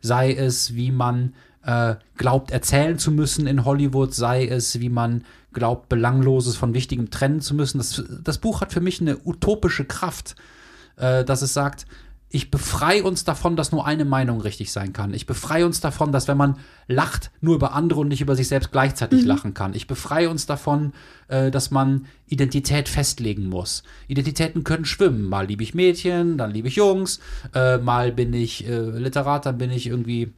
sei 0.00 0.32
es, 0.32 0.74
wie 0.74 0.90
man 0.90 1.34
äh, 1.64 1.96
glaubt, 2.16 2.50
erzählen 2.50 2.98
zu 2.98 3.10
müssen 3.10 3.46
in 3.46 3.64
Hollywood, 3.64 4.14
sei 4.14 4.46
es, 4.46 4.80
wie 4.80 4.88
man 4.88 5.24
glaubt, 5.52 5.88
Belangloses 5.88 6.56
von 6.56 6.74
Wichtigem 6.74 7.10
trennen 7.10 7.40
zu 7.40 7.54
müssen. 7.54 7.78
Das, 7.78 8.02
das 8.22 8.38
Buch 8.38 8.60
hat 8.60 8.72
für 8.72 8.80
mich 8.80 9.00
eine 9.00 9.18
utopische 9.24 9.84
Kraft, 9.84 10.36
äh, 10.96 11.24
dass 11.24 11.42
es 11.42 11.54
sagt, 11.54 11.86
ich 12.34 12.50
befreie 12.50 13.04
uns 13.04 13.22
davon, 13.22 13.54
dass 13.54 13.70
nur 13.70 13.86
eine 13.86 14.04
Meinung 14.04 14.40
richtig 14.40 14.72
sein 14.72 14.92
kann. 14.92 15.14
Ich 15.14 15.24
befreie 15.24 15.64
uns 15.64 15.80
davon, 15.80 16.10
dass 16.10 16.26
wenn 16.26 16.36
man 16.36 16.56
lacht, 16.88 17.30
nur 17.40 17.54
über 17.54 17.74
andere 17.74 18.00
und 18.00 18.08
nicht 18.08 18.22
über 18.22 18.34
sich 18.34 18.48
selbst 18.48 18.72
gleichzeitig 18.72 19.22
mhm. 19.22 19.28
lachen 19.28 19.54
kann. 19.54 19.72
Ich 19.72 19.86
befreie 19.86 20.28
uns 20.28 20.44
davon, 20.44 20.94
äh, 21.28 21.52
dass 21.52 21.70
man 21.70 22.06
Identität 22.26 22.88
festlegen 22.88 23.48
muss. 23.48 23.84
Identitäten 24.08 24.64
können 24.64 24.84
schwimmen. 24.84 25.22
Mal 25.22 25.46
liebe 25.46 25.62
ich 25.62 25.74
Mädchen, 25.74 26.36
dann 26.36 26.50
liebe 26.50 26.66
ich 26.66 26.74
Jungs, 26.74 27.20
äh, 27.54 27.78
mal 27.78 28.10
bin 28.10 28.34
ich 28.34 28.66
äh, 28.66 28.80
Literat, 28.80 29.46
dann 29.46 29.58
bin 29.58 29.70
ich 29.70 29.86
irgendwie 29.86 30.32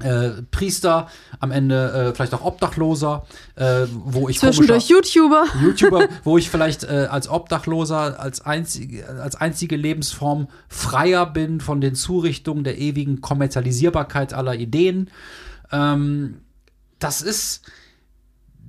äh, 0.00 0.42
Priester, 0.50 1.08
am 1.40 1.50
Ende 1.50 1.92
äh, 1.92 2.14
vielleicht 2.14 2.34
auch 2.34 2.44
Obdachloser, 2.44 3.26
äh, 3.56 3.86
wo 3.92 4.28
ich 4.28 4.38
zwischendurch 4.38 4.88
YouTuber, 4.88 5.44
YouTuber, 5.62 6.08
wo 6.24 6.38
ich 6.38 6.50
vielleicht 6.50 6.84
äh, 6.84 7.08
als 7.10 7.28
Obdachloser 7.28 8.18
als 8.18 8.40
einzige, 8.40 9.08
als 9.08 9.36
einzige 9.36 9.76
Lebensform 9.76 10.48
freier 10.68 11.26
bin 11.26 11.60
von 11.60 11.80
den 11.80 11.94
Zurichtungen 11.94 12.64
der 12.64 12.78
ewigen 12.78 13.20
Kommerzialisierbarkeit 13.20 14.34
aller 14.34 14.54
Ideen. 14.54 15.10
Ähm, 15.70 16.38
das 16.98 17.22
ist 17.22 17.62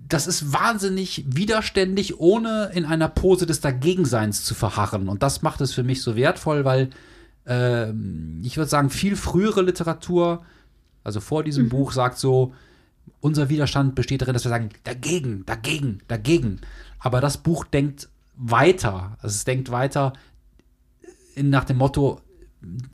das 0.09 0.27
ist 0.27 0.53
wahnsinnig 0.53 1.25
widerständig, 1.27 2.19
ohne 2.19 2.69
in 2.73 2.85
einer 2.85 3.07
Pose 3.07 3.47
des 3.47 3.61
Dagegenseins 3.61 4.43
zu 4.43 4.53
verharren. 4.53 5.09
Und 5.09 5.23
das 5.23 5.41
macht 5.41 5.61
es 5.61 5.73
für 5.73 5.83
mich 5.83 6.03
so 6.03 6.15
wertvoll, 6.15 6.65
weil 6.65 6.89
äh, 7.47 7.89
ich 8.43 8.57
würde 8.57 8.69
sagen, 8.69 8.91
viel 8.91 9.15
frühere 9.15 9.61
Literatur 9.63 10.43
also 11.03 11.19
vor 11.19 11.43
diesem 11.43 11.65
mhm. 11.65 11.69
Buch 11.69 11.91
sagt 11.91 12.17
so, 12.17 12.53
unser 13.19 13.49
Widerstand 13.49 13.95
besteht 13.95 14.21
darin, 14.21 14.33
dass 14.33 14.45
wir 14.45 14.49
sagen, 14.49 14.69
dagegen, 14.83 15.45
dagegen, 15.45 16.01
dagegen. 16.07 16.61
Aber 16.99 17.21
das 17.21 17.37
Buch 17.37 17.65
denkt 17.65 18.09
weiter. 18.35 19.17
Also 19.21 19.35
es 19.35 19.43
denkt 19.43 19.71
weiter 19.71 20.13
in, 21.35 21.49
nach 21.49 21.65
dem 21.65 21.77
Motto, 21.77 22.21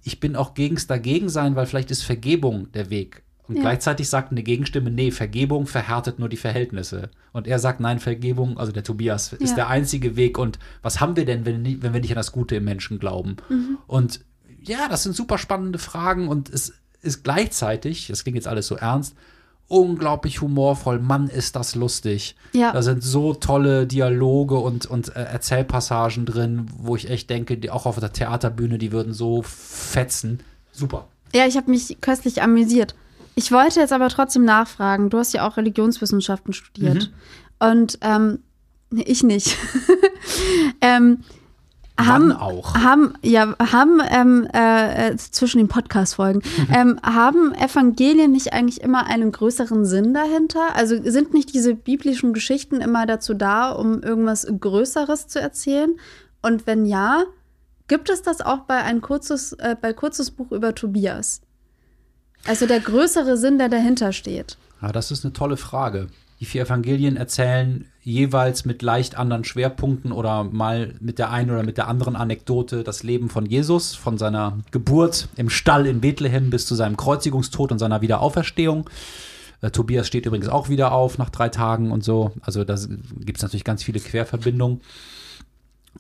ich 0.03 0.20
bin 0.20 0.36
auch 0.36 0.53
gegens 0.53 0.88
dagegen 0.88 1.30
sein, 1.30 1.55
weil 1.55 1.66
vielleicht 1.66 1.91
ist 1.91 2.03
Vergebung 2.03 2.72
der 2.72 2.89
Weg. 2.89 3.24
Und 3.47 3.55
ja. 3.55 3.62
gleichzeitig 3.62 4.07
sagt 4.10 4.32
eine 4.32 4.43
Gegenstimme, 4.43 4.91
nee, 4.91 5.10
Vergebung 5.12 5.66
verhärtet 5.66 6.20
nur 6.20 6.30
die 6.30 6.38
Verhältnisse. 6.38 7.10
Und 7.32 7.47
er 7.47 7.57
sagt, 7.57 7.80
nein, 7.80 7.99
Vergebung, 7.99 8.57
also 8.60 8.72
der 8.72 8.84
Tobias, 8.84 9.34
ist 9.34 9.49
ja. 9.49 9.55
der 9.55 9.68
einzige 9.70 10.16
Weg. 10.16 10.38
Und 10.38 10.60
was 10.84 10.99
haben 10.99 11.16
wir 11.16 11.26
denn, 11.26 11.45
wenn, 11.45 11.82
wenn 11.82 11.93
wir 11.93 12.01
nicht 12.01 12.12
an 12.12 12.18
das 12.18 12.32
Gute 12.32 12.57
im 12.57 12.64
Menschen 12.64 12.99
glauben? 12.99 13.38
Mhm. 13.49 13.80
Und 13.88 14.22
ja, 14.62 14.88
das 14.88 15.03
sind 15.03 15.16
super 15.16 15.38
spannende 15.38 15.80
Fragen 15.80 16.28
und 16.28 16.49
es 16.49 16.74
ist 17.02 17.24
gleichzeitig, 17.24 18.08
das 18.08 18.24
klingt 18.24 18.36
jetzt 18.36 18.47
alles 18.47 18.68
so 18.68 18.76
ernst, 18.76 19.16
unglaublich 19.68 20.41
humorvoll. 20.41 21.00
Mann, 21.00 21.28
ist 21.28 21.56
das 21.56 21.76
lustig. 21.76 22.36
Ja. 22.54 22.72
Da 22.72 22.82
sind 22.82 23.04
so 23.04 23.34
tolle 23.34 23.88
Dialoge 23.88 24.56
und, 24.56 24.86
und 24.86 25.16
äh, 25.16 25.24
Erzählpassagen 25.24 26.26
drin, 26.26 26.66
wo 26.78 26.95
ich 26.95 27.10
echt 27.10 27.30
denke, 27.30 27.58
die 27.58 27.70
auch 27.70 27.86
auf 27.86 28.00
der 28.00 28.12
Theaterbühne, 28.12 28.78
die 28.78 28.91
würden 28.91 29.14
so 29.14 29.43
fetzen. 29.43 30.41
Super. 30.72 31.08
Ja, 31.34 31.45
ich 31.45 31.56
habe 31.56 31.70
mich 31.70 31.97
köstlich 32.02 32.41
amüsiert. 32.41 32.95
Ich 33.36 33.52
wollte 33.52 33.80
jetzt 33.80 33.93
aber 33.93 34.10
trotzdem 34.10 34.43
nachfragen. 34.43 35.10
Du 35.10 35.20
hast 35.20 35.34
ja 35.34 35.47
auch 35.47 35.56
Religionswissenschaften 35.56 36.52
studiert. 36.52 37.12
Mhm. 37.62 37.68
Und 37.68 38.00
ähm, 38.02 38.39
ich 38.91 39.24
nicht. 39.24 39.56
ähm, 40.82 41.24
haben 42.08 42.32
auch. 42.32 42.74
Haben, 42.76 43.14
ja, 43.22 43.56
haben 43.60 44.02
ähm, 44.10 44.47
äh, 44.54 45.16
zwischen 45.16 45.58
den 45.58 45.68
Podcast-Folgen, 45.68 46.41
ähm, 46.74 47.00
haben 47.04 47.54
Evangelien 47.56 48.32
nicht 48.32 48.54
eigentlich 48.54 48.82
immer 48.82 49.08
einen 49.08 49.32
größeren 49.32 49.86
Sinn 49.86 50.14
dahinter? 50.14 50.76
Also 50.76 50.95
sind 51.04 51.34
nicht 51.34 51.54
diese 51.54 51.76
biblischen 51.76 52.34
Geschichten 52.34 52.82
immer 52.82 53.06
dazu 53.06 53.34
da, 53.34 53.72
um 53.72 54.02
irgendwas 54.02 54.47
Größeres 54.60 55.28
zu 55.28 55.39
erzählen? 55.39 55.95
Und 56.41 56.68
wenn 56.68 56.86
ja, 56.86 57.24
gibt 57.88 58.10
es 58.10 58.22
das 58.22 58.41
auch 58.41 58.60
bei 58.60 58.84
ein 58.84 59.02
kurzes, 59.02 59.54
äh, 59.54 59.76
bei 59.80 59.93
kurzes 59.93 60.32
Buch 60.32 60.52
über 60.52 60.74
Tobias? 60.76 61.41
Also 62.45 62.66
der 62.66 62.80
größere 62.80 63.38
Sinn, 63.38 63.58
der 63.58 63.70
dahinter 63.70 64.14
steht. 64.14 64.58
Ja, 64.82 64.91
das 64.91 65.12
ist 65.12 65.26
eine 65.26 65.34
tolle 65.34 65.58
Frage. 65.58 66.08
Die 66.39 66.45
vier 66.45 66.61
Evangelien 66.61 67.17
erzählen 67.17 67.85
jeweils 68.01 68.63
mit 68.63 68.81
leicht 68.81 69.15
anderen 69.15 69.43
Schwerpunkten 69.43 70.13
oder 70.13 70.45
mal 70.45 70.95
mit 71.01 71.19
der 71.19 71.31
einen 71.31 71.51
oder 71.51 71.63
mit 71.63 71.77
der 71.77 71.89
anderen 71.89 72.15
Anekdote 72.15 72.83
das 72.83 73.03
Leben 73.03 73.29
von 73.29 73.45
Jesus, 73.45 73.95
von 73.95 74.17
seiner 74.17 74.57
Geburt 74.71 75.27
im 75.35 75.49
Stall 75.49 75.85
in 75.85 75.99
Bethlehem 75.99 76.49
bis 76.49 76.65
zu 76.65 76.75
seinem 76.75 76.95
Kreuzigungstod 76.95 77.73
und 77.73 77.79
seiner 77.79 77.99
Wiederauferstehung. 78.01 78.89
Äh, 79.61 79.71
Tobias 79.71 80.07
steht 80.07 80.25
übrigens 80.25 80.47
auch 80.47 80.69
wieder 80.69 80.93
auf 80.93 81.17
nach 81.17 81.29
drei 81.29 81.49
Tagen 81.49 81.91
und 81.91 82.05
so. 82.05 82.31
Also 82.41 82.63
da 82.63 82.75
gibt 83.19 83.37
es 83.37 83.43
natürlich 83.43 83.65
ganz 83.65 83.83
viele 83.83 83.99
Querverbindungen. 83.99 84.79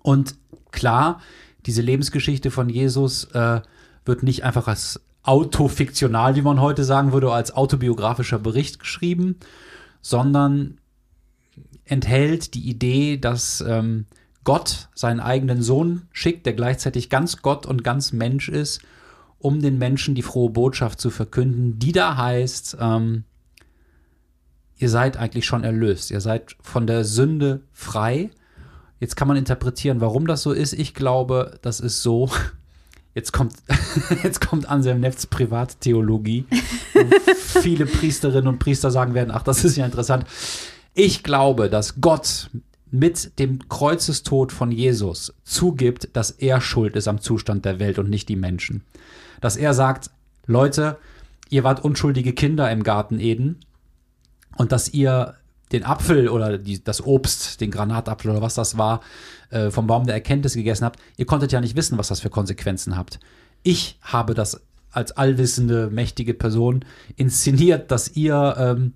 Und 0.03 0.35
klar, 0.71 1.19
diese 1.65 1.81
Lebensgeschichte 1.81 2.49
von 2.49 2.69
Jesus 2.69 3.25
äh, 3.33 3.59
wird 4.05 4.23
nicht 4.23 4.45
einfach 4.45 4.69
als 4.69 5.01
autofiktional, 5.23 6.37
wie 6.37 6.41
man 6.41 6.61
heute 6.61 6.85
sagen 6.85 7.11
würde, 7.11 7.31
als 7.31 7.51
autobiografischer 7.51 8.39
Bericht 8.39 8.79
geschrieben, 8.79 9.35
sondern 10.01 10.79
enthält 11.85 12.53
die 12.53 12.69
Idee, 12.69 13.17
dass 13.17 13.61
ähm, 13.61 14.05
Gott 14.43 14.89
seinen 14.95 15.19
eigenen 15.19 15.61
Sohn 15.61 16.07
schickt, 16.11 16.45
der 16.45 16.53
gleichzeitig 16.53 17.09
ganz 17.09 17.41
Gott 17.41 17.65
und 17.65 17.83
ganz 17.83 18.13
Mensch 18.13 18.49
ist, 18.49 18.81
um 19.37 19.61
den 19.61 19.77
Menschen 19.77 20.15
die 20.15 20.21
frohe 20.21 20.49
Botschaft 20.49 20.99
zu 20.99 21.09
verkünden, 21.09 21.79
die 21.79 21.91
da 21.91 22.17
heißt, 22.17 22.77
ähm, 22.79 23.23
ihr 24.77 24.89
seid 24.89 25.17
eigentlich 25.17 25.45
schon 25.45 25.63
erlöst, 25.63 26.11
ihr 26.11 26.21
seid 26.21 26.55
von 26.61 26.87
der 26.87 27.03
Sünde 27.05 27.61
frei. 27.71 28.29
Jetzt 28.99 29.15
kann 29.15 29.27
man 29.27 29.37
interpretieren, 29.37 30.01
warum 30.01 30.27
das 30.27 30.41
so 30.41 30.51
ist. 30.51 30.73
Ich 30.73 30.93
glaube, 30.93 31.57
das 31.61 31.79
ist 31.79 32.01
so, 32.01 32.29
Jetzt 33.15 33.33
kommt, 33.33 33.53
jetzt 34.23 34.41
kommt 34.41 34.69
Anselm 34.69 34.99
Nefts 34.99 35.27
Privattheologie. 35.27 36.45
viele 37.37 37.85
Priesterinnen 37.85 38.47
und 38.47 38.59
Priester 38.59 38.91
sagen 38.91 39.13
werden, 39.13 39.31
ach, 39.31 39.43
das 39.43 39.63
ist 39.63 39.75
ja 39.75 39.85
interessant. 39.85 40.25
Ich 40.93 41.23
glaube, 41.23 41.69
dass 41.69 42.01
Gott 42.01 42.49
mit 42.91 43.37
dem 43.39 43.67
Kreuzestod 43.69 44.51
von 44.51 44.71
Jesus 44.71 45.33
zugibt, 45.43 46.09
dass 46.13 46.31
er 46.31 46.59
schuld 46.61 46.95
ist 46.95 47.07
am 47.07 47.21
Zustand 47.21 47.65
der 47.65 47.79
Welt 47.79 47.99
und 47.99 48.09
nicht 48.09 48.29
die 48.29 48.35
Menschen. 48.35 48.83
Dass 49.41 49.57
er 49.57 49.73
sagt, 49.73 50.09
Leute, 50.47 50.97
ihr 51.49 51.63
wart 51.63 51.83
unschuldige 51.83 52.33
Kinder 52.33 52.71
im 52.71 52.83
Garten 52.83 53.19
Eden 53.19 53.59
und 54.57 54.71
dass 54.71 54.89
ihr 54.89 55.35
den 55.71 55.85
Apfel 55.85 56.29
oder 56.29 56.57
die, 56.57 56.83
das 56.83 57.05
Obst, 57.05 57.61
den 57.61 57.71
Granatapfel 57.71 58.31
oder 58.31 58.41
was 58.41 58.55
das 58.55 58.77
war, 58.77 59.01
äh, 59.49 59.69
vom 59.69 59.87
Baum 59.87 60.05
der 60.05 60.15
Erkenntnis 60.15 60.53
gegessen 60.53 60.85
habt, 60.85 60.99
ihr 61.17 61.25
konntet 61.25 61.51
ja 61.51 61.61
nicht 61.61 61.75
wissen, 61.75 61.97
was 61.97 62.07
das 62.07 62.19
für 62.19 62.29
Konsequenzen 62.29 62.97
habt. 62.97 63.19
Ich 63.63 63.99
habe 64.01 64.33
das 64.33 64.61
als 64.91 65.11
allwissende, 65.11 65.89
mächtige 65.91 66.33
Person 66.33 66.83
inszeniert, 67.15 67.91
dass 67.91 68.15
ihr 68.15 68.55
ähm, 68.57 68.93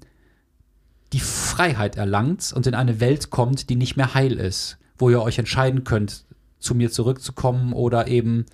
die 1.12 1.20
Freiheit 1.20 1.96
erlangt 1.96 2.52
und 2.56 2.66
in 2.66 2.74
eine 2.74 3.00
Welt 3.00 3.30
kommt, 3.30 3.70
die 3.70 3.76
nicht 3.76 3.96
mehr 3.96 4.16
heil 4.16 4.34
ist, 4.34 4.78
wo 4.98 5.10
ihr 5.10 5.22
euch 5.22 5.38
entscheiden 5.38 5.84
könnt, 5.84 6.26
zu 6.60 6.74
mir 6.74 6.92
zurückzukommen 6.92 7.74
oder 7.74 8.08
eben 8.08 8.46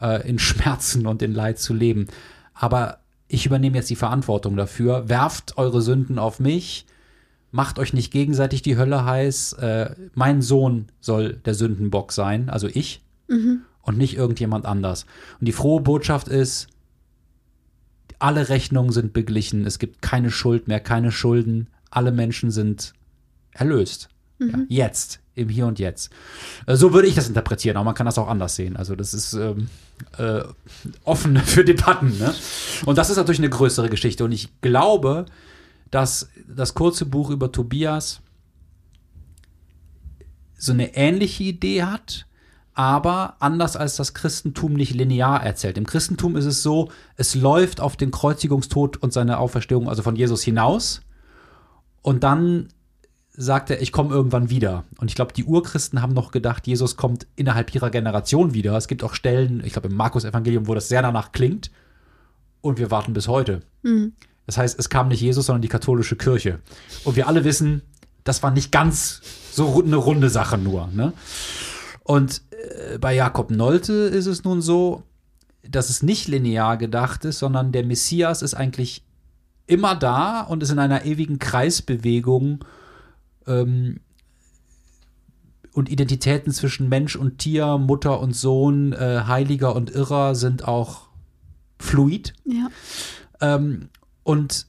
äh, 0.00 0.28
in 0.28 0.38
Schmerzen 0.38 1.06
und 1.06 1.22
in 1.22 1.32
Leid 1.32 1.58
zu 1.58 1.74
leben. 1.74 2.06
Aber 2.54 2.98
ich 3.28 3.46
übernehme 3.46 3.76
jetzt 3.76 3.90
die 3.90 3.96
Verantwortung 3.96 4.56
dafür. 4.56 5.08
Werft 5.08 5.58
eure 5.58 5.82
Sünden 5.82 6.18
auf 6.18 6.38
mich 6.38 6.86
macht 7.50 7.78
euch 7.78 7.92
nicht 7.92 8.12
gegenseitig 8.12 8.62
die 8.62 8.76
Hölle 8.76 9.04
heiß. 9.04 9.54
Äh, 9.54 9.94
mein 10.14 10.42
Sohn 10.42 10.86
soll 11.00 11.34
der 11.34 11.54
Sündenbock 11.54 12.12
sein, 12.12 12.50
also 12.50 12.68
ich, 12.68 13.02
mhm. 13.28 13.62
und 13.82 13.98
nicht 13.98 14.16
irgendjemand 14.16 14.66
anders. 14.66 15.06
Und 15.40 15.46
die 15.46 15.52
frohe 15.52 15.80
Botschaft 15.80 16.28
ist, 16.28 16.68
alle 18.18 18.48
Rechnungen 18.48 18.92
sind 18.92 19.12
beglichen, 19.12 19.66
es 19.66 19.78
gibt 19.78 20.02
keine 20.02 20.30
Schuld 20.30 20.68
mehr, 20.68 20.80
keine 20.80 21.12
Schulden, 21.12 21.68
alle 21.90 22.12
Menschen 22.12 22.50
sind 22.50 22.94
erlöst. 23.52 24.08
Ja, 24.38 24.58
jetzt, 24.68 25.20
im 25.34 25.48
Hier 25.48 25.66
und 25.66 25.78
Jetzt. 25.78 26.10
Äh, 26.66 26.76
So 26.76 26.92
würde 26.92 27.08
ich 27.08 27.14
das 27.14 27.28
interpretieren, 27.28 27.76
aber 27.76 27.84
man 27.84 27.94
kann 27.94 28.06
das 28.06 28.18
auch 28.18 28.28
anders 28.28 28.54
sehen. 28.54 28.76
Also 28.76 28.94
das 28.94 29.14
ist 29.14 29.32
ähm, 29.32 29.68
äh, 30.18 30.42
offen 31.04 31.36
für 31.44 31.64
Debatten. 31.64 32.18
Ne? 32.18 32.34
Und 32.84 32.98
das 32.98 33.08
ist 33.08 33.16
natürlich 33.16 33.40
eine 33.40 33.48
größere 33.48 33.88
Geschichte. 33.88 34.24
Und 34.24 34.32
ich 34.32 34.60
glaube, 34.60 35.26
dass 35.90 36.28
das 36.48 36.74
kurze 36.74 37.06
Buch 37.06 37.30
über 37.30 37.52
Tobias 37.52 38.20
so 40.58 40.72
eine 40.72 40.96
ähnliche 40.96 41.44
Idee 41.44 41.84
hat, 41.84 42.26
aber 42.74 43.36
anders 43.40 43.76
als 43.76 43.96
das 43.96 44.14
Christentum 44.14 44.74
nicht 44.74 44.94
linear 44.94 45.42
erzählt. 45.42 45.78
Im 45.78 45.86
Christentum 45.86 46.36
ist 46.36 46.44
es 46.44 46.62
so, 46.62 46.90
es 47.16 47.34
läuft 47.34 47.80
auf 47.80 47.96
den 47.96 48.10
Kreuzigungstod 48.10 48.98
und 48.98 49.12
seine 49.12 49.38
Auferstehung, 49.38 49.88
also 49.88 50.02
von 50.02 50.16
Jesus 50.16 50.42
hinaus. 50.42 51.00
Und 52.02 52.22
dann 52.22 52.68
sagt 53.32 53.70
er, 53.70 53.80
ich 53.82 53.92
komme 53.92 54.14
irgendwann 54.14 54.50
wieder. 54.50 54.84
Und 54.98 55.10
ich 55.10 55.14
glaube, 55.14 55.32
die 55.32 55.44
Urchristen 55.44 56.00
haben 56.02 56.14
noch 56.14 56.32
gedacht, 56.32 56.66
Jesus 56.66 56.96
kommt 56.96 57.26
innerhalb 57.36 57.74
ihrer 57.74 57.90
Generation 57.90 58.54
wieder. 58.54 58.76
Es 58.76 58.88
gibt 58.88 59.04
auch 59.04 59.14
Stellen, 59.14 59.62
ich 59.64 59.72
glaube 59.72 59.88
im 59.88 59.94
Markus-Evangelium, 59.94 60.66
wo 60.66 60.74
das 60.74 60.88
sehr 60.88 61.02
danach 61.02 61.32
klingt. 61.32 61.70
Und 62.60 62.78
wir 62.78 62.90
warten 62.90 63.12
bis 63.12 63.28
heute. 63.28 63.60
Das 64.46 64.58
heißt, 64.58 64.78
es 64.78 64.88
kam 64.88 65.08
nicht 65.08 65.20
Jesus, 65.20 65.46
sondern 65.46 65.62
die 65.62 65.68
katholische 65.68 66.16
Kirche. 66.16 66.60
Und 67.04 67.16
wir 67.16 67.26
alle 67.26 67.44
wissen, 67.44 67.82
das 68.24 68.42
war 68.42 68.50
nicht 68.50 68.72
ganz 68.72 69.20
so 69.52 69.82
eine 69.82 69.96
runde 69.96 70.30
Sache 70.30 70.58
nur. 70.58 70.88
Ne? 70.88 71.12
Und 72.04 72.42
äh, 72.50 72.98
bei 72.98 73.14
Jakob 73.14 73.50
Nolte 73.50 73.92
ist 73.92 74.26
es 74.26 74.44
nun 74.44 74.62
so, 74.62 75.02
dass 75.68 75.90
es 75.90 76.02
nicht 76.02 76.28
linear 76.28 76.76
gedacht 76.76 77.24
ist, 77.24 77.40
sondern 77.40 77.72
der 77.72 77.84
Messias 77.84 78.42
ist 78.42 78.54
eigentlich 78.54 79.04
immer 79.66 79.96
da 79.96 80.42
und 80.42 80.62
ist 80.62 80.70
in 80.70 80.78
einer 80.78 81.04
ewigen 81.04 81.38
Kreisbewegung 81.40 82.64
ähm, 83.46 84.00
und 85.72 85.90
Identitäten 85.90 86.52
zwischen 86.52 86.88
Mensch 86.88 87.16
und 87.16 87.38
Tier, 87.38 87.76
Mutter 87.78 88.20
und 88.20 88.34
Sohn, 88.34 88.92
äh, 88.92 89.22
Heiliger 89.26 89.74
und 89.74 89.90
Irrer 89.90 90.34
sind 90.34 90.66
auch 90.66 91.08
fluid. 91.78 92.34
Ja. 92.44 92.68
Ähm, 93.40 93.88
und 94.26 94.66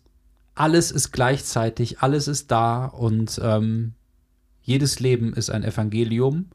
alles 0.53 0.91
ist 0.91 1.12
gleichzeitig, 1.12 1.99
alles 2.01 2.28
ist 2.28 2.51
da 2.51 2.86
und 2.86 3.41
ähm, 3.43 3.95
jedes 4.62 4.99
Leben 4.99 5.34
ist 5.34 5.49
ein 5.49 5.64
Evangelium 5.64 6.49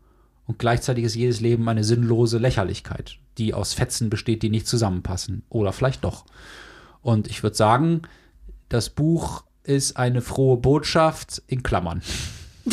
und 0.47 0.61
gleichzeitig 0.61 1.03
ist 1.03 1.17
jedes 1.17 1.41
Leben 1.41 1.69
eine 1.69 1.83
sinnlose 1.83 2.39
Lächerlichkeit, 2.39 3.19
die 3.39 3.55
aus 3.55 3.75
Fetzen 3.75 4.09
besteht, 4.09 4.45
die 4.45 4.51
nicht 4.51 4.69
zusammenpassen. 4.69 5.43
Oder 5.49 5.73
vielleicht 5.73 6.05
doch. 6.05 6.27
Und 7.01 7.27
ich 7.27 7.43
würde 7.43 7.57
sagen, 7.57 8.03
das 8.69 8.89
Buch 8.89 9.43
ist 9.65 9.97
eine 9.97 10.23
frohe 10.23 10.59
Botschaft 10.59 11.43
in 11.49 11.65
Klammern. 11.65 12.03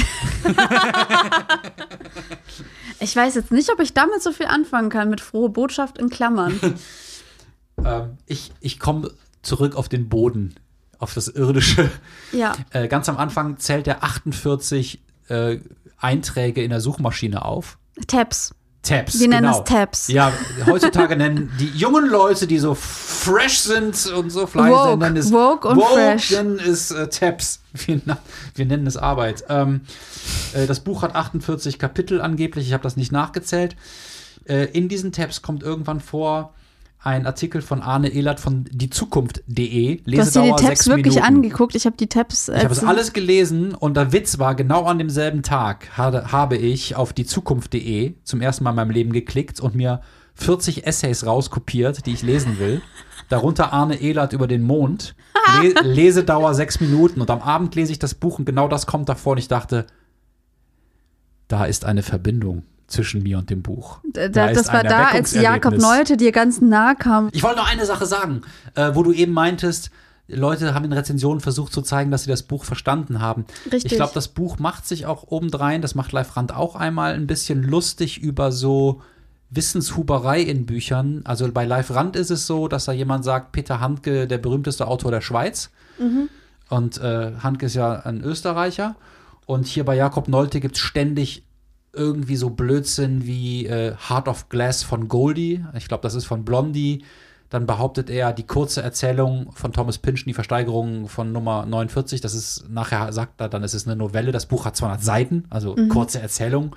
Ich 3.01 3.15
weiß 3.15 3.35
jetzt 3.35 3.53
nicht, 3.53 3.71
ob 3.71 3.79
ich 3.79 3.93
damit 3.93 4.21
so 4.21 4.33
viel 4.33 4.47
anfangen 4.47 4.89
kann 4.89 5.09
mit 5.09 5.21
frohe 5.21 5.49
Botschaft 5.49 5.97
in 5.97 6.09
Klammern. 6.09 6.59
Ähm, 7.85 8.17
ich 8.25 8.51
ich 8.59 8.77
komme 8.77 9.09
zurück 9.41 9.75
auf 9.75 9.89
den 9.89 10.09
Boden, 10.09 10.55
auf 10.97 11.13
das 11.13 11.27
Irdische. 11.27 11.89
Ja. 12.31 12.53
Äh, 12.71 12.87
ganz 12.87 13.09
am 13.09 13.17
Anfang 13.17 13.57
zählt 13.57 13.87
er 13.87 14.03
48 14.03 15.01
äh, 15.29 15.59
Einträge 15.97 16.63
in 16.63 16.69
der 16.69 16.81
Suchmaschine 16.81 17.43
auf. 17.43 17.77
Tabs. 18.07 18.53
Tabs. 18.81 19.19
Wir 19.19 19.27
nennen 19.27 19.47
genau. 19.47 19.59
es 19.59 19.63
Tabs. 19.65 20.07
Ja, 20.07 20.31
heutzutage 20.65 21.15
nennen 21.17 21.51
die 21.59 21.67
jungen 21.67 22.07
Leute, 22.07 22.47
die 22.47 22.59
so 22.59 22.75
fresh 22.75 23.59
sind 23.59 24.07
und 24.07 24.29
so 24.29 24.47
fleißig 24.47 24.71
Woke. 24.71 24.89
sind, 24.91 24.99
nennen 24.99 25.17
es 25.17 25.31
Woke 25.31 25.67
und 25.67 25.81
fresh. 25.81 26.31
nennen 26.31 26.59
es 26.59 26.91
äh, 26.91 27.09
Tabs. 27.09 27.61
Wir, 27.73 27.99
wir 28.55 28.65
nennen 28.65 28.87
es 28.87 28.95
Arbeit. 28.95 29.43
Ähm, 29.49 29.81
äh, 30.53 30.65
das 30.65 30.79
Buch 30.79 31.01
hat 31.01 31.15
48 31.15 31.77
Kapitel 31.77 32.21
angeblich. 32.21 32.67
Ich 32.67 32.73
habe 32.73 32.83
das 32.83 32.95
nicht 32.95 33.11
nachgezählt. 33.11 33.75
Äh, 34.45 34.65
in 34.71 34.87
diesen 34.87 35.11
Tabs 35.11 35.41
kommt 35.41 35.61
irgendwann 35.61 35.99
vor 35.99 36.53
ein 37.01 37.25
Artikel 37.25 37.61
von 37.61 37.81
Arne 37.81 38.09
Ehlert 38.09 38.41
von 38.41 38.65
diezukunft.de. 38.65 40.01
Du 40.01 40.17
hast 40.17 40.35
dir 40.35 40.41
die 40.41 40.49
Tabs 40.49 40.87
wirklich 40.87 41.15
Minuten. 41.15 41.35
angeguckt. 41.35 41.75
Ich 41.75 41.85
habe 41.85 41.95
die 41.95 42.07
Tabs. 42.07 42.49
Ich 42.49 42.63
habe 42.63 42.73
es 42.73 42.83
alles 42.83 43.13
gelesen 43.13 43.73
und 43.73 43.95
der 43.95 44.11
Witz 44.11 44.37
war, 44.37 44.53
genau 44.53 44.83
an 44.83 44.97
demselben 44.97 45.41
Tag 45.41 45.97
hatte, 45.97 46.31
habe 46.33 46.57
ich 46.57 46.97
auf 46.97 47.13
die 47.13 47.25
Zukunft.de 47.25 48.15
zum 48.23 48.41
ersten 48.41 48.65
Mal 48.65 48.71
in 48.71 48.75
meinem 48.75 48.91
Leben 48.91 49.13
geklickt 49.13 49.61
und 49.61 49.75
mir 49.75 50.01
40 50.35 50.85
Essays 50.85 51.25
rauskopiert, 51.25 52.05
die 52.05 52.13
ich 52.13 52.21
lesen 52.21 52.59
will. 52.59 52.81
Darunter 53.29 53.71
Arne 53.71 54.01
Ehlert 54.01 54.33
über 54.33 54.47
den 54.47 54.63
Mond. 54.63 55.15
Le 55.61 55.73
Lesedauer 55.83 56.53
sechs 56.53 56.81
Minuten 56.81 57.21
und 57.21 57.29
am 57.31 57.41
Abend 57.41 57.75
lese 57.75 57.93
ich 57.93 57.99
das 57.99 58.13
Buch 58.13 58.39
und 58.39 58.45
genau 58.45 58.67
das 58.67 58.87
kommt 58.87 59.07
davor 59.07 59.33
und 59.33 59.37
ich 59.37 59.47
dachte, 59.47 59.87
da 61.47 61.65
ist 61.65 61.85
eine 61.85 62.03
Verbindung 62.03 62.63
zwischen 62.89 63.23
mir 63.23 63.37
und 63.37 63.49
dem 63.49 63.61
Buch. 63.61 63.99
Da, 64.11 64.27
Da 64.27 64.51
das 64.51 64.71
war 64.71 64.83
da, 64.83 65.07
als 65.07 65.33
Jakob. 65.33 65.77
Neute 65.77 66.17
dir 66.17 66.31
ganz 66.31 66.61
nahe 66.61 66.95
kam. 66.95 67.29
Ich 67.31 67.43
wollte 67.43 67.57
noch 67.57 67.71
eine 67.71 67.85
Sache 67.85 68.05
sagen, 68.05 68.41
äh, 68.75 68.91
wo 68.93 69.03
du 69.03 69.11
eben 69.11 69.31
meintest, 69.33 69.91
Leute 70.27 70.73
haben 70.73 70.85
in 70.85 70.93
Rezensionen 70.93 71.39
versucht 71.39 71.73
zu 71.73 71.81
zeigen, 71.81 72.11
dass 72.11 72.23
sie 72.23 72.29
das 72.29 72.43
Buch 72.43 72.63
verstanden 72.63 73.19
haben. 73.19 73.45
Richtig. 73.65 73.91
Ich 73.91 73.97
glaube, 73.97 74.11
das 74.13 74.27
Buch 74.27 74.59
macht 74.59 74.87
sich 74.87 75.05
auch 75.05 75.25
obendrein, 75.27 75.81
das 75.81 75.95
macht 75.95 76.11
Leif 76.11 76.37
Rand 76.37 76.53
auch 76.53 76.75
einmal 76.75 77.13
ein 77.13 77.25
bisschen 77.25 77.63
lustig 77.63 78.21
über 78.21 78.51
so 78.51 79.01
Wissenshuberei 79.49 80.41
in 80.41 80.67
Büchern. 80.67 81.21
Also 81.23 81.51
bei 81.51 81.65
Leif 81.65 81.89
Rand 81.89 82.15
ist 82.15 82.29
es 82.29 82.45
so, 82.45 82.67
dass 82.67 82.85
da 82.85 82.91
jemand 82.91 83.25
sagt, 83.25 83.51
Peter 83.51 83.79
Handke, 83.79 84.27
der 84.27 84.37
berühmteste 84.37 84.87
Autor 84.87 85.09
der 85.11 85.21
Schweiz. 85.21 85.71
Und 86.69 86.97
äh, 86.99 87.31
Handke 87.41 87.65
ist 87.65 87.73
ja 87.73 87.93
ein 88.01 88.21
Österreicher. 88.21 88.95
Und 89.47 89.65
hier 89.65 89.83
bei 89.83 89.95
Jakob 89.95 90.27
Nolte 90.27 90.59
gibt 90.59 90.75
es 90.75 90.81
ständig 90.81 91.43
irgendwie 91.93 92.35
so 92.35 92.49
Blödsinn 92.49 93.25
wie 93.25 93.65
äh, 93.65 93.95
Heart 93.95 94.27
of 94.27 94.49
Glass 94.49 94.83
von 94.83 95.07
Goldie. 95.07 95.63
Ich 95.75 95.87
glaube, 95.87 96.03
das 96.03 96.15
ist 96.15 96.25
von 96.25 96.45
Blondie. 96.45 97.03
Dann 97.49 97.65
behauptet 97.65 98.11
er, 98.11 98.31
die 98.31 98.45
kurze 98.45 98.83
Erzählung 98.83 99.51
von 99.53 99.73
Thomas 99.73 99.97
Pynchon, 99.97 100.27
die 100.27 100.35
Versteigerung 100.35 101.07
von 101.07 101.31
Nummer 101.31 101.65
49, 101.65 102.21
das 102.21 102.35
ist, 102.35 102.69
nachher 102.69 103.11
sagt 103.11 103.41
er 103.41 103.49
dann, 103.49 103.63
es 103.63 103.73
ist 103.73 103.87
eine 103.87 103.95
Novelle. 103.95 104.31
Das 104.31 104.45
Buch 104.45 104.65
hat 104.65 104.75
200 104.75 105.03
Seiten, 105.03 105.45
also 105.49 105.75
kurze 105.89 106.19
Erzählung. 106.19 106.75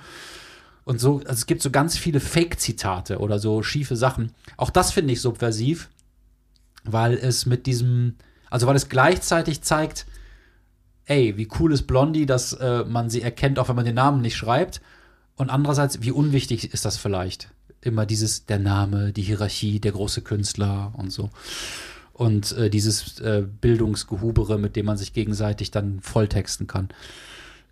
Und 0.83 0.99
so, 0.99 1.19
also 1.19 1.31
es 1.31 1.45
gibt 1.45 1.61
so 1.61 1.69
ganz 1.69 1.97
viele 1.97 2.19
Fake-Zitate 2.19 3.19
oder 3.19 3.39
so 3.39 3.61
schiefe 3.61 3.95
Sachen. 3.95 4.31
Auch 4.57 4.71
das 4.71 4.91
finde 4.91 5.13
ich 5.13 5.21
subversiv, 5.21 5.89
weil 6.83 7.13
es 7.13 7.45
mit 7.45 7.67
diesem, 7.67 8.15
also 8.49 8.65
weil 8.65 8.75
es 8.75 8.89
gleichzeitig 8.89 9.61
zeigt, 9.61 10.07
ey, 11.05 11.37
wie 11.37 11.47
cool 11.59 11.71
ist 11.71 11.83
Blondie, 11.83 12.25
dass 12.25 12.53
äh, 12.53 12.83
man 12.85 13.09
sie 13.09 13.21
erkennt, 13.21 13.59
auch 13.59 13.69
wenn 13.69 13.75
man 13.75 13.85
den 13.85 13.95
Namen 13.95 14.21
nicht 14.21 14.35
schreibt. 14.35 14.81
Und 15.35 15.49
andererseits, 15.49 16.01
wie 16.01 16.11
unwichtig 16.11 16.73
ist 16.73 16.85
das 16.85 16.97
vielleicht? 16.97 17.49
Immer 17.81 18.05
dieses, 18.05 18.45
der 18.45 18.59
Name, 18.59 19.11
die 19.11 19.23
Hierarchie, 19.23 19.79
der 19.79 19.91
große 19.91 20.21
Künstler 20.21 20.93
und 20.95 21.11
so. 21.11 21.29
Und 22.13 22.51
äh, 22.53 22.69
dieses 22.69 23.19
äh, 23.19 23.43
Bildungsgehubere, 23.61 24.59
mit 24.59 24.75
dem 24.75 24.85
man 24.85 24.97
sich 24.97 25.13
gegenseitig 25.13 25.71
dann 25.71 25.99
volltexten 26.01 26.67
kann. 26.67 26.89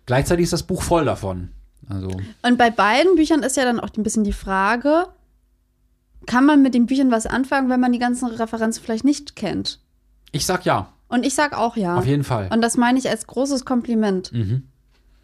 Gleichzeitig 0.06 0.44
ist 0.44 0.52
das 0.52 0.64
Buch 0.64 0.82
voll 0.82 1.04
davon. 1.04 1.50
Also, 1.88 2.10
Und 2.42 2.58
bei 2.58 2.70
beiden 2.70 3.14
Büchern 3.14 3.42
ist 3.42 3.56
ja 3.56 3.64
dann 3.64 3.80
auch 3.80 3.88
ein 3.96 4.02
bisschen 4.02 4.24
die 4.24 4.32
Frage, 4.32 5.06
kann 6.26 6.44
man 6.44 6.62
mit 6.62 6.74
den 6.74 6.86
Büchern 6.86 7.10
was 7.10 7.26
anfangen, 7.26 7.70
wenn 7.70 7.80
man 7.80 7.92
die 7.92 7.98
ganzen 7.98 8.28
Referenzen 8.28 8.82
vielleicht 8.82 9.04
nicht 9.04 9.36
kennt? 9.36 9.80
ich 10.32 10.46
sag 10.46 10.64
ja, 10.64 10.92
Und 11.08 11.26
ich 11.26 11.34
sag 11.34 11.56
auch 11.56 11.76
ja. 11.76 11.96
auf 11.96 12.06
jeden 12.06 12.24
Fall. 12.24 12.48
Und 12.52 12.62
das 12.62 12.76
meine 12.76 12.98
ich 12.98 13.08
als 13.08 13.26
großes 13.26 13.64
Kompliment. 13.64 14.32
Mhm. 14.32 14.64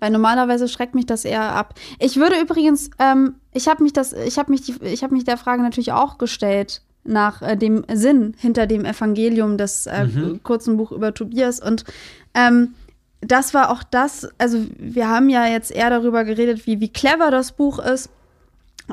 Weil 0.01 0.11
normalerweise 0.11 0.69
schreckt 0.69 0.95
mich 0.95 1.07
das 1.07 1.25
eher 1.25 1.43
ab. 1.55 1.75
Ich 1.99 2.17
würde 2.17 2.41
übrigens, 2.41 2.91
ähm, 2.99 3.35
ich 3.53 3.67
habe 3.69 3.83
mich 3.83 3.93
das, 3.93 4.13
ich 4.13 4.39
habe 4.39 4.51
mich 4.53 4.63
die, 4.63 4.75
ich 4.85 5.03
habe 5.03 5.15
mich 5.15 5.25
der 5.25 5.37
Frage 5.37 5.63
natürlich 5.63 5.93
auch 5.93 6.19
gestellt 6.19 6.83
nach 7.05 7.43
äh, 7.43 7.57
dem 7.57 7.85
Sinn 7.93 8.35
hinter 8.39 8.67
dem 8.67 8.85
Evangelium 8.85 9.57
des 9.59 9.87
äh, 9.87 10.05
Mhm. 10.07 10.43
kurzen 10.43 10.77
Buch 10.77 10.93
über 10.93 11.15
Tobias 11.15 11.59
und 11.61 11.85
ähm, 12.35 12.75
das 13.21 13.53
war 13.55 13.71
auch 13.71 13.83
das, 13.83 14.29
also 14.39 14.65
wir 14.79 15.09
haben 15.09 15.29
ja 15.29 15.47
jetzt 15.49 15.73
eher 15.73 15.91
darüber 15.91 16.23
geredet, 16.25 16.67
wie, 16.67 16.79
wie 16.81 16.93
clever 16.93 17.33
das 17.33 17.51
Buch 17.53 17.81
ist 17.81 18.11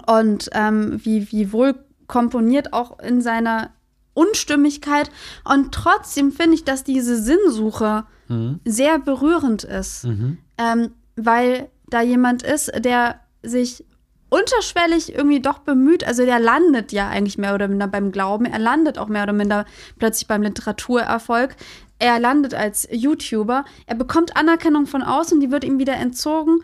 und 0.08 0.50
ähm, 0.54 1.00
wie, 1.04 1.32
wie 1.32 1.52
wohl 1.52 1.76
komponiert 2.08 2.74
auch 2.74 3.00
in 3.00 3.22
seiner 3.22 3.70
Unstimmigkeit. 4.16 5.12
Und 5.44 5.72
trotzdem 5.74 6.32
finde 6.32 6.56
ich, 6.56 6.64
dass 6.64 6.84
diese 6.84 7.22
Sinnsuche 7.22 8.06
Mhm. 8.28 8.60
sehr 8.66 8.98
berührend 8.98 9.64
ist 9.64 10.06
Mhm. 10.06 10.40
Ähm, 10.58 10.92
weil 11.16 11.70
da 11.88 12.02
jemand 12.02 12.44
ist, 12.44 12.72
der 12.84 13.20
sich 13.44 13.86
unterschwellig 14.30 15.14
irgendwie 15.14 15.40
doch 15.40 15.60
bemüht, 15.60 16.04
also 16.04 16.26
der 16.26 16.40
landet 16.40 16.92
ja 16.92 17.08
eigentlich 17.08 17.38
mehr 17.38 17.54
oder 17.54 17.68
minder 17.68 17.88
beim 17.88 18.12
Glauben, 18.12 18.46
er 18.46 18.60
landet 18.60 18.98
auch 18.98 19.08
mehr 19.08 19.24
oder 19.24 19.34
minder 19.34 19.66
plötzlich 19.98 20.28
beim 20.28 20.42
Literaturerfolg, 20.42 21.56
er 22.00 22.20
landet 22.20 22.54
als 22.54 22.88
YouTuber, 22.92 23.66
er 23.86 23.96
bekommt 23.96 24.36
Anerkennung 24.36 24.88
von 24.88 25.04
außen, 25.04 25.40
die 25.40 25.52
wird 25.52 25.64
ihm 25.64 25.80
wieder 25.80 25.96
entzogen. 25.96 26.60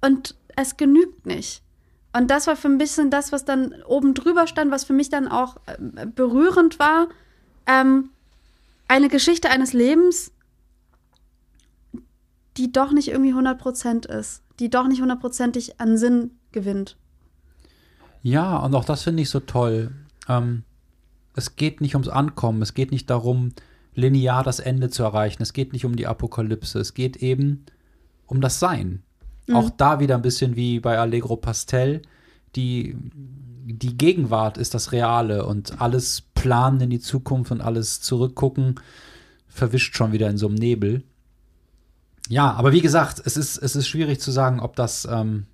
Und 0.00 0.36
es 0.56 0.76
genügt 0.76 1.26
nicht. 1.26 1.62
Und 2.12 2.30
das 2.30 2.46
war 2.46 2.56
für 2.56 2.68
ein 2.68 2.78
bisschen 2.78 3.10
das, 3.10 3.32
was 3.32 3.44
dann 3.44 3.74
oben 3.86 4.14
drüber 4.14 4.46
stand, 4.46 4.70
was 4.70 4.84
für 4.84 4.92
mich 4.92 5.10
dann 5.10 5.28
auch 5.28 5.56
äh, 5.66 6.06
berührend 6.06 6.78
war, 6.78 7.08
ähm, 7.66 8.10
eine 8.88 9.08
Geschichte 9.08 9.50
eines 9.50 9.74
Lebens, 9.74 10.32
die 12.58 12.72
doch 12.72 12.92
nicht 12.92 13.08
irgendwie 13.08 13.32
100% 13.32 14.06
ist, 14.06 14.42
die 14.60 14.70
doch 14.70 14.86
nicht 14.88 15.00
hundertprozentig 15.00 15.80
an 15.80 15.96
Sinn 15.96 16.32
gewinnt. 16.52 16.96
Ja, 18.22 18.58
und 18.58 18.74
auch 18.74 18.84
das 18.84 19.04
finde 19.04 19.22
ich 19.22 19.30
so 19.30 19.40
toll. 19.40 19.92
Ähm, 20.28 20.64
es 21.34 21.56
geht 21.56 21.80
nicht 21.80 21.94
ums 21.94 22.08
Ankommen, 22.08 22.62
es 22.62 22.74
geht 22.74 22.90
nicht 22.90 23.08
darum, 23.08 23.52
linear 23.94 24.42
das 24.42 24.60
Ende 24.60 24.90
zu 24.90 25.02
erreichen, 25.02 25.42
es 25.42 25.52
geht 25.52 25.72
nicht 25.72 25.84
um 25.84 25.96
die 25.96 26.06
Apokalypse, 26.06 26.78
es 26.78 26.94
geht 26.94 27.16
eben 27.16 27.64
um 28.26 28.40
das 28.40 28.58
Sein. 28.60 29.02
Mhm. 29.46 29.56
Auch 29.56 29.70
da 29.70 30.00
wieder 30.00 30.16
ein 30.16 30.22
bisschen 30.22 30.56
wie 30.56 30.80
bei 30.80 30.98
Allegro 30.98 31.36
Pastel, 31.36 32.02
die, 32.56 32.96
die 33.00 33.96
Gegenwart 33.96 34.58
ist 34.58 34.74
das 34.74 34.92
Reale 34.92 35.46
und 35.46 35.80
alles 35.80 36.22
planen 36.34 36.80
in 36.80 36.90
die 36.90 37.00
Zukunft 37.00 37.52
und 37.52 37.60
alles 37.60 38.00
zurückgucken 38.00 38.80
verwischt 39.58 39.96
schon 39.96 40.12
wieder 40.12 40.30
in 40.30 40.38
so 40.38 40.46
einem 40.46 40.54
Nebel. 40.54 41.02
Ja, 42.28 42.52
aber 42.52 42.72
wie 42.72 42.82
gesagt, 42.82 43.22
es 43.24 43.36
ist, 43.36 43.56
es 43.56 43.74
ist 43.74 43.88
schwierig 43.88 44.20
zu 44.20 44.30
sagen, 44.30 44.60
ob 44.60 44.76
das 44.76 45.08
ähm, 45.10 45.46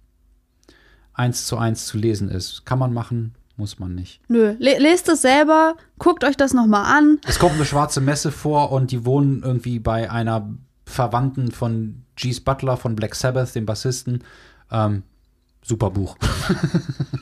eins 1.13 1.47
zu 1.47 1.57
eins 1.57 1.87
zu 1.87 1.97
lesen 1.97 2.29
ist. 2.29 2.67
Kann 2.67 2.79
man 2.79 2.93
machen, 2.93 3.35
muss 3.57 3.79
man 3.79 3.95
nicht. 3.95 4.21
Nö, 4.29 4.57
le 4.59 4.79
lest 4.79 5.09
es 5.09 5.23
selber, 5.23 5.77
guckt 5.99 6.25
euch 6.25 6.37
das 6.37 6.53
nochmal 6.53 6.85
an. 6.85 7.21
Es 7.27 7.39
kommt 7.39 7.55
eine 7.55 7.65
schwarze 7.65 8.01
Messe 8.01 8.33
vor 8.33 8.73
und 8.73 8.91
die 8.91 9.05
wohnen 9.05 9.43
irgendwie 9.43 9.79
bei 9.79 10.11
einer 10.11 10.53
Verwandten 10.85 11.53
von 11.53 12.03
Geese 12.17 12.43
Butler 12.43 12.77
von 12.77 12.97
Black 12.97 13.15
Sabbath, 13.15 13.55
dem 13.55 13.67
Bassisten. 13.67 14.25
Ähm, 14.71 15.05
super 15.63 15.91
Buch. 15.91 16.17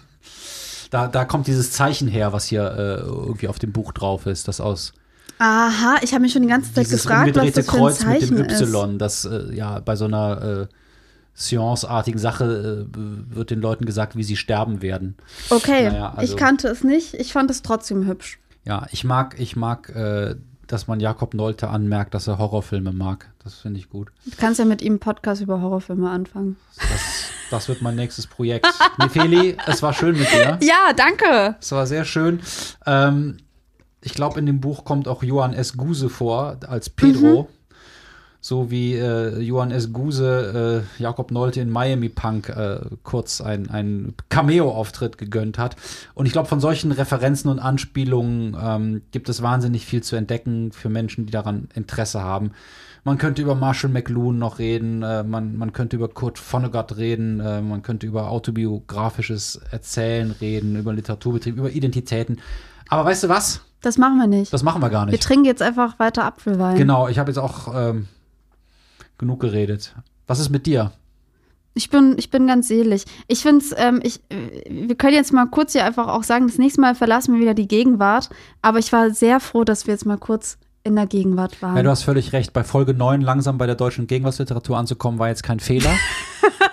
da, 0.91 1.09
da 1.09 1.25
kommt 1.27 1.47
dieses 1.47 1.73
Zeichen 1.73 2.09
her, 2.09 2.33
was 2.33 2.47
hier 2.47 2.65
äh, 2.65 3.01
irgendwie 3.01 3.49
auf 3.49 3.59
dem 3.59 3.73
Buch 3.73 3.93
drauf 3.93 4.27
ist, 4.27 4.49
das 4.49 4.61
aus 4.61 4.95
Aha, 5.45 5.97
ich 6.03 6.13
habe 6.13 6.23
mich 6.23 6.33
schon 6.33 6.43
die 6.43 6.49
ganze 6.49 6.73
Zeit 6.73 6.87
dieses 6.87 7.03
gefragt, 7.03 7.35
was 7.35 7.53
das 7.53 7.67
für 7.67 7.73
ein 7.73 7.79
Kreuz 7.79 7.99
mit 8.05 8.21
Zeichen 8.21 8.37
dem 8.37 8.47
ist. 8.47 8.61
Y, 8.63 8.99
das 8.99 9.25
äh, 9.25 9.53
ja 9.53 9.81
bei 9.81 9.97
so 9.97 10.05
einer 10.05 10.69
äh, 10.71 10.75
Seance-artigen 11.35 12.19
Sache 12.19 12.87
äh, 12.95 13.35
wird 13.35 13.51
den 13.51 13.61
Leuten 13.61 13.85
gesagt, 13.85 14.15
wie 14.15 14.23
sie 14.23 14.37
sterben 14.37 14.83
werden. 14.83 15.17
Okay, 15.51 15.91
Naja, 15.91 16.13
also- 16.15 16.35
ich 16.35 16.39
kannte 16.39 16.69
es 16.69 16.85
nicht. 16.85 17.15
Ich 17.15 17.33
fand 17.33 17.51
es 17.51 17.63
trotzdem 17.63 18.07
hübsch. 18.07 18.39
Ja, 18.65 18.87
ich 18.93 19.03
mag, 19.03 19.35
ich 19.41 19.57
mag, 19.57 19.89
äh, 19.97 20.37
dass 20.69 20.87
man 20.87 21.01
Jakob 21.01 21.35
Nolte 21.35 21.69
anmerkt, 21.69 22.15
dass 22.15 22.29
er 22.29 22.39
Horrorfilme 22.39 22.93
mag. 22.93 23.29
Das 23.43 23.55
finde 23.55 23.81
ich 23.81 23.91
gut. 23.91 24.13
Du 24.25 24.37
kannst 24.39 24.61
ja 24.61 24.65
mit 24.65 24.81
ihm 24.81 24.93
einen 24.93 25.01
Podcast 25.01 25.43
über 25.43 25.61
Horrorfilme 25.61 26.09
anfangen. 26.09 26.57
Das, 26.77 27.25
das 27.51 27.69
wird 27.69 27.83
mein 27.83 27.97
nächstes 27.97 28.29
Projekt. 28.29 28.69
Nefeli, 28.99 29.57
es 29.67 29.83
war 29.83 29.93
schön 29.93 30.17
mit 30.17 30.31
dir. 30.33 30.59
Ja, 30.63 30.93
danke. 30.95 31.57
Es 31.61 31.73
war 31.73 31.87
sehr 31.89 32.05
schön. 32.05 32.41
Ähm, 32.87 33.39
ich 34.03 34.15
glaube, 34.15 34.39
in 34.39 34.47
dem 34.47 34.61
Buch 34.61 34.85
kommt 34.85 35.09
auch 35.09 35.23
Johann 35.23 35.55
S. 35.55 35.77
Guse 35.77 36.09
vor 36.09 36.57
als 36.67 36.91
Pedro. 36.91 37.49
So 38.45 38.73
wie 38.73 38.95
äh, 38.95 39.39
Johann 39.39 39.71
S. 39.71 39.93
Guse 39.93 40.85
äh, 40.99 41.01
Jakob 41.01 41.31
Nolte 41.31 41.61
in 41.61 41.71
Miami 41.71 42.09
Punk 42.09 42.49
äh, 42.49 42.81
kurz 43.05 43.41
ein, 43.41 43.71
ein 43.71 44.15
Cameo-Auftritt 44.31 45.17
gegönnt 45.17 45.59
hat. 45.59 45.77
Und 46.15 46.27
ich 46.27 46.33
glaube, 46.33 46.49
von 46.49 46.59
solchen 46.59 46.91
Referenzen 46.91 47.49
und 47.49 47.61
Anspielungen 47.61 48.57
ähm, 48.61 49.03
gibt 49.13 49.29
es 49.29 49.43
wahnsinnig 49.43 49.87
viel 49.87 50.03
zu 50.03 50.17
entdecken 50.17 50.73
für 50.73 50.89
Menschen, 50.89 51.25
die 51.25 51.31
daran 51.31 51.69
Interesse 51.73 52.23
haben. 52.23 52.51
Man 53.05 53.19
könnte 53.19 53.43
über 53.43 53.55
Marshall 53.55 53.91
McLuhan 53.91 54.39
noch 54.39 54.59
reden, 54.59 55.05
äh, 55.05 55.23
man, 55.23 55.57
man 55.57 55.73
könnte 55.73 55.95
über 55.95 56.09
Kurt 56.09 56.37
Vonnegut 56.39 56.97
reden, 56.97 57.39
äh, 57.39 57.61
man 57.61 57.83
könnte 57.83 58.09
über 58.09 58.29
autobiografisches 58.29 59.61
Erzählen 59.71 60.33
reden, 60.33 60.75
über 60.75 60.93
Literaturbetrieb, 60.93 61.57
über 61.57 61.71
Identitäten. 61.71 62.41
Aber 62.93 63.07
weißt 63.07 63.25
du 63.25 63.31
was? 63.31 63.63
Das 63.81 63.97
machen 63.97 64.19
wir 64.19 64.27
nicht. 64.27 64.53
Das 64.53 64.63
machen 64.63 64.83
wir 64.83 64.91
gar 64.91 65.07
wir 65.07 65.13
nicht. 65.13 65.23
trinken 65.23 65.47
jetzt 65.47 65.63
einfach 65.63 65.99
weiter 65.99 66.27
Apfelwein. 66.27 66.77
Genau, 66.77 67.09
ich 67.09 67.19
habe 67.19 67.31
jetzt 67.31 67.39
auch 67.39 67.75
ähm, 67.75 68.07
genug 69.17 69.41
geredet. 69.41 69.95
Was 70.27 70.41
ist 70.41 70.51
mit 70.51 70.67
dir? 70.67 70.93
Ich 71.73 71.89
bin, 71.89 72.17
ich 72.19 72.29
bin 72.31 72.47
ganz 72.47 72.69
selig. 72.69 73.07
Ich 73.29 73.41
finde 73.41 73.65
es, 73.65 73.75
ähm, 73.75 74.01
ich, 74.03 74.21
äh, 74.29 74.67
wir 74.69 74.95
können 74.95 75.15
jetzt 75.15 75.33
mal 75.33 75.47
kurz 75.47 75.73
hier 75.73 75.87
einfach 75.87 76.09
auch 76.09 76.23
sagen, 76.23 76.47
das 76.49 76.59
nächste 76.59 76.83
Mal 76.83 76.95
verlassen 76.95 77.33
wir 77.33 77.41
wieder 77.41 77.55
die 77.55 77.67
Gegenwart. 77.67 78.29
Aber 78.61 78.79
ich 78.79 78.93
war 78.93 79.09
sehr 79.09 79.41
froh, 79.41 79.65
dass 79.65 79.87
wir 79.87 79.95
jetzt 79.95 80.05
mal 80.05 80.19
kurz 80.19 80.59
in 80.85 80.95
der 80.95 81.07
Gegenwart 81.07 81.63
waren. 81.63 81.79
Ja, 81.79 81.83
du 81.83 81.89
hast 81.89 82.03
völlig 82.03 82.35
recht. 82.35 82.53
Bei 82.53 82.63
Folge 82.63 82.93
9 82.93 83.23
langsam 83.23 83.57
bei 83.57 83.65
der 83.65 83.77
deutschen 83.77 84.07
Gegenwartsliteratur 84.07 84.77
anzukommen, 84.77 85.19
war 85.19 85.29
jetzt 85.29 85.43
kein 85.43 85.61
Fehler. 85.61 85.95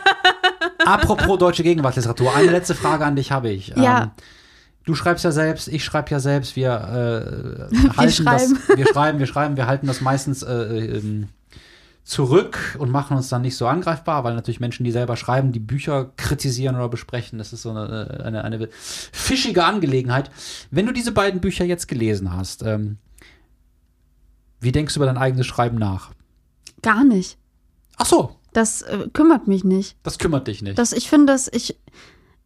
Apropos 0.86 1.38
deutsche 1.38 1.64
Gegenwartsliteratur, 1.64 2.36
eine 2.36 2.52
letzte 2.52 2.76
Frage 2.76 3.06
an 3.06 3.16
dich 3.16 3.32
habe 3.32 3.52
ich. 3.52 3.70
Ja. 3.70 4.04
Ähm, 4.04 4.12
du 4.85 4.95
schreibst 4.95 5.23
ja 5.23 5.31
selbst, 5.31 5.68
ich 5.68 5.84
schreibe 5.84 6.10
ja 6.11 6.19
selbst. 6.19 6.56
Wir, 6.56 7.69
äh, 7.72 7.76
halten 7.97 8.11
schreiben. 8.14 8.57
das. 8.68 8.77
Wir 8.77 8.88
schreiben, 8.88 9.19
wir 9.19 9.27
schreiben, 9.27 9.57
wir 9.57 9.68
halten 9.68 9.88
das 9.88 10.01
meistens 10.01 10.43
äh, 10.43 10.53
ähm, 10.53 11.30
zurück 12.03 12.76
und 12.80 12.89
machen 12.89 13.15
uns 13.18 13.30
dann 13.30 13.43
nicht 13.43 13.56
so 13.56 13.68
angreifbar, 13.68 14.23
weil 14.23 14.34
natürlich 14.34 14.60
Menschen, 14.60 14.84
die 14.84 14.91
selber 14.91 15.15
schreiben, 15.15 15.51
die 15.51 15.60
Bücher 15.60 16.11
kritisieren 16.18 16.76
oder 16.76 16.89
besprechen, 16.89 17.38
das 17.38 17.53
ist 17.53 17.61
so 17.61 17.69
eine, 17.69 18.22
eine, 18.23 18.43
eine 18.43 18.68
fischige 18.72 19.64
Angelegenheit. 19.64 20.31
Wenn 20.72 20.88
du 20.88 20.91
diese 20.91 21.11
beiden 21.11 21.39
Bücher 21.39 21.65
jetzt 21.65 21.88
gelesen 21.88 22.34
hast, 22.35 22.64
ähm, 22.64 22.97
wie 24.60 24.72
denkst 24.72 24.93
du 24.95 24.99
über 24.99 25.06
dein 25.06 25.18
eigenes 25.19 25.45
Schreiben 25.45 25.77
nach? 25.77 26.11
Gar 26.81 27.03
nicht. 27.03 27.38
Ach 27.97 28.06
so, 28.07 28.35
Das 28.53 28.81
äh, 28.81 29.07
kümmert 29.14 29.47
mich 29.47 29.64
nicht. 29.64 29.95
das 30.01 30.18
kümmert 30.18 30.47
dich 30.47 30.61
nicht. 30.64 30.80
Das, 30.80 30.93
ich 30.93 31.10
finde, 31.10 31.34
dass 31.34 31.47
ich. 31.51 31.77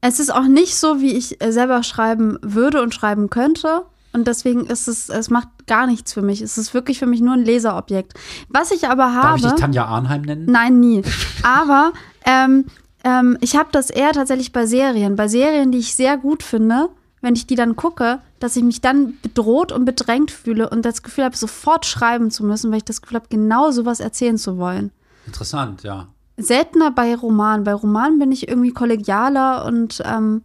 Es 0.05 0.19
ist 0.19 0.33
auch 0.33 0.47
nicht 0.47 0.75
so, 0.75 0.99
wie 0.99 1.13
ich 1.13 1.41
äh, 1.41 1.53
selber 1.53 1.81
schreiben 1.81 2.37
würde 2.41 2.81
und 2.81 2.93
schreiben 2.93 3.29
könnte. 3.29 3.83
Und 4.11 4.27
deswegen 4.27 4.65
ist 4.65 4.89
es, 4.89 5.07
es 5.07 5.29
macht 5.29 5.47
gar 5.65 5.87
nichts 5.87 6.11
für 6.11 6.21
mich. 6.21 6.41
Es 6.41 6.57
ist 6.57 6.73
wirklich 6.73 6.99
für 6.99 7.05
mich 7.05 7.21
nur 7.21 7.35
ein 7.35 7.45
Leserobjekt. 7.45 8.13
Was 8.49 8.71
ich 8.71 8.89
aber 8.89 9.03
Darf 9.03 9.23
habe. 9.23 9.37
ich 9.37 9.43
dich 9.45 9.53
Tanja 9.53 9.85
Arnheim 9.85 10.23
nennen? 10.23 10.45
Nein, 10.45 10.81
nie. 10.81 11.03
Aber 11.43 11.93
ähm, 12.25 12.65
ähm, 13.05 13.37
ich 13.39 13.55
habe 13.55 13.69
das 13.71 13.89
eher 13.89 14.11
tatsächlich 14.11 14.51
bei 14.51 14.65
Serien. 14.65 15.15
Bei 15.15 15.29
Serien, 15.29 15.71
die 15.71 15.79
ich 15.79 15.95
sehr 15.95 16.17
gut 16.17 16.43
finde, 16.43 16.89
wenn 17.21 17.35
ich 17.35 17.47
die 17.47 17.55
dann 17.55 17.77
gucke, 17.77 18.19
dass 18.41 18.57
ich 18.57 18.63
mich 18.63 18.81
dann 18.81 19.17
bedroht 19.21 19.71
und 19.71 19.85
bedrängt 19.85 20.31
fühle 20.31 20.69
und 20.69 20.83
das 20.83 21.01
Gefühl 21.01 21.23
habe, 21.23 21.37
sofort 21.37 21.85
schreiben 21.85 22.29
zu 22.29 22.43
müssen, 22.43 22.71
weil 22.71 22.79
ich 22.79 22.85
das 22.85 23.01
Gefühl 23.01 23.15
habe, 23.15 23.27
genau 23.29 23.71
sowas 23.71 24.01
erzählen 24.01 24.37
zu 24.37 24.57
wollen. 24.57 24.91
Interessant, 25.25 25.83
ja. 25.83 26.09
Seltener 26.37 26.91
bei 26.91 27.15
Romanen. 27.15 27.63
Bei 27.63 27.73
Romanen 27.73 28.19
bin 28.19 28.31
ich 28.31 28.47
irgendwie 28.47 28.71
kollegialer 28.71 29.65
und 29.65 30.01
ähm, 30.05 30.41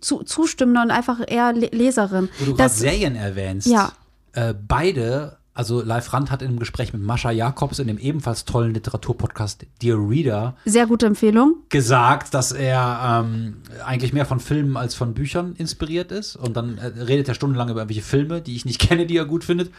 zu, 0.00 0.22
zustimmender 0.22 0.82
und 0.82 0.90
einfach 0.90 1.20
eher 1.26 1.52
Le 1.52 1.68
Leserin. 1.72 2.28
Wo 2.38 2.46
du 2.46 2.54
gerade 2.54 2.72
Serien 2.72 3.16
erwähnst. 3.16 3.66
Ja. 3.66 3.92
Äh, 4.32 4.54
beide, 4.54 5.38
also 5.54 5.82
Live 5.82 6.12
Rand 6.12 6.30
hat 6.30 6.42
in 6.42 6.48
einem 6.48 6.58
Gespräch 6.58 6.92
mit 6.92 7.02
Mascha 7.02 7.30
Jakobs 7.30 7.78
in 7.78 7.88
dem 7.88 7.98
ebenfalls 7.98 8.44
tollen 8.44 8.74
Literaturpodcast 8.74 9.66
Dear 9.82 9.98
Reader 9.98 10.56
sehr 10.64 10.86
gute 10.86 11.06
Empfehlung. 11.06 11.56
gesagt, 11.68 12.34
dass 12.34 12.52
er 12.52 13.24
ähm, 13.24 13.62
eigentlich 13.84 14.12
mehr 14.12 14.26
von 14.26 14.40
Filmen 14.40 14.76
als 14.76 14.94
von 14.94 15.14
Büchern 15.14 15.54
inspiriert 15.56 16.12
ist. 16.12 16.36
Und 16.36 16.56
dann 16.56 16.78
äh, 16.78 16.86
redet 16.86 17.28
er 17.28 17.34
stundenlang 17.34 17.68
über 17.70 17.80
irgendwelche 17.80 18.02
Filme, 18.02 18.40
die 18.40 18.54
ich 18.54 18.64
nicht 18.64 18.80
kenne, 18.88 19.06
die 19.06 19.16
er 19.16 19.24
gut 19.24 19.44
findet. 19.44 19.72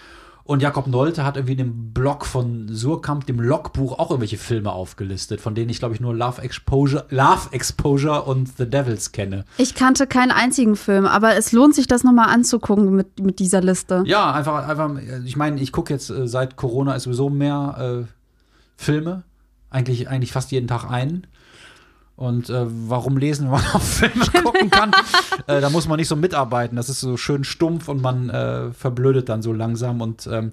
Und 0.50 0.64
Jakob 0.64 0.88
Nolte 0.88 1.24
hat 1.24 1.38
irgendwie 1.38 1.52
in 1.52 1.58
dem 1.60 1.94
Blog 1.94 2.26
von 2.26 2.70
Surkamp, 2.70 3.28
dem 3.28 3.40
Logbuch, 3.40 4.00
auch 4.00 4.10
irgendwelche 4.10 4.40
Filme 4.40 4.72
aufgelistet, 4.72 5.42
von 5.42 5.54
denen 5.54 5.70
ich, 5.70 5.78
glaube 5.78 5.94
ich, 5.94 6.02
nur 6.02 6.16
Love 6.16 6.42
Exposure, 6.42 7.06
Love 7.12 7.50
Exposure 7.52 8.24
und 8.24 8.58
The 8.58 8.68
Devils 8.68 9.12
kenne. 9.12 9.46
Ich 9.58 9.76
kannte 9.76 10.08
keinen 10.08 10.32
einzigen 10.32 10.76
Film, 10.76 11.06
aber 11.06 11.36
es 11.36 11.52
lohnt 11.52 11.76
sich, 11.76 11.86
das 11.86 12.04
nochmal 12.04 12.30
anzugucken 12.34 12.96
mit, 12.96 13.20
mit 13.20 13.38
dieser 13.38 13.62
Liste. 13.62 14.02
Ja, 14.08 14.32
einfach, 14.32 14.68
einfach 14.68 14.90
ich 15.24 15.38
meine, 15.38 15.62
ich 15.62 15.72
gucke 15.72 15.94
jetzt 15.94 16.10
äh, 16.10 16.28
seit 16.28 16.56
Corona 16.56 16.96
ist 16.96 17.04
sowieso 17.04 17.30
mehr 17.30 18.08
äh, 18.08 18.14
Filme. 18.76 19.22
Eigentlich, 19.70 20.10
eigentlich 20.10 20.32
fast 20.32 20.52
jeden 20.52 20.68
Tag 20.68 20.90
einen. 20.90 21.28
Und 22.20 22.50
äh, 22.50 22.66
warum 22.68 23.18
lesen, 23.18 23.46
wenn 23.46 23.52
man 23.52 23.66
auf 23.74 23.82
Filme 23.82 24.26
gucken 24.44 24.70
kann? 24.70 24.91
äh, 25.48 25.62
da 25.62 25.70
muss 25.70 25.88
man 25.88 25.98
nicht 25.98 26.10
so 26.10 26.18
mitarbeiten. 26.18 26.76
Das 26.76 26.90
ist 26.90 27.00
so 27.00 27.16
schön 27.16 27.46
stumpf 27.46 27.88
und 27.88 28.02
man 28.02 28.30
äh, 28.30 28.74
verblödet 28.74 29.30
dann 29.30 29.41
so 29.41 29.54
langsam 29.54 30.02
und 30.02 30.28
ähm, 30.30 30.52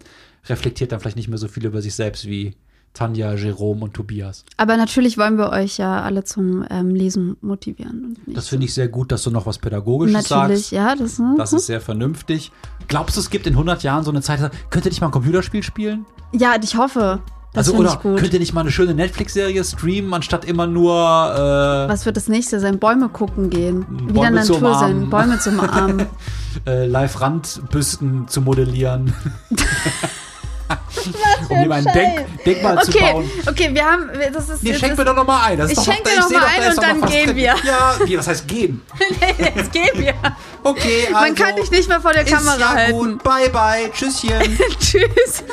reflektiert 0.48 0.92
dann 0.92 1.00
vielleicht 1.00 1.16
nicht 1.16 1.26
mehr 1.26 1.38
so 1.38 1.48
viel 1.48 1.66
über 1.66 1.82
sich 1.82 1.96
selbst 1.96 2.26
wie 2.26 2.54
Tanja, 2.94 3.34
Jerome 3.34 3.82
und 3.82 3.94
Tobias. 3.94 4.44
Aber 4.56 4.76
natürlich 4.76 5.18
wollen 5.18 5.38
wir 5.38 5.50
euch 5.50 5.76
ja 5.78 6.02
alle 6.02 6.22
zum 6.22 6.64
ähm, 6.70 6.90
Lesen 6.90 7.36
motivieren. 7.40 8.16
Das 8.28 8.46
finde 8.46 8.66
ich 8.66 8.72
sehr 8.72 8.86
gut, 8.86 9.10
dass 9.10 9.24
du 9.24 9.32
noch 9.32 9.44
was 9.44 9.58
Pädagogisches 9.58 10.30
Natürlich, 10.30 10.68
sagst. 10.68 10.70
ja. 10.70 10.94
Das, 10.94 11.18
ne? 11.18 11.34
Das 11.36 11.52
ist 11.52 11.66
sehr 11.66 11.80
vernünftig. 11.80 12.52
Glaubst 12.86 13.16
du, 13.16 13.20
es 13.20 13.28
gibt 13.28 13.44
in 13.48 13.54
100 13.54 13.82
Jahren 13.82 14.04
so 14.04 14.12
eine 14.12 14.22
Zeit, 14.22 14.38
könnt 14.70 14.86
ihr 14.86 14.90
nicht 14.90 15.00
mal 15.00 15.08
ein 15.08 15.12
Computerspiel 15.12 15.64
spielen? 15.64 16.06
ja, 16.32 16.54
ich 16.62 16.76
hoffe. 16.76 17.20
Das 17.56 17.68
also 17.68 17.78
oder 17.78 17.96
könnt 17.96 18.32
ihr 18.32 18.38
nicht 18.38 18.52
mal 18.52 18.60
eine 18.60 18.70
schöne 18.70 18.94
Netflix-Serie 18.94 19.64
streamen, 19.64 20.12
anstatt 20.14 20.44
immer 20.44 20.66
nur 20.66 20.92
äh, 20.94 21.88
Was 21.88 22.04
wird 22.06 22.16
das 22.16 22.28
nächste 22.28 22.60
sein? 22.60 22.78
Bäume 22.78 23.08
gucken 23.08 23.50
gehen. 23.50 23.84
Bäume 24.12 24.32
Wieder 24.32 24.42
zu 24.42 24.52
Natur 24.60 24.78
sein. 24.78 25.10
Bäume 25.10 25.38
zum 25.40 25.58
Umarmen. 25.58 26.06
äh, 26.66 26.86
Live-Randbüsten 26.86 28.28
zu 28.28 28.42
modellieren? 28.42 29.12
um 31.48 31.56
hier 31.58 31.68
mal 31.68 31.74
ein 31.78 31.84
Denk 31.94 32.44
Denkmal 32.44 32.82
zu 32.82 32.90
Okay, 32.90 33.12
bauen. 33.12 33.30
okay, 33.48 33.70
wir 33.72 33.84
haben, 33.84 34.10
das 34.32 34.48
ist 34.48 34.62
Nee, 34.62 34.70
jetzt 34.70 34.80
schenk 34.80 34.92
ist, 34.92 34.98
mir 34.98 35.04
doch 35.04 35.14
noch 35.14 35.26
mal 35.26 35.44
ein. 35.44 35.58
Das 35.58 35.70
ist 35.70 35.78
Ich 35.78 35.84
doch 35.84 35.92
schenk 35.94 36.04
noch, 36.04 36.12
dir 36.12 36.20
noch 36.20 36.28
seh 36.28 36.34
mal 36.34 36.40
doch, 36.40 36.48
ein 36.62 36.70
und 36.70 36.82
dann 36.82 37.02
was 37.02 37.10
gehen 37.10 37.26
drin. 37.26 37.36
wir. 37.36 37.54
Ja, 37.64 37.96
wie, 38.04 38.18
was 38.18 38.26
heißt 38.28 38.48
gehen? 38.48 38.82
jetzt 39.38 39.72
gehen 39.72 39.90
wir. 39.94 40.14
Okay, 40.62 41.06
also. 41.12 41.20
Man 41.20 41.34
kann 41.34 41.54
dich 41.56 41.70
nicht 41.70 41.88
mehr 41.88 42.00
vor 42.00 42.12
der 42.12 42.24
Kamera 42.24 42.58
ja 42.58 42.68
halten. 42.74 42.92
gut. 42.92 43.22
Bye, 43.22 43.48
bye. 43.50 43.90
Tschüsschen. 43.92 44.58
Tschüss. 44.80 45.44